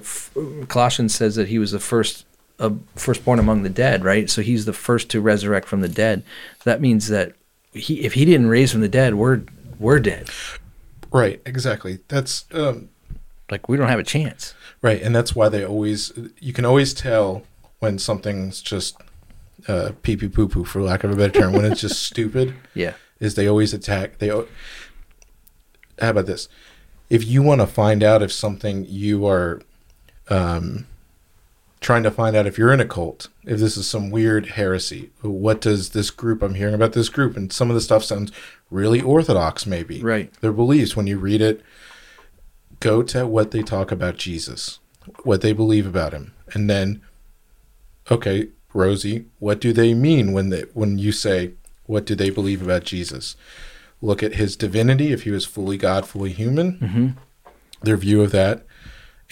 Colossians 0.68 1.16
says 1.16 1.36
that 1.38 1.48
he 1.48 1.58
was 1.58 1.72
the 1.72 1.80
first 1.80 2.26
uh, 2.60 2.70
firstborn 2.96 3.40
among 3.40 3.64
the 3.64 3.70
dead, 3.70 4.04
right? 4.04 4.30
So 4.30 4.44
he's 4.44 4.66
the 4.66 4.74
first 4.74 5.10
to 5.10 5.22
resurrect 5.22 5.68
from 5.68 5.82
the 5.82 5.90
dead. 5.90 6.22
That 6.66 6.82
means 6.82 7.08
that 7.08 7.34
he 7.74 8.02
if 8.02 8.14
he 8.14 8.24
didn't 8.24 8.48
raise 8.48 8.72
from 8.72 8.82
the 8.82 8.88
dead, 8.90 9.16
we're 9.16 9.42
we're 9.80 10.00
dead. 10.00 10.30
Right. 11.12 11.42
Exactly. 11.48 12.00
That's 12.10 12.46
um, 12.54 12.90
Like 13.50 13.68
we 13.68 13.76
don't 13.78 13.90
have 13.90 14.00
a 14.00 14.04
chance. 14.04 14.54
right, 14.84 15.02
and 15.02 15.16
that's 15.16 15.34
why 15.36 15.50
they 15.50 15.66
always. 15.66 16.12
You 16.40 16.54
can 16.54 16.64
always 16.66 16.94
tell 16.94 17.42
when 17.80 17.98
something's 17.98 18.62
just 18.62 18.98
uh, 19.68 19.92
pee 20.04 20.16
pee 20.18 20.28
poo 20.30 20.48
poo, 20.48 20.64
for 20.66 20.82
lack 20.82 21.04
of 21.04 21.12
a 21.12 21.16
better 21.16 21.40
term. 21.42 21.54
when 21.54 21.66
it's 21.66 21.82
just 21.82 22.02
stupid, 22.12 22.54
Yeah. 22.74 22.94
is 23.20 23.36
they 23.36 23.48
always 23.48 23.74
attack. 23.74 24.20
They. 24.20 24.30
al- 24.30 24.48
How 26.00 26.12
about 26.12 26.26
this? 26.28 26.48
If 27.10 27.26
you 27.26 27.42
want 27.42 27.62
to 27.62 27.68
find 27.68 28.04
out 28.04 28.22
if 28.22 28.32
something 28.32 28.86
you 28.88 29.26
are 29.26 29.62
um, 30.30 30.86
trying 31.80 32.04
to 32.04 32.12
find 32.12 32.36
out 32.36 32.46
if 32.46 32.58
you're 32.58 32.74
in 32.74 32.82
a 32.82 32.86
cult, 32.86 33.30
if 33.46 33.60
this 33.60 33.78
is 33.78 33.88
some 33.90 34.10
weird 34.10 34.48
heresy, 34.52 35.12
what 35.22 35.62
does 35.62 35.92
this 35.92 36.10
group, 36.12 36.42
I'm 36.44 36.56
hearing 36.56 36.74
about 36.76 36.94
this 36.94 37.08
group, 37.10 37.38
and 37.38 37.52
some 37.52 37.70
of 37.70 37.76
the 37.76 37.82
stuff 37.82 38.04
sounds 38.04 38.32
really 38.70 39.00
orthodox, 39.02 39.66
maybe. 39.66 40.02
Right. 40.04 40.34
Their 40.42 40.52
beliefs, 40.52 40.96
when 40.98 41.08
you 41.08 41.18
read 41.18 41.40
it, 41.42 41.62
go 42.82 43.02
to 43.04 43.26
what 43.26 43.52
they 43.52 43.64
talk 43.64 43.90
about 43.92 44.18
Jesus, 44.18 44.80
what 45.24 45.40
they 45.42 45.54
believe 45.54 45.88
about 45.88 46.12
him. 46.14 46.34
And 46.54 46.70
then, 46.70 47.02
okay, 48.12 48.50
Rosie, 48.78 49.26
what 49.40 49.60
do 49.60 49.74
they 49.74 49.94
mean 49.94 50.32
when 50.34 50.50
they 50.50 50.62
when 50.74 50.98
you 50.98 51.12
say 51.12 51.52
what 51.88 52.06
do 52.06 52.16
they 52.16 52.30
believe 52.30 52.62
about 52.62 52.84
Jesus? 52.84 53.36
Look 54.02 54.22
at 54.22 54.36
his 54.36 54.56
divinity, 54.56 55.12
if 55.12 55.24
he 55.24 55.32
was 55.32 55.46
fully 55.46 55.78
God, 55.78 56.06
fully 56.06 56.32
human, 56.32 56.78
Mm-hmm. 56.80 57.08
their 57.82 57.98
view 57.98 58.22
of 58.22 58.32
that, 58.32 58.66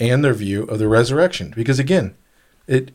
and 0.00 0.24
their 0.24 0.34
view 0.34 0.64
of 0.64 0.78
the 0.78 0.88
resurrection. 0.88 1.52
Because 1.54 1.78
again, 1.78 2.14
it 2.66 2.92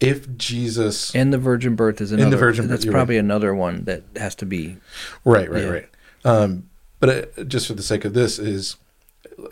if 0.00 0.36
Jesus 0.36 1.14
And 1.14 1.32
the 1.32 1.38
virgin 1.38 1.74
birth 1.74 2.00
is 2.02 2.10
the 2.10 2.16
another. 2.16 2.36
virgin 2.36 2.64
birth, 2.66 2.70
that's 2.82 2.84
probably 2.84 3.16
another 3.16 3.54
one 3.54 3.84
that 3.84 4.02
has 4.16 4.34
to 4.36 4.46
be. 4.46 4.76
Right, 5.24 5.50
right, 5.50 5.62
Yeah. 5.62 5.68
right. 5.70 5.88
Um, 6.24 6.68
but 7.00 7.08
uh, 7.38 7.44
just 7.44 7.66
for 7.66 7.72
the 7.74 7.82
sake 7.82 8.04
of 8.04 8.12
this, 8.12 8.38
is 8.38 8.76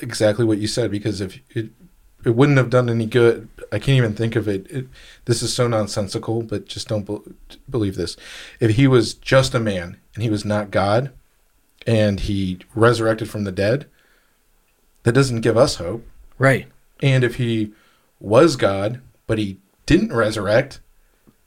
exactly 0.03 0.45
what 0.45 0.59
you 0.59 0.67
said 0.67 0.91
because 0.91 1.21
if 1.23 1.41
it 1.57 1.71
it 2.25 2.35
wouldn't 2.35 2.59
have 2.59 2.71
done 2.71 2.89
any 2.89 3.07
good. 3.07 3.49
I 3.73 3.79
can't 3.79 3.97
even 3.97 4.15
think 4.15 4.37
of 4.37 4.49
it. 4.49 4.67
it 4.71 4.87
this 5.25 5.43
is 5.43 5.53
so 5.53 5.69
nonsensical, 5.69 6.43
but 6.43 6.67
just 6.67 6.89
don't 6.89 7.07
be, 7.07 7.19
believe 7.69 7.97
this. 7.97 8.17
If 8.61 8.77
he 8.77 8.87
was 8.87 9.15
just 9.15 9.55
a 9.55 9.61
man 9.61 9.99
and 10.15 10.23
he 10.23 10.31
was 10.31 10.45
not 10.45 10.71
God, 10.71 11.11
and 11.87 12.21
he 12.21 12.59
resurrected 12.75 13.29
from 13.29 13.45
the 13.45 13.53
dead, 13.53 13.87
that 15.03 15.13
doesn't 15.13 15.43
give 15.43 15.57
us 15.57 15.77
hope. 15.77 16.07
Right. 16.39 16.67
And 17.03 17.25
if 17.25 17.37
he 17.37 17.73
was 18.21 18.57
God 18.57 19.01
but 19.27 19.39
he 19.39 19.59
didn't 19.87 20.13
resurrect, 20.13 20.81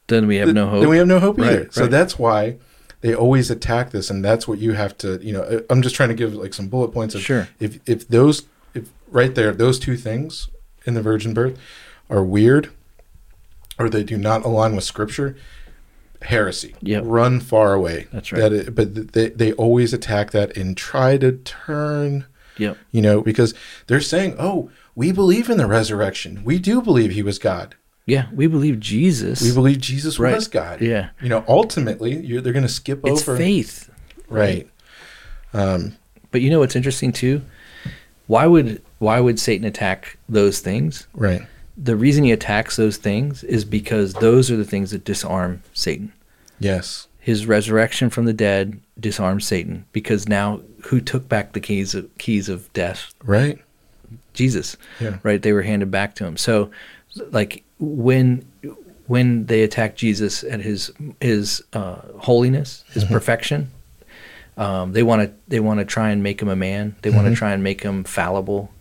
Then 0.07 0.27
we 0.27 0.37
have 0.37 0.47
th- 0.47 0.55
no 0.55 0.67
hope. 0.67 0.81
Then 0.81 0.89
we 0.89 0.97
have 0.97 1.07
no 1.07 1.19
hope 1.19 1.37
Right, 1.37 1.51
either. 1.51 1.69
So 1.71 1.87
that's 1.87 2.17
why 2.17 2.57
they 3.01 3.13
always 3.13 3.51
attack 3.51 3.91
this, 3.91 4.09
and 4.09 4.23
that's 4.25 4.47
what 4.47 4.57
you 4.59 4.73
have 4.73 4.97
to. 4.99 5.19
You 5.23 5.33
know, 5.33 5.61
I'm 5.69 5.81
just 5.81 5.95
trying 5.95 6.09
to 6.09 6.15
give 6.15 6.33
like 6.33 6.53
some 6.53 6.67
bullet 6.67 6.89
points 6.89 7.13
of 7.15 7.21
Sure. 7.21 7.47
if 7.59 7.79
if 7.85 8.07
those 8.07 8.43
if 8.73 8.89
right 9.09 9.33
there 9.35 9.51
those 9.53 9.79
two 9.79 9.95
things 9.97 10.49
in 10.87 10.93
the 10.95 11.01
virgin 11.01 11.33
birth 11.33 11.57
are 12.09 12.23
weird, 12.23 12.71
or 13.77 13.89
they 13.89 14.03
do 14.03 14.17
not 14.17 14.43
align 14.45 14.75
with 14.75 14.83
scripture. 14.85 15.35
heresy. 16.23 16.73
Yep. 16.81 17.03
Run 17.05 17.39
far 17.39 17.73
away. 17.75 18.07
That's 18.11 18.31
right. 18.31 18.39
That 18.41 18.53
it, 18.53 18.75
but 18.75 19.13
they 19.13 19.29
they 19.29 19.51
always 19.53 19.93
attack 19.93 20.31
that 20.31 20.57
and 20.57 20.75
try 20.75 21.17
to 21.17 21.33
turn 21.33 22.25
Yep. 22.57 22.75
you 22.91 23.03
know, 23.03 23.21
because 23.21 23.53
they're 23.85 24.01
saying, 24.01 24.35
"Oh, 24.39 24.71
we 24.95 25.11
believe 25.11 25.47
in 25.47 25.57
the 25.59 25.67
resurrection. 25.67 26.41
We 26.43 26.57
do 26.57 26.81
believe 26.81 27.11
he 27.11 27.21
was 27.21 27.37
God. 27.37 27.75
Yeah, 28.07 28.27
we 28.33 28.47
believe 28.47 28.79
Jesus. 28.79 29.41
We 29.43 29.53
believe 29.53 29.79
Jesus 29.79 30.17
Right. 30.17 30.33
was 30.33 30.47
God." 30.47 30.81
Yeah. 30.81 31.09
You 31.21 31.29
know, 31.29 31.45
ultimately, 31.47 32.15
you're, 32.25 32.41
they're 32.41 32.53
going 32.53 32.63
to 32.65 32.69
skip 32.81 33.01
it's 33.05 33.21
over 33.21 33.37
faith. 33.37 33.91
right. 34.27 34.67
Um, 35.53 35.97
but 36.31 36.41
you 36.41 36.49
know 36.49 36.59
what's 36.59 36.75
interesting 36.75 37.11
too? 37.11 37.43
Why 38.25 38.47
would 38.47 38.81
why 38.99 39.19
would 39.19 39.39
Satan 39.39 39.65
attack 39.65 40.17
those 40.27 40.59
things? 40.59 41.07
Right. 41.13 41.41
The 41.77 41.95
reason 41.95 42.23
he 42.23 42.31
attacks 42.31 42.75
those 42.75 42.97
things 42.97 43.43
is 43.43 43.63
because 43.63 44.13
those 44.15 44.49
are 44.49 44.57
the 44.57 44.65
things 44.65 44.91
that 44.91 45.05
disarm 45.05 45.61
Satan. 45.73 46.11
Yes. 46.59 47.07
His 47.19 47.45
resurrection 47.45 48.09
from 48.09 48.25
the 48.25 48.33
dead 48.33 48.79
disarms 48.99 49.45
Satan 49.45 49.85
because 49.91 50.27
now 50.27 50.61
who 50.85 50.99
took 50.99 51.29
back 51.29 51.53
the 51.53 51.59
keys 51.59 51.93
of 51.93 52.15
keys 52.17 52.49
of 52.49 52.71
death? 52.73 53.13
Right. 53.23 53.59
Jesus. 54.33 54.77
Yeah. 54.99 55.19
Right? 55.23 55.41
They 55.41 55.53
were 55.53 55.61
handed 55.61 55.91
back 55.91 56.15
to 56.15 56.25
him. 56.25 56.37
So 56.37 56.71
like 57.31 57.63
when 57.79 58.45
when 59.05 59.45
they 59.45 59.63
attack 59.63 59.95
Jesus 59.95 60.43
at 60.43 60.61
his 60.61 60.91
his 61.21 61.63
uh, 61.73 62.01
holiness, 62.19 62.83
his 62.91 63.03
perfection, 63.05 63.71
um, 64.57 64.93
they 64.93 65.03
want 65.03 65.21
to 65.21 65.33
they 65.47 65.59
want 65.59 65.79
to 65.79 65.85
try 65.85 66.09
and 66.09 66.23
make 66.23 66.41
him 66.41 66.49
a 66.49 66.55
man. 66.55 66.95
They 67.01 67.09
want 67.09 67.27
to 67.27 67.35
try 67.35 67.51
and 67.51 67.63
make 67.63 67.83
him 67.83 68.03
fallible 68.03 68.71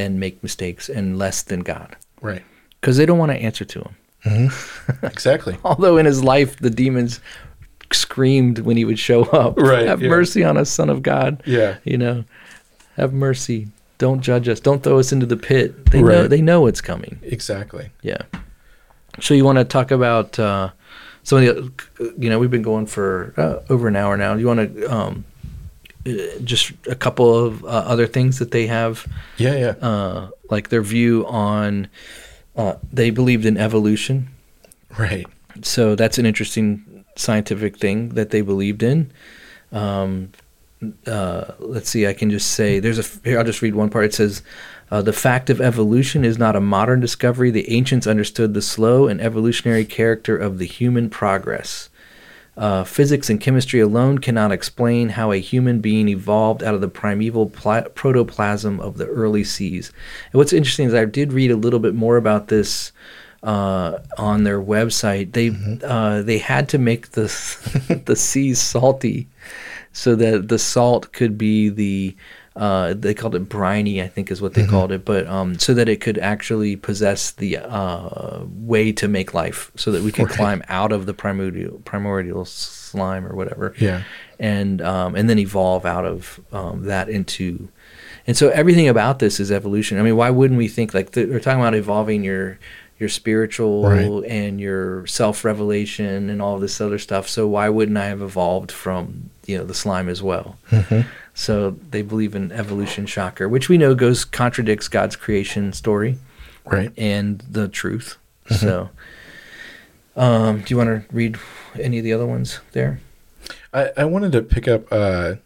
and 0.00 0.18
make 0.18 0.42
mistakes 0.42 0.88
and 0.88 1.18
less 1.18 1.42
than 1.42 1.60
God 1.60 1.94
Right. 2.20 2.42
because 2.80 2.96
they 2.96 3.06
don't 3.06 3.18
want 3.18 3.30
to 3.32 3.38
answer 3.38 3.64
to 3.64 3.80
him. 4.24 4.50
Exactly. 5.02 5.56
Although 5.64 5.96
in 5.98 6.06
his 6.06 6.22
life 6.24 6.56
the 6.58 6.70
demons 6.70 7.20
screamed 7.92 8.58
when 8.60 8.76
he 8.76 8.84
would 8.84 8.98
show 8.98 9.22
up, 9.24 9.56
Right, 9.58 9.86
Have 9.86 10.02
yeah. 10.02 10.08
mercy 10.08 10.44
on 10.44 10.56
us, 10.56 10.70
Son 10.70 10.90
of 10.90 11.02
God. 11.02 11.42
Yeah. 11.46 11.78
You 11.84 11.98
know, 11.98 12.24
have 12.96 13.12
mercy. 13.12 13.68
Don't 13.98 14.20
judge 14.20 14.48
us. 14.48 14.60
Don't 14.60 14.82
throw 14.82 14.98
us 14.98 15.12
into 15.12 15.26
the 15.26 15.36
pit. 15.36 15.86
They 15.86 16.00
know. 16.02 16.20
Right. 16.22 16.30
They 16.30 16.40
know 16.42 16.66
it's 16.66 16.80
coming. 16.80 17.18
Exactly. 17.22 17.90
Yeah. 18.02 18.22
So 19.20 19.34
you 19.34 19.44
want 19.44 19.58
to 19.58 19.64
talk 19.64 19.90
about 19.90 20.38
uh, 20.38 20.70
some 21.22 21.38
of 21.38 21.44
the, 21.44 22.12
you 22.18 22.30
know, 22.30 22.38
we've 22.38 22.50
been 22.50 22.62
going 22.62 22.86
for 22.86 23.34
uh, 23.36 23.60
over 23.72 23.88
an 23.88 23.96
hour 23.96 24.16
now. 24.16 24.34
You 24.34 24.46
want 24.46 24.74
to 24.74 24.86
um, 24.94 25.24
just 26.44 26.72
a 26.88 26.94
couple 26.94 27.34
of 27.46 27.64
uh, 27.64 27.68
other 27.68 28.06
things 28.06 28.38
that 28.38 28.50
they 28.50 28.66
have, 28.66 29.06
Yeah, 29.36 29.56
yeah. 29.56 29.86
uh, 29.88 30.30
like 30.50 30.68
their 30.70 30.82
view 30.82 31.26
on. 31.26 31.88
Uh, 32.56 32.74
they 32.92 33.10
believed 33.10 33.46
in 33.46 33.56
evolution, 33.56 34.28
right. 34.98 35.26
so 35.62 35.94
that's 35.94 36.18
an 36.18 36.26
interesting 36.26 37.04
scientific 37.16 37.76
thing 37.78 38.10
that 38.10 38.30
they 38.30 38.40
believed 38.40 38.82
in. 38.82 39.10
Um, 39.72 40.30
uh, 41.06 41.52
let's 41.58 41.88
see, 41.90 42.06
I 42.06 42.12
can 42.14 42.30
just 42.30 42.50
say 42.52 42.80
there's 42.80 42.98
a 42.98 43.04
here. 43.22 43.38
I'll 43.38 43.44
just 43.44 43.60
read 43.62 43.74
one 43.74 43.90
part. 43.90 44.06
It 44.06 44.14
says, 44.14 44.42
uh, 44.90 45.02
"The 45.02 45.12
fact 45.12 45.50
of 45.50 45.60
evolution 45.60 46.24
is 46.24 46.38
not 46.38 46.56
a 46.56 46.60
modern 46.60 47.00
discovery. 47.00 47.50
The 47.50 47.70
ancients 47.70 48.06
understood 48.06 48.54
the 48.54 48.62
slow 48.62 49.06
and 49.06 49.20
evolutionary 49.20 49.84
character 49.84 50.36
of 50.36 50.58
the 50.58 50.66
human 50.66 51.10
progress." 51.10 51.89
Uh, 52.60 52.84
physics 52.84 53.30
and 53.30 53.40
chemistry 53.40 53.80
alone 53.80 54.18
cannot 54.18 54.52
explain 54.52 55.08
how 55.08 55.32
a 55.32 55.38
human 55.38 55.80
being 55.80 56.10
evolved 56.10 56.62
out 56.62 56.74
of 56.74 56.82
the 56.82 56.88
primeval 56.88 57.48
pla- 57.48 57.88
protoplasm 57.94 58.78
of 58.80 58.98
the 58.98 59.06
early 59.06 59.42
seas. 59.42 59.90
And 60.30 60.34
what's 60.34 60.52
interesting 60.52 60.86
is 60.86 60.92
I 60.92 61.06
did 61.06 61.32
read 61.32 61.50
a 61.50 61.56
little 61.56 61.78
bit 61.78 61.94
more 61.94 62.18
about 62.18 62.48
this 62.48 62.92
uh, 63.42 64.00
on 64.18 64.44
their 64.44 64.60
website. 64.60 65.32
They 65.32 65.56
uh, 65.82 66.20
they 66.20 66.36
had 66.36 66.68
to 66.68 66.78
make 66.78 67.12
the 67.12 68.02
the 68.04 68.14
seas 68.14 68.60
salty 68.60 69.26
so 69.92 70.14
that 70.16 70.48
the 70.48 70.58
salt 70.58 71.12
could 71.12 71.38
be 71.38 71.70
the 71.70 72.14
uh, 72.56 72.94
they 72.94 73.14
called 73.14 73.34
it 73.34 73.48
briny, 73.48 74.02
I 74.02 74.08
think 74.08 74.30
is 74.30 74.42
what 74.42 74.54
they 74.54 74.66
called 74.66 74.90
it, 74.92 75.04
but 75.04 75.26
um, 75.28 75.58
so 75.58 75.72
that 75.74 75.88
it 75.88 76.00
could 76.00 76.18
actually 76.18 76.74
possess 76.76 77.30
the 77.30 77.58
uh, 77.58 78.40
way 78.44 78.90
to 78.92 79.06
make 79.08 79.32
life, 79.34 79.70
so 79.76 79.92
that 79.92 80.02
we 80.02 80.10
could 80.12 80.28
climb 80.28 80.62
out 80.68 80.90
of 80.92 81.06
the 81.06 81.14
primordial 81.14 81.80
primordial 81.84 82.44
slime 82.44 83.24
or 83.26 83.34
whatever, 83.36 83.74
Yeah. 83.78 84.02
and 84.38 84.82
um, 84.82 85.14
and 85.14 85.30
then 85.30 85.38
evolve 85.38 85.86
out 85.86 86.04
of 86.04 86.40
um, 86.52 86.84
that 86.84 87.08
into. 87.08 87.68
And 88.26 88.36
so 88.36 88.50
everything 88.50 88.88
about 88.88 89.18
this 89.20 89.40
is 89.40 89.50
evolution. 89.52 89.98
I 89.98 90.02
mean, 90.02 90.16
why 90.16 90.30
wouldn't 90.30 90.58
we 90.58 90.68
think 90.68 90.92
like 90.92 91.12
th- 91.12 91.28
they're 91.28 91.40
talking 91.40 91.60
about 91.60 91.74
evolving 91.74 92.24
your 92.24 92.58
your 92.98 93.08
spiritual 93.08 93.84
Right. 93.88 94.30
and 94.30 94.60
your 94.60 95.06
self 95.06 95.42
revelation 95.44 96.28
and 96.28 96.42
all 96.42 96.58
this 96.58 96.80
other 96.80 96.98
stuff? 96.98 97.28
So 97.28 97.46
why 97.46 97.68
wouldn't 97.68 97.96
I 97.96 98.06
have 98.06 98.20
evolved 98.22 98.70
from 98.72 99.30
you 99.46 99.56
know 99.56 99.64
the 99.64 99.74
slime 99.74 100.08
as 100.08 100.20
well? 100.22 100.58
So 101.40 101.70
they 101.70 102.02
believe 102.02 102.34
in 102.34 102.52
evolution, 102.52 103.06
shocker, 103.06 103.48
which 103.48 103.70
we 103.70 103.78
know 103.78 103.94
goes 103.94 104.26
contradicts 104.26 104.88
God's 104.88 105.16
creation 105.16 105.72
story 105.72 106.18
Right. 106.66 106.92
and 106.98 107.42
the 107.50 107.66
truth. 107.66 108.18
So, 108.50 108.90
um, 110.16 110.60
do 110.60 110.66
you 110.68 110.76
want 110.76 111.08
to 111.08 111.14
read 111.14 111.38
any 111.80 111.96
of 111.96 112.04
the 112.04 112.12
other 112.12 112.26
ones 112.26 112.60
there? 112.72 113.00
I, 113.72 113.90
I 113.96 114.04
wanted 114.04 114.32
to 114.32 114.42
pick 114.42 114.68
up. 114.68 114.92
Uh, 114.92 115.36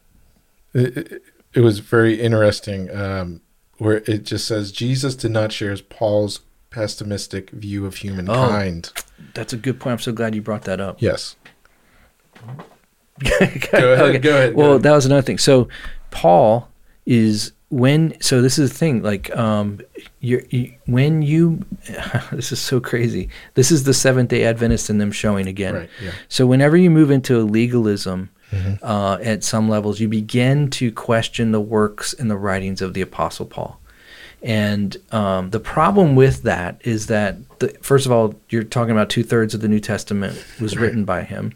it, 0.73 1.23
it, 1.53 1.61
was 1.61 1.79
very 1.79 2.21
interesting 2.21 2.91
um, 2.91 3.41
where 3.79 3.99
it 4.09 4.25
just 4.25 4.49
says 4.49 4.73
Jesus 4.73 5.15
did 5.15 5.31
not 5.31 5.53
share 5.53 5.77
Paul's 5.77 6.41
pessimistic 6.71 7.51
view 7.51 7.87
of 7.87 7.99
humankind. 7.99 8.91
That's 9.33 9.53
a 9.53 9.57
good 9.57 9.79
point. 9.79 9.93
I'm 9.93 9.99
so 10.01 10.11
glad 10.12 10.35
you 10.35 10.43
brought 10.43 10.62
that 10.62 10.81
up. 10.81 11.01
Yes. 11.01 11.37
Go 13.20 13.36
ahead, 13.41 13.70
go 13.70 13.93
ahead, 13.93 14.23
go 14.23 14.53
Well, 14.55 14.70
ahead. 14.73 14.82
that 14.82 14.93
was 14.93 15.07
another 15.07 15.23
thing. 15.23 15.39
So, 15.39 15.69
Paul 16.11 16.69
is 17.07 17.53
when. 17.70 18.20
So 18.20 18.43
this 18.43 18.59
is 18.59 18.70
the 18.70 18.77
thing. 18.77 19.03
Like, 19.03 19.35
um, 19.36 19.81
you're, 20.20 20.43
you 20.51 20.74
when 20.86 21.23
you. 21.23 21.65
this 22.32 22.53
is 22.53 22.61
so 22.61 22.81
crazy. 22.81 23.28
This 23.55 23.70
is 23.70 23.85
the 23.85 23.95
Seventh 23.95 24.31
Day 24.31 24.45
Adventist 24.45 24.91
in 24.91 24.99
them 24.99 25.12
showing 25.12 25.47
again. 25.47 25.74
Right. 25.74 25.91
Yeah. 26.03 26.12
So 26.28 26.47
whenever 26.47 26.77
you 26.77 26.91
move 26.91 27.11
into 27.11 27.39
a 27.41 27.43
legalism, 27.43 28.31
Mm-hmm. 28.53 28.85
uh, 28.85 29.16
at 29.20 29.43
some 29.43 29.69
levels, 29.69 29.99
you 29.99 30.07
begin 30.07 30.70
to 30.70 30.93
question 30.93 31.51
the 31.51 31.61
works 31.61 32.12
and 32.12 32.31
the 32.31 32.36
writings 32.36 32.81
of 32.82 32.95
the 32.95 33.01
Apostle 33.01 33.47
Paul. 33.47 33.81
And 34.45 34.97
um, 35.11 35.51
the 35.51 35.59
problem 35.59 36.15
with 36.15 36.43
that 36.43 36.81
is 36.85 37.07
that, 37.09 37.36
the, 37.59 37.70
first 37.82 38.07
of 38.07 38.12
all, 38.12 38.35
you're 38.51 38.62
talking 38.62 38.93
about 38.93 39.11
two 39.11 39.24
thirds 39.24 39.55
of 39.55 39.61
the 39.61 39.66
New 39.66 39.81
Testament 39.81 40.41
was 40.61 40.77
written 40.77 41.05
by 41.05 41.23
him. 41.23 41.53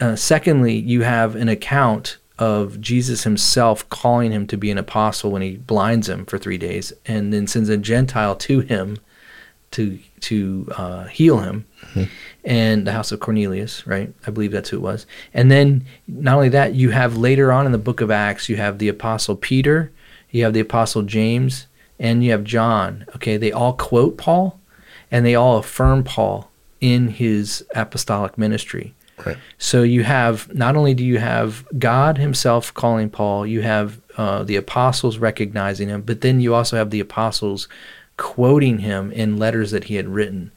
Uh, 0.00 0.16
secondly, 0.16 0.74
you 0.74 1.02
have 1.02 1.34
an 1.34 1.48
account 1.48 2.18
of 2.38 2.80
Jesus 2.80 3.24
himself 3.24 3.88
calling 3.88 4.30
him 4.30 4.46
to 4.46 4.56
be 4.56 4.70
an 4.70 4.78
apostle 4.78 5.32
when 5.32 5.42
he 5.42 5.56
blinds 5.56 6.08
him 6.08 6.24
for 6.24 6.38
three 6.38 6.58
days, 6.58 6.92
and 7.04 7.32
then 7.32 7.46
sends 7.46 7.68
a 7.68 7.76
Gentile 7.76 8.36
to 8.36 8.60
him 8.60 8.98
to 9.72 9.98
to 10.20 10.68
uh, 10.76 11.04
heal 11.04 11.38
him, 11.40 11.66
and 12.44 12.86
the 12.86 12.92
house 12.92 13.12
of 13.12 13.20
Cornelius, 13.20 13.86
right? 13.86 14.12
I 14.26 14.30
believe 14.30 14.52
that's 14.52 14.70
who 14.70 14.78
it 14.78 14.82
was. 14.82 15.06
And 15.34 15.50
then 15.50 15.84
not 16.06 16.36
only 16.36 16.48
that, 16.50 16.74
you 16.74 16.90
have 16.90 17.16
later 17.16 17.52
on 17.52 17.66
in 17.66 17.72
the 17.72 17.78
book 17.78 18.00
of 18.00 18.10
Acts, 18.10 18.48
you 18.48 18.56
have 18.56 18.78
the 18.78 18.88
apostle 18.88 19.36
Peter, 19.36 19.92
you 20.30 20.44
have 20.44 20.54
the 20.54 20.60
apostle 20.60 21.02
James, 21.02 21.66
and 21.98 22.24
you 22.24 22.30
have 22.30 22.44
John. 22.44 23.04
Okay, 23.16 23.36
they 23.36 23.52
all 23.52 23.74
quote 23.74 24.16
Paul, 24.16 24.58
and 25.10 25.26
they 25.26 25.34
all 25.34 25.58
affirm 25.58 26.02
Paul 26.04 26.50
in 26.80 27.08
his 27.08 27.64
apostolic 27.74 28.38
ministry. 28.38 28.94
Right. 29.26 29.36
So 29.58 29.82
you 29.82 30.04
have 30.04 30.52
not 30.54 30.76
only 30.76 30.94
do 30.94 31.04
you 31.04 31.18
have 31.18 31.66
God 31.78 32.18
Himself 32.18 32.72
calling 32.74 33.10
Paul, 33.10 33.46
you 33.46 33.62
have 33.62 34.00
uh, 34.16 34.42
the 34.44 34.56
apostles 34.56 35.18
recognizing 35.18 35.88
him, 35.88 36.02
but 36.02 36.20
then 36.22 36.40
you 36.40 36.54
also 36.54 36.76
have 36.76 36.90
the 36.90 37.00
apostles 37.00 37.68
quoting 38.16 38.78
him 38.80 39.12
in 39.12 39.36
letters 39.36 39.70
that 39.70 39.84
he 39.84 39.94
had 39.94 40.08
written. 40.08 40.50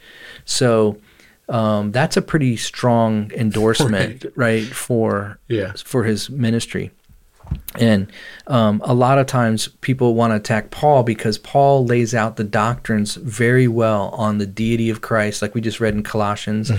So 0.46 0.98
um, 1.48 1.92
that's 1.92 2.18
a 2.18 2.22
pretty 2.22 2.58
strong 2.58 3.32
endorsement, 3.36 4.26
right, 4.36 4.64
for 4.66 5.38
Yeah. 5.48 5.74
for 5.86 6.04
his 6.06 6.30
ministry. 6.30 6.92
And 7.80 8.12
um, 8.48 8.82
a 8.84 8.94
lot 8.94 9.18
of 9.18 9.28
times 9.28 9.70
people 9.80 10.14
want 10.14 10.32
to 10.32 10.36
attack 10.36 10.72
Paul 10.72 11.04
because 11.04 11.38
Paul 11.38 11.86
lays 11.86 12.14
out 12.14 12.36
the 12.36 12.44
doctrines 12.44 13.16
very 13.16 13.68
well 13.68 14.10
on 14.10 14.38
the 14.40 14.46
deity 14.46 14.90
of 14.90 15.02
Christ, 15.02 15.42
like 15.42 15.56
we 15.56 15.62
just 15.62 15.80
read 15.80 15.94
in 15.94 16.04
Colossians. 16.04 16.72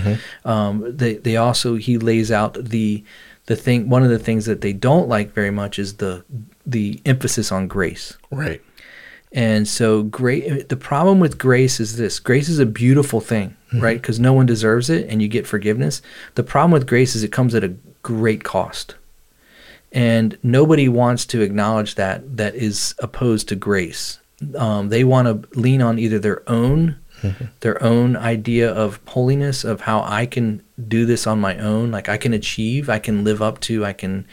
Um, 0.45 0.95
they, 0.95 1.15
they 1.15 1.37
also 1.37 1.75
he 1.75 1.97
lays 1.97 2.31
out 2.31 2.53
the 2.53 3.03
the 3.45 3.55
thing. 3.55 3.89
One 3.89 4.03
of 4.03 4.09
the 4.09 4.19
things 4.19 4.45
that 4.45 4.61
they 4.61 4.73
don't 4.73 5.07
like 5.07 5.33
very 5.33 5.51
much 5.51 5.79
is 5.79 5.95
the 5.95 6.23
the 6.65 7.01
emphasis 7.05 7.51
on 7.51 7.67
grace. 7.67 8.17
Right. 8.31 8.61
And 9.33 9.67
so, 9.67 10.03
great. 10.03 10.69
The 10.69 10.77
problem 10.77 11.19
with 11.19 11.39
grace 11.39 11.79
is 11.79 11.97
this: 11.97 12.19
grace 12.19 12.49
is 12.49 12.59
a 12.59 12.67
beautiful 12.67 13.19
thing, 13.19 13.57
right? 13.73 13.99
Because 13.99 14.19
no 14.19 14.31
one 14.31 14.45
deserves 14.45 14.91
it, 14.91 15.09
and 15.09 15.23
you 15.23 15.27
get 15.27 15.47
forgiveness. 15.47 16.03
The 16.35 16.43
problem 16.43 16.71
with 16.71 16.85
grace 16.85 17.15
is 17.15 17.23
it 17.23 17.31
comes 17.31 17.55
at 17.55 17.63
a 17.63 17.73
great 18.03 18.43
cost, 18.43 18.93
and 19.93 20.37
nobody 20.43 20.89
wants 20.89 21.25
to 21.27 21.41
acknowledge 21.41 21.95
that. 21.95 22.37
That 22.37 22.55
is 22.55 22.95
opposed 22.99 23.47
to 23.49 23.55
grace. 23.55 24.19
Um, 24.57 24.89
they 24.89 25.03
want 25.03 25.27
to 25.27 25.59
lean 25.59 25.81
on 25.81 25.99
either 25.99 26.19
their 26.19 26.47
own 26.49 26.97
their 27.61 27.81
own 27.81 28.15
idea 28.15 28.69
of 28.71 28.99
holiness, 29.07 29.63
of 29.63 29.81
how 29.81 30.03
I 30.03 30.25
can 30.25 30.61
do 30.87 31.05
this 31.05 31.25
on 31.25 31.39
my 31.39 31.57
own. 31.57 31.91
Like 31.91 32.09
I 32.09 32.17
can 32.17 32.33
achieve, 32.33 32.89
I 32.89 32.99
can 32.99 33.23
live 33.23 33.41
up 33.41 33.59
to, 33.61 33.85
I 33.85 33.93
can 33.93 34.27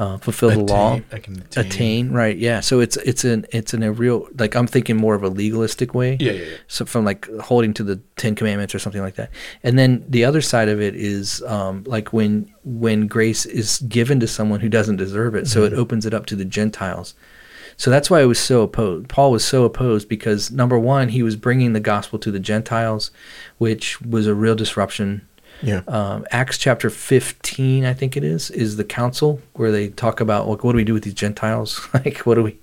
uh, 0.00 0.16
fulfill 0.16 0.48
the 0.48 0.58
law, 0.60 0.94
Attain- 0.94 1.04
I 1.12 1.18
can 1.18 1.34
attain. 1.42 1.66
attain. 1.66 2.10
Right? 2.10 2.36
Yeah. 2.36 2.60
So 2.60 2.80
it's 2.80 2.96
it's 2.96 3.22
an 3.24 3.44
it's 3.50 3.74
in 3.74 3.82
a 3.82 3.92
real 3.92 4.26
like 4.38 4.54
I'm 4.54 4.66
thinking 4.66 4.96
more 4.96 5.14
of 5.14 5.22
a 5.22 5.28
legalistic 5.28 5.92
way. 5.94 6.16
Yeah, 6.18 6.32
yeah, 6.32 6.42
yeah. 6.42 6.56
So 6.68 6.86
from 6.86 7.04
like 7.04 7.28
holding 7.38 7.74
to 7.74 7.84
the 7.84 8.00
Ten 8.16 8.34
Commandments 8.34 8.74
or 8.74 8.78
something 8.78 9.02
like 9.02 9.16
that. 9.16 9.30
And 9.62 9.78
then 9.78 10.02
the 10.08 10.24
other 10.24 10.40
side 10.40 10.70
of 10.70 10.80
it 10.80 10.94
is 10.96 11.42
um, 11.42 11.84
like 11.86 12.14
when 12.14 12.50
when 12.64 13.06
grace 13.08 13.44
is 13.44 13.78
given 13.80 14.20
to 14.20 14.26
someone 14.26 14.60
who 14.60 14.70
doesn't 14.70 14.96
deserve 14.96 15.34
it, 15.34 15.46
so 15.46 15.64
it 15.64 15.74
opens 15.74 16.06
it 16.06 16.14
up 16.14 16.24
to 16.26 16.36
the 16.36 16.46
Gentiles. 16.46 17.14
So 17.76 17.90
that's 17.90 18.10
why 18.10 18.20
I 18.20 18.26
was 18.26 18.38
so 18.38 18.60
opposed. 18.60 19.08
Paul 19.08 19.30
was 19.32 19.42
so 19.42 19.64
opposed 19.64 20.06
because 20.06 20.50
number 20.50 20.78
one, 20.78 21.08
he 21.08 21.22
was 21.22 21.34
bringing 21.34 21.72
the 21.72 21.80
gospel 21.80 22.18
to 22.18 22.30
the 22.30 22.38
Gentiles, 22.38 23.10
which 23.56 24.00
was 24.02 24.26
a 24.26 24.34
real 24.34 24.54
disruption. 24.54 25.26
Yeah. 25.62 25.82
Um, 25.88 26.24
Acts 26.30 26.58
chapter 26.58 26.90
15, 26.90 27.84
I 27.84 27.92
think 27.94 28.16
it 28.16 28.24
is, 28.24 28.50
is 28.50 28.76
the 28.76 28.84
council 28.84 29.40
where 29.54 29.70
they 29.70 29.88
talk 29.88 30.20
about 30.20 30.48
like, 30.48 30.64
what 30.64 30.72
do 30.72 30.76
we 30.76 30.84
do 30.84 30.94
with 30.94 31.04
these 31.04 31.14
Gentiles? 31.14 31.86
like, 31.94 32.18
what 32.18 32.36
do 32.36 32.42
we? 32.42 32.58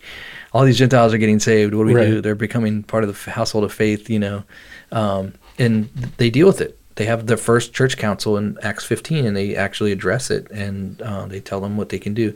All 0.54 0.64
these 0.64 0.78
Gentiles 0.78 1.14
are 1.14 1.18
getting 1.18 1.40
saved. 1.40 1.74
What 1.74 1.84
do 1.84 1.94
we 1.94 1.96
Right. 1.96 2.06
do? 2.08 2.22
They're 2.22 2.36
becoming 2.36 2.84
part 2.84 3.04
of 3.04 3.24
the 3.24 3.32
household 3.32 3.64
of 3.64 3.74
faith, 3.74 4.10
you 4.10 4.20
know, 4.20 4.44
um, 4.92 5.34
and 5.60 5.90
they 6.18 6.30
deal 6.30 6.48
with 6.48 6.62
it. 6.62 6.78
They 6.96 7.06
have 7.06 7.28
their 7.28 7.38
first 7.38 7.74
church 7.74 7.98
council 7.98 8.38
in 8.38 8.58
Acts 8.64 8.84
15, 8.86 9.26
and 9.26 9.38
they 9.38 9.56
actually 9.56 9.92
address 9.92 10.32
it 10.32 10.50
and 10.50 11.00
uh, 11.02 11.28
they 11.28 11.40
tell 11.40 11.62
them 11.62 11.78
what 11.78 11.90
they 11.90 12.00
can 12.00 12.14
do. 12.16 12.34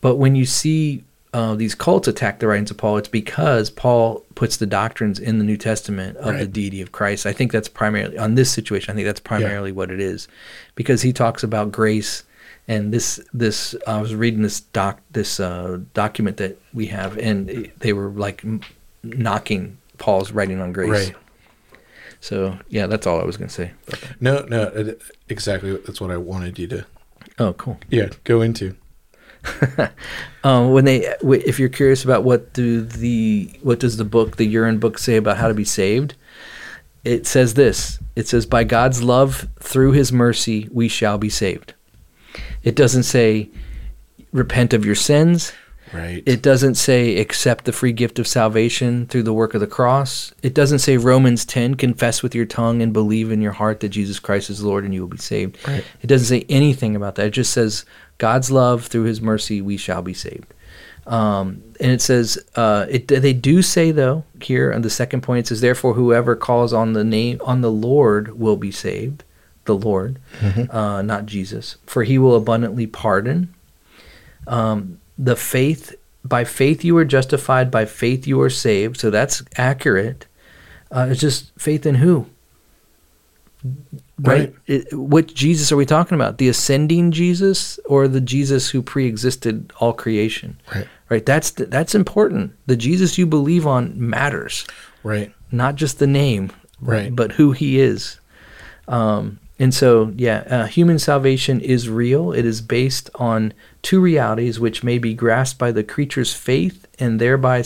But 0.00 0.16
when 0.16 0.34
you 0.34 0.44
see 0.44 1.04
uh, 1.36 1.54
these 1.54 1.74
cults 1.74 2.08
attack 2.08 2.38
the 2.40 2.46
writings 2.46 2.70
of 2.70 2.76
Paul, 2.78 2.96
it's 2.96 3.08
because 3.08 3.68
Paul 3.68 4.24
puts 4.34 4.56
the 4.56 4.66
doctrines 4.66 5.18
in 5.18 5.38
the 5.38 5.44
New 5.44 5.56
Testament 5.58 6.16
of 6.16 6.38
the 6.38 6.46
deity 6.46 6.80
of 6.80 6.92
Christ. 6.92 7.26
I 7.26 7.32
think 7.32 7.52
that's 7.52 7.68
primarily 7.68 8.16
on 8.16 8.34
this 8.36 8.50
situation. 8.50 8.92
I 8.92 8.94
think 8.94 9.06
that's 9.06 9.20
primarily 9.20 9.72
what 9.72 9.90
it 9.90 10.00
is, 10.00 10.28
because 10.74 11.02
he 11.02 11.12
talks 11.12 11.42
about 11.42 11.70
grace 11.72 12.22
and 12.68 12.92
this 12.92 13.20
this. 13.34 13.74
I 13.86 14.00
was 14.00 14.14
reading 14.14 14.42
this 14.42 14.60
doc 14.60 15.00
this 15.10 15.38
uh, 15.38 15.78
document 15.94 16.38
that 16.38 16.58
we 16.72 16.86
have, 16.86 17.18
and 17.18 17.70
they 17.80 17.92
were 17.92 18.08
like 18.10 18.42
knocking 19.02 19.76
Paul's 19.98 20.32
writing 20.32 20.60
on 20.60 20.72
grace. 20.72 20.90
Right. 21.08 21.14
So 22.20 22.58
yeah, 22.68 22.86
that's 22.86 23.06
all 23.06 23.20
I 23.20 23.24
was 23.24 23.36
gonna 23.36 23.50
say. 23.50 23.72
No, 24.20 24.44
no, 24.48 24.94
exactly. 25.28 25.76
That's 25.76 26.00
what 26.00 26.10
I 26.10 26.16
wanted 26.16 26.58
you 26.58 26.66
to, 26.68 26.86
Oh, 27.38 27.52
cool. 27.52 27.78
yeah, 27.90 28.08
go 28.24 28.40
into. 28.40 28.74
Um, 30.44 30.70
when 30.70 30.84
they, 30.84 31.12
if 31.22 31.58
you're 31.58 31.68
curious 31.68 32.04
about 32.04 32.22
what 32.22 32.52
do 32.52 32.80
the, 32.80 33.50
what 33.62 33.80
does 33.80 33.96
the 33.96 34.04
book, 34.04 34.36
the 34.36 34.46
urine 34.46 34.78
book, 34.78 34.96
say 34.96 35.16
about 35.16 35.38
how 35.38 35.48
to 35.48 35.54
be 35.54 35.64
saved? 35.64 36.14
It 37.02 37.26
says 37.26 37.54
this. 37.54 37.98
It 38.14 38.28
says, 38.28 38.46
"By 38.46 38.62
God's 38.62 39.02
love, 39.02 39.48
through 39.58 39.92
His 39.92 40.12
mercy, 40.12 40.68
we 40.70 40.86
shall 40.86 41.18
be 41.18 41.30
saved." 41.30 41.74
It 42.62 42.76
doesn't 42.76 43.02
say, 43.02 43.50
"Repent 44.30 44.72
of 44.72 44.84
your 44.84 44.94
sins." 44.94 45.52
Right. 45.96 46.22
It 46.26 46.42
doesn't 46.42 46.74
say, 46.76 47.18
"Accept 47.18 47.64
the 47.64 47.72
free 47.72 47.92
gift 47.92 48.18
of 48.18 48.26
salvation 48.26 49.06
through 49.06 49.24
the 49.24 49.32
work 49.32 49.54
of 49.54 49.60
the 49.60 49.66
cross." 49.66 50.32
It 50.42 50.54
doesn't 50.54 50.80
say 50.80 50.96
Romans 50.96 51.44
ten, 51.44 51.74
"Confess 51.74 52.22
with 52.22 52.34
your 52.34 52.46
tongue 52.46 52.82
and 52.82 52.92
believe 52.92 53.32
in 53.32 53.40
your 53.40 53.52
heart 53.52 53.80
that 53.80 53.90
Jesus 53.90 54.18
Christ 54.18 54.50
is 54.50 54.62
Lord, 54.62 54.84
and 54.84 54.94
you 54.94 55.00
will 55.00 55.08
be 55.08 55.18
saved." 55.18 55.56
Right. 55.66 55.84
It 56.02 56.06
doesn't 56.06 56.26
say 56.26 56.46
anything 56.48 56.96
about 56.96 57.14
that. 57.16 57.26
It 57.26 57.30
just 57.30 57.52
says, 57.52 57.84
God's 58.18 58.50
love 58.50 58.86
through 58.86 59.04
his 59.04 59.20
mercy, 59.20 59.60
we 59.60 59.76
shall 59.76 60.02
be 60.02 60.14
saved. 60.14 60.52
Um, 61.06 61.62
and 61.78 61.92
it 61.92 62.00
says, 62.00 62.38
uh, 62.56 62.86
it, 62.88 63.06
they 63.08 63.32
do 63.32 63.62
say, 63.62 63.92
though, 63.92 64.24
here 64.40 64.72
on 64.72 64.82
the 64.82 64.90
second 64.90 65.20
point, 65.20 65.40
it 65.40 65.48
says, 65.48 65.60
therefore, 65.60 65.94
whoever 65.94 66.34
calls 66.34 66.72
on 66.72 66.94
the 66.94 67.04
name, 67.04 67.40
on 67.44 67.60
the 67.60 67.70
Lord 67.70 68.38
will 68.38 68.56
be 68.56 68.72
saved. 68.72 69.22
The 69.66 69.76
Lord, 69.76 70.20
uh, 70.70 71.02
not 71.02 71.26
Jesus. 71.26 71.76
For 71.86 72.04
he 72.04 72.18
will 72.18 72.36
abundantly 72.36 72.86
pardon. 72.86 73.52
Um, 74.46 75.00
the 75.18 75.36
faith, 75.36 75.94
by 76.24 76.44
faith 76.44 76.84
you 76.84 76.96
are 76.96 77.04
justified, 77.04 77.70
by 77.70 77.84
faith 77.84 78.26
you 78.26 78.40
are 78.40 78.50
saved. 78.50 78.98
So 78.98 79.10
that's 79.10 79.42
accurate. 79.56 80.26
Uh, 80.90 81.08
it's 81.10 81.20
just 81.20 81.52
faith 81.58 81.86
in 81.86 81.96
who? 81.96 82.26
right? 84.18 84.40
Right. 84.40 84.54
It, 84.66 84.92
what 84.94 85.26
Jesus 85.34 85.72
are 85.72 85.76
we 85.76 85.86
talking 85.86 86.14
about? 86.14 86.38
The 86.38 86.48
ascending 86.48 87.10
Jesus 87.12 87.78
or 87.86 88.08
the 88.08 88.20
Jesus 88.20 88.70
who 88.70 88.82
pre-existed 88.82 89.72
all 89.80 89.92
creation? 89.92 90.60
Right. 90.74 90.86
Right. 91.08 91.26
That's 91.26 91.50
that's 91.50 91.94
important. 91.94 92.52
The 92.66 92.76
Jesus 92.76 93.16
you 93.18 93.26
believe 93.26 93.66
on 93.66 93.94
matters, 93.96 94.66
Right. 95.02 95.32
not 95.52 95.76
just 95.76 95.98
the 95.98 96.06
name, 96.06 96.50
Right. 96.80 97.14
but 97.14 97.32
who 97.32 97.52
He 97.52 97.80
is. 97.80 98.18
Um, 98.88 99.38
and 99.58 99.72
so, 99.72 100.12
yeah, 100.16 100.44
uh, 100.50 100.66
human 100.66 100.98
salvation 100.98 101.60
is 101.60 101.88
real. 101.88 102.32
It 102.32 102.44
is 102.44 102.60
based 102.60 103.08
on 103.14 103.52
two 103.86 104.00
realities, 104.00 104.58
which 104.58 104.82
may 104.82 104.98
be 104.98 105.14
grasped 105.14 105.60
by 105.60 105.70
the 105.70 105.84
creature's 105.84 106.34
faith 106.34 106.88
and 106.98 107.20
thereby, 107.20 107.62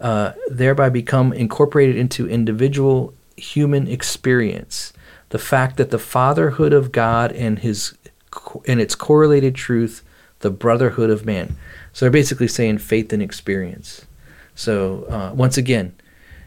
uh, 0.00 0.30
thereby 0.48 0.88
become 0.88 1.32
incorporated 1.32 1.96
into 1.96 2.28
individual 2.28 3.12
human 3.36 3.88
experience. 3.88 4.92
The 5.30 5.40
fact 5.40 5.76
that 5.78 5.90
the 5.90 5.98
fatherhood 5.98 6.72
of 6.72 6.92
God 6.92 7.32
and 7.32 7.58
His 7.58 7.98
and 8.68 8.80
its 8.80 8.94
correlated 8.94 9.56
truth, 9.56 10.04
the 10.38 10.50
brotherhood 10.50 11.10
of 11.10 11.26
man. 11.26 11.56
So 11.92 12.04
they're 12.04 12.12
basically 12.12 12.46
saying 12.46 12.78
faith 12.78 13.12
and 13.12 13.20
experience. 13.20 14.06
So 14.54 15.02
uh, 15.10 15.34
once 15.34 15.58
again, 15.58 15.96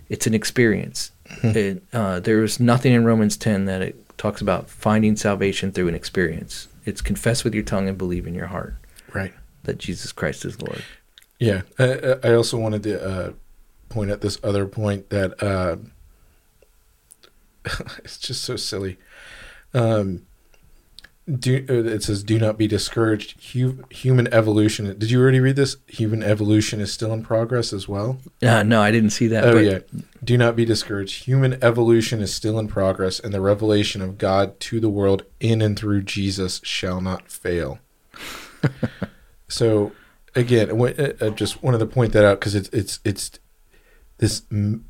it's 0.07 0.27
an 0.27 0.33
experience. 0.33 1.11
It, 1.41 1.83
uh, 1.91 2.21
there's 2.21 2.57
nothing 2.57 2.93
in 2.93 3.03
Romans 3.03 3.35
10 3.35 3.65
that 3.65 3.81
it 3.81 4.17
talks 4.17 4.39
about 4.39 4.69
finding 4.69 5.17
salvation 5.17 5.73
through 5.73 5.89
an 5.89 5.95
experience. 5.95 6.69
It's 6.85 7.01
confess 7.01 7.43
with 7.43 7.53
your 7.53 7.63
tongue 7.63 7.89
and 7.89 7.97
believe 7.97 8.27
in 8.27 8.33
your 8.33 8.47
heart 8.47 8.77
Right. 9.13 9.33
that 9.63 9.77
Jesus 9.77 10.11
Christ 10.11 10.45
is 10.45 10.61
Lord. 10.61 10.83
Yeah. 11.39 11.61
I, 11.77 12.15
I 12.23 12.33
also 12.33 12.57
wanted 12.57 12.83
to 12.83 13.03
uh, 13.03 13.31
point 13.89 14.11
at 14.11 14.21
this 14.21 14.39
other 14.43 14.65
point 14.65 15.09
that 15.09 15.41
uh, 15.41 15.77
it's 18.03 18.17
just 18.17 18.43
so 18.43 18.55
silly. 18.55 18.97
Um, 19.73 20.25
do 21.31 21.65
uh, 21.69 21.89
it 21.89 22.03
says 22.03 22.21
do 22.21 22.37
not 22.37 22.57
be 22.57 22.67
discouraged. 22.67 23.53
Hu- 23.53 23.85
human 23.89 24.31
evolution. 24.33 24.85
Did 24.97 25.09
you 25.09 25.21
already 25.21 25.39
read 25.39 25.55
this? 25.55 25.77
Human 25.87 26.21
evolution 26.21 26.81
is 26.81 26.91
still 26.91 27.13
in 27.13 27.23
progress 27.23 27.71
as 27.71 27.87
well. 27.87 28.17
Uh, 28.41 28.63
no, 28.63 28.81
I 28.81 28.91
didn't 28.91 29.11
see 29.11 29.27
that. 29.27 29.45
Oh 29.45 29.53
but 29.53 29.63
yeah. 29.63 29.79
Do 30.21 30.37
not 30.37 30.57
be 30.57 30.65
discouraged. 30.65 31.23
Human 31.23 31.63
evolution 31.63 32.21
is 32.21 32.33
still 32.33 32.59
in 32.59 32.67
progress, 32.67 33.19
and 33.21 33.33
the 33.33 33.39
revelation 33.39 34.01
of 34.01 34.17
God 34.17 34.59
to 34.61 34.81
the 34.81 34.89
world 34.89 35.23
in 35.39 35.61
and 35.61 35.79
through 35.79 36.03
Jesus 36.03 36.59
shall 36.63 36.99
not 36.99 37.31
fail. 37.31 37.79
So, 39.47 39.91
again, 40.35 40.69
I 40.69 40.73
wa- 40.73 40.93
uh, 40.97 41.13
uh, 41.21 41.29
just 41.29 41.61
wanted 41.63 41.79
to 41.79 41.85
point 41.85 42.13
that 42.13 42.25
out 42.25 42.39
because 42.39 42.55
it's 42.55 42.69
it's 42.69 42.99
it's 43.03 43.39
this 44.17 44.43
m- 44.51 44.85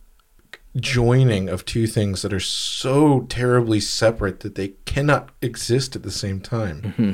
joining 0.78 1.50
of 1.50 1.66
two 1.66 1.86
things 1.88 2.22
that 2.24 2.34
are 2.34 2.40
so 2.40 3.22
terribly 3.30 3.80
separate 3.80 4.40
that 4.42 4.56
they 4.56 4.70
cannot 4.86 5.30
exist 5.42 5.96
at 5.96 6.04
the 6.04 6.12
same 6.12 6.40
time. 6.42 6.82
Mm-hmm. 6.82 7.12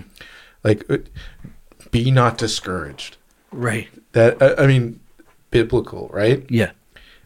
Like, 0.64 0.90
uh, 0.90 0.98
be 1.92 2.12
not 2.12 2.38
discouraged. 2.38 3.18
Right. 3.52 3.88
That 4.14 4.42
I, 4.42 4.64
I 4.64 4.68
mean, 4.68 5.00
biblical, 5.52 6.10
right? 6.14 6.46
Yeah. 6.50 6.72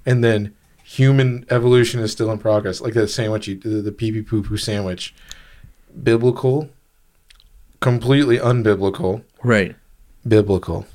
and 0.05 0.23
then 0.23 0.53
human 0.83 1.45
evolution 1.49 1.99
is 2.01 2.11
still 2.11 2.31
in 2.31 2.37
progress. 2.37 2.79
Like 2.81 2.93
that 2.93 3.07
sandwich, 3.07 3.47
you, 3.47 3.55
the, 3.55 3.81
the 3.81 3.91
pee 3.91 4.11
pee 4.11 4.21
poo 4.21 4.43
poo 4.43 4.57
sandwich, 4.57 5.13
biblical, 6.03 6.69
completely 7.83 8.37
unbiblical, 8.39 9.23
Right. 9.43 9.75
biblical, 10.27 10.85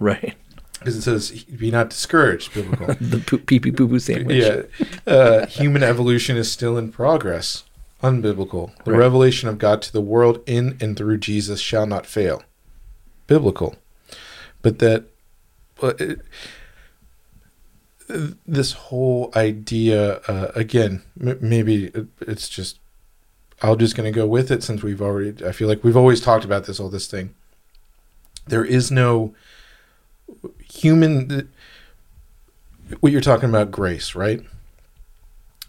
Right. 0.00 0.34
because 0.78 0.96
it 0.96 1.02
says 1.02 1.44
be 1.44 1.70
not 1.70 1.90
discouraged, 1.90 2.54
biblical. 2.54 2.86
The 3.00 3.18
pee 3.46 3.60
pee 3.60 3.70
poo 3.72 3.86
poo 3.88 3.98
sandwich. 3.98 4.42
yeah, 4.44 4.62
uh, 5.06 5.46
human 5.46 5.82
evolution 5.82 6.36
is 6.36 6.50
still 6.50 6.76
in 6.78 6.90
progress, 6.90 7.64
unbiblical. 8.02 8.70
The 8.84 8.92
Right. 8.92 8.98
revelation 8.98 9.48
of 9.48 9.58
God 9.58 9.82
to 9.82 9.92
the 9.92 10.00
world 10.00 10.40
in 10.46 10.76
and 10.80 10.96
through 10.96 11.18
Jesus 11.18 11.60
shall 11.60 11.86
not 11.86 12.06
fail, 12.06 12.42
biblical. 13.26 13.76
But 14.62 14.78
that, 14.80 15.04
but 15.80 16.00
it, 16.00 16.20
this 18.46 18.72
whole 18.72 19.30
idea 19.36 20.20
uh, 20.28 20.50
again, 20.54 21.02
m- 21.20 21.38
maybe 21.40 21.86
it, 21.86 22.06
it's 22.22 22.48
just. 22.48 22.78
I'm 23.62 23.78
just 23.78 23.96
going 23.96 24.12
to 24.12 24.16
go 24.16 24.26
with 24.26 24.50
it 24.50 24.62
since 24.62 24.82
we've 24.82 25.02
already. 25.02 25.44
I 25.44 25.52
feel 25.52 25.68
like 25.68 25.82
we've 25.82 25.96
always 25.96 26.20
talked 26.20 26.44
about 26.44 26.64
this 26.64 26.78
all 26.78 26.88
this 26.88 27.06
thing. 27.06 27.34
There 28.46 28.64
is 28.64 28.90
no 28.90 29.34
human 30.62 31.48
what 33.00 33.12
you're 33.12 33.20
talking 33.20 33.48
about 33.48 33.70
grace 33.70 34.14
right 34.14 34.42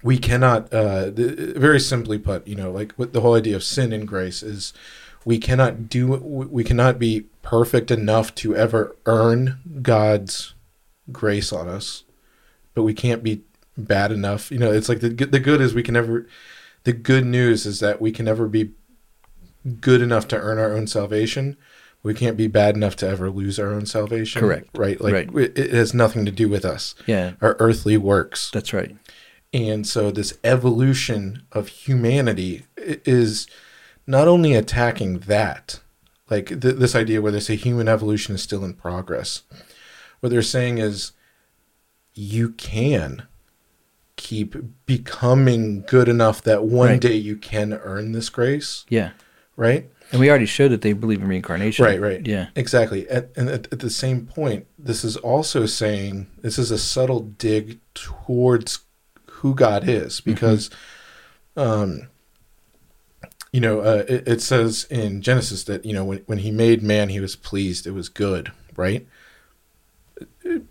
we 0.03 0.17
cannot 0.17 0.71
uh 0.73 1.09
very 1.11 1.79
simply 1.79 2.17
put 2.17 2.45
you 2.45 2.55
know 2.55 2.69
like 2.69 2.93
the 2.97 3.21
whole 3.21 3.35
idea 3.35 3.55
of 3.55 3.63
sin 3.63 3.93
and 3.93 4.05
grace 4.05 4.43
is 4.43 4.73
we 5.23 5.37
cannot 5.37 5.87
do 5.87 6.07
we 6.07 6.63
cannot 6.63 6.99
be 6.99 7.21
perfect 7.41 7.89
enough 7.89 8.35
to 8.35 8.53
ever 8.53 8.95
earn 9.05 9.59
god's 9.81 10.53
grace 11.11 11.53
on 11.53 11.69
us 11.69 12.03
but 12.73 12.83
we 12.83 12.93
can't 12.93 13.23
be 13.23 13.41
bad 13.77 14.11
enough. 14.11 14.51
You 14.51 14.59
know, 14.59 14.71
it's 14.71 14.89
like 14.89 14.99
the 14.99 15.09
the 15.09 15.39
good 15.39 15.61
is 15.61 15.73
we 15.73 15.83
can 15.83 15.93
never. 15.93 16.27
The 16.83 16.93
good 16.93 17.25
news 17.25 17.65
is 17.65 17.79
that 17.79 18.01
we 18.01 18.11
can 18.11 18.25
never 18.25 18.47
be 18.47 18.71
good 19.81 20.01
enough 20.01 20.27
to 20.29 20.37
earn 20.39 20.57
our 20.57 20.73
own 20.73 20.87
salvation. 20.87 21.57
We 22.01 22.13
can't 22.13 22.37
be 22.37 22.47
bad 22.47 22.75
enough 22.75 22.95
to 22.97 23.07
ever 23.09 23.29
lose 23.29 23.59
our 23.59 23.73
own 23.73 23.85
salvation. 23.85 24.39
Correct. 24.39 24.69
Right. 24.77 24.99
Like 25.01 25.13
Right. 25.13 25.29
It, 25.35 25.57
it 25.57 25.71
has 25.71 25.93
nothing 25.93 26.25
to 26.25 26.31
do 26.31 26.47
with 26.47 26.63
us. 26.63 26.95
Yeah, 27.05 27.33
Our 27.41 27.57
earthly 27.59 27.97
works. 27.97 28.49
that's 28.51 28.71
right. 28.73 28.95
And 29.53 29.85
so 29.85 30.09
this 30.11 30.37
evolution 30.43 31.43
of 31.51 31.67
humanity 31.67 32.65
is 32.77 33.47
not 34.07 34.27
only 34.27 34.53
attacking 34.53 35.19
that, 35.19 35.81
like 36.29 36.47
th- 36.47 36.75
this 36.75 36.95
idea 36.95 37.21
where 37.21 37.31
they 37.31 37.39
say 37.39 37.55
human 37.55 37.87
evolution 37.89 38.35
is 38.35 38.43
still 38.43 38.63
in 38.63 38.75
progress. 38.75 39.41
What 40.21 40.29
they're 40.29 40.41
saying 40.41 40.77
is 40.77 41.11
you 42.13 42.49
can 42.49 43.23
keep 44.19 44.53
becoming 44.85 45.81
good 45.87 46.09
enough 46.09 46.41
that 46.43 46.65
one 46.65 46.89
Right. 46.89 47.01
day 47.01 47.15
you 47.15 47.37
can 47.37 47.71
earn 47.73 48.11
this 48.11 48.29
grace, 48.29 48.85
Yeah, 48.89 49.11
right? 49.55 49.89
and 50.11 50.19
we 50.19 50.29
already 50.29 50.45
showed 50.45 50.69
that 50.71 50.81
they 50.81 50.91
believe 50.93 51.21
in 51.21 51.27
reincarnation. 51.27 51.85
Right, 51.85 52.01
right. 52.01 52.25
Yeah, 52.27 52.47
Exactly. 52.55 53.07
At, 53.09 53.29
and 53.37 53.47
at, 53.47 53.71
at 53.71 53.79
the 53.79 53.89
same 53.89 54.25
point, 54.25 54.65
this 54.77 55.03
is 55.05 55.15
also 55.17 55.65
saying 55.65 56.27
this 56.41 56.57
is 56.59 56.69
a 56.71 56.77
subtle 56.77 57.21
dig 57.21 57.79
towards 57.93 58.79
who 59.27 59.55
God 59.55 59.87
is 59.87 60.19
because, 60.19 60.69
um, 61.55 62.09
you 63.53 63.61
know, 63.61 63.79
uh, 63.79 64.03
it, 64.07 64.27
it 64.27 64.41
says 64.41 64.85
in 64.89 65.21
Genesis 65.21 65.63
that, 65.65 65.85
you 65.85 65.93
know, 65.93 66.03
when, 66.03 66.19
when 66.25 66.39
he 66.39 66.51
made 66.51 66.83
man, 66.83 67.09
he 67.09 67.19
was 67.19 67.35
pleased, 67.35 67.87
it 67.87 67.91
was 67.91 68.09
good, 68.09 68.51
right? 68.75 69.07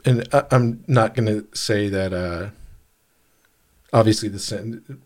And 0.05 0.29
I, 0.33 0.45
I'm 0.51 0.85
not 0.87 1.15
going 1.15 1.27
to 1.27 1.47
say 1.57 1.89
that, 1.89 2.13
uh, 2.13 2.51
obviously, 3.93 4.29
the 4.29 4.39
sin, 4.39 5.03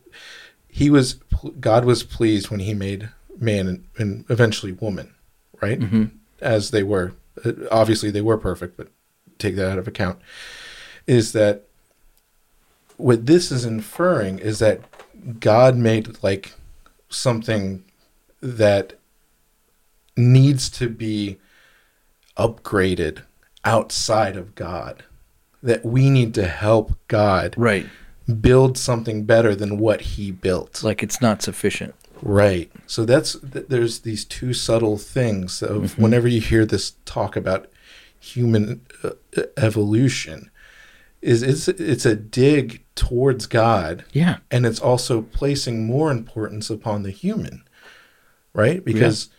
he 0.68 0.90
was, 0.90 1.14
God 1.60 1.84
was 1.84 2.02
pleased 2.02 2.50
when 2.50 2.60
he 2.60 2.74
made 2.74 3.10
man 3.38 3.66
and, 3.68 3.84
and 3.96 4.24
eventually 4.28 4.72
woman, 4.72 5.14
right? 5.60 5.82
hmm 5.82 6.04
as 6.42 6.70
they 6.70 6.82
were. 6.82 7.14
Obviously, 7.70 8.10
they 8.10 8.20
were 8.20 8.36
perfect, 8.36 8.76
but 8.76 8.88
take 9.38 9.56
that 9.56 9.70
out 9.70 9.78
of 9.78 9.88
account. 9.88 10.18
Is 11.06 11.32
that 11.32 11.62
what 12.96 13.26
this 13.26 13.50
is 13.50 13.64
inferring 13.64 14.38
is 14.38 14.58
that 14.58 14.80
God 15.40 15.76
made 15.76 16.22
like 16.22 16.52
something 17.08 17.84
that 18.40 18.94
needs 20.16 20.68
to 20.70 20.88
be 20.88 21.38
upgraded 22.36 23.22
outside 23.64 24.36
of 24.36 24.54
God. 24.54 25.04
That 25.62 25.84
we 25.84 26.10
need 26.10 26.34
to 26.34 26.46
help 26.48 26.98
God 27.06 27.54
right. 27.56 27.86
Build 28.40 28.78
something 28.78 29.24
better 29.24 29.54
than 29.54 29.78
what 29.78 30.00
He 30.02 30.30
built. 30.30 30.82
Like 30.82 31.02
it's 31.02 31.20
not 31.20 31.42
sufficient. 31.42 31.94
Right. 32.22 32.70
So 32.86 33.04
that's 33.04 33.38
th- 33.40 33.66
there's 33.68 34.00
these 34.00 34.24
two 34.24 34.54
subtle 34.54 34.96
things 34.96 35.62
of 35.62 35.98
whenever 35.98 36.28
you 36.28 36.40
hear 36.40 36.64
this 36.64 36.92
talk 37.04 37.36
about 37.36 37.68
human 38.20 38.80
uh, 39.02 39.10
evolution 39.56 40.50
is 41.20 41.42
it's 41.42 41.68
it's 41.68 42.06
a 42.06 42.14
dig 42.16 42.84
towards 42.94 43.46
God 43.46 44.04
Yeah, 44.12 44.38
and 44.50 44.66
it's 44.66 44.80
also 44.80 45.22
placing 45.22 45.86
more 45.86 46.10
importance 46.10 46.70
upon 46.70 47.02
the 47.02 47.10
human. 47.10 47.64
Right? 48.54 48.84
Because 48.84 49.30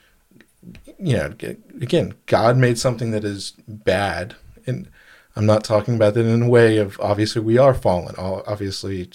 you 0.97 1.17
know, 1.17 1.33
again, 1.81 2.13
God 2.25 2.57
made 2.57 2.79
something 2.79 3.11
that 3.11 3.23
is 3.23 3.53
bad 3.67 4.35
and 4.65 4.89
I'm 5.35 5.45
not 5.45 5.63
talking 5.63 5.95
about 5.95 6.13
that 6.13 6.25
in 6.25 6.43
a 6.43 6.49
way 6.49 6.77
of 6.77 6.99
obviously 6.99 7.41
we 7.41 7.57
are 7.57 7.73
fallen. 7.73 8.15
Obviously, 8.17 9.09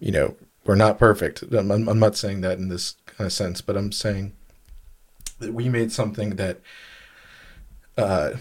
you 0.00 0.10
know, 0.10 0.34
we're 0.64 0.74
not 0.74 0.98
perfect. 0.98 1.42
I'm, 1.52 1.70
I'm 1.70 1.98
not 1.98 2.16
saying 2.16 2.40
that 2.40 2.58
in 2.58 2.68
this 2.68 2.96
kind 3.06 3.26
of 3.26 3.32
sense, 3.32 3.60
but 3.60 3.76
I'm 3.76 3.92
saying 3.92 4.32
that 5.38 5.54
we 5.54 5.68
made 5.68 5.92
something 5.92 6.30
that, 6.36 6.58
uh, 7.96 8.32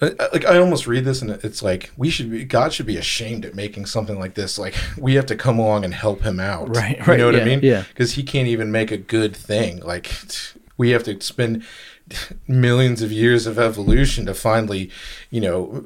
like 0.00 0.44
I 0.44 0.58
almost 0.58 0.86
read 0.86 1.04
this 1.04 1.22
and 1.22 1.30
it's 1.30 1.62
like 1.62 1.90
we 1.96 2.10
should 2.10 2.30
be 2.30 2.44
God 2.44 2.72
should 2.72 2.84
be 2.86 2.96
ashamed 2.96 3.44
at 3.44 3.54
making 3.54 3.86
something 3.86 4.18
like 4.18 4.34
this. 4.34 4.58
Like 4.58 4.74
we 4.98 5.14
have 5.14 5.26
to 5.26 5.36
come 5.36 5.58
along 5.58 5.84
and 5.84 5.94
help 5.94 6.22
him 6.22 6.40
out. 6.40 6.68
Right, 6.76 6.98
right 7.06 7.14
You 7.14 7.18
know 7.18 7.26
what 7.26 7.36
yeah, 7.36 7.42
I 7.42 7.44
mean? 7.44 7.60
yeah. 7.62 7.84
Because 7.88 8.12
he 8.12 8.22
can't 8.22 8.48
even 8.48 8.70
make 8.70 8.90
a 8.90 8.98
good 8.98 9.34
thing. 9.34 9.80
Like 9.80 10.10
we 10.76 10.90
have 10.90 11.04
to 11.04 11.20
spend 11.20 11.64
millions 12.48 13.00
of 13.02 13.10
years 13.10 13.46
of 13.46 13.58
evolution 13.58 14.26
to 14.26 14.34
finally, 14.34 14.90
you 15.30 15.40
know, 15.40 15.82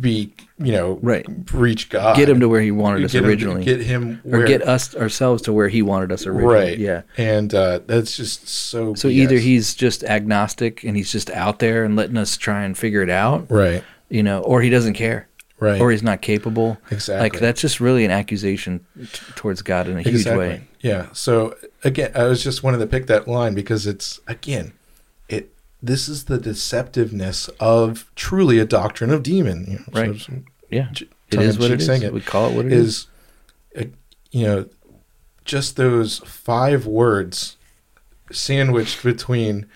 be, 0.00 0.32
you 0.58 0.72
know, 0.72 0.98
Right. 1.02 1.24
reach 1.52 1.88
God. 1.90 2.16
get 2.16 2.28
him 2.28 2.40
to 2.40 2.48
where 2.48 2.60
he 2.60 2.70
wanted 2.70 3.04
us 3.04 3.12
Get 3.12 3.22
him- 3.22 3.28
originally, 3.28 3.64
get 3.64 3.80
him 3.80 4.20
or 4.30 4.44
get 4.44 4.62
us 4.62 4.94
ourselves 4.96 5.42
to 5.42 5.52
where 5.52 5.68
he 5.68 5.82
wanted 5.82 6.10
us 6.12 6.26
originally. 6.26 6.54
right. 6.54 6.78
Yeah. 6.78 7.02
and 7.16 7.54
uh, 7.54 7.80
that's 7.86 8.16
just 8.16 8.48
so. 8.48 8.94
So 8.94 9.08
BS. 9.08 9.12
either 9.12 9.36
he's 9.38 9.74
just 9.74 10.02
agnostic 10.04 10.82
and 10.84 10.96
he's 10.96 11.12
just 11.12 11.30
out 11.30 11.60
there 11.60 11.84
and 11.84 11.94
letting 11.96 12.16
us 12.16 12.36
try 12.36 12.64
and 12.64 12.76
figure 12.76 13.02
it 13.02 13.10
out, 13.10 13.46
right, 13.50 13.84
you 14.08 14.22
know, 14.22 14.40
or 14.40 14.60
he 14.62 14.70
doesn't 14.70 14.94
care, 14.94 15.28
right, 15.60 15.80
or 15.80 15.90
he's 15.92 16.02
not 16.02 16.20
capable. 16.20 16.78
exactly. 16.90 17.30
Like 17.30 17.38
that's 17.40 17.60
just 17.60 17.78
really 17.80 18.04
an 18.04 18.10
accusation 18.10 18.84
t- 19.00 19.06
towards 19.36 19.62
God 19.62 19.86
in 19.86 19.96
a 19.98 20.02
huge 20.02 20.14
exactly. 20.16 20.48
way. 20.48 20.62
Yeah. 20.80 21.06
So 21.12 21.54
again, 21.84 22.10
I 22.16 22.24
was 22.24 22.42
just 22.42 22.62
wanted 22.64 22.78
to 22.78 22.86
pick 22.88 23.06
that 23.06 23.28
line 23.28 23.54
because 23.54 23.86
it's 23.86 24.18
again, 24.26 24.72
it. 25.28 25.52
This 25.82 26.08
is 26.08 26.24
the 26.24 26.38
deceptiveness 26.38 27.48
of 27.58 28.10
truly 28.14 28.58
a 28.58 28.64
doctrine 28.66 29.10
of 29.10 29.22
demon. 29.22 29.64
You 29.68 29.78
know, 29.78 29.84
Right. 29.92 30.20
some 30.20 30.44
Yeah, 30.70 30.88
j- 30.92 31.08
it 31.30 31.40
is 31.40 31.58
what 31.58 31.70
it 31.70 31.80
is. 31.80 31.86
saying 31.86 32.02
it. 32.02 32.12
We 32.12 32.20
call 32.20 32.50
it 32.50 32.54
what 32.56 32.66
it 32.66 32.72
is. 32.72 33.06
is, 33.74 33.82
uh, 33.84 33.88
you 34.30 34.46
know, 34.46 34.66
just 35.44 35.76
those 35.76 36.18
five 36.18 36.86
words 36.86 37.56
sandwiched 38.30 39.02
between 39.02 39.66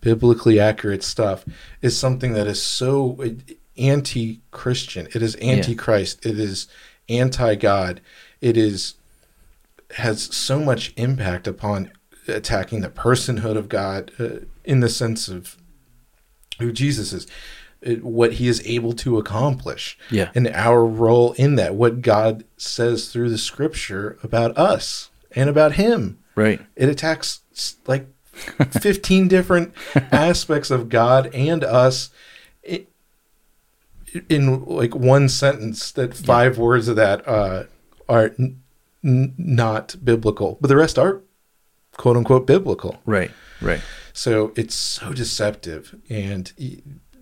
biblically 0.00 0.60
accurate 0.60 1.02
stuff 1.02 1.44
is 1.82 1.96
something 1.98 2.32
that 2.32 2.46
is 2.46 2.62
so 2.62 3.16
uh, 3.22 3.28
anti-Christian. 3.80 5.08
It 5.14 5.22
is 5.22 5.34
anti-Christ. 5.36 6.24
It 6.26 6.38
is 6.38 6.66
anti-God. 7.08 8.00
It 8.40 8.56
is 8.56 8.94
has 9.96 10.22
so 10.36 10.60
much 10.60 10.92
impact 10.96 11.46
upon 11.46 11.90
attacking 12.28 12.80
the 12.80 12.88
personhood 12.90 13.56
of 13.56 13.68
God 13.68 14.12
uh, 14.18 14.40
in 14.64 14.80
the 14.80 14.88
sense 14.88 15.28
of 15.28 15.56
who 16.58 16.72
Jesus 16.72 17.12
is, 17.12 17.26
it, 17.80 18.04
what 18.04 18.34
he 18.34 18.48
is 18.48 18.60
able 18.66 18.92
to 18.94 19.18
accomplish 19.18 19.96
Yeah. 20.10 20.30
and 20.34 20.48
our 20.48 20.84
role 20.84 21.32
in 21.34 21.54
that, 21.56 21.74
what 21.74 22.02
God 22.02 22.44
says 22.56 23.08
through 23.12 23.30
the 23.30 23.38
scripture 23.38 24.18
about 24.22 24.56
us 24.58 25.10
and 25.34 25.48
about 25.48 25.72
him. 25.72 26.18
Right. 26.34 26.60
It 26.76 26.88
attacks 26.88 27.40
like 27.86 28.08
15 28.70 29.28
different 29.36 29.72
aspects 30.12 30.70
of 30.70 30.88
God 30.88 31.30
and 31.34 31.62
us 31.64 32.10
in 34.28 34.64
like 34.64 34.94
one 34.94 35.28
sentence 35.28 35.92
that 35.92 36.14
five 36.16 36.58
words 36.58 36.88
of 36.88 36.96
that 36.96 37.26
uh, 37.28 37.64
are 38.08 38.32
n- 38.38 38.62
n- 39.04 39.34
not 39.36 39.96
biblical, 40.02 40.56
but 40.60 40.68
the 40.68 40.76
rest 40.76 40.98
are 40.98 41.20
quote 41.98 42.16
unquote 42.16 42.46
biblical. 42.46 42.98
Right. 43.04 43.30
Right. 43.60 43.82
So 44.14 44.52
it's 44.56 44.74
so 44.74 45.12
deceptive 45.12 45.94
and 46.08 46.50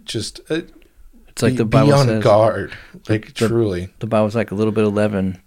just 0.05 0.41
uh, 0.51 0.61
It's 1.29 1.43
like 1.43 1.55
be, 1.55 1.57
the 1.59 1.65
Bible 1.65 1.87
be 1.89 1.93
on 1.93 2.07
says. 2.07 2.23
guard. 2.25 2.77
Like 3.09 3.35
the- 3.35 3.49
truly 3.49 3.89
The 3.99 4.07
Bible's 4.07 4.37
like 4.37 4.53
a 4.53 4.55
little 4.55 4.73
bit 4.73 4.85
of 4.85 4.95
leaven 4.95 5.43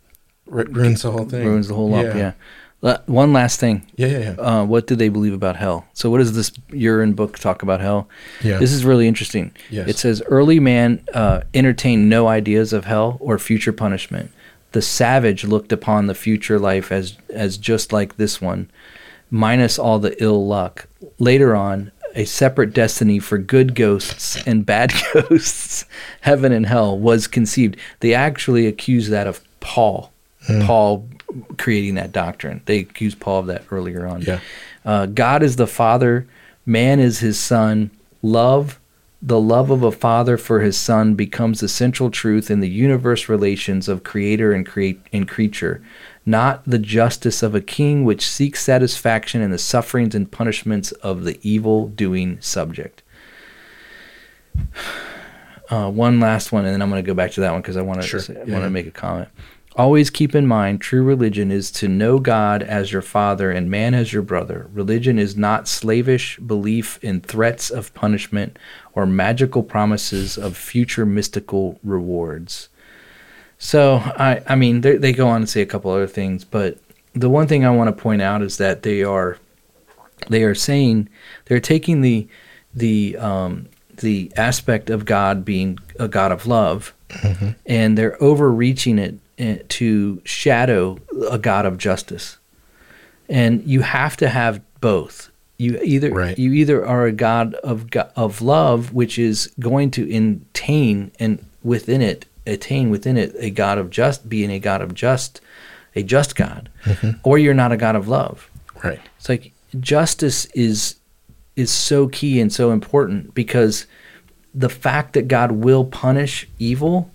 Ru- 0.46 0.66
ruins 0.66 1.04
the 1.04 1.12
whole 1.12 1.26
thing. 1.26 1.46
ruins 1.46 1.68
the 1.70 1.76
whole 1.76 1.90
lump. 1.90 2.10
Yeah. 2.10 2.34
Yeah. 2.82 2.98
One 3.08 3.34
last 3.34 3.60
thing. 3.60 3.86
Yeah, 3.98 4.08
yeah, 4.08 4.20
yeah. 4.20 4.30
Uh, 4.42 4.64
what 4.66 4.88
do 4.88 4.96
they 4.96 5.10
believe 5.10 5.34
about 5.34 5.58
hell? 5.58 5.86
So, 5.94 6.10
what 6.10 6.20
does 6.20 6.34
this 6.34 6.50
urine 6.72 7.12
book 7.14 7.38
talk 7.38 7.62
about 7.62 7.82
hell? 7.82 8.08
Yeah. 8.42 8.58
This 8.58 8.72
is 8.72 8.86
really 8.86 9.06
interesting. 9.08 9.52
Yes. 9.70 9.90
It 9.90 9.98
says 9.98 10.22
early 10.28 10.62
man 10.62 11.04
uh, 11.14 11.42
entertained 11.54 12.10
no 12.10 12.28
ideas 12.28 12.72
of 12.72 12.86
hell 12.86 13.18
or 13.20 13.38
future 13.38 13.74
punishment. 13.74 14.32
The 14.72 14.82
savage 14.82 15.44
looked 15.44 15.74
upon 15.74 16.08
the 16.08 16.16
future 16.16 16.58
life 16.58 16.90
as 16.92 17.18
as 17.34 17.58
just 17.58 17.92
like 17.92 18.16
this 18.16 18.40
one, 18.40 18.72
minus 19.30 19.78
all 19.80 20.00
the 20.00 20.22
ill 20.22 20.46
luck. 20.46 20.88
Later 21.18 21.56
on, 21.56 21.92
a 22.16 22.26
separate 22.26 22.74
destiny 22.74 23.20
for 23.20 23.38
good 23.38 23.76
ghosts 23.76 24.42
and 24.48 24.66
bad 24.66 24.92
ghosts, 25.14 25.86
heaven 26.22 26.52
and 26.52 26.66
hell, 26.66 26.98
was 26.98 27.28
conceived. 27.28 27.78
They 28.00 28.14
actually 28.14 28.68
accuse 28.68 29.10
that 29.10 29.28
of 29.28 29.42
Paul. 29.60 30.12
Hmm. 30.46 30.66
Paul 30.66 31.08
creating 31.58 31.96
that 31.96 32.12
doctrine. 32.12 32.62
They 32.66 32.80
accuse 32.80 33.16
Paul 33.16 33.42
of 33.42 33.48
that 33.48 33.64
earlier 33.72 34.08
on. 34.08 34.22
Yeah. 34.22 34.40
Uh, 34.84 35.06
God 35.06 35.44
is 35.44 35.58
the 35.58 35.68
Father, 35.68 36.28
man 36.66 37.00
is 37.00 37.20
his 37.20 37.40
Son. 37.40 37.92
Love, 38.22 38.80
the 39.22 39.40
love 39.40 39.70
of 39.70 39.84
a 39.84 39.92
father 39.92 40.38
for 40.38 40.62
his 40.62 40.78
son, 40.78 41.14
becomes 41.14 41.60
the 41.60 41.68
central 41.68 42.10
truth 42.10 42.50
in 42.50 42.62
the 42.62 42.70
universe 42.70 43.28
relations 43.28 43.88
of 43.88 44.04
creator 44.04 44.54
and 44.54 44.66
create 44.66 45.02
and 45.12 45.28
creature, 45.28 45.82
not 46.26 46.64
the 46.66 46.80
justice 46.80 47.42
of 47.42 47.56
a 47.56 47.62
king 47.62 48.04
which 48.04 48.28
seeks 48.28 48.64
satisfaction 48.64 49.42
in 49.42 49.52
the 49.52 49.58
sufferings 49.58 50.14
and 50.16 50.32
punishments 50.32 50.92
of 50.92 51.24
the 51.24 51.40
evil 51.42 51.88
doing 51.88 52.40
subject. 52.42 53.04
Uh, 55.70 55.88
one 55.88 56.20
last 56.20 56.52
one, 56.52 56.66
and 56.66 56.74
then 56.74 56.82
I'm 56.82 56.90
going 56.90 57.04
to 57.04 57.06
go 57.06 57.14
back 57.14 57.30
to 57.34 57.42
that 57.42 57.52
one 57.52 57.62
because 57.62 57.78
I 57.78 57.84
want 57.84 58.02
to 58.02 58.08
Sure. 58.08 58.20
Yeah, 58.28 58.40
want 58.40 58.50
yeah. 58.50 58.60
to 58.62 58.70
make 58.72 58.88
a 58.88 58.92
comment. 58.92 59.30
Always 59.76 60.10
keep 60.10 60.34
in 60.34 60.48
mind 60.48 60.82
true 60.82 61.04
religion 61.04 61.52
is 61.52 61.70
to 61.74 61.88
know 61.88 62.18
God 62.20 62.64
as 62.64 62.92
your 62.92 63.04
father 63.04 63.52
and 63.52 63.70
man 63.70 63.94
as 63.94 64.12
your 64.12 64.24
brother. 64.24 64.68
Religion 64.74 65.20
is 65.20 65.38
not 65.38 65.68
slavish 65.68 66.40
belief 66.40 66.98
in 67.04 67.22
threats 67.22 67.70
of 67.70 67.94
punishment 67.94 68.58
or 68.94 69.06
magical 69.06 69.62
promises 69.62 70.38
of 70.38 70.58
future 70.58 71.06
mystical 71.06 71.80
rewards. 71.84 72.70
So, 73.60 73.96
I, 73.98 74.42
I 74.48 74.56
mean, 74.56 74.82
they, 74.82 74.96
they 74.96 75.12
go 75.12 75.28
on 75.28 75.42
to 75.42 75.48
say 75.48 75.62
a 75.62 75.66
couple 75.66 75.92
other 75.92 76.08
things, 76.08 76.46
but 76.46 76.78
the 77.14 77.30
one 77.30 77.46
thing 77.46 77.66
I 77.66 77.70
want 77.72 77.96
to 77.96 78.02
point 78.02 78.22
out 78.22 78.42
is 78.42 78.58
that 78.58 78.84
they 78.84 79.04
are 79.04 79.38
they 80.30 80.44
are 80.44 80.56
saying 80.56 81.10
they're 81.46 81.60
taking 81.60 82.02
the 82.02 82.28
the 82.74 83.18
um, 83.18 83.68
the 83.98 84.32
aspect 84.38 84.90
of 84.90 85.06
God 85.06 85.44
being 85.44 85.78
a 86.00 86.08
God 86.08 86.32
of 86.32 86.48
love, 86.48 86.94
and 87.66 87.98
they're 87.98 88.22
overreaching 88.24 88.98
it 88.98 89.16
eh, 89.38 89.58
to 89.68 90.22
shadow 90.24 90.98
a 91.30 91.38
God 91.38 91.66
of 91.66 91.78
justice. 91.78 92.38
And 93.28 93.64
you 93.66 93.82
have 93.82 94.16
to 94.18 94.30
have 94.30 94.62
both. 94.80 95.30
You 95.58 95.80
either 95.84 96.12
Right. 96.12 96.40
you 96.40 96.54
either 96.54 96.86
are 96.86 97.06
a 97.06 97.12
God 97.12 97.56
of 97.56 97.88
of 98.16 98.42
love, 98.42 98.94
which 98.94 99.20
is 99.20 99.52
going 99.60 99.92
to 99.92 100.04
attain 100.04 101.12
and 101.20 101.46
within 101.62 102.02
it 102.02 102.26
attain 102.52 102.90
within 102.90 103.18
it 103.18 103.36
a 103.38 103.50
God 103.50 103.78
of 103.78 103.90
just 103.90 104.30
being 104.30 104.52
a 104.52 104.60
God 104.60 104.82
of 104.82 104.94
just 104.94 105.42
a 105.96 106.04
just 106.04 106.36
God, 106.36 106.70
or 107.24 107.38
you're 107.38 107.54
not 107.54 107.72
a 107.72 107.78
God 107.78 107.96
of 107.96 108.08
love. 108.08 108.50
Right. 108.84 109.02
It's 109.18 109.30
like 109.30 109.52
justice 109.80 110.46
is 110.54 110.96
is 111.56 111.72
so 111.72 112.08
key 112.08 112.40
and 112.40 112.52
so 112.54 112.72
important 112.72 113.34
because 113.34 113.86
the 114.54 114.70
fact 114.70 115.14
that 115.14 115.28
God 115.28 115.52
will 115.52 115.86
punish 115.86 116.48
evil 116.58 117.12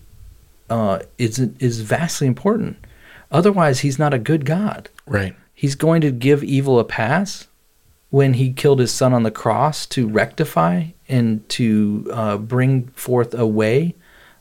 uh, 0.71 1.01
is 1.19 1.39
is 1.39 1.81
vastly 1.81 2.27
important. 2.27 2.77
Otherwise, 3.31 3.81
He's 3.81 3.99
not 3.99 4.15
a 4.15 4.19
good 4.19 4.45
God. 4.45 4.89
Right. 5.07 5.35
He's 5.55 5.75
going 5.75 6.01
to 6.03 6.11
give 6.11 6.45
evil 6.45 6.79
a 6.79 6.85
pass 6.85 7.49
when 8.11 8.35
He 8.35 8.53
killed 8.53 8.81
His 8.81 8.93
Son 8.93 9.13
on 9.13 9.23
the 9.23 9.31
cross 9.31 9.87
to 9.87 10.07
rectify 10.09 10.89
and 11.09 11.47
to 11.51 12.09
uh, 12.13 12.37
bring 12.39 12.89
forth 12.89 13.35
a 13.35 13.47
way 13.47 13.95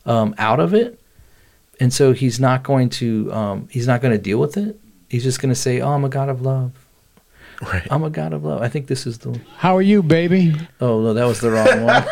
um, 0.05 0.35
out 0.37 0.59
of 0.59 0.73
it. 0.73 0.99
And 1.79 1.93
so 1.93 2.13
He's 2.13 2.39
not 2.39 2.63
going 2.63 2.89
to 2.91 3.31
um, 3.33 3.67
He's 3.69 3.87
not 3.87 4.01
going 4.01 4.13
to 4.13 4.17
deal 4.21 4.39
with 4.39 4.57
it. 4.57 4.79
He's 5.09 5.23
just 5.23 5.41
going 5.41 5.49
to 5.49 5.55
say, 5.59 5.81
"Oh, 5.81 5.91
I'm 5.91 6.05
a 6.05 6.09
God 6.09 6.29
of 6.29 6.41
love." 6.41 6.71
Right. 7.61 7.87
I'm 7.91 8.03
a 8.03 8.09
God 8.09 8.33
of 8.33 8.43
love. 8.43 8.61
I 8.61 8.67
think 8.67 8.87
this 8.87 9.05
is 9.05 9.19
the. 9.19 9.39
How 9.57 9.77
are 9.77 9.81
you, 9.81 10.01
baby? 10.03 10.53
Oh 10.81 11.01
no, 11.01 11.13
that 11.13 11.25
was 11.25 11.39
the 11.39 11.51
wrong 11.51 11.83
one. 11.83 12.03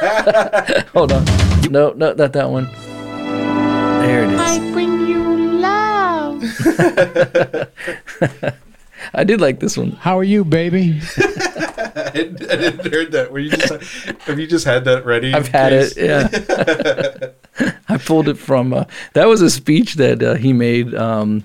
Hold 0.94 1.12
on. 1.12 1.26
No, 1.72 1.92
no, 1.92 2.14
not 2.14 2.34
that 2.34 2.50
one. 2.50 2.70
There 4.02 4.24
it 4.24 4.30
I 4.40 4.60
bring 4.72 5.08
you 5.08 5.24
love. 5.60 6.44
I 9.14 9.24
did 9.24 9.42
like 9.42 9.60
this 9.60 9.78
one. 9.78 9.92
How 9.92 10.18
are 10.18 10.24
you, 10.24 10.44
baby? 10.46 11.02
I 11.96 12.10
didn't, 12.10 12.52
I 12.52 12.56
didn't 12.56 12.92
heard 12.92 13.12
that. 13.12 13.32
Were 13.32 13.40
you 13.40 13.50
just 13.50 13.72
have 14.22 14.40
you 14.40 14.48
just 14.48 14.66
had 14.66 14.86
that 14.86 15.06
ready? 15.06 15.34
I've 15.34 15.48
had 15.48 15.72
case? 15.72 15.94
it. 15.98 17.34
Yeah. 17.60 17.74
I 17.90 17.98
pulled 17.98 18.28
it 18.28 18.38
from. 18.38 18.74
Uh, 18.74 18.86
that 19.14 19.28
was 19.28 19.42
a 19.42 19.50
speech 19.50 19.96
that 19.96 20.24
uh, 20.24 20.36
he 20.36 20.54
made 20.54 20.96
um, 20.96 21.44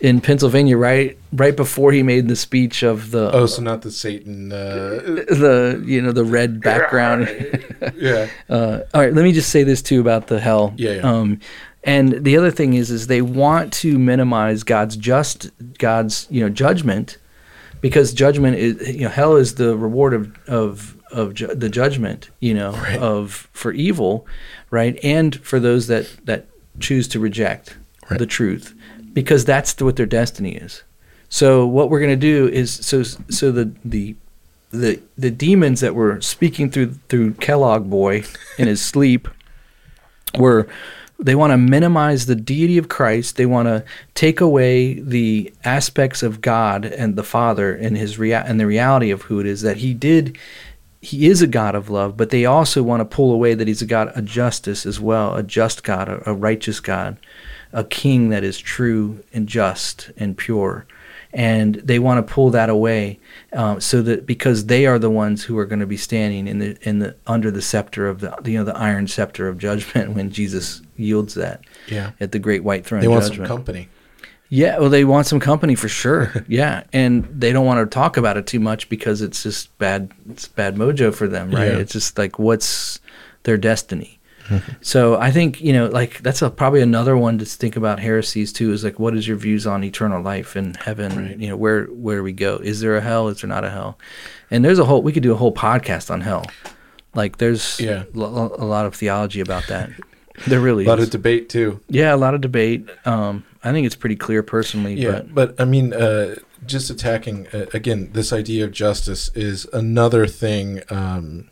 in 0.00 0.20
Pennsylvania, 0.20 0.76
right, 0.76 1.18
right 1.32 1.56
before 1.56 1.92
he 1.92 2.02
made 2.02 2.28
the 2.28 2.36
speech 2.36 2.82
of 2.82 3.10
the 3.10 3.30
Oh, 3.32 3.46
so 3.46 3.62
not 3.62 3.82
the 3.82 3.90
Satan. 3.90 4.52
Uh, 4.52 4.56
the 5.06 5.82
you 5.84 6.00
know 6.02 6.12
the 6.12 6.24
red 6.24 6.60
background. 6.60 7.28
yeah. 7.96 8.28
uh, 8.48 8.80
all 8.92 9.00
right, 9.00 9.12
let 9.12 9.22
me 9.22 9.32
just 9.32 9.50
say 9.50 9.62
this 9.62 9.82
too 9.82 10.00
about 10.00 10.26
the 10.26 10.40
hell. 10.40 10.74
Yeah, 10.76 10.92
yeah. 10.92 11.00
Um, 11.00 11.40
and 11.84 12.24
the 12.24 12.36
other 12.36 12.50
thing 12.50 12.74
is, 12.74 12.90
is 12.90 13.06
they 13.06 13.22
want 13.22 13.72
to 13.74 13.98
minimize 13.98 14.62
God's 14.62 14.96
just 14.96 15.50
God's 15.78 16.26
you 16.30 16.40
know 16.40 16.48
judgment, 16.48 17.18
because 17.84 18.14
judgment 18.14 18.56
is 18.56 18.72
you 18.96 19.02
know 19.04 19.10
hell 19.20 19.36
is 19.36 19.56
the 19.56 19.76
reward 19.76 20.14
of 20.14 20.22
of 20.48 20.96
of 21.12 21.34
ju- 21.34 21.54
the 21.54 21.68
judgment 21.68 22.30
you 22.40 22.54
know 22.54 22.72
Right. 22.72 22.98
of 22.98 23.48
for 23.52 23.72
evil, 23.72 24.26
right, 24.70 24.98
and 25.04 25.30
for 25.48 25.60
those 25.60 25.86
that 25.88 26.06
that 26.24 26.46
choose 26.80 27.06
to 27.08 27.20
reject 27.20 27.76
Right. 28.10 28.18
the 28.18 28.26
truth, 28.38 28.74
because 29.12 29.44
that's 29.44 29.70
what 29.82 29.96
their 29.96 30.06
destiny 30.20 30.54
is. 30.66 30.82
So 31.28 31.66
what 31.66 31.90
we're 31.90 32.00
going 32.00 32.18
to 32.20 32.26
do 32.34 32.48
is 32.48 32.72
so 32.90 33.02
so 33.02 33.52
the 33.52 33.66
the 33.84 34.16
the 34.70 35.00
the 35.18 35.30
demons 35.30 35.80
that 35.80 35.94
were 35.94 36.20
speaking 36.22 36.70
through 36.70 36.90
through 37.10 37.34
Kellogg 37.34 37.88
boy 37.90 38.24
in 38.58 38.66
his 38.66 38.80
sleep 38.92 39.28
were 40.38 40.66
they 41.18 41.34
want 41.34 41.52
to 41.52 41.56
minimize 41.56 42.26
the 42.26 42.34
deity 42.34 42.76
of 42.76 42.88
Christ. 42.88 43.36
They 43.36 43.46
want 43.46 43.68
to 43.68 43.84
take 44.14 44.40
away 44.40 44.94
the 44.94 45.52
aspects 45.64 46.22
of 46.22 46.40
God 46.40 46.84
and 46.84 47.16
the 47.16 47.22
Father 47.22 47.74
and 47.74 47.96
his 47.96 48.18
rea- 48.18 48.32
and 48.34 48.58
the 48.58 48.66
reality 48.66 49.10
of 49.10 49.22
who 49.22 49.40
it 49.40 49.46
is 49.46 49.62
that 49.62 49.78
he 49.78 49.94
did 49.94 50.36
he 51.04 51.26
is 51.26 51.42
a 51.42 51.46
God 51.46 51.74
of 51.74 51.90
love, 51.90 52.16
but 52.16 52.30
they 52.30 52.46
also 52.46 52.82
want 52.82 53.00
to 53.00 53.04
pull 53.04 53.30
away 53.30 53.52
that 53.52 53.68
he's 53.68 53.82
a 53.82 53.86
God 53.86 54.08
of 54.16 54.24
justice 54.24 54.86
as 54.86 54.98
well, 54.98 55.34
a 55.34 55.42
just 55.42 55.84
God, 55.84 56.08
a, 56.08 56.30
a 56.30 56.32
righteous 56.32 56.80
God, 56.80 57.18
a 57.74 57.84
king 57.84 58.30
that 58.30 58.42
is 58.42 58.58
true 58.58 59.22
and 59.32 59.46
just 59.46 60.10
and 60.16 60.36
pure. 60.36 60.86
And 61.30 61.74
they 61.74 61.98
want 61.98 62.26
to 62.26 62.32
pull 62.32 62.50
that 62.50 62.70
away, 62.70 63.18
um, 63.52 63.80
so 63.80 64.00
that 64.02 64.24
because 64.24 64.66
they 64.66 64.86
are 64.86 64.98
the 64.98 65.10
ones 65.10 65.44
who 65.44 65.58
are 65.58 65.66
going 65.66 65.80
to 65.80 65.86
be 65.86 65.96
standing 65.96 66.46
in 66.46 66.60
the 66.60 66.78
in 66.88 67.00
the 67.00 67.16
under 67.26 67.50
the 67.50 67.60
scepter 67.60 68.08
of 68.08 68.20
the 68.20 68.34
you 68.44 68.56
know 68.56 68.64
the 68.64 68.76
iron 68.76 69.06
scepter 69.06 69.48
of 69.48 69.58
judgment 69.58 70.12
when 70.14 70.30
Jesus 70.30 70.80
yields 70.96 71.34
that 71.34 71.62
Yeah. 71.88 72.10
at 72.20 72.32
the 72.32 72.38
great 72.38 72.62
white 72.64 72.84
throne 72.86 73.00
They 73.00 73.08
want 73.08 73.24
judgment. 73.24 73.48
some 73.48 73.56
company. 73.56 73.88
Yeah, 74.50 74.78
well, 74.78 74.90
they 74.90 75.04
want 75.04 75.26
some 75.26 75.40
company 75.40 75.74
for 75.74 75.88
sure. 75.88 76.44
yeah, 76.48 76.84
and 76.92 77.24
they 77.30 77.52
don't 77.52 77.66
want 77.66 77.80
to 77.90 77.92
talk 77.92 78.16
about 78.16 78.36
it 78.36 78.46
too 78.46 78.60
much 78.60 78.88
because 78.88 79.20
it's 79.22 79.42
just 79.42 79.76
bad. 79.78 80.12
It's 80.30 80.46
bad 80.46 80.76
mojo 80.76 81.12
for 81.14 81.26
them, 81.26 81.50
right? 81.50 81.72
Yeah. 81.72 81.78
It's 81.78 81.92
just 81.92 82.18
like 82.18 82.38
what's 82.38 83.00
their 83.44 83.56
destiny. 83.56 84.20
Mm-hmm. 84.48 84.72
so 84.82 85.16
I 85.16 85.30
think 85.30 85.62
you 85.62 85.72
know, 85.72 85.86
like 85.86 86.20
that's 86.22 86.42
a, 86.42 86.50
probably 86.50 86.82
another 86.82 87.16
one 87.16 87.38
to 87.38 87.46
think 87.46 87.76
about 87.76 87.98
heresies 87.98 88.52
too. 88.52 88.72
Is 88.72 88.84
like, 88.84 88.98
what 88.98 89.16
is 89.16 89.26
your 89.26 89.38
views 89.38 89.66
on 89.66 89.82
eternal 89.82 90.20
life 90.22 90.54
and 90.54 90.76
heaven? 90.76 91.16
Right. 91.16 91.38
You 91.38 91.48
know, 91.48 91.56
where 91.56 91.86
where 91.86 92.22
we 92.22 92.32
go? 92.32 92.56
Is 92.62 92.80
there 92.80 92.94
a 92.96 93.00
hell? 93.00 93.28
Is 93.28 93.40
there 93.40 93.48
not 93.48 93.64
a 93.64 93.70
hell? 93.70 93.98
And 94.50 94.62
there's 94.62 94.78
a 94.78 94.84
whole. 94.84 95.00
We 95.02 95.12
could 95.14 95.22
do 95.22 95.32
a 95.32 95.36
whole 95.36 95.54
podcast 95.54 96.10
on 96.10 96.20
hell. 96.20 96.44
Like, 97.14 97.38
there's 97.38 97.80
Yeah. 97.80 98.04
lo- 98.12 98.54
a 98.58 98.64
lot 98.66 98.84
of 98.84 98.94
theology 98.94 99.40
about 99.40 99.66
that. 99.68 99.90
There 100.46 100.60
really 100.60 100.84
A 100.84 100.88
lot 100.88 100.98
is. 100.98 101.06
of 101.06 101.10
debate 101.12 101.48
too. 101.48 101.80
yeah, 101.88 102.14
a 102.14 102.16
lot 102.16 102.34
of 102.34 102.40
debate. 102.40 102.88
Um, 103.04 103.44
I 103.62 103.72
think 103.72 103.86
it's 103.86 103.94
pretty 103.96 104.16
clear 104.16 104.42
personally, 104.42 104.94
Yeah, 104.94 105.22
but 105.22 105.34
but, 105.34 105.60
I 105.60 105.64
mean, 105.64 105.92
uh, 105.94 106.36
just 106.66 106.90
attacking 106.90 107.46
uh, 107.48 107.66
again 107.72 108.10
this 108.12 108.32
idea 108.32 108.64
of 108.64 108.72
justice 108.72 109.30
is 109.34 109.66
another 109.72 110.26
thing. 110.26 110.82
Um, 110.90 111.48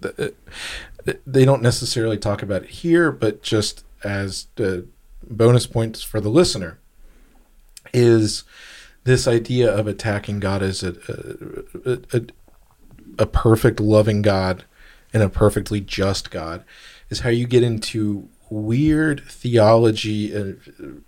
that, 0.00 0.18
uh, 0.20 1.12
they 1.26 1.44
don't 1.44 1.62
necessarily 1.62 2.18
talk 2.18 2.42
about 2.42 2.64
it 2.64 2.68
here, 2.70 3.10
but 3.10 3.42
just 3.42 3.84
as 4.04 4.46
uh, 4.60 4.78
bonus 5.28 5.66
points 5.66 6.02
for 6.02 6.20
the 6.20 6.28
listener 6.28 6.78
is 7.94 8.44
this 9.04 9.26
idea 9.26 9.74
of 9.74 9.86
attacking 9.86 10.40
God 10.40 10.62
as 10.62 10.82
a 10.82 10.94
a, 11.84 11.98
a, 12.18 12.22
a 13.18 13.26
perfect 13.26 13.80
loving 13.80 14.20
God 14.22 14.64
and 15.14 15.22
a 15.22 15.28
perfectly 15.30 15.80
just 15.80 16.30
God 16.30 16.64
is 17.10 17.20
how 17.20 17.30
you 17.30 17.46
get 17.46 17.62
into 17.62 18.28
weird 18.50 19.22
theology. 19.28 20.34
Uh, 20.34 20.52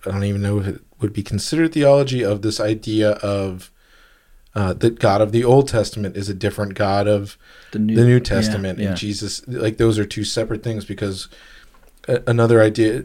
I 0.06 0.10
don't 0.10 0.24
even 0.24 0.42
know 0.42 0.60
if 0.60 0.66
it 0.66 0.82
would 1.00 1.12
be 1.12 1.22
considered 1.22 1.72
theology 1.72 2.22
of 2.22 2.42
this 2.42 2.60
idea 2.60 3.12
of 3.12 3.70
uh, 4.54 4.72
that 4.74 4.98
God 4.98 5.20
of 5.20 5.32
the 5.32 5.44
Old 5.44 5.68
Testament 5.68 6.16
is 6.16 6.28
a 6.28 6.34
different 6.34 6.74
God 6.74 7.06
of 7.06 7.38
the 7.72 7.78
New, 7.78 7.94
the 7.94 8.04
New 8.04 8.14
yeah, 8.14 8.20
Testament 8.20 8.78
yeah. 8.78 8.88
and 8.88 8.96
Jesus. 8.96 9.46
Like 9.46 9.76
those 9.76 9.98
are 9.98 10.04
two 10.04 10.24
separate 10.24 10.62
things 10.62 10.84
because 10.84 11.28
a- 12.08 12.22
another 12.26 12.60
idea. 12.60 13.04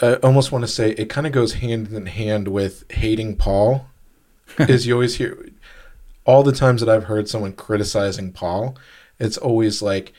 I 0.00 0.14
almost 0.14 0.50
want 0.50 0.62
to 0.62 0.68
say 0.68 0.92
it 0.92 1.08
kind 1.10 1.26
of 1.26 1.32
goes 1.32 1.54
hand 1.54 1.88
in 1.88 2.06
hand 2.06 2.48
with 2.48 2.84
hating 2.90 3.36
Paul. 3.36 3.86
is 4.58 4.86
you 4.86 4.92
always 4.92 5.16
hear 5.16 5.50
all 6.24 6.42
the 6.42 6.52
times 6.52 6.80
that 6.80 6.88
I've 6.88 7.04
heard 7.04 7.28
someone 7.28 7.52
criticizing 7.52 8.32
Paul, 8.32 8.76
it's 9.18 9.36
always 9.36 9.82
like, 9.82 10.12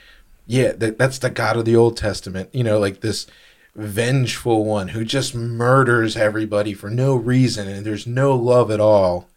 yeah, 0.45 0.73
that, 0.73 0.97
that's 0.97 1.19
the 1.19 1.29
God 1.29 1.57
of 1.57 1.65
the 1.65 1.75
Old 1.75 1.97
Testament. 1.97 2.49
You 2.53 2.63
know, 2.63 2.79
like 2.79 3.01
this 3.01 3.27
vengeful 3.75 4.65
one 4.65 4.89
who 4.89 5.03
just 5.03 5.33
murders 5.33 6.15
everybody 6.15 6.73
for 6.73 6.89
no 6.89 7.15
reason 7.15 7.67
and 7.67 7.85
there's 7.85 8.05
no 8.05 8.35
love 8.35 8.69
at 8.69 8.79
all. 8.79 9.29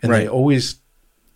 And 0.00 0.12
they 0.12 0.28
always, 0.28 0.76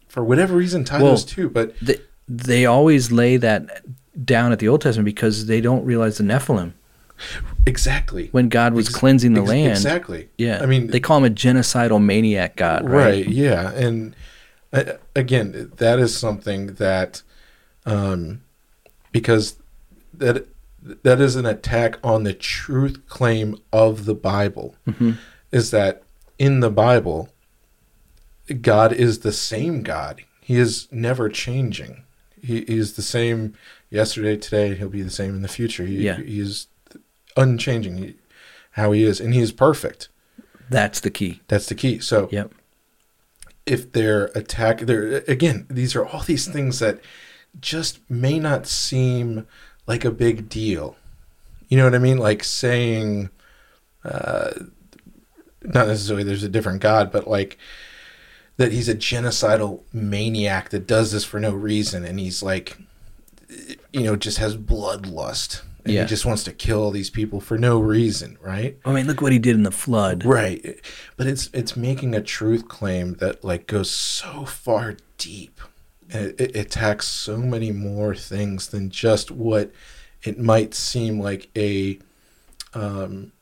for 0.09 0.23
whatever 0.23 0.57
reason, 0.57 0.85
tie 0.85 1.01
Well, 1.01 1.13
those 1.13 1.25
two. 1.25 1.49
But 1.49 1.79
they, 1.81 1.99
they 2.29 2.67
always 2.67 3.11
lay 3.11 3.37
that 3.39 3.83
down 4.25 4.53
at 4.53 4.59
the 4.59 4.69
Old 4.69 4.83
Testament 4.83 5.07
because 5.07 5.47
they 5.47 5.61
don't 5.61 5.85
realize 5.85 6.19
the 6.19 6.25
Nephilim 6.25 6.75
exactly. 7.67 8.29
when 8.33 8.49
God 8.49 8.75
was 8.75 8.89
Ex- 8.89 8.97
cleansing 8.97 9.35
the 9.35 9.41
ex- 9.41 9.49
land. 9.49 9.71
Exactly. 9.73 10.29
Yeah, 10.37 10.61
I 10.63 10.67
mean, 10.67 10.89
they 10.89 11.01
call 11.01 11.19
him 11.19 11.25
a 11.25 11.35
genocidal 11.35 12.03
maniac 12.03 12.57
God, 12.57 12.89
right. 12.89 13.05
right? 13.05 13.29
yeah 13.29 13.71
and 13.73 14.15
uh, 14.73 14.95
again 15.17 15.73
that 15.77 15.99
is 15.99 16.17
something 16.17 16.75
that 16.75 17.23
um 17.87 18.43
because 19.13 19.57
that 20.15 20.47
that 20.83 21.21
is 21.21 21.37
an 21.37 21.45
attack 21.47 21.99
on 22.05 22.23
the 22.25 22.33
truth 22.33 23.01
claim 23.09 23.57
of 23.73 24.05
the 24.05 24.15
Bible. 24.15 24.77
Mm-hmm. 24.87 25.13
Is 25.53 25.71
that 25.71 26.03
in 26.39 26.61
the 26.61 26.71
Bible, 26.71 27.31
God 28.61 28.93
is 28.93 29.21
the 29.21 29.33
same 29.33 29.83
God. 29.83 30.23
He 30.41 30.57
is 30.57 30.89
never 30.91 31.29
changing. 31.29 32.05
He, 32.41 32.61
he 32.65 32.79
is 32.79 32.95
the 32.95 33.03
same 33.03 33.55
yesterday, 33.91 34.37
today. 34.37 34.75
He'll 34.75 34.89
be 34.89 35.03
the 35.03 35.11
same 35.11 35.35
in 35.35 35.43
the 35.43 35.49
future. 35.49 35.85
He, 35.85 36.05
Yeah. 36.05 36.17
he 36.19 36.41
is 36.41 36.69
unchanging. 37.37 37.97
He, 37.99 38.15
how 38.73 38.93
he 38.93 39.03
is, 39.03 39.21
and 39.21 39.35
he 39.35 39.41
is 39.41 39.53
perfect. 39.53 40.09
That's 40.71 41.01
the 41.01 41.11
key. 41.11 41.41
That's 41.49 41.67
the 41.67 41.75
key. 41.75 41.99
So 41.99 42.29
Yep. 42.31 42.53
if 43.67 43.93
they're 43.93 44.27
attack 44.35 44.81
they're 44.81 45.19
again 45.29 45.67
these 45.69 45.95
are 45.97 46.07
all 46.07 46.21
these 46.23 46.47
things 46.47 46.79
that 46.79 47.01
just 47.61 47.99
may 48.11 48.39
not 48.39 48.67
seem 48.67 49.47
like 49.87 50.05
a 50.05 50.11
big 50.11 50.49
deal 50.49 50.97
you 51.69 51.77
know 51.77 51.85
what 51.85 51.95
i 51.95 51.99
mean 51.99 52.19
like 52.19 52.43
saying 52.45 53.31
uh 54.05 54.51
not 55.63 55.87
necessarily 55.89 56.23
there's 56.25 56.45
a 56.45 56.49
different 56.49 56.81
god 56.81 57.11
but 57.11 57.27
like 57.27 57.59
that 58.57 58.73
he's 58.73 58.89
a 58.89 58.95
genocidal 58.95 59.81
maniac 59.93 60.71
that 60.71 60.87
does 60.87 61.13
this 61.13 61.25
for 61.25 61.39
no 61.41 61.53
reason 61.53 62.05
and 62.05 62.19
he's 62.21 62.43
like 62.43 62.79
you 63.93 64.03
know 64.03 64.15
just 64.17 64.39
has 64.39 64.57
bloodlust 64.57 65.63
and 65.85 65.95
Yeah. 65.95 66.03
he 66.03 66.09
just 66.09 66.27
wants 66.27 66.45
to 66.45 66.53
kill 66.53 66.83
all 66.83 66.91
these 66.91 67.09
people 67.11 67.41
for 67.41 67.57
no 67.59 67.79
reason 67.81 68.37
right 68.41 68.77
I 68.85 68.93
mean, 68.93 69.07
look 69.07 69.21
what 69.23 69.33
he 69.33 69.39
did 69.39 69.55
in 69.57 69.63
the 69.63 69.71
flood. 69.71 70.25
Right. 70.25 70.81
But 71.17 71.27
it's 71.29 71.49
it's 71.55 71.77
making 71.77 72.15
a 72.15 72.21
truth 72.21 72.69
claim 72.69 73.15
that 73.15 73.43
like 73.45 73.67
goes 73.67 73.91
so 73.91 74.45
far 74.45 74.97
deep. 75.19 75.61
It, 76.11 76.41
it 76.41 76.57
attacks 76.57 77.07
so 77.07 77.37
many 77.39 77.71
more 77.73 78.15
things 78.15 78.69
than 78.69 78.89
just 78.91 79.31
what 79.31 79.71
it 80.23 80.39
might 80.39 80.75
seem 80.75 81.21
like 81.21 81.51
a 81.57 81.99
um 82.75 83.33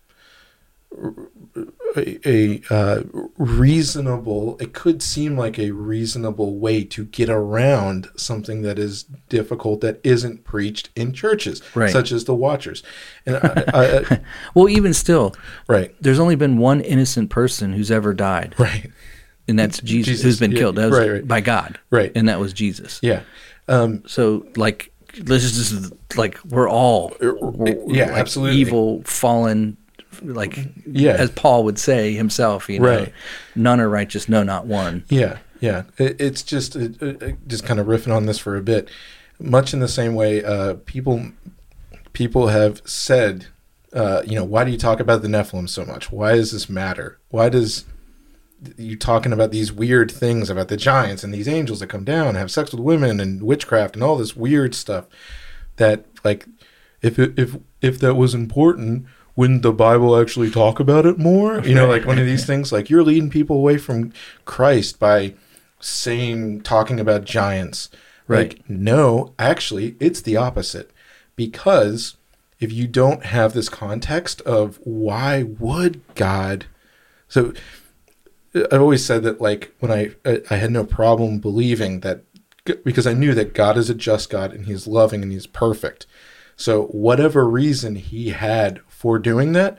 a, 1.96 2.18
a 2.28 2.62
uh, 2.70 3.02
reasonable 3.36 4.56
it 4.60 4.72
could 4.72 5.02
seem 5.02 5.36
like 5.36 5.58
a 5.58 5.70
reasonable 5.72 6.58
way 6.58 6.84
to 6.84 7.04
get 7.04 7.28
around 7.28 8.08
something 8.16 8.62
that 8.62 8.78
is 8.78 9.04
difficult 9.28 9.80
that 9.80 10.00
isn't 10.04 10.44
preached 10.44 10.90
in 10.96 11.12
churches 11.12 11.60
Right. 11.74 11.90
such 11.90 12.12
as 12.12 12.24
the 12.24 12.34
watchers. 12.34 12.82
And 13.26 13.36
I, 13.36 13.64
I, 13.74 13.98
I, 13.98 14.20
Well, 14.54 14.68
even 14.68 14.94
still, 14.94 15.34
right. 15.68 15.94
there's 16.00 16.18
only 16.18 16.36
been 16.36 16.56
one 16.58 16.80
innocent 16.80 17.30
person 17.30 17.72
who's 17.72 17.90
ever 17.90 18.14
died, 18.14 18.54
right 18.58 18.90
and 19.48 19.58
that's 19.58 19.80
Jesus, 19.80 20.06
Jesus, 20.06 20.22
who's 20.24 20.40
been 20.40 20.52
yeah, 20.52 20.58
killed. 20.58 20.76
That 20.76 20.90
was 20.90 20.98
right, 20.98 21.10
right. 21.10 21.28
by 21.28 21.40
God, 21.40 21.78
Right. 21.90 22.12
And 22.14 22.28
that 22.28 22.40
was 22.40 22.52
Jesus. 22.52 22.98
yeah 23.02 23.20
um 23.68 24.02
So, 24.06 24.46
like, 24.56 24.92
let's 25.24 25.50
just 25.52 25.92
like 26.16 26.38
we're 26.44 26.68
all 26.68 27.14
we're- 27.20 27.76
yeah, 27.88 28.06
like, 28.10 28.18
absolutely. 28.18 28.56
evil, 28.60 29.02
fallen, 29.04 29.76
like 30.22 30.58
Yeah. 30.86 31.12
as 31.12 31.30
Paul 31.30 31.64
would 31.64 31.78
say 31.78 32.14
himself. 32.14 32.68
You 32.68 32.80
know, 32.80 32.88
Right. 32.88 33.12
none 33.54 33.80
are 33.80 33.88
righteous, 33.88 34.28
no, 34.28 34.42
not 34.42 34.66
one. 34.66 35.04
Yeah, 35.08 35.38
yeah. 35.60 35.82
It, 35.98 36.20
it's 36.20 36.42
just 36.42 36.76
it, 36.76 37.00
it, 37.02 37.36
just 37.48 37.64
kind 37.64 37.80
of 37.80 37.86
riffing 37.86 38.14
on 38.14 38.26
this 38.26 38.38
for 38.38 38.56
a 38.56 38.62
bit. 38.62 38.88
Much 39.38 39.74
in 39.74 39.80
the 39.80 39.88
same 39.88 40.14
way, 40.14 40.42
uh, 40.44 40.74
people 40.86 41.32
people 42.12 42.48
have 42.48 42.80
said, 42.86 43.46
uh, 43.92 44.22
you 44.26 44.34
know, 44.34 44.44
why 44.44 44.64
do 44.64 44.70
you 44.70 44.78
talk 44.78 45.00
about 45.00 45.22
the 45.22 45.28
Nephilim 45.28 45.68
so 45.68 45.84
much? 45.84 46.10
Why 46.10 46.36
does 46.36 46.52
this 46.52 46.68
matter? 46.70 47.18
Why 47.28 47.48
does 47.50 47.84
you 48.76 48.96
talking 48.96 49.32
about 49.32 49.50
these 49.50 49.72
weird 49.72 50.10
things 50.10 50.48
about 50.48 50.68
the 50.68 50.76
giants 50.76 51.22
and 51.22 51.32
these 51.32 51.48
angels 51.48 51.80
that 51.80 51.88
come 51.88 52.04
down 52.04 52.28
and 52.28 52.36
have 52.36 52.50
sex 52.50 52.72
with 52.72 52.80
women 52.80 53.20
and 53.20 53.42
witchcraft 53.42 53.94
and 53.94 54.02
all 54.02 54.16
this 54.16 54.36
weird 54.36 54.74
stuff 54.74 55.06
that 55.76 56.04
like 56.24 56.46
if 57.02 57.18
it, 57.18 57.38
if 57.38 57.56
if 57.82 57.98
that 57.98 58.14
was 58.14 58.34
important 58.34 59.06
wouldn't 59.34 59.62
the 59.62 59.72
bible 59.72 60.18
actually 60.18 60.50
talk 60.50 60.80
about 60.80 61.04
it 61.04 61.18
more? 61.18 61.60
You 61.60 61.74
know 61.74 61.86
like 61.86 62.06
one 62.06 62.18
of 62.18 62.26
these 62.26 62.46
things 62.52 62.72
like 62.72 62.88
you're 62.88 63.04
leading 63.04 63.30
people 63.30 63.56
away 63.56 63.76
from 63.76 64.12
christ 64.44 64.98
by 64.98 65.34
saying 65.80 66.62
talking 66.62 66.98
about 66.98 67.24
giants. 67.24 67.90
Right. 68.28 68.54
like 68.54 68.68
no 68.68 69.34
actually 69.38 69.96
it's 70.00 70.20
the 70.20 70.36
opposite. 70.36 70.90
Because 71.36 72.16
if 72.58 72.72
you 72.72 72.86
don't 72.86 73.26
have 73.26 73.52
this 73.52 73.68
context 73.68 74.40
of 74.42 74.80
why 74.82 75.42
would 75.42 76.00
god 76.14 76.64
so 77.28 77.52
I've 78.56 78.80
always 78.80 79.04
said 79.04 79.22
that 79.24 79.40
like 79.40 79.74
when 79.80 79.92
I 79.92 80.14
I 80.50 80.56
had 80.56 80.70
no 80.70 80.84
problem 80.84 81.38
believing 81.38 82.00
that 82.00 82.22
because 82.84 83.06
I 83.06 83.12
knew 83.14 83.34
that 83.34 83.54
God 83.54 83.76
is 83.76 83.90
a 83.90 83.94
just 83.94 84.30
God 84.30 84.52
and 84.52 84.66
He's 84.66 84.86
loving 84.86 85.22
and 85.22 85.30
He's 85.32 85.46
perfect. 85.46 86.06
So 86.56 86.84
whatever 86.86 87.46
reason 87.48 87.96
He 87.96 88.30
had 88.30 88.80
for 88.88 89.18
doing 89.18 89.52
that, 89.52 89.78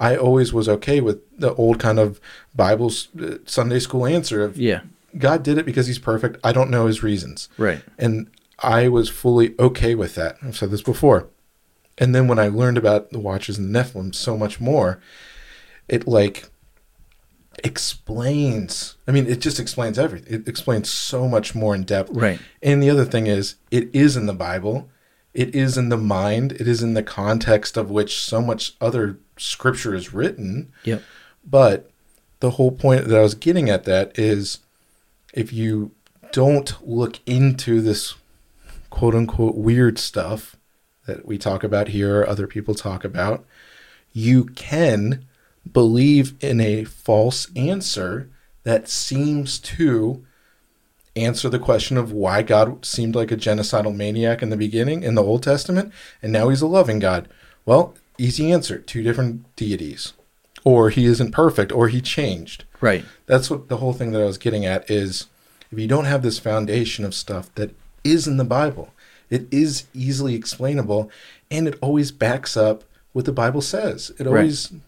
I 0.00 0.16
always 0.16 0.52
was 0.52 0.68
okay 0.68 1.00
with 1.00 1.20
the 1.38 1.54
old 1.54 1.78
kind 1.78 1.98
of 1.98 2.20
Bible 2.54 2.92
uh, 3.20 3.36
Sunday 3.46 3.78
school 3.78 4.04
answer 4.06 4.42
of 4.42 4.58
Yeah, 4.58 4.80
God 5.16 5.42
did 5.42 5.56
it 5.58 5.64
because 5.66 5.86
He's 5.86 5.98
perfect. 5.98 6.38
I 6.44 6.52
don't 6.52 6.70
know 6.70 6.86
His 6.86 7.02
reasons. 7.02 7.48
right. 7.58 7.82
And 7.98 8.28
I 8.60 8.88
was 8.88 9.08
fully 9.10 9.54
okay 9.58 9.94
with 9.94 10.14
that. 10.14 10.38
I've 10.42 10.56
said 10.56 10.70
this 10.70 10.82
before. 10.82 11.28
And 11.98 12.14
then 12.14 12.26
when 12.26 12.38
I 12.38 12.48
learned 12.48 12.78
about 12.78 13.10
the 13.10 13.18
Watchers 13.18 13.58
and 13.58 13.74
the 13.74 13.78
Nephilim 13.78 14.14
so 14.14 14.36
much 14.36 14.60
more, 14.60 14.98
it 15.88 16.06
like 16.06 16.48
explains. 17.64 18.96
I 19.06 19.12
mean, 19.12 19.26
it 19.26 19.40
just 19.40 19.60
explains 19.60 19.98
everything. 19.98 20.40
It 20.40 20.48
explains 20.48 20.90
so 20.90 21.28
much 21.28 21.54
more 21.54 21.74
in 21.74 21.84
depth. 21.84 22.10
Right. 22.12 22.40
And 22.62 22.82
the 22.82 22.90
other 22.90 23.04
thing 23.04 23.26
is, 23.26 23.56
it 23.70 23.94
is 23.94 24.16
in 24.16 24.26
the 24.26 24.34
Bible. 24.34 24.88
It 25.34 25.54
is 25.54 25.76
in 25.76 25.88
the 25.88 25.96
mind. 25.96 26.52
It 26.52 26.66
is 26.66 26.82
in 26.82 26.94
the 26.94 27.02
context 27.02 27.76
of 27.76 27.90
which 27.90 28.18
so 28.20 28.40
much 28.40 28.74
other 28.80 29.18
scripture 29.36 29.94
is 29.94 30.12
written. 30.12 30.72
Yep. 30.84 31.02
But 31.44 31.90
the 32.40 32.52
whole 32.52 32.72
point 32.72 33.06
that 33.06 33.18
I 33.18 33.22
was 33.22 33.34
getting 33.34 33.68
at 33.68 33.84
that 33.84 34.18
is 34.18 34.60
if 35.32 35.52
you 35.52 35.92
don't 36.32 36.74
look 36.86 37.20
into 37.26 37.80
this 37.80 38.14
quote 38.90 39.14
unquote 39.14 39.56
weird 39.56 39.98
stuff 39.98 40.56
that 41.06 41.26
we 41.26 41.38
talk 41.38 41.62
about 41.62 41.88
here 41.88 42.20
or 42.20 42.28
other 42.28 42.46
people 42.46 42.74
talk 42.74 43.04
about, 43.04 43.44
you 44.12 44.44
can 44.44 45.24
believe 45.72 46.34
in 46.40 46.60
a 46.60 46.84
false 46.84 47.48
answer 47.54 48.28
that 48.64 48.88
seems 48.88 49.58
to 49.58 50.24
answer 51.14 51.48
the 51.48 51.58
question 51.58 51.96
of 51.96 52.12
why 52.12 52.42
God 52.42 52.84
seemed 52.84 53.14
like 53.14 53.30
a 53.30 53.36
genocidal 53.36 53.94
maniac 53.94 54.42
in 54.42 54.50
the 54.50 54.56
beginning 54.56 55.02
in 55.02 55.14
the 55.14 55.22
Old 55.22 55.42
Testament 55.42 55.92
and 56.22 56.32
now 56.32 56.48
he's 56.48 56.62
a 56.62 56.66
loving 56.66 56.98
God. 56.98 57.28
Well, 57.64 57.94
easy 58.18 58.52
answer 58.52 58.78
two 58.78 59.02
different 59.02 59.54
deities. 59.56 60.12
Or 60.64 60.90
he 60.90 61.04
isn't 61.04 61.30
perfect, 61.30 61.70
or 61.70 61.86
he 61.86 62.00
changed. 62.00 62.64
Right. 62.80 63.04
That's 63.26 63.48
what 63.48 63.68
the 63.68 63.76
whole 63.76 63.92
thing 63.92 64.10
that 64.10 64.20
I 64.20 64.24
was 64.24 64.36
getting 64.36 64.66
at 64.66 64.90
is 64.90 65.28
if 65.70 65.78
you 65.78 65.86
don't 65.86 66.06
have 66.06 66.22
this 66.22 66.40
foundation 66.40 67.04
of 67.04 67.14
stuff 67.14 67.54
that 67.54 67.74
is 68.02 68.26
in 68.26 68.36
the 68.36 68.44
Bible, 68.44 68.92
it 69.30 69.46
is 69.52 69.84
easily 69.94 70.34
explainable 70.34 71.10
and 71.50 71.68
it 71.68 71.78
always 71.80 72.10
backs 72.10 72.56
up 72.56 72.84
what 73.12 73.24
the 73.24 73.32
Bible 73.32 73.62
says. 73.62 74.12
It 74.18 74.26
Right. 74.72 74.80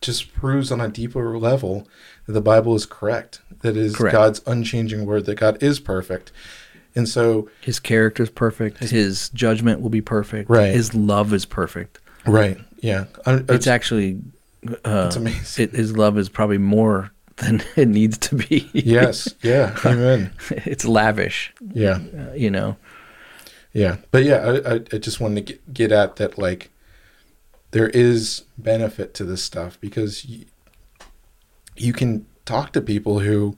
Just 0.00 0.32
proves 0.32 0.70
on 0.70 0.80
a 0.80 0.88
deeper 0.88 1.38
level 1.38 1.88
that 2.26 2.32
the 2.32 2.40
Bible 2.40 2.74
is 2.74 2.86
correct, 2.86 3.40
that 3.62 3.76
is 3.76 3.96
Correct. 3.96 4.12
God's 4.12 4.42
unchanging 4.46 5.06
word, 5.06 5.26
that 5.26 5.34
God 5.36 5.62
is 5.62 5.80
perfect. 5.80 6.30
And 6.94 7.08
so, 7.08 7.48
His 7.60 7.78
character 7.80 8.22
is 8.22 8.30
perfect. 8.30 8.78
His 8.78 9.28
judgment 9.30 9.80
will 9.80 9.90
be 9.90 10.00
perfect. 10.00 10.48
Right. 10.50 10.72
His 10.72 10.94
love 10.94 11.32
is 11.32 11.44
perfect. 11.44 11.98
right, 12.26 12.58
yeah. 12.80 13.04
I, 13.26 13.42
It's 13.48 13.66
actually 13.66 14.20
uh, 14.84 15.04
it's 15.06 15.16
amazing. 15.16 15.64
it, 15.64 15.70
his 15.72 15.96
love 15.96 16.18
is 16.18 16.28
probably 16.28 16.58
more 16.58 17.10
than 17.36 17.62
it 17.76 17.86
needs 17.88 18.18
to 18.18 18.34
be. 18.34 18.68
yes, 18.72 19.32
yeah, 19.42 19.76
amen. 19.84 20.32
it's 20.50 20.84
lavish. 20.84 21.52
Yeah. 21.72 22.00
uh, 22.16 22.32
you 22.34 22.50
know. 22.50 22.76
Yeah, 23.72 23.98
but 24.10 24.24
yeah, 24.24 24.36
I, 24.38 24.72
I, 24.72 24.74
I 24.92 24.98
just 24.98 25.20
wanted 25.20 25.46
to 25.46 25.52
get, 25.52 25.72
get 25.74 25.92
at 25.92 26.16
that. 26.16 26.36
Like, 26.38 26.70
there 27.70 27.88
is 27.90 28.44
benefit 28.56 29.14
to 29.14 29.24
this 29.24 29.42
stuff 29.42 29.78
because 29.80 30.24
you, 30.24 30.46
you 31.76 31.92
can 31.92 32.26
talk 32.44 32.72
to 32.72 32.80
people 32.80 33.20
who 33.20 33.56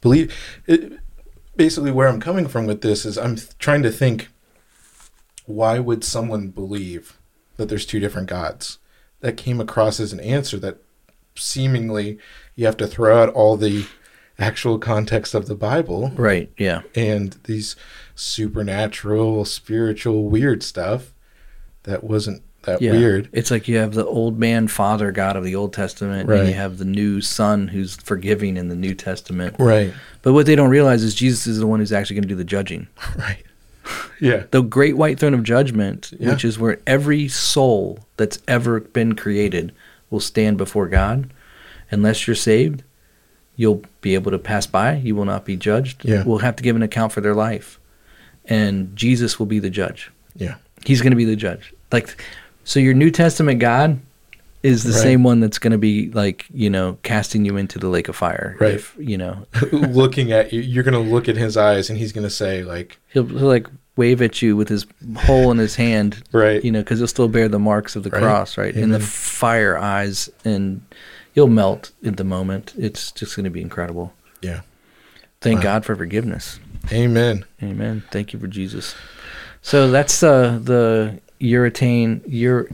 believe. 0.00 0.34
It, 0.66 0.98
basically, 1.56 1.90
where 1.90 2.08
I'm 2.08 2.20
coming 2.20 2.48
from 2.48 2.66
with 2.66 2.80
this 2.80 3.04
is 3.04 3.18
I'm 3.18 3.36
trying 3.58 3.82
to 3.82 3.90
think. 3.90 4.28
Why 5.46 5.78
would 5.80 6.04
someone 6.04 6.48
believe 6.48 7.18
that 7.56 7.68
there's 7.68 7.86
two 7.86 7.98
different 8.00 8.28
gods? 8.28 8.78
That 9.20 9.36
came 9.36 9.60
across 9.60 9.98
as 10.00 10.12
an 10.12 10.20
answer 10.20 10.58
that 10.60 10.78
seemingly 11.34 12.18
you 12.54 12.66
have 12.66 12.76
to 12.78 12.86
throw 12.86 13.22
out 13.22 13.28
all 13.34 13.56
the 13.56 13.84
actual 14.38 14.78
context 14.78 15.34
of 15.34 15.46
the 15.46 15.54
Bible 15.54 16.12
Right. 16.16 16.50
Yeah. 16.56 16.82
and 16.94 17.36
these 17.44 17.76
supernatural, 18.14 19.44
spiritual, 19.44 20.28
weird 20.30 20.62
stuff 20.62 21.12
that 21.82 22.02
wasn't 22.04 22.42
that 22.64 22.82
Yeah. 22.82 22.92
weird. 22.92 23.28
It's 23.32 23.50
like 23.50 23.68
you 23.68 23.76
have 23.78 23.94
the 23.94 24.04
old 24.04 24.38
man 24.38 24.68
father 24.68 25.12
God 25.12 25.36
of 25.36 25.44
the 25.44 25.54
Old 25.56 25.72
Testament, 25.72 26.28
and 26.30 26.48
you 26.48 26.54
have 26.54 26.78
the 26.78 26.84
new 26.84 27.20
son 27.20 27.68
who's 27.68 27.96
forgiving 27.96 28.56
in 28.56 28.68
the 28.68 28.74
New 28.76 28.94
Testament. 28.94 29.56
Right. 29.58 29.92
But 30.22 30.32
what 30.34 30.46
they 30.46 30.54
don't 30.56 30.70
realize 30.70 31.02
is 31.02 31.14
Jesus 31.14 31.46
is 31.46 31.58
the 31.58 31.66
one 31.66 31.80
who's 31.80 31.92
actually 31.92 32.16
going 32.16 32.22
to 32.24 32.28
do 32.28 32.34
the 32.36 32.44
judging. 32.44 32.86
Right. 33.18 33.44
Yeah. 34.20 34.44
The 34.50 34.62
great 34.62 34.96
white 34.96 35.18
throne 35.18 35.34
of 35.34 35.42
judgment, 35.42 36.12
Yeah. 36.18 36.30
which 36.30 36.44
is 36.44 36.58
where 36.58 36.78
every 36.86 37.26
soul 37.28 38.00
that's 38.18 38.38
ever 38.46 38.80
been 38.80 39.14
created 39.14 39.72
will 40.10 40.20
stand 40.20 40.58
before 40.58 40.86
God. 40.86 41.32
Unless 41.90 42.26
you're 42.26 42.36
saved, 42.36 42.84
you'll 43.56 43.82
be 44.00 44.14
able 44.14 44.30
to 44.30 44.38
pass 44.38 44.66
by. 44.66 44.96
You 44.96 45.16
will 45.16 45.24
not 45.24 45.44
be 45.44 45.56
judged. 45.56 46.04
Yeah. 46.04 46.22
Will 46.24 46.38
have 46.38 46.54
to 46.56 46.62
give 46.62 46.76
an 46.76 46.82
account 46.82 47.12
for 47.12 47.20
their 47.20 47.34
life. 47.34 47.80
And 48.44 48.94
Jesus 48.94 49.38
will 49.38 49.46
be 49.46 49.58
the 49.58 49.70
judge. 49.70 50.10
Yeah. 50.36 50.56
He's 50.84 51.00
going 51.00 51.10
to 51.12 51.16
be 51.16 51.24
the 51.24 51.36
judge. 51.36 51.72
Like, 51.90 52.22
so 52.64 52.80
your 52.80 52.94
New 52.94 53.10
Testament 53.10 53.60
God 53.60 54.00
is 54.62 54.84
the 54.84 54.92
Right. 54.92 55.00
same 55.02 55.22
one 55.22 55.40
that's 55.40 55.58
going 55.58 55.70
to 55.72 55.78
be 55.78 56.10
like, 56.10 56.44
you 56.52 56.68
know, 56.68 56.98
casting 57.02 57.44
you 57.46 57.56
into 57.56 57.78
the 57.78 57.88
lake 57.88 58.08
of 58.08 58.16
fire. 58.16 58.56
Right. 58.60 58.74
If, 58.74 58.94
you 58.98 59.16
know, 59.16 59.46
Looking 59.72 60.32
at 60.32 60.52
you, 60.52 60.60
you're 60.60 60.84
going 60.84 60.92
to 61.02 61.10
look 61.10 61.28
at 61.28 61.36
his 61.36 61.56
eyes 61.56 61.88
and 61.88 61.98
he's 61.98 62.12
going 62.12 62.26
to 62.26 62.30
say, 62.30 62.62
like, 62.62 62.98
he'll, 63.08 63.24
he'll 63.24 63.38
like 63.48 63.66
wave 63.96 64.20
at 64.20 64.42
you 64.42 64.56
with 64.56 64.68
his 64.68 64.86
hole 65.16 65.50
in 65.50 65.56
his 65.58 65.76
hand, 65.76 66.22
Right. 66.32 66.62
You 66.62 66.72
know, 66.72 66.80
because 66.80 66.98
he'll 66.98 67.08
still 67.08 67.28
bear 67.28 67.48
the 67.48 67.58
marks 67.58 67.96
of 67.96 68.02
the 68.02 68.10
Right. 68.10 68.20
cross, 68.22 68.58
right? 68.58 68.74
And 68.74 68.92
the 68.92 69.00
fire 69.00 69.78
eyes, 69.78 70.28
and 70.44 70.82
you'll 71.34 71.48
melt 71.48 71.90
at 72.04 72.18
the 72.18 72.24
moment. 72.24 72.74
It's 72.78 73.12
just 73.12 73.36
going 73.36 73.44
to 73.44 73.50
be 73.50 73.62
incredible. 73.62 74.12
yeah. 74.42 74.60
Thank 75.40 75.60
Wow. 75.60 75.62
God 75.62 75.84
for 75.86 75.96
forgiveness. 75.96 76.60
Amen. 76.92 77.46
Amen. 77.62 78.02
Thank 78.10 78.34
you 78.34 78.38
for 78.38 78.46
Jesus. 78.46 78.94
So 79.62 79.90
that's 79.90 80.22
uh, 80.22 80.58
the 80.62 81.18
Uretane 81.40 82.20
Ur 82.32 82.68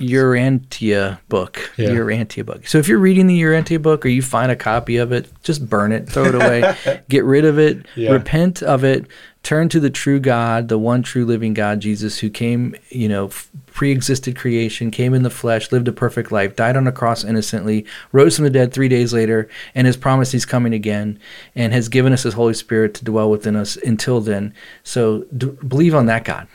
Urantia 0.00 1.18
book. 1.28 1.70
Yeah. 1.76 1.90
Urantia 1.90 2.44
book. 2.44 2.66
So 2.66 2.78
if 2.78 2.88
you're 2.88 2.98
reading 2.98 3.26
the 3.26 3.40
Urantia 3.40 3.80
book 3.80 4.04
or 4.04 4.08
you 4.08 4.22
find 4.22 4.50
a 4.50 4.56
copy 4.56 4.96
of 4.96 5.12
it, 5.12 5.30
just 5.42 5.68
burn 5.68 5.92
it, 5.92 6.08
throw 6.08 6.24
it 6.26 6.34
away, 6.34 7.02
get 7.08 7.24
rid 7.24 7.44
of 7.44 7.58
it, 7.58 7.86
Yeah. 7.94 8.10
repent 8.12 8.62
of 8.62 8.84
it, 8.84 9.06
turn 9.42 9.68
to 9.70 9.80
the 9.80 9.90
true 9.90 10.18
God, 10.20 10.68
the 10.68 10.78
one 10.78 11.02
true 11.02 11.24
living 11.24 11.54
God, 11.54 11.80
Jesus, 11.80 12.18
who 12.18 12.28
came, 12.28 12.74
you 12.90 13.08
know, 13.08 13.30
pre-existed 13.72 14.36
creation, 14.36 14.90
came 14.90 15.14
in 15.14 15.22
the 15.22 15.30
flesh, 15.30 15.70
lived 15.70 15.86
a 15.86 15.92
perfect 15.92 16.32
life, 16.32 16.56
died 16.56 16.76
on 16.76 16.86
a 16.88 16.92
cross 16.92 17.22
innocently, 17.24 17.86
rose 18.10 18.34
from 18.36 18.44
the 18.44 18.50
dead 18.50 18.72
three 18.72 18.88
days 18.88 19.12
later, 19.12 19.48
and 19.74 19.86
has 19.86 19.96
promised 19.96 20.32
he's 20.32 20.44
coming 20.44 20.74
again, 20.74 21.18
and 21.54 21.72
has 21.72 21.88
given 21.88 22.12
us 22.12 22.24
his 22.24 22.34
Holy 22.34 22.54
Spirit 22.54 22.94
to 22.94 23.04
dwell 23.04 23.30
within 23.30 23.54
us 23.54 23.76
until 23.76 24.20
then. 24.20 24.52
So 24.82 25.24
d- 25.36 25.46
believe 25.66 25.94
on 25.94 26.06
that 26.06 26.24
God 26.24 26.48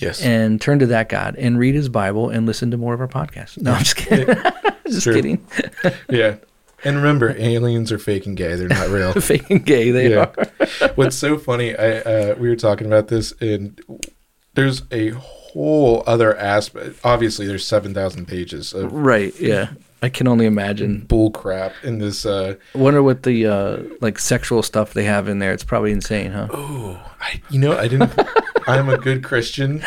Yes. 0.00 0.22
and 0.22 0.60
turn 0.60 0.78
to 0.80 0.86
that 0.86 1.08
God 1.08 1.36
and 1.36 1.58
read 1.58 1.74
his 1.74 1.88
Bible 1.88 2.30
and 2.30 2.46
listen 2.46 2.70
to 2.70 2.76
more 2.76 2.94
of 2.94 3.00
our 3.00 3.08
podcast. 3.08 3.60
No, 3.60 3.72
I'm 3.72 3.78
just 3.84 3.96
kidding. 3.96 4.34
just 4.86 5.02
True. 5.04 5.14
kidding. 5.14 5.46
yeah. 6.08 6.36
And 6.82 6.96
remember, 6.96 7.34
aliens 7.36 7.92
are 7.92 7.98
fake 7.98 8.24
and 8.26 8.36
gay. 8.36 8.54
They're 8.54 8.68
not 8.68 8.88
real. 8.88 9.12
Fake 9.20 9.50
and 9.50 9.64
gay, 9.66 9.90
they 9.90 10.10
Yeah. 10.12 10.30
are. 10.80 10.88
What's 10.94 11.14
so 11.16 11.36
funny, 11.36 11.76
I 11.76 11.98
uh, 11.98 12.34
we 12.38 12.48
were 12.48 12.56
talking 12.56 12.86
about 12.86 13.08
this, 13.08 13.32
and 13.40 13.78
there's 14.54 14.82
a 14.90 15.10
whole 15.10 16.02
other 16.06 16.34
aspect. 16.38 16.98
Obviously, 17.04 17.46
there's 17.46 17.66
seven 17.66 17.92
thousand 17.92 18.28
pages 18.28 18.72
of 18.72 18.90
Right, 18.94 19.38
yeah. 19.38 19.72
I 20.02 20.08
can 20.08 20.26
only 20.26 20.46
imagine. 20.46 21.00
bull 21.00 21.30
crap 21.30 21.74
in 21.82 21.98
this. 21.98 22.24
Uh, 22.24 22.54
Wonder 22.74 23.02
what 23.02 23.24
the 23.24 23.46
uh, 23.46 23.76
like 24.00 24.18
sexual 24.18 24.62
stuff 24.62 24.94
they 24.94 25.04
have 25.04 25.28
in 25.28 25.38
there. 25.38 25.52
It's 25.52 25.64
probably 25.64 25.92
insane, 25.92 26.30
huh? 26.32 26.48
oh, 26.50 26.98
I, 27.20 27.42
you 27.50 27.58
know, 27.60 27.76
I 27.76 27.88
didn't. 27.88 28.10
I'm 28.70 28.88
a 28.88 28.98
good 28.98 29.24
Christian. 29.24 29.82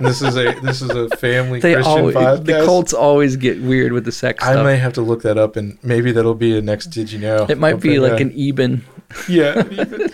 This 0.00 0.22
is 0.22 0.36
a 0.36 0.58
this 0.60 0.82
is 0.82 0.90
a 0.90 1.08
family 1.16 1.60
They 1.60 1.74
Christian 1.74 1.98
always 1.98 2.16
podcast. 2.16 2.44
the 2.46 2.64
cults 2.64 2.92
always 2.92 3.36
get 3.36 3.60
weird 3.62 3.92
with 3.92 4.04
the 4.04 4.12
sex 4.12 4.42
I 4.44 4.52
stuff. 4.52 4.64
might 4.64 4.74
have 4.76 4.92
to 4.94 5.02
look 5.02 5.22
that 5.22 5.38
up, 5.38 5.56
and 5.56 5.78
maybe 5.82 6.10
that'll 6.12 6.34
be 6.34 6.58
a 6.58 6.62
next. 6.62 6.86
Did 6.86 7.12
you 7.12 7.20
know? 7.20 7.46
it 7.48 7.58
might 7.58 7.80
be 7.80 7.98
like 8.00 8.14
uh, 8.14 8.24
an 8.24 8.32
Eben. 8.36 8.84
yeah. 9.28 9.62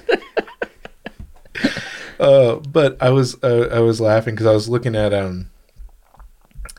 uh, 2.21 2.57
but 2.57 2.97
I 3.01 3.11
was 3.11 3.43
uh, 3.43 3.69
I 3.73 3.81
was 3.81 4.01
laughing 4.01 4.35
because 4.35 4.47
I 4.47 4.53
was 4.53 4.69
looking 4.69 4.95
at 4.95 5.15
um, 5.15 5.51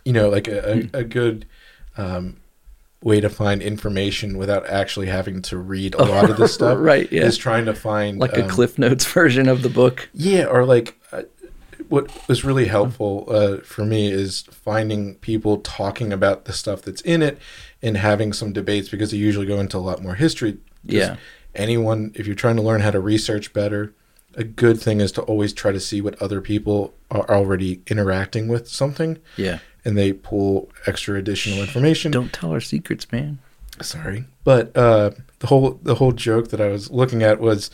you 0.05 0.13
know, 0.13 0.29
like 0.29 0.47
a, 0.47 0.87
a, 0.93 0.99
a 0.99 1.03
good 1.03 1.45
um 1.97 2.37
way 3.03 3.19
to 3.19 3.29
find 3.29 3.63
information 3.63 4.37
without 4.37 4.63
actually 4.67 5.07
having 5.07 5.41
to 5.41 5.57
read 5.57 5.95
a 5.95 6.03
lot 6.05 6.29
of 6.29 6.37
this 6.37 6.53
stuff. 6.53 6.77
Right, 6.79 7.11
yeah. 7.11 7.23
Is 7.23 7.37
trying 7.37 7.65
to 7.65 7.73
find 7.73 8.19
like 8.19 8.37
a 8.37 8.43
um, 8.43 8.49
Cliff 8.49 8.77
Notes 8.77 9.05
version 9.05 9.49
of 9.49 9.63
the 9.63 9.69
book. 9.69 10.07
Yeah, 10.13 10.45
or 10.45 10.65
like 10.65 10.99
what 11.89 12.27
was 12.27 12.43
really 12.43 12.65
helpful 12.65 13.25
uh, 13.29 13.57
for 13.57 13.85
me 13.85 14.11
is 14.11 14.41
finding 14.51 15.15
people 15.15 15.57
talking 15.59 16.11
about 16.13 16.45
the 16.45 16.53
stuff 16.53 16.81
that's 16.81 17.01
in 17.01 17.21
it 17.21 17.37
and 17.81 17.97
having 17.97 18.33
some 18.33 18.53
debates 18.53 18.89
because 18.89 19.11
they 19.11 19.17
usually 19.17 19.45
go 19.45 19.59
into 19.59 19.77
a 19.77 19.79
lot 19.79 20.01
more 20.01 20.15
history. 20.15 20.57
Yeah. 20.83 21.17
Anyone, 21.55 22.11
if 22.15 22.25
you're 22.27 22.35
trying 22.35 22.55
to 22.55 22.61
learn 22.61 22.81
how 22.81 22.91
to 22.91 22.99
research 22.99 23.51
better, 23.53 23.93
a 24.35 24.43
good 24.43 24.79
thing 24.79 25.01
is 25.01 25.11
to 25.13 25.21
always 25.23 25.51
try 25.53 25.71
to 25.73 25.79
see 25.79 25.99
what 26.01 26.21
other 26.21 26.39
people 26.39 26.93
are 27.09 27.29
already 27.29 27.81
interacting 27.87 28.47
with 28.47 28.67
something 28.69 29.17
Yeah. 29.35 29.59
and 29.83 29.97
they 29.97 30.13
pull 30.13 30.69
extra 30.87 31.17
additional 31.17 31.59
information 31.59 32.11
Don't 32.11 32.31
tell 32.31 32.51
our 32.51 32.61
secrets, 32.61 33.11
man. 33.11 33.39
sorry 33.81 34.23
but 34.45 34.75
uh 34.77 35.11
the 35.39 35.47
whole 35.47 35.79
the 35.83 35.95
whole 35.95 36.11
joke 36.13 36.49
that 36.49 36.61
i 36.61 36.67
was 36.67 36.89
looking 36.91 37.23
at 37.23 37.39
was 37.39 37.69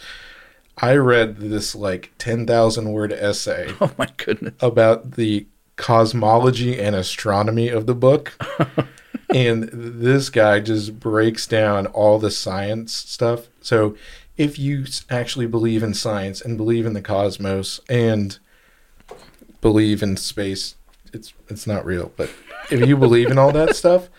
i 0.77 0.95
read 0.95 1.37
this 1.37 1.75
like 1.75 2.11
10,000 2.17 2.91
word 2.91 3.11
essay 3.13 3.73
Oh 3.81 3.91
my 3.97 4.07
goodness. 4.17 4.53
about 4.59 5.11
the 5.11 5.47
cosmology 5.75 6.79
and 6.79 6.95
astronomy 6.95 7.69
of 7.69 7.85
the 7.85 7.95
book. 7.95 8.33
And 9.29 9.63
this 9.71 10.29
guy 10.29 10.61
just 10.61 10.99
breaks 11.01 11.45
down 11.47 11.85
all 11.87 12.17
the 12.17 12.31
science 12.31 12.93
stuff. 12.93 13.47
So 13.61 13.97
if 14.37 14.57
you 14.57 14.85
actually 15.09 15.47
believe 15.47 15.83
in 15.83 15.93
science 15.93 16.39
and 16.39 16.55
believe 16.57 16.85
in 16.85 16.93
the 16.93 17.01
cosmos 17.01 17.81
and 17.89 18.39
believe 19.59 20.01
in 20.01 20.15
space 20.15 20.75
it's 21.13 21.33
it's 21.49 21.67
not 21.67 21.85
real. 21.85 22.11
But 22.15 22.29
if 22.71 22.87
you 22.87 22.95
believe 22.95 23.29
in 23.29 23.37
all 23.37 23.51
that 23.51 23.75
stuff 23.75 24.09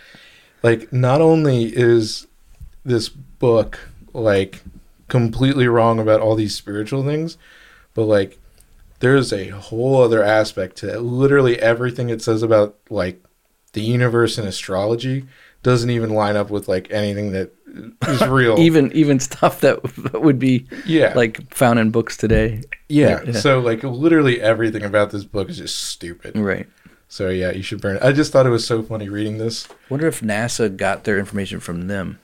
like 0.62 0.92
not 0.92 1.20
only 1.20 1.64
is 1.74 2.26
this 2.84 3.08
book 3.08 3.78
like 4.12 4.62
completely 5.08 5.66
wrong 5.66 5.98
about 5.98 6.20
all 6.20 6.34
these 6.34 6.54
spiritual 6.54 7.04
things 7.04 7.36
but 7.94 8.04
like 8.04 8.38
there's 9.00 9.32
a 9.32 9.48
whole 9.48 10.02
other 10.02 10.22
aspect 10.24 10.76
to 10.76 10.92
it. 10.94 11.00
literally 11.00 11.58
everything 11.60 12.10
it 12.10 12.20
says 12.22 12.42
about 12.42 12.76
like 12.90 13.22
the 13.72 13.80
universe 13.80 14.38
and 14.38 14.46
astrology 14.48 15.24
doesn't 15.62 15.90
even 15.90 16.10
line 16.10 16.36
up 16.36 16.50
with 16.50 16.68
like 16.68 16.90
anything 16.90 17.32
that 17.32 17.52
is 18.08 18.26
real 18.28 18.58
Even 18.58 18.92
even 18.92 19.18
stuff 19.20 19.60
that 19.60 19.82
would 20.20 20.38
be 20.38 20.66
yeah 20.86 21.12
like 21.14 21.52
found 21.52 21.78
in 21.78 21.90
books 21.90 22.16
today. 22.16 22.62
yeah. 22.88 23.22
yeah. 23.24 23.32
so 23.32 23.60
like 23.60 23.82
literally 23.82 24.40
everything 24.40 24.82
about 24.82 25.10
this 25.10 25.24
book 25.24 25.48
is 25.50 25.58
just 25.58 25.76
stupid 25.78 26.36
Right. 26.38 26.66
so 27.08 27.28
yeah 27.28 27.50
you 27.50 27.62
should 27.62 27.80
burn 27.80 27.96
it 27.96 28.02
i 28.02 28.12
just 28.12 28.32
thought 28.32 28.46
it 28.46 28.50
was 28.50 28.66
so 28.66 28.82
funny 28.82 29.08
reading 29.08 29.38
this 29.38 29.68
Wonder 29.90 30.06
if 30.06 30.20
NASA 30.20 30.74
got 30.74 31.04
their 31.04 31.18
information 31.18 31.60
from 31.60 31.88
them. 31.88 32.18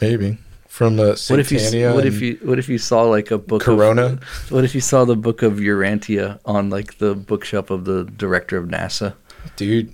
maybe 0.00 0.38
from 0.70 1.00
uh 1.00 1.16
What 1.28 1.40
if 1.40 1.50
you 1.52 1.90
what 1.92 2.06
if 2.06 2.20
you 2.22 2.38
what 2.42 2.58
if 2.58 2.68
you 2.68 2.78
saw 2.78 3.02
like 3.02 3.30
a 3.32 3.38
book 3.38 3.62
corona 3.62 4.04
Of, 4.06 4.52
what 4.52 4.64
if 4.64 4.72
you 4.74 4.80
saw 4.80 5.04
the 5.04 5.16
book 5.16 5.42
of 5.42 5.54
Urantia 5.54 6.38
on 6.44 6.70
like 6.70 6.98
the 6.98 7.14
bookshelf 7.14 7.70
of 7.70 7.84
the 7.84 8.04
director 8.04 8.56
of 8.56 8.66
NASA? 8.68 9.14
dude 9.56 9.92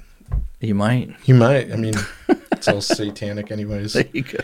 You 0.60 0.74
might. 0.74 1.08
you 1.24 1.34
might 1.34 1.72
i 1.72 1.76
mean 1.76 1.94
it's 2.52 2.68
all 2.68 2.80
satanic 2.82 3.50
anyways 3.50 3.94
There 3.94 4.04
you 4.12 4.22
go. 4.22 4.38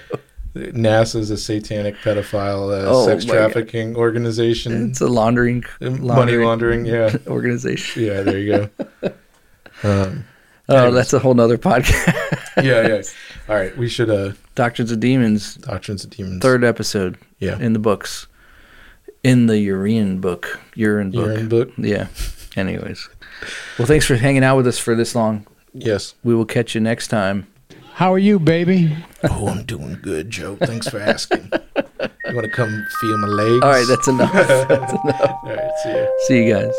NASA's 0.54 1.30
a 1.30 1.36
satanic 1.38 1.96
pedophile 2.04 2.64
uh, 2.76 2.84
Oh, 2.90 3.06
sex 3.06 3.24
my 3.26 3.32
God. 3.34 3.38
trafficking 3.52 3.96
organization. 3.96 4.90
It's 4.90 5.00
a 5.00 5.06
laundering, 5.08 5.64
Money 5.80 6.36
laundering, 6.36 6.84
yeah. 6.84 7.16
organization. 7.26 8.02
Yeah, 8.04 8.20
there 8.20 8.38
you 8.38 8.68
go. 9.02 9.12
Um, 9.82 10.24
Oh, 10.68 10.76
Anyways. 10.76 10.94
that's 10.94 11.12
a 11.12 11.18
whole 11.18 11.34
nother 11.34 11.58
podcast. 11.58 12.36
yeah, 12.64 12.86
yeah. 12.86 13.02
All 13.48 13.56
right, 13.56 13.76
we 13.76 13.88
should 13.88 14.08
uh 14.10 14.32
Doctrines 14.54 14.92
of 14.92 15.00
Demons, 15.00 15.56
Doctrines 15.56 16.04
of 16.04 16.10
Demons. 16.10 16.40
third 16.42 16.62
episode 16.64 17.18
Yeah. 17.40 17.58
in 17.58 17.72
the 17.72 17.78
books. 17.78 18.26
In 19.24 19.46
the 19.46 19.58
Urine 19.58 20.20
book. 20.20 20.60
Urine 20.74 21.10
book. 21.10 21.26
Urine 21.26 21.48
book. 21.48 21.70
Yeah. 21.78 22.08
Anyways. 22.56 23.08
Well, 23.78 23.86
thanks 23.86 24.04
for 24.06 24.16
hanging 24.16 24.44
out 24.44 24.56
with 24.56 24.66
us 24.66 24.78
for 24.78 24.94
this 24.94 25.14
long. 25.14 25.46
Yes. 25.72 26.14
We 26.24 26.34
will 26.34 26.44
catch 26.44 26.74
you 26.74 26.80
next 26.80 27.08
time. 27.08 27.46
How 27.94 28.12
are 28.12 28.18
you, 28.18 28.38
baby? 28.38 28.96
Oh, 29.24 29.48
I'm 29.48 29.64
doing 29.64 29.98
good, 30.02 30.30
Joe. 30.30 30.56
Thanks 30.56 30.88
for 30.88 30.98
asking. 30.98 31.50
you 31.52 32.34
want 32.34 32.44
to 32.46 32.50
come 32.50 32.84
feel 33.00 33.18
my 33.18 33.28
legs? 33.28 33.62
All 33.64 33.70
right, 33.70 33.86
that's 33.88 34.08
enough. 34.08 34.32
that's 34.68 34.92
enough. 34.92 35.20
All 35.44 35.54
right, 35.54 35.70
see 35.82 35.90
ya. 35.92 36.06
See 36.26 36.44
you 36.46 36.52
guys. 36.54 36.74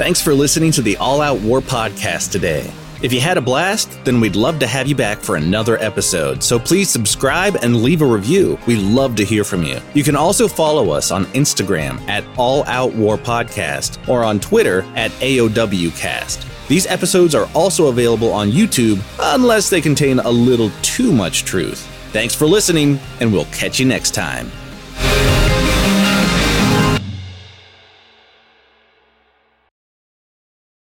Thanks 0.00 0.22
for 0.22 0.32
listening 0.32 0.72
to 0.72 0.80
the 0.80 0.96
All 0.96 1.20
Out 1.20 1.40
War 1.40 1.60
podcast 1.60 2.32
today. 2.32 2.72
If 3.02 3.12
you 3.12 3.20
had 3.20 3.36
a 3.36 3.42
blast, 3.42 4.02
then 4.02 4.18
we'd 4.18 4.34
love 4.34 4.58
to 4.60 4.66
have 4.66 4.86
you 4.86 4.94
back 4.94 5.20
for 5.20 5.36
another 5.36 5.76
episode. 5.76 6.42
So 6.42 6.58
please 6.58 6.88
subscribe 6.88 7.56
and 7.56 7.82
leave 7.82 8.00
a 8.00 8.06
review. 8.06 8.58
We 8.66 8.76
love 8.76 9.14
to 9.16 9.26
hear 9.26 9.44
from 9.44 9.62
you. 9.62 9.78
You 9.92 10.02
can 10.02 10.16
also 10.16 10.48
follow 10.48 10.88
us 10.88 11.10
on 11.10 11.26
Instagram 11.26 12.00
at 12.08 12.24
All 12.38 12.64
Out 12.64 12.94
War 12.94 13.18
Podcast 13.18 14.08
or 14.08 14.24
on 14.24 14.40
Twitter 14.40 14.86
at 14.96 15.10
AOWcast. 15.20 16.66
These 16.66 16.86
episodes 16.86 17.34
are 17.34 17.50
also 17.54 17.88
available 17.88 18.32
on 18.32 18.50
YouTube 18.50 19.02
unless 19.20 19.68
they 19.68 19.82
contain 19.82 20.20
a 20.20 20.30
little 20.30 20.70
too 20.80 21.12
much 21.12 21.44
truth. 21.44 21.86
Thanks 22.10 22.34
for 22.34 22.46
listening, 22.46 22.98
and 23.20 23.30
we'll 23.30 23.44
catch 23.52 23.78
you 23.78 23.84
next 23.84 24.14
time. 24.14 24.50